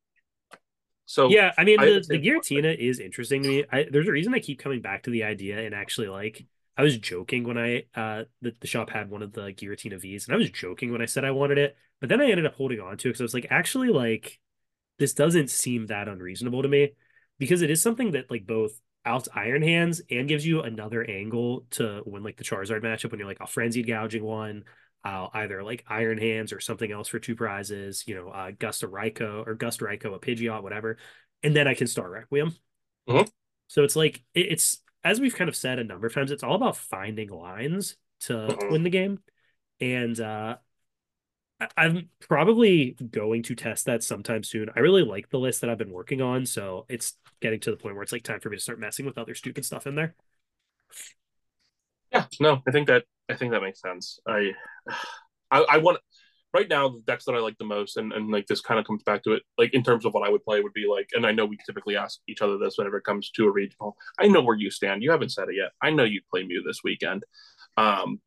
So 1.07 1.29
yeah, 1.29 1.53
I 1.57 1.64
mean 1.64 1.81
I 1.81 1.87
the, 1.87 2.05
the 2.09 2.18
Giratina 2.18 2.77
is 2.77 2.99
interesting 2.99 3.43
to 3.43 3.49
me. 3.49 3.64
I, 3.70 3.87
there's 3.91 4.09
a 4.09 4.12
reason 4.12 4.35
I 4.35 4.41
keep 4.41 4.59
coming 4.59 4.81
back 4.81 5.05
to 5.05 5.11
the 5.11 5.25
idea 5.25 5.61
and 5.61 5.75
actually 5.75 6.09
like 6.09 6.47
I 6.77 6.83
was 6.83 6.97
joking 6.99 7.45
when 7.45 7.59
I 7.59 7.85
uh 7.95 8.25
the, 8.41 8.55
the 8.61 8.66
shop 8.66 8.91
had 8.91 9.11
one 9.11 9.23
of 9.23 9.33
the 9.33 9.53
Giratina 9.53 10.01
V's 10.01 10.27
and 10.27 10.35
I 10.35 10.39
was 10.39 10.51
joking 10.51 10.93
when 10.93 11.03
I 11.03 11.07
said 11.07 11.25
I 11.25 11.31
wanted 11.31 11.59
it, 11.59 11.77
but 12.01 12.09
then 12.09 12.20
I 12.20 12.31
ended 12.31 12.47
up 12.47 12.55
holding 12.55 12.81
on 12.81 12.97
to 12.99 13.09
it 13.09 13.11
because 13.12 13.20
I 13.20 13.25
was 13.25 13.35
like, 13.35 13.47
actually 13.51 13.89
like 13.89 14.39
this 14.99 15.14
doesn't 15.14 15.51
seem 15.51 15.87
that 15.87 16.09
unreasonable 16.09 16.62
to 16.62 16.68
me 16.68 16.93
because 17.39 17.62
it 17.62 17.70
is 17.70 17.83
something 17.83 18.12
that 18.12 18.31
like 18.31 18.47
both 18.47 18.73
outs 19.05 19.29
Iron 19.35 19.62
Hands 19.62 20.01
and 20.11 20.29
gives 20.29 20.47
you 20.47 20.62
another 20.62 21.03
angle 21.09 21.64
to 21.73 22.03
win 22.07 22.23
like 22.23 22.37
the 22.37 22.45
Charizard 22.45 22.83
matchup 22.83 23.11
when 23.11 23.18
you're 23.18 23.29
like 23.29 23.41
a 23.41 23.47
frenzied 23.47 23.87
gouging 23.87 24.23
one. 24.25 24.64
I'll 25.05 25.31
either 25.35 25.64
like 25.64 25.85
Iron 25.89 26.18
Hands 26.18 26.53
or 26.53 26.61
something 26.61 26.91
else 26.93 27.09
for 27.09 27.18
two 27.18 27.35
prizes, 27.35 28.05
you 28.07 28.14
know, 28.14 28.29
uh, 28.29 28.53
Gust 28.57 28.83
Raikou 28.83 29.47
or 29.47 29.55
Gust 29.55 29.81
Raikou, 29.81 30.14
a 30.14 30.20
Pidgeot, 30.20 30.62
whatever. 30.62 30.99
And 31.43 31.57
then 31.57 31.66
I 31.66 31.75
can 31.75 31.89
start 31.89 32.11
Requiem. 32.12 32.55
Mhm. 33.09 33.29
So 33.66 33.83
it's 33.83 33.97
like, 33.97 34.23
it- 34.35 34.53
it's, 34.53 34.82
as 35.05 35.21
we've 35.21 35.35
kind 35.35 35.49
of 35.49 35.57
said 35.57 35.79
a 35.79 35.85
number 35.85 36.07
of 36.07 36.15
times, 36.15 36.31
it's 36.31 36.43
all 36.43 36.55
about 36.55 36.77
finding 36.77 37.29
lines 37.31 37.97
to 38.21 38.57
win 38.71 38.83
the 38.83 38.91
game. 38.91 39.19
And 39.81 40.19
uh, 40.21 40.57
I'm 41.77 42.09
probably 42.21 42.97
going 43.11 43.43
to 43.45 43.55
test 43.55 43.87
that 43.87 44.03
sometime 44.03 44.43
soon. 44.43 44.71
I 44.75 44.81
really 44.81 45.03
like 45.03 45.29
the 45.29 45.39
list 45.39 45.61
that 45.61 45.71
I've 45.71 45.79
been 45.79 45.93
working 45.93 46.21
on. 46.21 46.47
So 46.47 46.87
it's 46.89 47.15
getting 47.41 47.61
to 47.61 47.71
the 47.71 47.77
point 47.77 47.95
where 47.95 48.03
it's 48.03 48.13
like 48.13 48.23
time 48.23 48.41
for 48.41 48.51
me 48.51 48.57
to 48.57 48.63
start 48.63 48.81
messing 48.81 49.07
with 49.07 49.19
other 49.19 49.35
stupid 49.35 49.65
stuff 49.65 49.87
in 49.87 49.95
there. 49.95 50.15
Yeah, 52.13 52.27
no, 52.41 52.63
I 52.67 52.71
think 52.71 52.89
that 52.89 53.05
I 53.29 53.35
think 53.35 53.53
that 53.53 53.63
makes 53.63 53.81
sense. 53.81 54.21
I 54.27 54.53
I, 55.51 55.65
I 55.71 55.79
want 55.79 55.99
right 56.55 56.69
now 56.69 56.89
the 56.89 57.03
decks 57.07 57.25
that 57.25 57.35
I 57.35 57.39
like 57.39 57.59
the 57.59 57.65
most, 57.65 57.97
and, 57.97 58.13
and 58.13 58.31
like 58.31 58.47
this 58.47 58.61
kind 58.61 58.79
of 58.81 58.87
comes 58.87 59.03
back 59.03 59.23
to 59.25 59.33
it, 59.33 59.43
like 59.59 59.75
in 59.75 59.83
terms 59.83 60.05
of 60.05 60.15
what 60.15 60.27
I 60.27 60.31
would 60.31 60.45
play 60.45 60.61
would 60.61 60.73
be 60.73 60.87
like, 60.89 61.09
and 61.15 61.27
I 61.27 61.33
know 61.33 61.47
we 61.47 61.59
typically 61.67 61.97
ask 61.97 62.21
each 62.29 62.43
other 62.43 62.59
this 62.59 62.77
whenever 62.79 62.99
it 62.99 63.05
comes 63.05 63.31
to 63.31 63.47
a 63.47 63.51
regional. 63.51 63.97
I 64.19 64.29
know 64.29 64.43
where 64.43 64.57
you 64.57 64.71
stand. 64.71 65.03
You 65.03 65.11
haven't 65.11 65.31
said 65.33 65.49
it 65.49 65.57
yet. 65.57 65.73
I 65.81 65.91
know 65.91 66.05
you 66.05 66.21
play 66.31 66.45
Mew 66.45 66.63
this 66.67 66.81
weekend. 66.85 67.25
Um, 67.77 68.21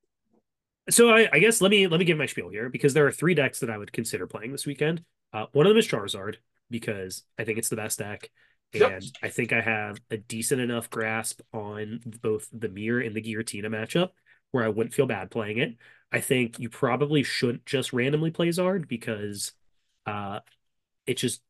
So 0.90 1.10
I, 1.10 1.28
I 1.34 1.40
guess 1.40 1.62
let 1.62 1.72
me 1.72 1.88
let 1.88 2.00
me 2.00 2.06
give 2.06 2.18
my 2.18 2.28
spiel 2.28 2.50
here 2.50 2.70
because 2.70 2.94
there 2.94 3.08
are 3.08 3.12
three 3.12 3.34
decks 3.34 3.60
that 3.60 3.70
I 3.72 3.78
would 3.78 3.92
consider 3.92 4.28
playing 4.28 4.52
this 4.52 4.66
weekend. 4.66 5.04
Uh, 5.34 5.48
one 5.52 5.66
of 5.66 5.72
them 5.72 5.78
is 5.78 5.88
Charizard 5.88 6.36
because 6.70 7.24
I 7.40 7.44
think 7.44 7.58
it's 7.58 7.70
the 7.70 7.76
best 7.76 8.00
deck, 8.00 8.30
and 8.74 8.82
Yep. 8.82 9.04
I 9.24 9.30
think 9.30 9.52
I 9.54 9.62
have 9.62 10.00
a 10.12 10.18
decent 10.18 10.62
enough 10.62 10.90
grasp 10.90 11.42
on 11.54 12.02
both 12.22 12.48
the 12.52 12.70
Mirror 12.70 13.02
and 13.02 13.16
the 13.16 13.22
Giratina 13.22 13.66
matchup 13.68 14.10
where 14.56 14.64
I 14.66 14.70
wouldn't 14.70 14.94
feel 14.96 15.06
bad 15.08 15.32
playing 15.32 15.60
it. 15.60 15.76
I 16.12 16.22
think 16.22 16.60
you 16.60 16.70
probably 16.70 17.24
shouldn't 17.24 17.66
just 17.66 17.94
randomly 17.94 18.32
play 18.32 18.50
Zard 18.50 18.88
because 18.88 19.54
uh, 20.06 20.40
it 21.08 21.16
just 21.18 21.42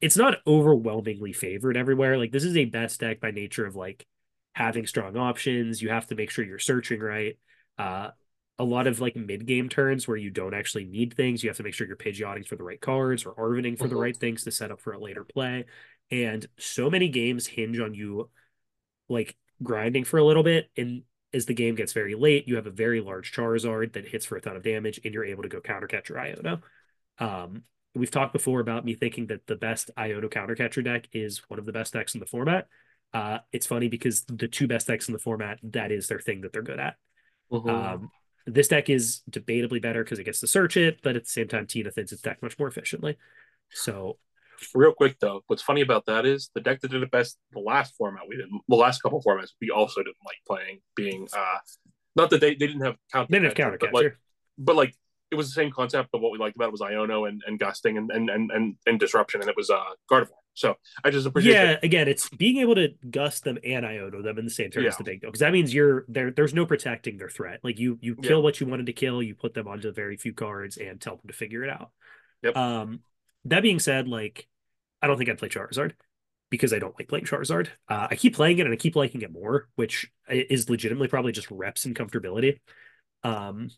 it's 0.00 0.16
not 0.16 0.38
overwhelmingly 0.46 1.32
favored 1.32 1.76
everywhere. 1.76 2.16
Like 2.18 2.32
this 2.32 2.44
is 2.44 2.56
a 2.56 2.64
best 2.64 3.00
deck 3.00 3.20
by 3.20 3.30
nature 3.30 3.66
of 3.66 3.76
like 3.76 4.06
having 4.54 4.86
strong 4.86 5.16
options. 5.16 5.82
You 5.82 5.90
have 5.90 6.06
to 6.08 6.14
make 6.14 6.30
sure 6.30 6.44
you're 6.44 6.58
searching 6.58 7.00
right. 7.00 7.38
Uh, 7.78 8.10
a 8.58 8.64
lot 8.64 8.86
of 8.86 9.00
like 9.00 9.16
mid 9.16 9.46
game 9.46 9.68
turns 9.68 10.06
where 10.06 10.16
you 10.16 10.30
don't 10.30 10.54
actually 10.54 10.84
need 10.84 11.14
things. 11.14 11.42
You 11.42 11.50
have 11.50 11.56
to 11.58 11.62
make 11.62 11.74
sure 11.74 11.86
you're 11.86 11.96
Pidgeotting 11.96 12.46
for 12.46 12.56
the 12.56 12.62
right 12.62 12.80
cards 12.80 13.24
or 13.24 13.34
Arvening 13.34 13.78
for 13.78 13.88
the 13.88 13.94
Mhm. 13.94 14.00
right 14.00 14.16
things 14.16 14.44
to 14.44 14.50
set 14.50 14.70
up 14.70 14.80
for 14.80 14.92
a 14.92 14.98
later 14.98 15.24
play. 15.24 15.66
And 16.10 16.46
so 16.58 16.90
many 16.90 17.08
games 17.08 17.46
hinge 17.46 17.78
on 17.78 17.94
you 17.94 18.30
like 19.08 19.36
grinding 19.62 20.04
for 20.04 20.18
a 20.18 20.24
little 20.24 20.42
bit. 20.42 20.70
And 20.76 21.02
as 21.32 21.46
the 21.46 21.54
game 21.54 21.74
gets 21.74 21.92
very 21.92 22.14
late, 22.14 22.48
you 22.48 22.56
have 22.56 22.66
a 22.66 22.70
very 22.70 23.00
large 23.00 23.32
Charizard 23.32 23.92
that 23.92 24.08
hits 24.08 24.26
for 24.26 24.36
a 24.36 24.40
ton 24.40 24.56
of 24.56 24.62
damage 24.62 25.00
and 25.04 25.14
you're 25.14 25.24
able 25.24 25.42
to 25.42 25.48
go 25.48 25.60
counter 25.60 25.86
catch 25.86 26.08
your 26.08 26.18
Iono. 26.18 26.60
Um, 27.18 27.64
we've 27.94 28.10
talked 28.10 28.32
before 28.32 28.60
about 28.60 28.84
me 28.84 28.94
thinking 28.94 29.26
that 29.28 29.46
the 29.46 29.56
best 29.56 29.90
Iono 29.96 30.30
counter 30.30 30.54
catcher 30.54 30.82
deck 30.82 31.08
is 31.12 31.42
one 31.48 31.58
of 31.58 31.66
the 31.66 31.72
best 31.72 31.92
decks 31.92 32.14
in 32.14 32.20
the 32.20 32.26
format. 32.26 32.66
Uh, 33.12 33.38
it's 33.52 33.66
funny 33.66 33.88
because 33.88 34.24
the 34.24 34.48
two 34.48 34.68
best 34.68 34.86
decks 34.86 35.08
in 35.08 35.12
the 35.12 35.18
format, 35.18 35.58
that 35.62 35.90
is 35.90 36.06
their 36.06 36.20
thing 36.20 36.42
that 36.42 36.52
they're 36.52 36.62
good 36.62 36.80
at. 36.80 36.96
mhm. 37.50 37.68
Um, 37.68 38.10
this 38.46 38.68
deck 38.68 38.88
is 38.88 39.22
debatably 39.30 39.82
better 39.82 40.02
because 40.02 40.18
it 40.18 40.24
gets 40.24 40.40
to 40.40 40.46
search 40.46 40.76
it, 40.76 41.00
but 41.02 41.16
at 41.16 41.24
the 41.24 41.30
same 41.30 41.48
time, 41.48 41.66
Tina 41.66 41.90
thins 41.90 42.12
its 42.12 42.22
deck 42.22 42.42
much 42.42 42.58
more 42.58 42.68
efficiently. 42.68 43.18
So 43.70 44.18
Real 44.74 44.92
quick 44.92 45.16
though, 45.20 45.42
what's 45.46 45.62
funny 45.62 45.80
about 45.80 46.06
that 46.06 46.26
is 46.26 46.50
the 46.54 46.60
deck 46.60 46.80
that 46.80 46.90
did 46.90 47.02
it 47.02 47.10
best 47.10 47.38
the 47.52 47.60
last 47.60 47.94
format 47.96 48.24
we 48.28 48.36
did, 48.36 48.46
the 48.68 48.76
last 48.76 49.02
couple 49.02 49.22
formats 49.22 49.50
we 49.60 49.70
also 49.70 50.02
didn't 50.02 50.16
like 50.24 50.36
playing. 50.46 50.80
Being 50.94 51.28
uh, 51.32 51.58
not 52.16 52.30
that 52.30 52.40
they, 52.40 52.50
they 52.54 52.66
didn't 52.66 52.82
have 52.82 52.96
counter, 53.12 53.26
they 53.30 53.38
didn't 53.38 53.50
have 53.50 53.54
counter 53.56 53.78
but 53.80 53.92
like 53.94 54.16
but 54.58 54.76
like 54.76 54.94
it 55.30 55.36
was 55.36 55.46
the 55.46 55.54
same 55.54 55.70
concept, 55.70 56.08
but 56.12 56.20
what 56.20 56.32
we 56.32 56.38
liked 56.38 56.56
about 56.56 56.66
it 56.66 56.72
was 56.72 56.80
Iono 56.80 57.28
and, 57.28 57.40
and 57.46 57.58
gusting 57.58 57.96
and, 57.96 58.10
and 58.10 58.28
and 58.28 58.76
and 58.86 58.98
disruption, 59.00 59.40
and 59.40 59.48
it 59.48 59.56
was 59.56 59.70
uh 59.70 59.80
Gardevoir. 60.10 60.30
So 60.54 60.74
I 61.04 61.10
just 61.10 61.26
appreciate 61.26 61.52
Yeah, 61.54 61.66
that. 61.66 61.84
again, 61.84 62.08
it's 62.08 62.28
being 62.28 62.58
able 62.58 62.74
to 62.74 62.88
gust 63.08 63.44
them 63.44 63.56
and 63.64 63.84
Iono 63.84 64.22
them 64.22 64.36
in 64.36 64.44
the 64.44 64.50
same 64.50 64.70
turn 64.70 64.84
is 64.84 64.96
the 64.96 65.04
big 65.04 65.20
deal 65.20 65.30
because 65.30 65.40
that 65.40 65.52
means 65.52 65.72
you're 65.72 66.04
there. 66.08 66.32
There's 66.32 66.52
no 66.52 66.66
protecting 66.66 67.16
their 67.16 67.30
threat. 67.30 67.60
Like 67.62 67.78
you, 67.78 67.98
you 68.02 68.16
kill 68.16 68.38
Yeah. 68.38 68.42
what 68.42 68.60
you 68.60 68.66
wanted 68.66 68.86
to 68.86 68.92
kill. 68.92 69.22
You 69.22 69.36
put 69.36 69.54
them 69.54 69.68
onto 69.68 69.92
very 69.92 70.16
few 70.16 70.34
cards 70.34 70.76
and 70.76 71.00
tell 71.00 71.16
them 71.16 71.28
to 71.28 71.32
figure 71.32 71.62
it 71.62 71.70
out. 71.70 71.92
Yep. 72.42 72.56
Um, 72.56 73.00
that 73.44 73.62
being 73.62 73.78
said, 73.78 74.08
like 74.08 74.48
I 75.02 75.06
don't 75.06 75.16
think 75.18 75.30
I'd 75.30 75.38
play 75.38 75.48
Charizard 75.48 75.92
because 76.50 76.72
I 76.72 76.78
don't 76.78 76.98
like 76.98 77.08
playing 77.08 77.24
Charizard. 77.24 77.68
Uh, 77.88 78.08
I 78.10 78.16
keep 78.16 78.34
playing 78.34 78.58
it 78.58 78.66
and 78.66 78.72
I 78.72 78.76
keep 78.76 78.96
liking 78.96 79.22
it 79.22 79.32
more, 79.32 79.68
which 79.76 80.10
is 80.28 80.68
legitimately 80.68 81.08
probably 81.08 81.32
just 81.32 81.50
reps 81.50 81.84
and 81.84 81.94
comfortability. 81.96 82.58
Um, 83.22 83.70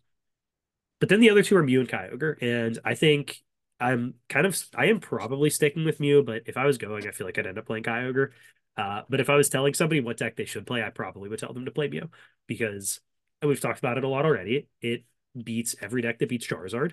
but 1.00 1.08
then 1.08 1.20
the 1.20 1.30
other 1.30 1.42
two 1.42 1.56
are 1.56 1.62
Mew 1.62 1.80
and 1.80 1.88
Kyogre, 1.88 2.40
and 2.40 2.78
I 2.84 2.94
think 2.94 3.42
I'm 3.80 4.14
kind 4.28 4.46
of 4.46 4.60
I 4.74 4.86
am 4.86 5.00
probably 5.00 5.50
sticking 5.50 5.84
with 5.84 5.98
Mew, 5.98 6.22
but 6.22 6.42
if 6.46 6.56
I 6.56 6.64
was 6.66 6.78
going, 6.78 7.06
I 7.08 7.10
feel 7.10 7.26
like 7.26 7.38
I'd 7.38 7.46
end 7.46 7.58
up 7.58 7.66
playing 7.66 7.84
Kyogre. 7.84 8.30
Uh, 8.76 9.02
but 9.08 9.20
if 9.20 9.28
I 9.28 9.34
was 9.36 9.48
telling 9.48 9.74
somebody 9.74 10.00
what 10.00 10.16
deck 10.16 10.36
they 10.36 10.44
should 10.44 10.66
play, 10.66 10.82
I 10.82 10.90
probably 10.90 11.28
would 11.28 11.38
tell 11.38 11.52
them 11.52 11.64
to 11.64 11.70
play 11.72 11.88
Mew 11.88 12.08
because 12.46 13.00
we've 13.42 13.60
talked 13.60 13.80
about 13.80 13.98
it 13.98 14.04
a 14.04 14.08
lot 14.08 14.24
already. 14.24 14.68
It 14.80 15.04
beats 15.40 15.74
every 15.80 16.02
deck 16.02 16.20
that 16.20 16.28
beats 16.28 16.46
Charizard. 16.46 16.92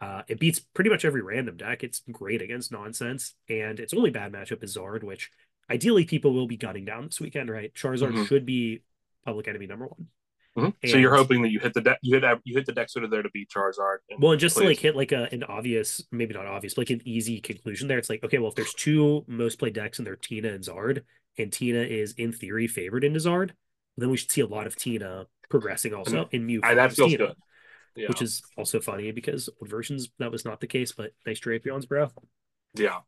Uh, 0.00 0.22
it 0.28 0.38
beats 0.38 0.60
pretty 0.60 0.90
much 0.90 1.04
every 1.04 1.22
random 1.22 1.56
deck. 1.56 1.82
It's 1.82 2.02
great 2.10 2.40
against 2.42 2.70
nonsense, 2.70 3.34
and 3.48 3.80
its 3.80 3.92
only 3.92 4.10
bad 4.10 4.32
matchup 4.32 4.62
is 4.62 4.76
Zard, 4.76 5.02
which 5.02 5.30
ideally 5.70 6.04
people 6.04 6.32
will 6.32 6.46
be 6.46 6.56
gunning 6.56 6.84
down 6.84 7.06
this 7.06 7.20
weekend, 7.20 7.50
right? 7.50 7.72
Charizard 7.74 8.12
Mhm. 8.12 8.26
should 8.26 8.46
be 8.46 8.82
public 9.24 9.48
enemy 9.48 9.66
number 9.66 9.86
one. 9.86 10.06
Mhm. 10.56 10.90
So 10.90 10.96
you're 10.96 11.14
hoping 11.14 11.42
that 11.42 11.50
you 11.50 11.60
hit 11.60 11.74
the 11.74 11.80
deck, 11.80 11.98
you 12.02 12.18
hit 12.18 12.40
you 12.44 12.54
hit 12.56 12.66
the 12.66 12.72
deck 12.72 12.88
sort 12.90 13.04
of 13.04 13.10
there 13.10 13.22
to 13.22 13.30
beat 13.30 13.48
Charizard. 13.48 13.98
And 14.10 14.20
Well, 14.20 14.32
and 14.32 14.40
just 14.40 14.56
to 14.56 14.64
like 14.64 14.78
hit 14.78 14.96
like 14.96 15.12
a 15.12 15.28
an 15.32 15.44
obvious, 15.44 16.04
maybe 16.10 16.34
not 16.34 16.46
obvious, 16.46 16.74
but 16.74 16.82
like 16.82 16.90
an 16.90 17.06
easy 17.06 17.40
conclusion 17.40 17.86
there. 17.88 17.98
It's 17.98 18.08
like, 18.10 18.24
okay, 18.24 18.38
well, 18.38 18.48
if 18.48 18.54
there's 18.54 18.74
two 18.74 19.24
most 19.28 19.58
played 19.58 19.74
decks 19.74 19.98
and 19.98 20.06
they're 20.06 20.16
Tina 20.16 20.48
and 20.48 20.64
Zard, 20.64 21.02
and 21.36 21.52
Tina 21.52 21.80
is 21.80 22.12
in 22.14 22.32
theory 22.32 22.66
favored 22.66 23.04
into 23.04 23.20
Zard, 23.20 23.50
then 23.96 24.10
we 24.10 24.16
should 24.16 24.30
see 24.32 24.40
a 24.40 24.46
lot 24.46 24.66
of 24.66 24.74
Tina 24.74 25.26
progressing 25.48 25.94
also 25.94 26.28
in 26.32 26.46
Mew. 26.46 26.60
and 26.64 26.78
that 26.78 26.92
feels 26.92 27.10
Tina, 27.12 27.26
good. 27.28 27.36
Yeah. 27.98 28.06
Which 28.08 28.22
is 28.22 28.42
also 28.56 28.78
funny 28.78 29.10
because 29.10 29.48
old 29.60 29.68
versions 29.68 30.08
that 30.20 30.30
was 30.30 30.44
not 30.44 30.60
the 30.60 30.68
case, 30.68 30.92
but 30.92 31.10
nice 31.26 31.40
Drapions, 31.40 31.88
bro. 31.88 32.10
yeah. 32.74 32.98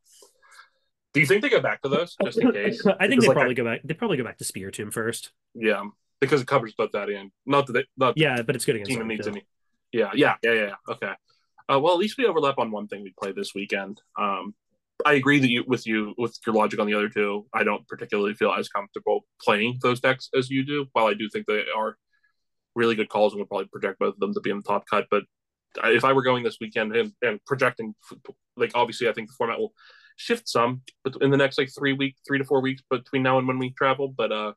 Do 1.13 1.19
you 1.21 1.25
think 1.25 1.41
they 1.41 1.49
go 1.49 1.61
back 1.61 1.81
to 1.81 1.89
those 1.89 2.15
just 2.23 2.39
in 2.39 2.51
case? 2.51 2.85
I 2.85 3.07
think 3.07 3.21
Because, 3.21 3.23
they 3.23 3.27
like, 3.27 3.35
probably 3.35 3.53
go 3.53 3.63
back. 3.63 3.81
They 3.85 3.93
probably 3.93 4.17
go 4.17 4.23
back 4.25 4.37
to 4.39 4.43
Spiritomb 4.43 4.91
first. 4.91 5.31
Yeah, 5.53 5.83
because 6.19 6.41
it 6.41 6.47
covers 6.47 6.73
both 6.77 6.91
that 6.91 7.09
and 7.09 7.31
not 7.45 7.67
that 7.67 7.73
they, 7.73 7.85
not 7.97 8.17
Yeah, 8.17 8.41
but 8.41 8.55
it's 8.55 8.65
good 8.65 8.75
against 8.75 8.91
team 8.91 9.07
needs 9.07 9.27
any. 9.27 9.45
Yeah, 9.93 10.11
yeah, 10.13 10.35
yeah, 10.43 10.53
yeah. 10.53 10.65
yeah. 10.67 10.93
Okay. 10.93 11.11
Uh, 11.71 11.79
well, 11.79 11.93
at 11.93 11.99
least 11.99 12.17
we 12.17 12.25
overlap 12.25 12.59
on 12.59 12.71
one 12.71 12.87
thing 12.87 13.03
we 13.03 13.13
play 13.17 13.31
this 13.31 13.53
weekend. 13.55 14.01
Um, 14.19 14.53
I 15.05 15.13
agree 15.13 15.39
that 15.39 15.49
you 15.49 15.63
with 15.65 15.87
you 15.87 16.13
with 16.17 16.37
your 16.45 16.55
logic 16.55 16.79
on 16.79 16.87
the 16.87 16.93
other 16.93 17.09
two. 17.09 17.45
I 17.53 17.63
don't 17.63 17.87
particularly 17.87 18.33
feel 18.33 18.51
as 18.51 18.67
comfortable 18.69 19.25
playing 19.41 19.79
those 19.81 19.99
decks 19.99 20.29
as 20.37 20.49
you 20.49 20.65
do. 20.65 20.85
While 20.93 21.07
I 21.07 21.13
do 21.13 21.29
think 21.29 21.45
they 21.45 21.63
are 21.75 21.97
really 22.75 22.95
good 22.95 23.09
calls 23.09 23.33
and 23.33 23.39
would 23.39 23.49
probably 23.49 23.67
project 23.67 23.99
both 23.99 24.13
of 24.13 24.19
them 24.19 24.33
to 24.33 24.41
be 24.41 24.49
in 24.49 24.57
the 24.57 24.63
top 24.63 24.85
cut, 24.89 25.07
but 25.09 25.23
if 25.83 26.03
I 26.03 26.13
were 26.13 26.21
going 26.21 26.43
this 26.43 26.57
weekend 26.59 26.95
and, 26.95 27.13
and 27.21 27.43
projecting, 27.45 27.95
like 28.57 28.71
obviously, 28.75 29.07
I 29.07 29.13
think 29.13 29.29
the 29.29 29.35
format 29.37 29.59
will 29.59 29.73
shift 30.17 30.47
some 30.47 30.81
but 31.03 31.15
in 31.21 31.31
the 31.31 31.37
next 31.37 31.57
like 31.57 31.69
three 31.73 31.93
week, 31.93 32.15
three 32.27 32.37
to 32.37 32.43
four 32.43 32.61
weeks 32.61 32.83
between 32.89 33.23
now 33.23 33.39
and 33.39 33.47
when 33.47 33.57
we 33.57 33.71
travel. 33.71 34.07
But 34.09 34.31
uh, 34.31 34.53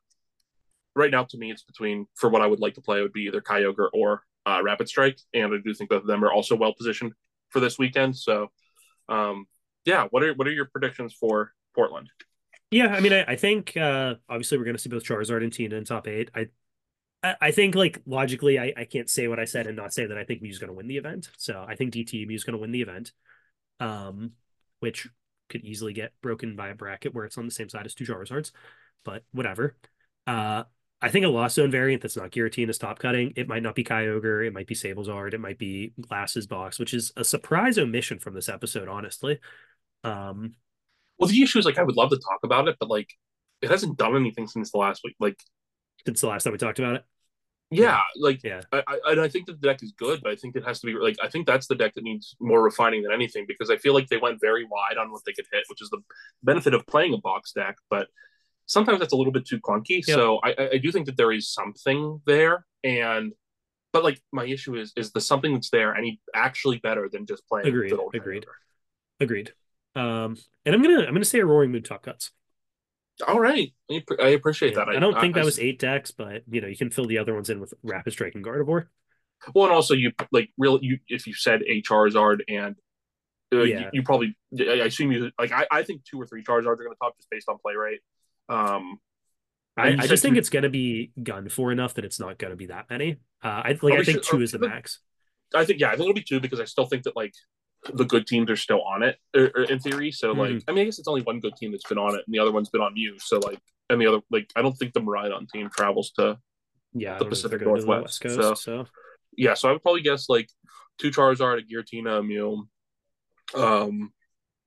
right 0.95 1.11
now, 1.11 1.23
to 1.23 1.37
me, 1.37 1.51
it's 1.51 1.63
between 1.63 2.07
for 2.15 2.29
what 2.29 2.41
I 2.41 2.47
would 2.47 2.59
like 2.59 2.75
to 2.75 2.81
play 2.81 2.99
it 2.99 3.01
would 3.01 3.13
be 3.13 3.23
either 3.23 3.41
Kyogre 3.41 3.89
or 3.93 4.23
uh, 4.45 4.61
Rapid 4.63 4.89
Strike, 4.89 5.19
and 5.33 5.53
I 5.53 5.57
do 5.63 5.73
think 5.73 5.89
both 5.89 6.01
of 6.01 6.07
them 6.07 6.23
are 6.23 6.31
also 6.31 6.55
well 6.55 6.73
positioned 6.73 7.13
for 7.49 7.59
this 7.59 7.79
weekend. 7.79 8.15
So, 8.15 8.51
um, 9.09 9.45
yeah, 9.85 10.07
what 10.11 10.23
are 10.23 10.33
what 10.33 10.47
are 10.47 10.51
your 10.51 10.65
predictions 10.65 11.13
for 11.13 11.53
Portland? 11.73 12.09
Yeah, 12.71 12.87
I 12.87 12.99
mean, 12.99 13.13
I, 13.13 13.23
I 13.23 13.35
think 13.35 13.77
uh, 13.77 14.15
obviously 14.27 14.57
we're 14.57 14.65
going 14.65 14.75
to 14.75 14.81
see 14.81 14.89
both 14.89 15.05
Charizard 15.05 15.43
and 15.43 15.53
Tina 15.53 15.75
in 15.75 15.85
top 15.85 16.07
eight. 16.07 16.29
I, 16.35 16.47
I, 17.25 17.35
I 17.41 17.51
think 17.51 17.73
like 17.75 18.01
logically, 18.05 18.59
I, 18.59 18.73
I 18.77 18.85
can't 18.85 19.09
say 19.09 19.27
what 19.27 19.39
I 19.39 19.45
said 19.45 19.65
and 19.65 19.75
not 19.75 19.93
say 19.93 20.05
that 20.05 20.17
I 20.17 20.23
think 20.23 20.41
Mew's 20.41 20.59
going 20.59 20.67
to 20.69 20.75
win 20.75 20.87
the 20.87 20.97
event. 20.97 21.29
So 21.37 21.65
I 21.67 21.75
think 21.75 21.93
DT 21.93 22.27
Mew's 22.27 22.43
going 22.43 22.53
to 22.53 22.61
win 22.61 22.71
the 22.71 22.81
event, 22.83 23.11
um, 23.79 24.33
which 24.79 25.09
could 25.49 25.63
easily 25.63 25.93
get 25.93 26.13
broken 26.21 26.55
by 26.55 26.69
a 26.69 26.75
bracket 26.75 27.13
where 27.13 27.25
it's 27.25 27.37
on 27.37 27.45
the 27.45 27.51
same 27.51 27.69
side 27.69 27.85
as 27.85 27.95
two 27.95 28.05
Charizards, 28.05 28.51
but 29.03 29.23
whatever. 29.31 29.75
Uh, 30.27 30.63
I 31.01 31.09
think 31.09 31.25
a 31.25 31.29
Lost 31.29 31.55
Zone 31.55 31.71
variant 31.71 32.01
that's 32.01 32.17
not 32.17 32.31
Giratina 32.31 32.69
is 32.69 32.77
top 32.77 32.99
cutting. 32.99 33.33
It 33.35 33.47
might 33.47 33.63
not 33.63 33.75
be 33.75 33.83
Kyogre, 33.83 34.47
it 34.47 34.53
might 34.53 34.67
be 34.67 34.75
Sablezard, 34.75 35.33
it 35.33 35.39
might 35.39 35.57
be 35.57 35.93
Glasses 35.99 36.47
Box, 36.47 36.79
which 36.79 36.93
is 36.93 37.11
a 37.17 37.23
surprise 37.23 37.77
omission 37.77 38.19
from 38.19 38.33
this 38.33 38.49
episode, 38.49 38.87
honestly. 38.87 39.39
Um, 40.03 40.55
Well, 41.19 41.29
the 41.29 41.41
issue 41.43 41.59
is 41.59 41.65
like 41.65 41.79
I 41.79 41.83
would 41.83 41.95
love 41.95 42.11
to 42.11 42.17
talk 42.17 42.41
about 42.43 42.67
it, 42.67 42.77
but 42.79 42.89
like 42.89 43.09
it 43.61 43.69
hasn't 43.71 43.97
done 43.97 44.15
anything 44.15 44.47
since 44.47 44.71
the 44.71 44.77
last 44.77 45.01
week. 45.03 45.15
Like, 45.19 45.39
since 46.05 46.21
the 46.21 46.27
last 46.27 46.43
time 46.43 46.53
we 46.53 46.59
talked 46.59 46.79
about 46.79 46.95
it. 46.97 47.05
Yeah, 47.71 48.01
like 48.17 48.41
Yeah. 48.43 48.61
I, 48.71 48.83
I 48.87 48.99
and 49.11 49.21
I 49.21 49.27
think 49.27 49.47
that 49.47 49.59
the 49.59 49.67
deck 49.67 49.81
is 49.81 49.91
good, 49.97 50.21
but 50.21 50.31
I 50.31 50.35
think 50.35 50.55
it 50.55 50.63
has 50.65 50.79
to 50.81 50.85
be 50.87 50.93
like 50.93 51.17
I 51.21 51.29
think 51.29 51.47
that's 51.47 51.67
the 51.67 51.75
deck 51.75 51.93
that 51.95 52.03
needs 52.03 52.35
more 52.39 52.61
refining 52.63 53.03
than 53.03 53.11
anything 53.11 53.45
because 53.47 53.69
I 53.69 53.77
feel 53.77 53.93
like 53.93 54.07
they 54.07 54.17
went 54.17 54.39
very 54.39 54.63
wide 54.65 54.97
on 54.97 55.11
what 55.11 55.21
they 55.25 55.33
could 55.33 55.45
hit, 55.51 55.63
which 55.67 55.81
is 55.81 55.89
the 55.89 55.99
benefit 56.43 56.73
of 56.73 56.85
playing 56.87 57.13
a 57.13 57.17
box 57.17 57.51
deck, 57.53 57.75
but 57.89 58.07
sometimes 58.67 58.99
that's 58.99 59.13
a 59.13 59.15
little 59.15 59.33
bit 59.33 59.45
too 59.45 59.59
clunky. 59.59 60.05
Yep. 60.07 60.15
So 60.15 60.39
I, 60.43 60.69
I- 60.73 60.77
do 60.77 60.91
think 60.91 61.07
that 61.07 61.17
there 61.17 61.31
is 61.31 61.51
something 61.51 62.21
there, 62.25 62.65
and 62.83 63.33
but 63.93 64.03
like 64.03 64.21
my 64.31 64.45
issue 64.45 64.75
is 64.75 64.93
is 64.95 65.11
the 65.11 65.21
something 65.21 65.53
that's 65.53 65.69
there 65.69 65.95
any 65.95 66.19
actually 66.33 66.77
better 66.77 67.09
than 67.11 67.25
just 67.25 67.47
playing 67.47 67.67
Agreed, 67.67 67.93
agreed. 68.13 68.45
Agreed. 69.19 69.53
Um, 69.95 70.35
and 70.65 70.75
I'm 70.75 70.83
gonna 70.83 71.05
I'm 71.05 71.13
gonna 71.13 71.25
say 71.25 71.39
a 71.39 71.45
roaring 71.45 71.71
moon 71.71 71.83
top 71.83 72.03
cuts. 72.03 72.31
All 73.27 73.39
right, 73.39 73.71
I, 74.19 74.27
appreciate 74.29 74.73
Yeah, 74.73 74.85
that. 74.85 74.89
I, 74.89 74.99
don't 74.99 75.19
think 75.19 75.35
I- 75.35 75.39
that 75.39 75.45
was 75.45 75.59
eight 75.59 75.79
decks, 75.79 76.11
but 76.11 76.43
you 76.49 76.59
know 76.61 76.67
you 76.67 76.75
can 76.75 76.89
fill 76.89 77.05
the 77.05 77.17
other 77.17 77.33
ones 77.33 77.49
in 77.49 77.59
with 77.59 77.73
Rapid 77.83 78.11
Strike 78.13 78.35
and 78.35 78.43
Gardevoir. 78.43 78.87
Well, 79.53 79.65
and 79.65 79.73
also 79.73 79.93
you 79.93 80.11
like 80.31 80.49
real 80.57 80.79
you 80.81 80.99
if 81.07 81.27
you 81.27 81.33
said 81.33 81.61
a 81.67 81.81
Charizard 81.81 82.39
and 82.49 82.75
uh, 83.53 83.61
Yeah. 83.63 83.79
you, 83.79 83.85
you 83.93 84.03
probably 84.03 84.35
I 84.59 84.63
I 84.81 84.85
assume 84.85 85.11
you 85.11 85.31
like 85.39 85.51
I, 85.51 85.67
I 85.71 85.83
think 85.83 86.03
two 86.03 86.19
or 86.19 86.25
three 86.25 86.43
Charizards 86.43 86.73
are 86.79 86.83
going 86.83 86.91
to 86.91 86.97
top 87.01 87.15
just 87.17 87.29
based 87.29 87.47
on 87.47 87.57
play 87.59 87.75
rate. 87.75 87.99
Um, 88.49 88.99
I, 89.77 89.89
I 89.89 90.07
just 90.07 90.23
think 90.23 90.37
it's 90.37 90.49
gonna 90.49 90.69
be 90.69 91.11
gun 91.21 91.49
for 91.49 91.71
enough 91.71 91.95
that 91.95 92.05
it's 92.05 92.19
not 92.19 92.37
gonna 92.37 92.55
be 92.55 92.67
that 92.67 92.89
many. 92.89 93.17
Uh, 93.43 93.47
I 93.47 93.77
like 93.81 93.93
I 93.99 94.03
think 94.03 94.23
should- 94.23 94.23
two 94.23 94.39
or 94.39 94.43
is 94.43 94.51
the 94.51 94.59
max. 94.59 94.99
I 95.53 95.63
think 95.63 95.79
yeah, 95.79 95.87
I 95.87 95.91
think 95.91 96.01
it'll 96.01 96.13
be 96.13 96.23
two 96.23 96.39
because 96.39 96.59
I 96.59 96.65
still 96.65 96.85
think 96.85 97.03
that 97.03 97.15
like 97.15 97.33
the 97.93 98.05
good 98.05 98.25
teams 98.27 98.49
are 98.49 98.55
still 98.55 98.81
on 98.81 99.03
it 99.03 99.17
er, 99.35 99.51
er, 99.55 99.63
in 99.63 99.79
theory. 99.79 100.11
So 100.11 100.31
like 100.31 100.51
Mhm. 100.51 100.63
I 100.67 100.71
mean 100.71 100.81
I 100.81 100.85
guess 100.85 100.99
it's 100.99 101.07
only 101.07 101.21
one 101.21 101.39
good 101.39 101.55
team 101.55 101.71
that's 101.71 101.87
been 101.87 101.97
on 101.97 102.15
it, 102.15 102.23
and 102.25 102.33
the 102.33 102.39
other 102.39 102.51
one's 102.51 102.69
been 102.69 102.81
on 102.81 102.95
you. 102.95 103.17
So 103.19 103.39
like 103.39 103.59
and 103.89 104.01
the 104.01 104.07
other 104.07 104.21
like 104.31 104.51
I 104.55 104.61
don't 104.61 104.73
think 104.73 104.93
the 104.93 105.01
Miraidon 105.01 105.49
team 105.49 105.69
travels 105.69 106.11
to 106.11 106.37
Yeah, 106.93 107.17
the 107.17 107.25
don't 107.25 107.31
know 107.33 107.37
if 107.37 107.49
they're 107.49 107.59
Pacific 107.59 107.59
the 107.59 107.65
Northwest, 107.65 108.23
West 108.23 108.37
Coast. 108.37 108.63
So, 108.63 108.87
yeah. 109.37 109.53
So 109.53 109.69
I 109.69 109.73
would 109.73 109.81
probably 109.81 110.01
guess 110.01 110.29
like 110.29 110.49
two 110.97 111.11
Charizard, 111.11 111.59
a 111.59 111.63
Giratina, 111.63 112.19
a 112.19 112.23
Mew, 112.23 112.67
um, 113.53 114.13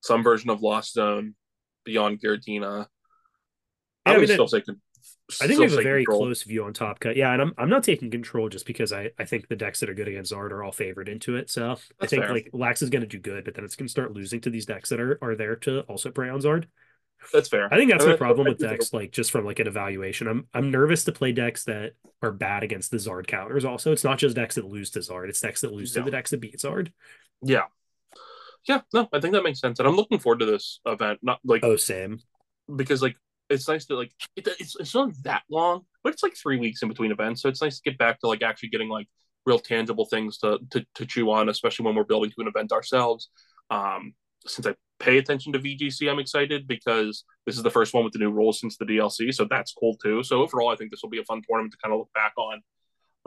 some 0.01 0.23
version 0.23 0.51
of 0.51 0.63
Lost 0.63 0.93
Zone 0.93 1.35
beyond 1.85 2.21
Giratina. 2.21 2.87
I 4.07 4.13
Yeah, 4.13 4.19
would 4.19 4.29
still 4.29 4.49
say. 4.49 4.63
I 5.41 5.47
think 5.47 5.59
we 5.59 5.65
have 5.67 5.75
a 5.79 5.83
very 5.83 6.05
control. 6.05 6.21
close 6.21 6.43
view 6.43 6.65
on 6.65 6.73
top 6.73 7.01
cut. 7.01 7.17
Yeah, 7.17 7.33
and 7.33 7.43
I'm 7.43 7.53
I'm 7.59 7.69
not 7.69 7.85
taking 7.85 8.11
control 8.11 8.49
just 8.49 8.67
because 8.67 8.93
I 8.93 9.11
I 9.19 9.25
think 9.25 9.49
the 9.49 9.57
decks 9.57 9.81
that 9.81 9.91
are 9.91 9.95
good 9.95 10.09
against 10.09 10.33
Zard 10.33 10.53
are 10.53 10.63
all 10.65 10.73
favored 10.73 11.09
into 11.09 11.37
it. 11.37 11.51
So 11.51 11.77
I 12.01 12.07
think 12.07 12.25
fair. 12.25 12.33
like 12.33 12.51
Lax 12.53 12.81
is 12.83 12.91
going 12.91 13.03
to 13.03 13.07
do 13.09 13.19
good, 13.19 13.45
but 13.45 13.55
then 13.55 13.65
it's 13.65 13.77
going 13.77 13.87
to 13.87 13.91
start 13.91 14.13
losing 14.13 14.41
to 14.43 14.51
these 14.51 14.67
decks 14.67 14.89
that 14.89 15.01
are 15.01 15.19
are 15.23 15.35
there 15.35 15.57
to 15.57 15.81
also 15.83 16.11
prey 16.11 16.31
on 16.31 16.41
Zard. 16.41 16.65
That's 17.33 17.49
fair. 17.49 17.73
I 17.73 17.77
think 17.77 17.91
that's 17.91 18.07
my 18.07 18.17
problem 18.17 18.47
with 18.47 18.59
decks, 18.59 18.93
like 18.93 19.11
just 19.13 19.31
from 19.33 19.45
like 19.45 19.59
an 19.59 19.67
evaluation. 19.67 20.29
I'm 20.29 20.47
I'm 20.55 20.71
nervous 20.71 21.05
to 21.05 21.13
play 21.13 21.33
decks 21.33 21.65
that 21.65 21.93
are 22.23 22.33
bad 22.33 22.63
against 22.63 22.91
the 22.91 22.97
Zard 22.97 23.27
counters. 23.27 23.65
Also, 23.65 23.93
it's 23.93 24.05
not 24.05 24.19
just 24.19 24.37
decks 24.37 24.55
that 24.55 24.65
lose 24.65 24.91
to 24.93 25.01
Zard; 25.01 25.29
it's 25.29 25.41
decks 25.41 25.61
that 25.63 25.73
lose 25.73 25.93
to 25.95 26.03
the 26.03 26.11
decks 26.11 26.31
that 26.31 26.41
beat 26.41 26.59
Zard. 26.59 26.93
Yeah. 27.43 27.65
Yeah, 28.67 28.83
no, 28.93 29.09
I 29.13 29.21
think 29.21 29.33
that 29.35 29.43
makes 29.45 29.61
sense, 29.61 29.79
and 29.79 29.89
I'm 29.89 29.97
looking 29.97 30.19
forward 30.19 30.41
to 30.41 30.47
this 30.47 30.81
event. 30.85 31.21
Not 31.23 31.41
like 31.45 31.65
Oh, 31.65 31.77
same. 31.77 32.21
because 32.75 33.03
like 33.03 33.17
it's 33.51 33.69
nice 33.69 33.87
to 33.87 33.97
like 33.97 34.13
it, 34.37 34.49
it's 34.59 34.77
it's 34.79 34.95
not 34.95 35.11
that 35.25 35.43
long, 35.51 35.83
but 36.03 36.13
it's 36.13 36.23
like 36.23 36.37
three 36.37 36.59
weeks 36.59 36.83
in 36.83 36.89
between 36.89 37.13
events, 37.13 37.43
so 37.43 37.49
it's 37.49 37.63
nice 37.63 37.77
to 37.81 37.91
get 37.91 37.99
back 37.99 38.21
to 38.21 38.29
like 38.29 38.43
actually 38.43 38.69
getting 38.71 38.89
like 38.89 39.09
real 39.47 39.59
tangible 39.59 40.07
things 40.07 40.39
to 40.39 40.59
to, 40.71 40.85
to 40.95 41.07
chew 41.07 41.31
on, 41.31 41.49
especially 41.49 41.87
when 41.87 41.95
we're 41.95 42.05
building 42.05 42.31
to 42.31 42.41
an 42.41 42.49
event 42.49 42.73
ourselves. 42.73 43.31
Um, 43.71 44.15
since 44.47 44.67
I 44.67 44.75
pay 45.01 45.19
attention 45.19 45.53
to 45.53 45.59
VGC, 45.59 46.11
I'm 46.11 46.19
excited 46.19 46.67
because 46.67 47.25
this 47.47 47.57
is 47.57 47.63
the 47.63 47.71
first 47.71 47.95
one 47.95 48.05
with 48.05 48.13
the 48.13 48.19
new 48.19 48.31
rules 48.31 48.61
since 48.61 48.77
the 48.77 48.85
DLC, 48.85 49.33
so 49.35 49.47
that's 49.49 49.73
cool 49.73 49.97
too. 49.97 50.23
So 50.23 50.43
overall, 50.43 50.69
I 50.69 50.77
think 50.77 50.91
this 50.91 51.01
will 51.03 51.11
be 51.11 51.21
a 51.21 51.25
fun 51.25 51.43
tournament 51.49 51.73
to 51.73 51.79
kind 51.83 51.93
of 51.93 52.01
look 52.01 52.13
back 52.15 52.33
on, 52.37 52.63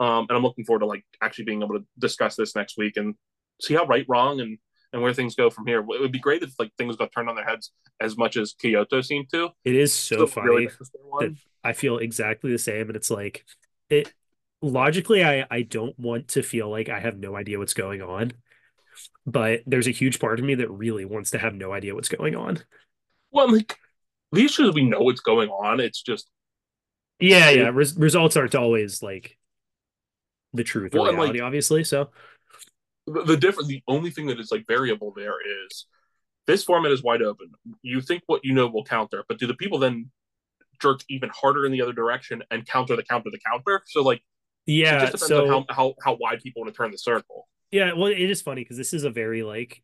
um, 0.00 0.26
and 0.28 0.36
I'm 0.36 0.42
looking 0.42 0.64
forward 0.64 0.80
to 0.80 0.86
like 0.86 1.04
actually 1.20 1.44
being 1.44 1.62
able 1.62 1.78
to 1.78 1.84
discuss 1.98 2.36
this 2.36 2.56
next 2.56 2.76
week 2.76 2.96
and 2.96 3.14
see 3.60 3.74
how 3.74 3.86
right, 3.86 4.06
wrong, 4.08 4.40
and 4.40 4.58
and 4.92 5.02
where 5.02 5.14
things 5.14 5.34
go 5.34 5.50
from 5.50 5.66
here. 5.66 5.80
It 5.80 5.86
would 5.86 6.12
be 6.12 6.18
great 6.18 6.42
if 6.42 6.52
like 6.58 6.72
things 6.76 6.96
got 6.96 7.10
turned 7.12 7.28
on 7.28 7.36
their 7.36 7.44
heads 7.44 7.72
as 8.00 8.16
much 8.16 8.36
as 8.36 8.54
Kyoto 8.54 9.00
seemed 9.00 9.30
to. 9.30 9.50
It 9.64 9.74
is 9.74 9.92
so 9.92 10.18
really 10.18 10.28
funny. 10.28 10.64
interesting 10.64 11.00
one. 11.04 11.36
I 11.64 11.72
feel 11.72 11.98
exactly 11.98 12.50
the 12.52 12.58
same, 12.58 12.88
and 12.88 12.96
it's 12.96 13.10
like 13.10 13.44
it. 13.88 14.12
Logically, 14.64 15.24
I 15.24 15.44
I 15.50 15.62
don't 15.62 15.98
want 15.98 16.28
to 16.28 16.42
feel 16.42 16.70
like 16.70 16.88
I 16.88 17.00
have 17.00 17.18
no 17.18 17.34
idea 17.36 17.58
what's 17.58 17.74
going 17.74 18.00
on, 18.02 18.32
but 19.26 19.62
there's 19.66 19.88
a 19.88 19.92
huge 19.92 20.20
part 20.20 20.38
of 20.38 20.44
me 20.44 20.54
that 20.56 20.70
really 20.70 21.04
wants 21.04 21.30
to 21.30 21.38
have 21.38 21.54
no 21.54 21.72
idea 21.72 21.94
what's 21.94 22.08
going 22.08 22.36
on. 22.36 22.58
Well, 23.32 23.50
like 23.50 23.76
the 24.30 24.44
issue 24.44 24.68
is 24.68 24.74
we 24.74 24.84
know 24.84 25.00
what's 25.00 25.20
going 25.20 25.48
on. 25.48 25.80
It's 25.80 26.00
just 26.02 26.28
Yeah, 27.18 27.50
yeah. 27.50 27.70
Res- 27.72 27.96
results 27.96 28.36
aren't 28.36 28.54
always 28.54 29.02
like 29.02 29.36
the 30.52 30.64
truth 30.64 30.94
or 30.94 30.98
Well, 31.00 31.08
and, 31.08 31.18
like- 31.18 31.24
reality, 31.32 31.40
obviously. 31.40 31.82
So 31.84 32.10
the, 33.06 33.24
the 33.24 33.36
different. 33.36 33.68
The 33.68 33.82
only 33.88 34.10
thing 34.10 34.26
that 34.26 34.40
is 34.40 34.50
like 34.50 34.66
variable 34.66 35.12
there 35.14 35.34
is 35.66 35.86
this 36.46 36.64
format 36.64 36.92
is 36.92 37.02
wide 37.02 37.22
open. 37.22 37.50
You 37.82 38.00
think 38.00 38.22
what 38.26 38.44
you 38.44 38.52
know 38.52 38.66
will 38.66 38.84
counter, 38.84 39.24
but 39.28 39.38
do 39.38 39.46
the 39.46 39.54
people 39.54 39.78
then 39.78 40.10
jerk 40.80 41.00
even 41.08 41.30
harder 41.30 41.64
in 41.64 41.72
the 41.72 41.82
other 41.82 41.92
direction 41.92 42.42
and 42.50 42.66
counter 42.66 42.96
the 42.96 43.02
counter 43.02 43.30
the 43.30 43.38
counter? 43.38 43.82
So 43.86 44.02
like 44.02 44.22
it 44.66 44.72
yeah, 44.72 44.98
just 45.00 45.12
depends 45.12 45.28
so 45.28 45.44
on 45.44 45.48
how, 45.48 45.74
how 45.74 45.94
how 46.02 46.16
wide 46.20 46.40
people 46.42 46.62
want 46.62 46.72
to 46.72 46.76
turn 46.76 46.90
the 46.90 46.98
circle. 46.98 47.48
Yeah, 47.70 47.94
well, 47.94 48.06
it 48.06 48.18
is 48.18 48.42
funny 48.42 48.62
because 48.62 48.76
this 48.76 48.92
is 48.92 49.04
a 49.04 49.10
very 49.10 49.42
like, 49.42 49.82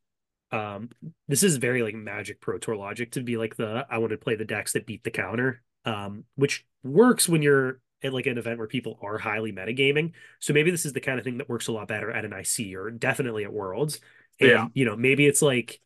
um, 0.53 0.91
this 1.27 1.43
is 1.43 1.57
very 1.57 1.83
like 1.83 1.95
Magic 1.95 2.41
Pro 2.41 2.59
Tour 2.59 2.77
logic 2.77 3.12
to 3.12 3.23
be 3.23 3.37
like 3.37 3.57
the 3.57 3.87
I 3.91 3.99
want 3.99 4.11
to 4.11 4.19
play 4.19 4.37
the 4.37 4.45
decks 4.45 4.75
that 4.75 4.87
beat 4.87 5.05
the 5.05 5.11
counter, 5.11 5.62
um, 5.85 6.25
which 6.37 6.66
works 6.83 7.29
when 7.29 7.43
you're 7.43 7.81
at 8.03 8.12
like 8.12 8.26
an 8.26 8.38
event 8.38 8.59
where 8.59 8.68
people 8.68 8.99
are 9.03 9.18
highly 9.18 9.53
metagaming. 9.53 10.12
So 10.40 10.53
maybe 10.53 10.70
this 10.70 10.86
is 10.86 10.92
the 10.92 11.01
kind 11.01 11.18
of 11.18 11.24
thing 11.24 11.38
that 11.38 11.49
works 11.49 11.68
a 11.68 11.72
lot 11.72 11.88
better 11.88 12.11
at 12.11 12.24
an 12.24 12.32
IC 12.32 12.74
or 12.74 12.90
definitely 12.90 13.44
at 13.44 13.53
Worlds. 13.53 14.01
And 14.40 14.51
Yeah. 14.51 14.68
you 14.74 14.84
know, 14.84 14.96
maybe 14.96 15.26
it's 15.26 15.42
like, 15.42 15.80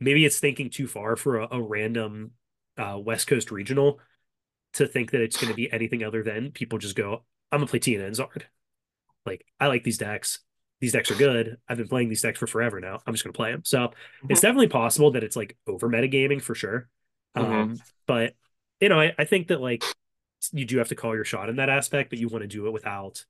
maybe 0.00 0.24
it's 0.24 0.40
thinking 0.40 0.70
too 0.70 0.86
far 0.86 1.16
for 1.16 1.40
a, 1.40 1.48
a 1.52 1.62
random 1.62 2.32
uh, 2.78 2.98
West 2.98 3.26
Coast 3.26 3.50
regional 3.50 4.00
to 4.74 4.86
think 4.86 5.10
that 5.10 5.20
it's 5.20 5.36
going 5.36 5.48
to 5.48 5.54
be 5.54 5.70
anything 5.70 6.02
other 6.02 6.22
than 6.22 6.50
people 6.50 6.78
just 6.78 6.96
go, 6.96 7.24
I'm 7.50 7.58
gonna 7.58 7.66
play 7.66 7.78
Tina 7.80 8.06
and 8.06 8.16
Zard. 8.16 8.44
Like 9.26 9.44
I 9.60 9.66
like 9.68 9.84
these 9.84 9.98
decks 9.98 10.40
these 10.80 10.92
decks 10.92 11.12
are 11.12 11.14
good. 11.16 11.58
I've 11.68 11.76
been 11.76 11.86
playing 11.86 12.08
these 12.08 12.22
decks 12.22 12.40
for 12.40 12.48
forever 12.48 12.80
now. 12.80 12.98
I'm 13.06 13.14
just 13.14 13.22
going 13.22 13.32
to 13.32 13.36
play 13.36 13.52
them. 13.52 13.62
So 13.64 13.92
it's 14.28 14.40
definitely 14.40 14.66
possible 14.66 15.12
that 15.12 15.22
it's 15.22 15.36
like 15.36 15.56
over 15.64 15.88
metagaming 15.88 16.42
for 16.42 16.56
sure. 16.56 16.88
Um, 17.36 17.76
but 18.08 18.34
you 18.80 18.88
know, 18.88 18.98
I, 18.98 19.12
I 19.16 19.24
think 19.24 19.46
that 19.46 19.60
like 19.60 19.86
you 20.52 20.64
do 20.64 20.78
have 20.78 20.88
to 20.88 20.94
call 20.94 21.14
your 21.14 21.24
shot 21.24 21.48
in 21.48 21.56
that 21.56 21.68
aspect, 21.68 22.10
but 22.10 22.18
you 22.18 22.28
want 22.28 22.42
to 22.42 22.48
do 22.48 22.66
it 22.66 22.72
without 22.72 23.24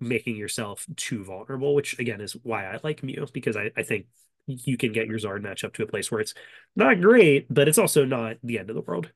making 0.00 0.36
yourself 0.36 0.86
too 0.96 1.24
vulnerable, 1.24 1.74
which 1.74 1.98
again 1.98 2.20
is 2.20 2.32
why 2.42 2.66
I 2.66 2.78
like 2.82 3.02
Mew 3.02 3.26
because 3.32 3.56
I, 3.56 3.70
I 3.76 3.82
think 3.82 4.06
you 4.46 4.76
can 4.76 4.92
get 4.92 5.06
your 5.06 5.18
Zard 5.18 5.42
matchup 5.42 5.72
to 5.74 5.82
a 5.82 5.86
place 5.86 6.10
where 6.10 6.20
it's 6.20 6.34
not 6.76 7.00
great, 7.00 7.46
but 7.52 7.68
it's 7.68 7.78
also 7.78 8.04
not 8.04 8.36
the 8.42 8.58
end 8.58 8.70
of 8.70 8.76
the 8.76 8.82
world. 8.82 9.10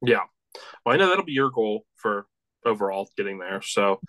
Yeah. 0.00 0.22
Well, 0.84 0.94
I 0.94 0.98
know 0.98 1.08
that'll 1.08 1.24
be 1.24 1.32
your 1.32 1.50
goal 1.50 1.84
for 1.96 2.26
overall 2.64 3.10
getting 3.16 3.38
there. 3.38 3.60
So 3.60 4.00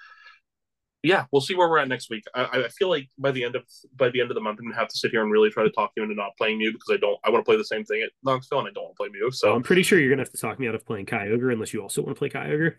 yeah, 1.06 1.26
we'll 1.32 1.42
see 1.42 1.56
where 1.56 1.70
we're 1.70 1.78
at 1.78 1.88
next 1.88 2.10
week. 2.10 2.24
I, 2.34 2.66
I 2.66 2.68
feel 2.70 2.90
like 2.90 3.10
by 3.18 3.32
the 3.32 3.44
end 3.44 3.56
of 3.56 3.64
by 3.96 4.10
the 4.10 4.22
end 4.22 4.32
of 4.32 4.36
the 4.36 4.42
month, 4.42 4.60
I'm 4.60 4.66
gonna 4.66 4.76
have 4.76 4.88
to 4.90 4.98
sit 4.98 5.12
here 5.12 5.22
and 5.22 5.32
really 5.32 5.50
try 5.50 5.64
to 5.64 5.70
talk 5.70 5.92
you 5.96 6.04
into 6.04 6.16
not 6.16 6.36
playing 6.38 6.58
Mew 6.58 6.72
because 6.72 6.90
I 6.92 6.98
don't. 6.98 7.20
I 7.24 7.30
want 7.30 7.46
to 7.46 7.50
play 7.50 7.58
the 7.58 7.66
same 7.66 7.86
thing 7.86 8.02
at 8.02 8.10
Knoxville, 8.24 8.60
and 8.60 8.68
I 8.68 8.72
don't 8.72 8.86
want 8.86 8.96
to 8.96 9.04
play 9.04 9.10
Mew. 9.10 9.32
So 9.32 9.54
I'm 9.54 9.64
pretty 9.64 9.84
sure 9.84 10.00
you're 10.00 10.10
gonna 10.10 10.24
have 10.24 10.32
to 10.32 10.38
talk 10.38 10.60
me 10.60 10.68
out 10.68 10.76
of 10.76 10.86
playing 10.86 11.06
Kyogre 11.06 11.54
unless 11.54 11.74
you 11.74 11.82
also 11.82 12.02
want 12.02 12.16
to 12.16 12.20
play 12.20 12.30
Kyogre. 12.30 12.76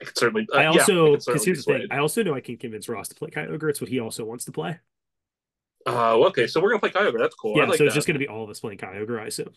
I 0.00 0.06
certainly. 0.14 0.46
Uh, 0.52 0.58
I 0.58 0.66
also 0.66 1.16
because 1.16 1.26
yeah, 1.28 1.38
here's 1.44 1.64
the 1.64 1.72
thing. 1.72 1.86
I 1.90 1.98
also 1.98 2.22
know 2.22 2.34
I 2.34 2.40
can 2.40 2.56
convince 2.56 2.88
Ross 2.88 3.08
to 3.08 3.14
play 3.14 3.30
Kyogre. 3.30 3.70
It's 3.70 3.80
what 3.80 3.90
he 3.90 4.00
also 4.00 4.24
wants 4.24 4.44
to 4.46 4.52
play. 4.52 4.78
Uh, 5.86 6.16
okay, 6.26 6.46
so 6.46 6.60
we're 6.60 6.70
gonna 6.70 6.80
play 6.80 6.90
Kyogre. 6.90 7.18
That's 7.18 7.34
cool. 7.34 7.56
Yeah, 7.56 7.64
like 7.64 7.78
so 7.78 7.84
it's 7.84 7.94
that. 7.94 7.98
just 7.98 8.06
gonna 8.06 8.18
be 8.18 8.28
all 8.28 8.44
of 8.44 8.50
us 8.50 8.60
playing 8.60 8.78
Kyogre, 8.78 9.20
I 9.20 9.26
assume. 9.26 9.52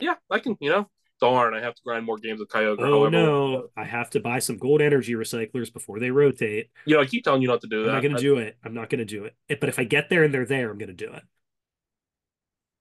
Yeah, 0.00 0.14
I 0.30 0.38
can. 0.38 0.56
You 0.60 0.70
know, 0.70 0.90
darn, 1.20 1.54
I 1.54 1.60
have 1.60 1.74
to 1.74 1.82
grind 1.84 2.04
more 2.04 2.18
games 2.18 2.40
with 2.40 2.48
Kyogre. 2.48 2.76
Oh 2.80 3.00
however, 3.00 3.10
no, 3.10 3.70
I 3.76 3.84
have 3.84 4.10
to 4.10 4.20
buy 4.20 4.38
some 4.38 4.56
gold 4.56 4.80
energy 4.80 5.14
recyclers 5.14 5.72
before 5.72 5.98
they 5.98 6.10
rotate. 6.10 6.70
You 6.84 6.96
know, 6.96 7.02
I 7.02 7.06
keep 7.06 7.24
telling 7.24 7.42
you 7.42 7.48
not 7.48 7.60
to 7.62 7.66
do 7.66 7.84
that. 7.84 7.90
I'm 7.90 7.94
not 7.96 8.02
gonna 8.02 8.18
do 8.18 8.38
it. 8.38 8.56
I'm 8.64 8.74
not 8.74 8.90
gonna 8.90 9.04
do 9.04 9.24
it. 9.24 9.34
But 9.60 9.68
if 9.68 9.78
I 9.78 9.84
get 9.84 10.10
there 10.10 10.24
and 10.24 10.32
they're 10.32 10.46
there, 10.46 10.70
I'm 10.70 10.78
gonna 10.78 10.92
do 10.92 11.12
it. 11.12 11.22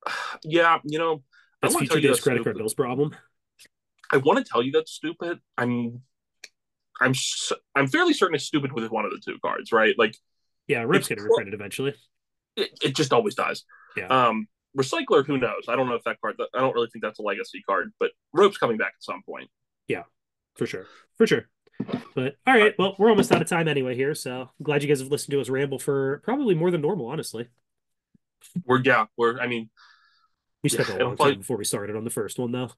yeah, 0.44 0.80
you 0.84 1.00
know, 1.00 1.24
That's 1.62 1.76
future 1.76 2.00
days 2.00 2.12
that's 2.12 2.22
credit 2.22 2.44
card 2.44 2.58
bills 2.58 2.74
problem. 2.74 3.16
I 4.12 4.18
want 4.18 4.38
to 4.38 4.50
tell 4.50 4.64
you 4.64 4.72
that's 4.72 4.92
stupid. 4.92 5.40
I'm, 5.58 6.02
I'm, 7.02 7.14
I'm 7.76 7.88
fairly 7.88 8.14
certain 8.14 8.36
it's 8.36 8.46
stupid 8.46 8.72
with 8.72 8.90
one 8.90 9.06
of 9.06 9.12
the 9.12 9.20
two 9.24 9.38
cards, 9.44 9.72
right? 9.72 9.94
Like 9.98 10.16
Yeah, 10.68 10.84
Rip's 10.84 11.08
going 11.10 11.20
to 11.20 11.26
pro- 11.26 11.46
it 11.46 11.54
eventually. 11.54 11.94
it, 12.56 12.70
it 12.82 12.96
just 12.96 13.12
always 13.12 13.36
does. 13.36 13.66
Yeah. 13.98 14.08
Um, 14.08 14.48
Recycler, 14.76 15.26
who 15.26 15.38
knows? 15.38 15.66
I 15.68 15.76
don't 15.76 15.88
know 15.88 15.96
if 15.96 16.04
that 16.06 16.20
card. 16.22 16.36
I 16.54 16.60
don't 16.60 16.74
really 16.74 16.90
think 16.92 17.04
that's 17.04 17.20
a 17.20 17.24
legacy 17.24 17.62
card, 17.68 17.92
but 18.00 18.12
Rope's 18.34 18.58
coming 18.58 18.78
back 18.78 18.94
at 18.96 19.04
some 19.04 19.22
point. 19.24 19.50
Yeah, 19.88 20.04
for 20.56 20.66
sure. 20.66 20.86
For 21.18 21.28
sure. 21.28 21.48
But 22.16 22.36
all 22.48 22.54
right, 22.56 22.74
well, 22.80 22.96
we're 22.98 23.10
almost 23.10 23.32
out 23.32 23.42
of 23.42 23.48
time 23.48 23.68
anyway 23.68 23.96
here, 23.96 24.16
so 24.16 24.42
I'm 24.42 24.64
glad 24.64 24.82
you 24.82 24.88
guys 24.90 25.00
have 25.00 25.10
listened 25.12 25.32
to 25.32 25.42
us 25.42 25.50
ramble 25.50 25.78
for 25.80 26.22
probably 26.24 26.56
more 26.56 26.72
than 26.72 26.82
normal, 26.82 27.08
honestly. 27.08 27.48
We're 28.66 28.82
yeah, 28.82 29.06
we're. 29.18 29.40
I 29.40 29.48
mean, 29.48 29.70
We 30.64 30.70
spent 30.70 30.90
Yeah, 30.90 30.96
a 30.96 31.04
long 31.06 31.16
probably- 31.16 31.34
time 31.34 31.40
before 31.42 31.58
we 31.58 31.66
started 31.66 31.96
on 31.96 32.04
the 32.04 32.10
first 32.10 32.38
one, 32.40 32.52
though. 32.52 32.72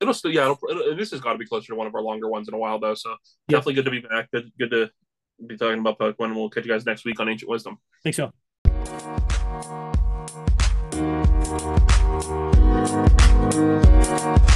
it'll 0.00 0.14
still 0.14 0.30
yeah. 0.32 0.42
It'll, 0.50 0.58
it'll, 0.70 0.96
this 0.96 1.10
has 1.12 1.20
got 1.20 1.32
to 1.32 1.38
be 1.38 1.46
closer 1.46 1.68
to 1.68 1.74
one 1.76 1.86
of 1.86 1.94
our 1.94 2.02
longer 2.02 2.28
ones 2.28 2.46
in 2.48 2.54
a 2.54 2.58
while 2.58 2.78
though. 2.80 2.94
So 2.94 3.10
Yeah. 3.10 3.58
definitely 3.58 3.74
good 3.74 3.84
to 3.86 3.90
be 3.90 4.00
back. 4.00 4.30
Good, 4.32 4.50
good 4.58 4.70
to 4.70 4.90
be 5.46 5.56
talking 5.56 5.78
about 5.80 5.98
Pokemon. 5.98 6.26
And 6.26 6.36
we'll 6.36 6.50
catch 6.50 6.64
you 6.64 6.72
guys 6.72 6.84
next 6.86 7.04
week 7.04 7.18
on 7.20 7.28
Ancient 7.28 7.50
Wisdom. 7.50 7.78
Thanks, 8.02 8.18
y'all. 8.18 9.23
Thank 13.54 14.53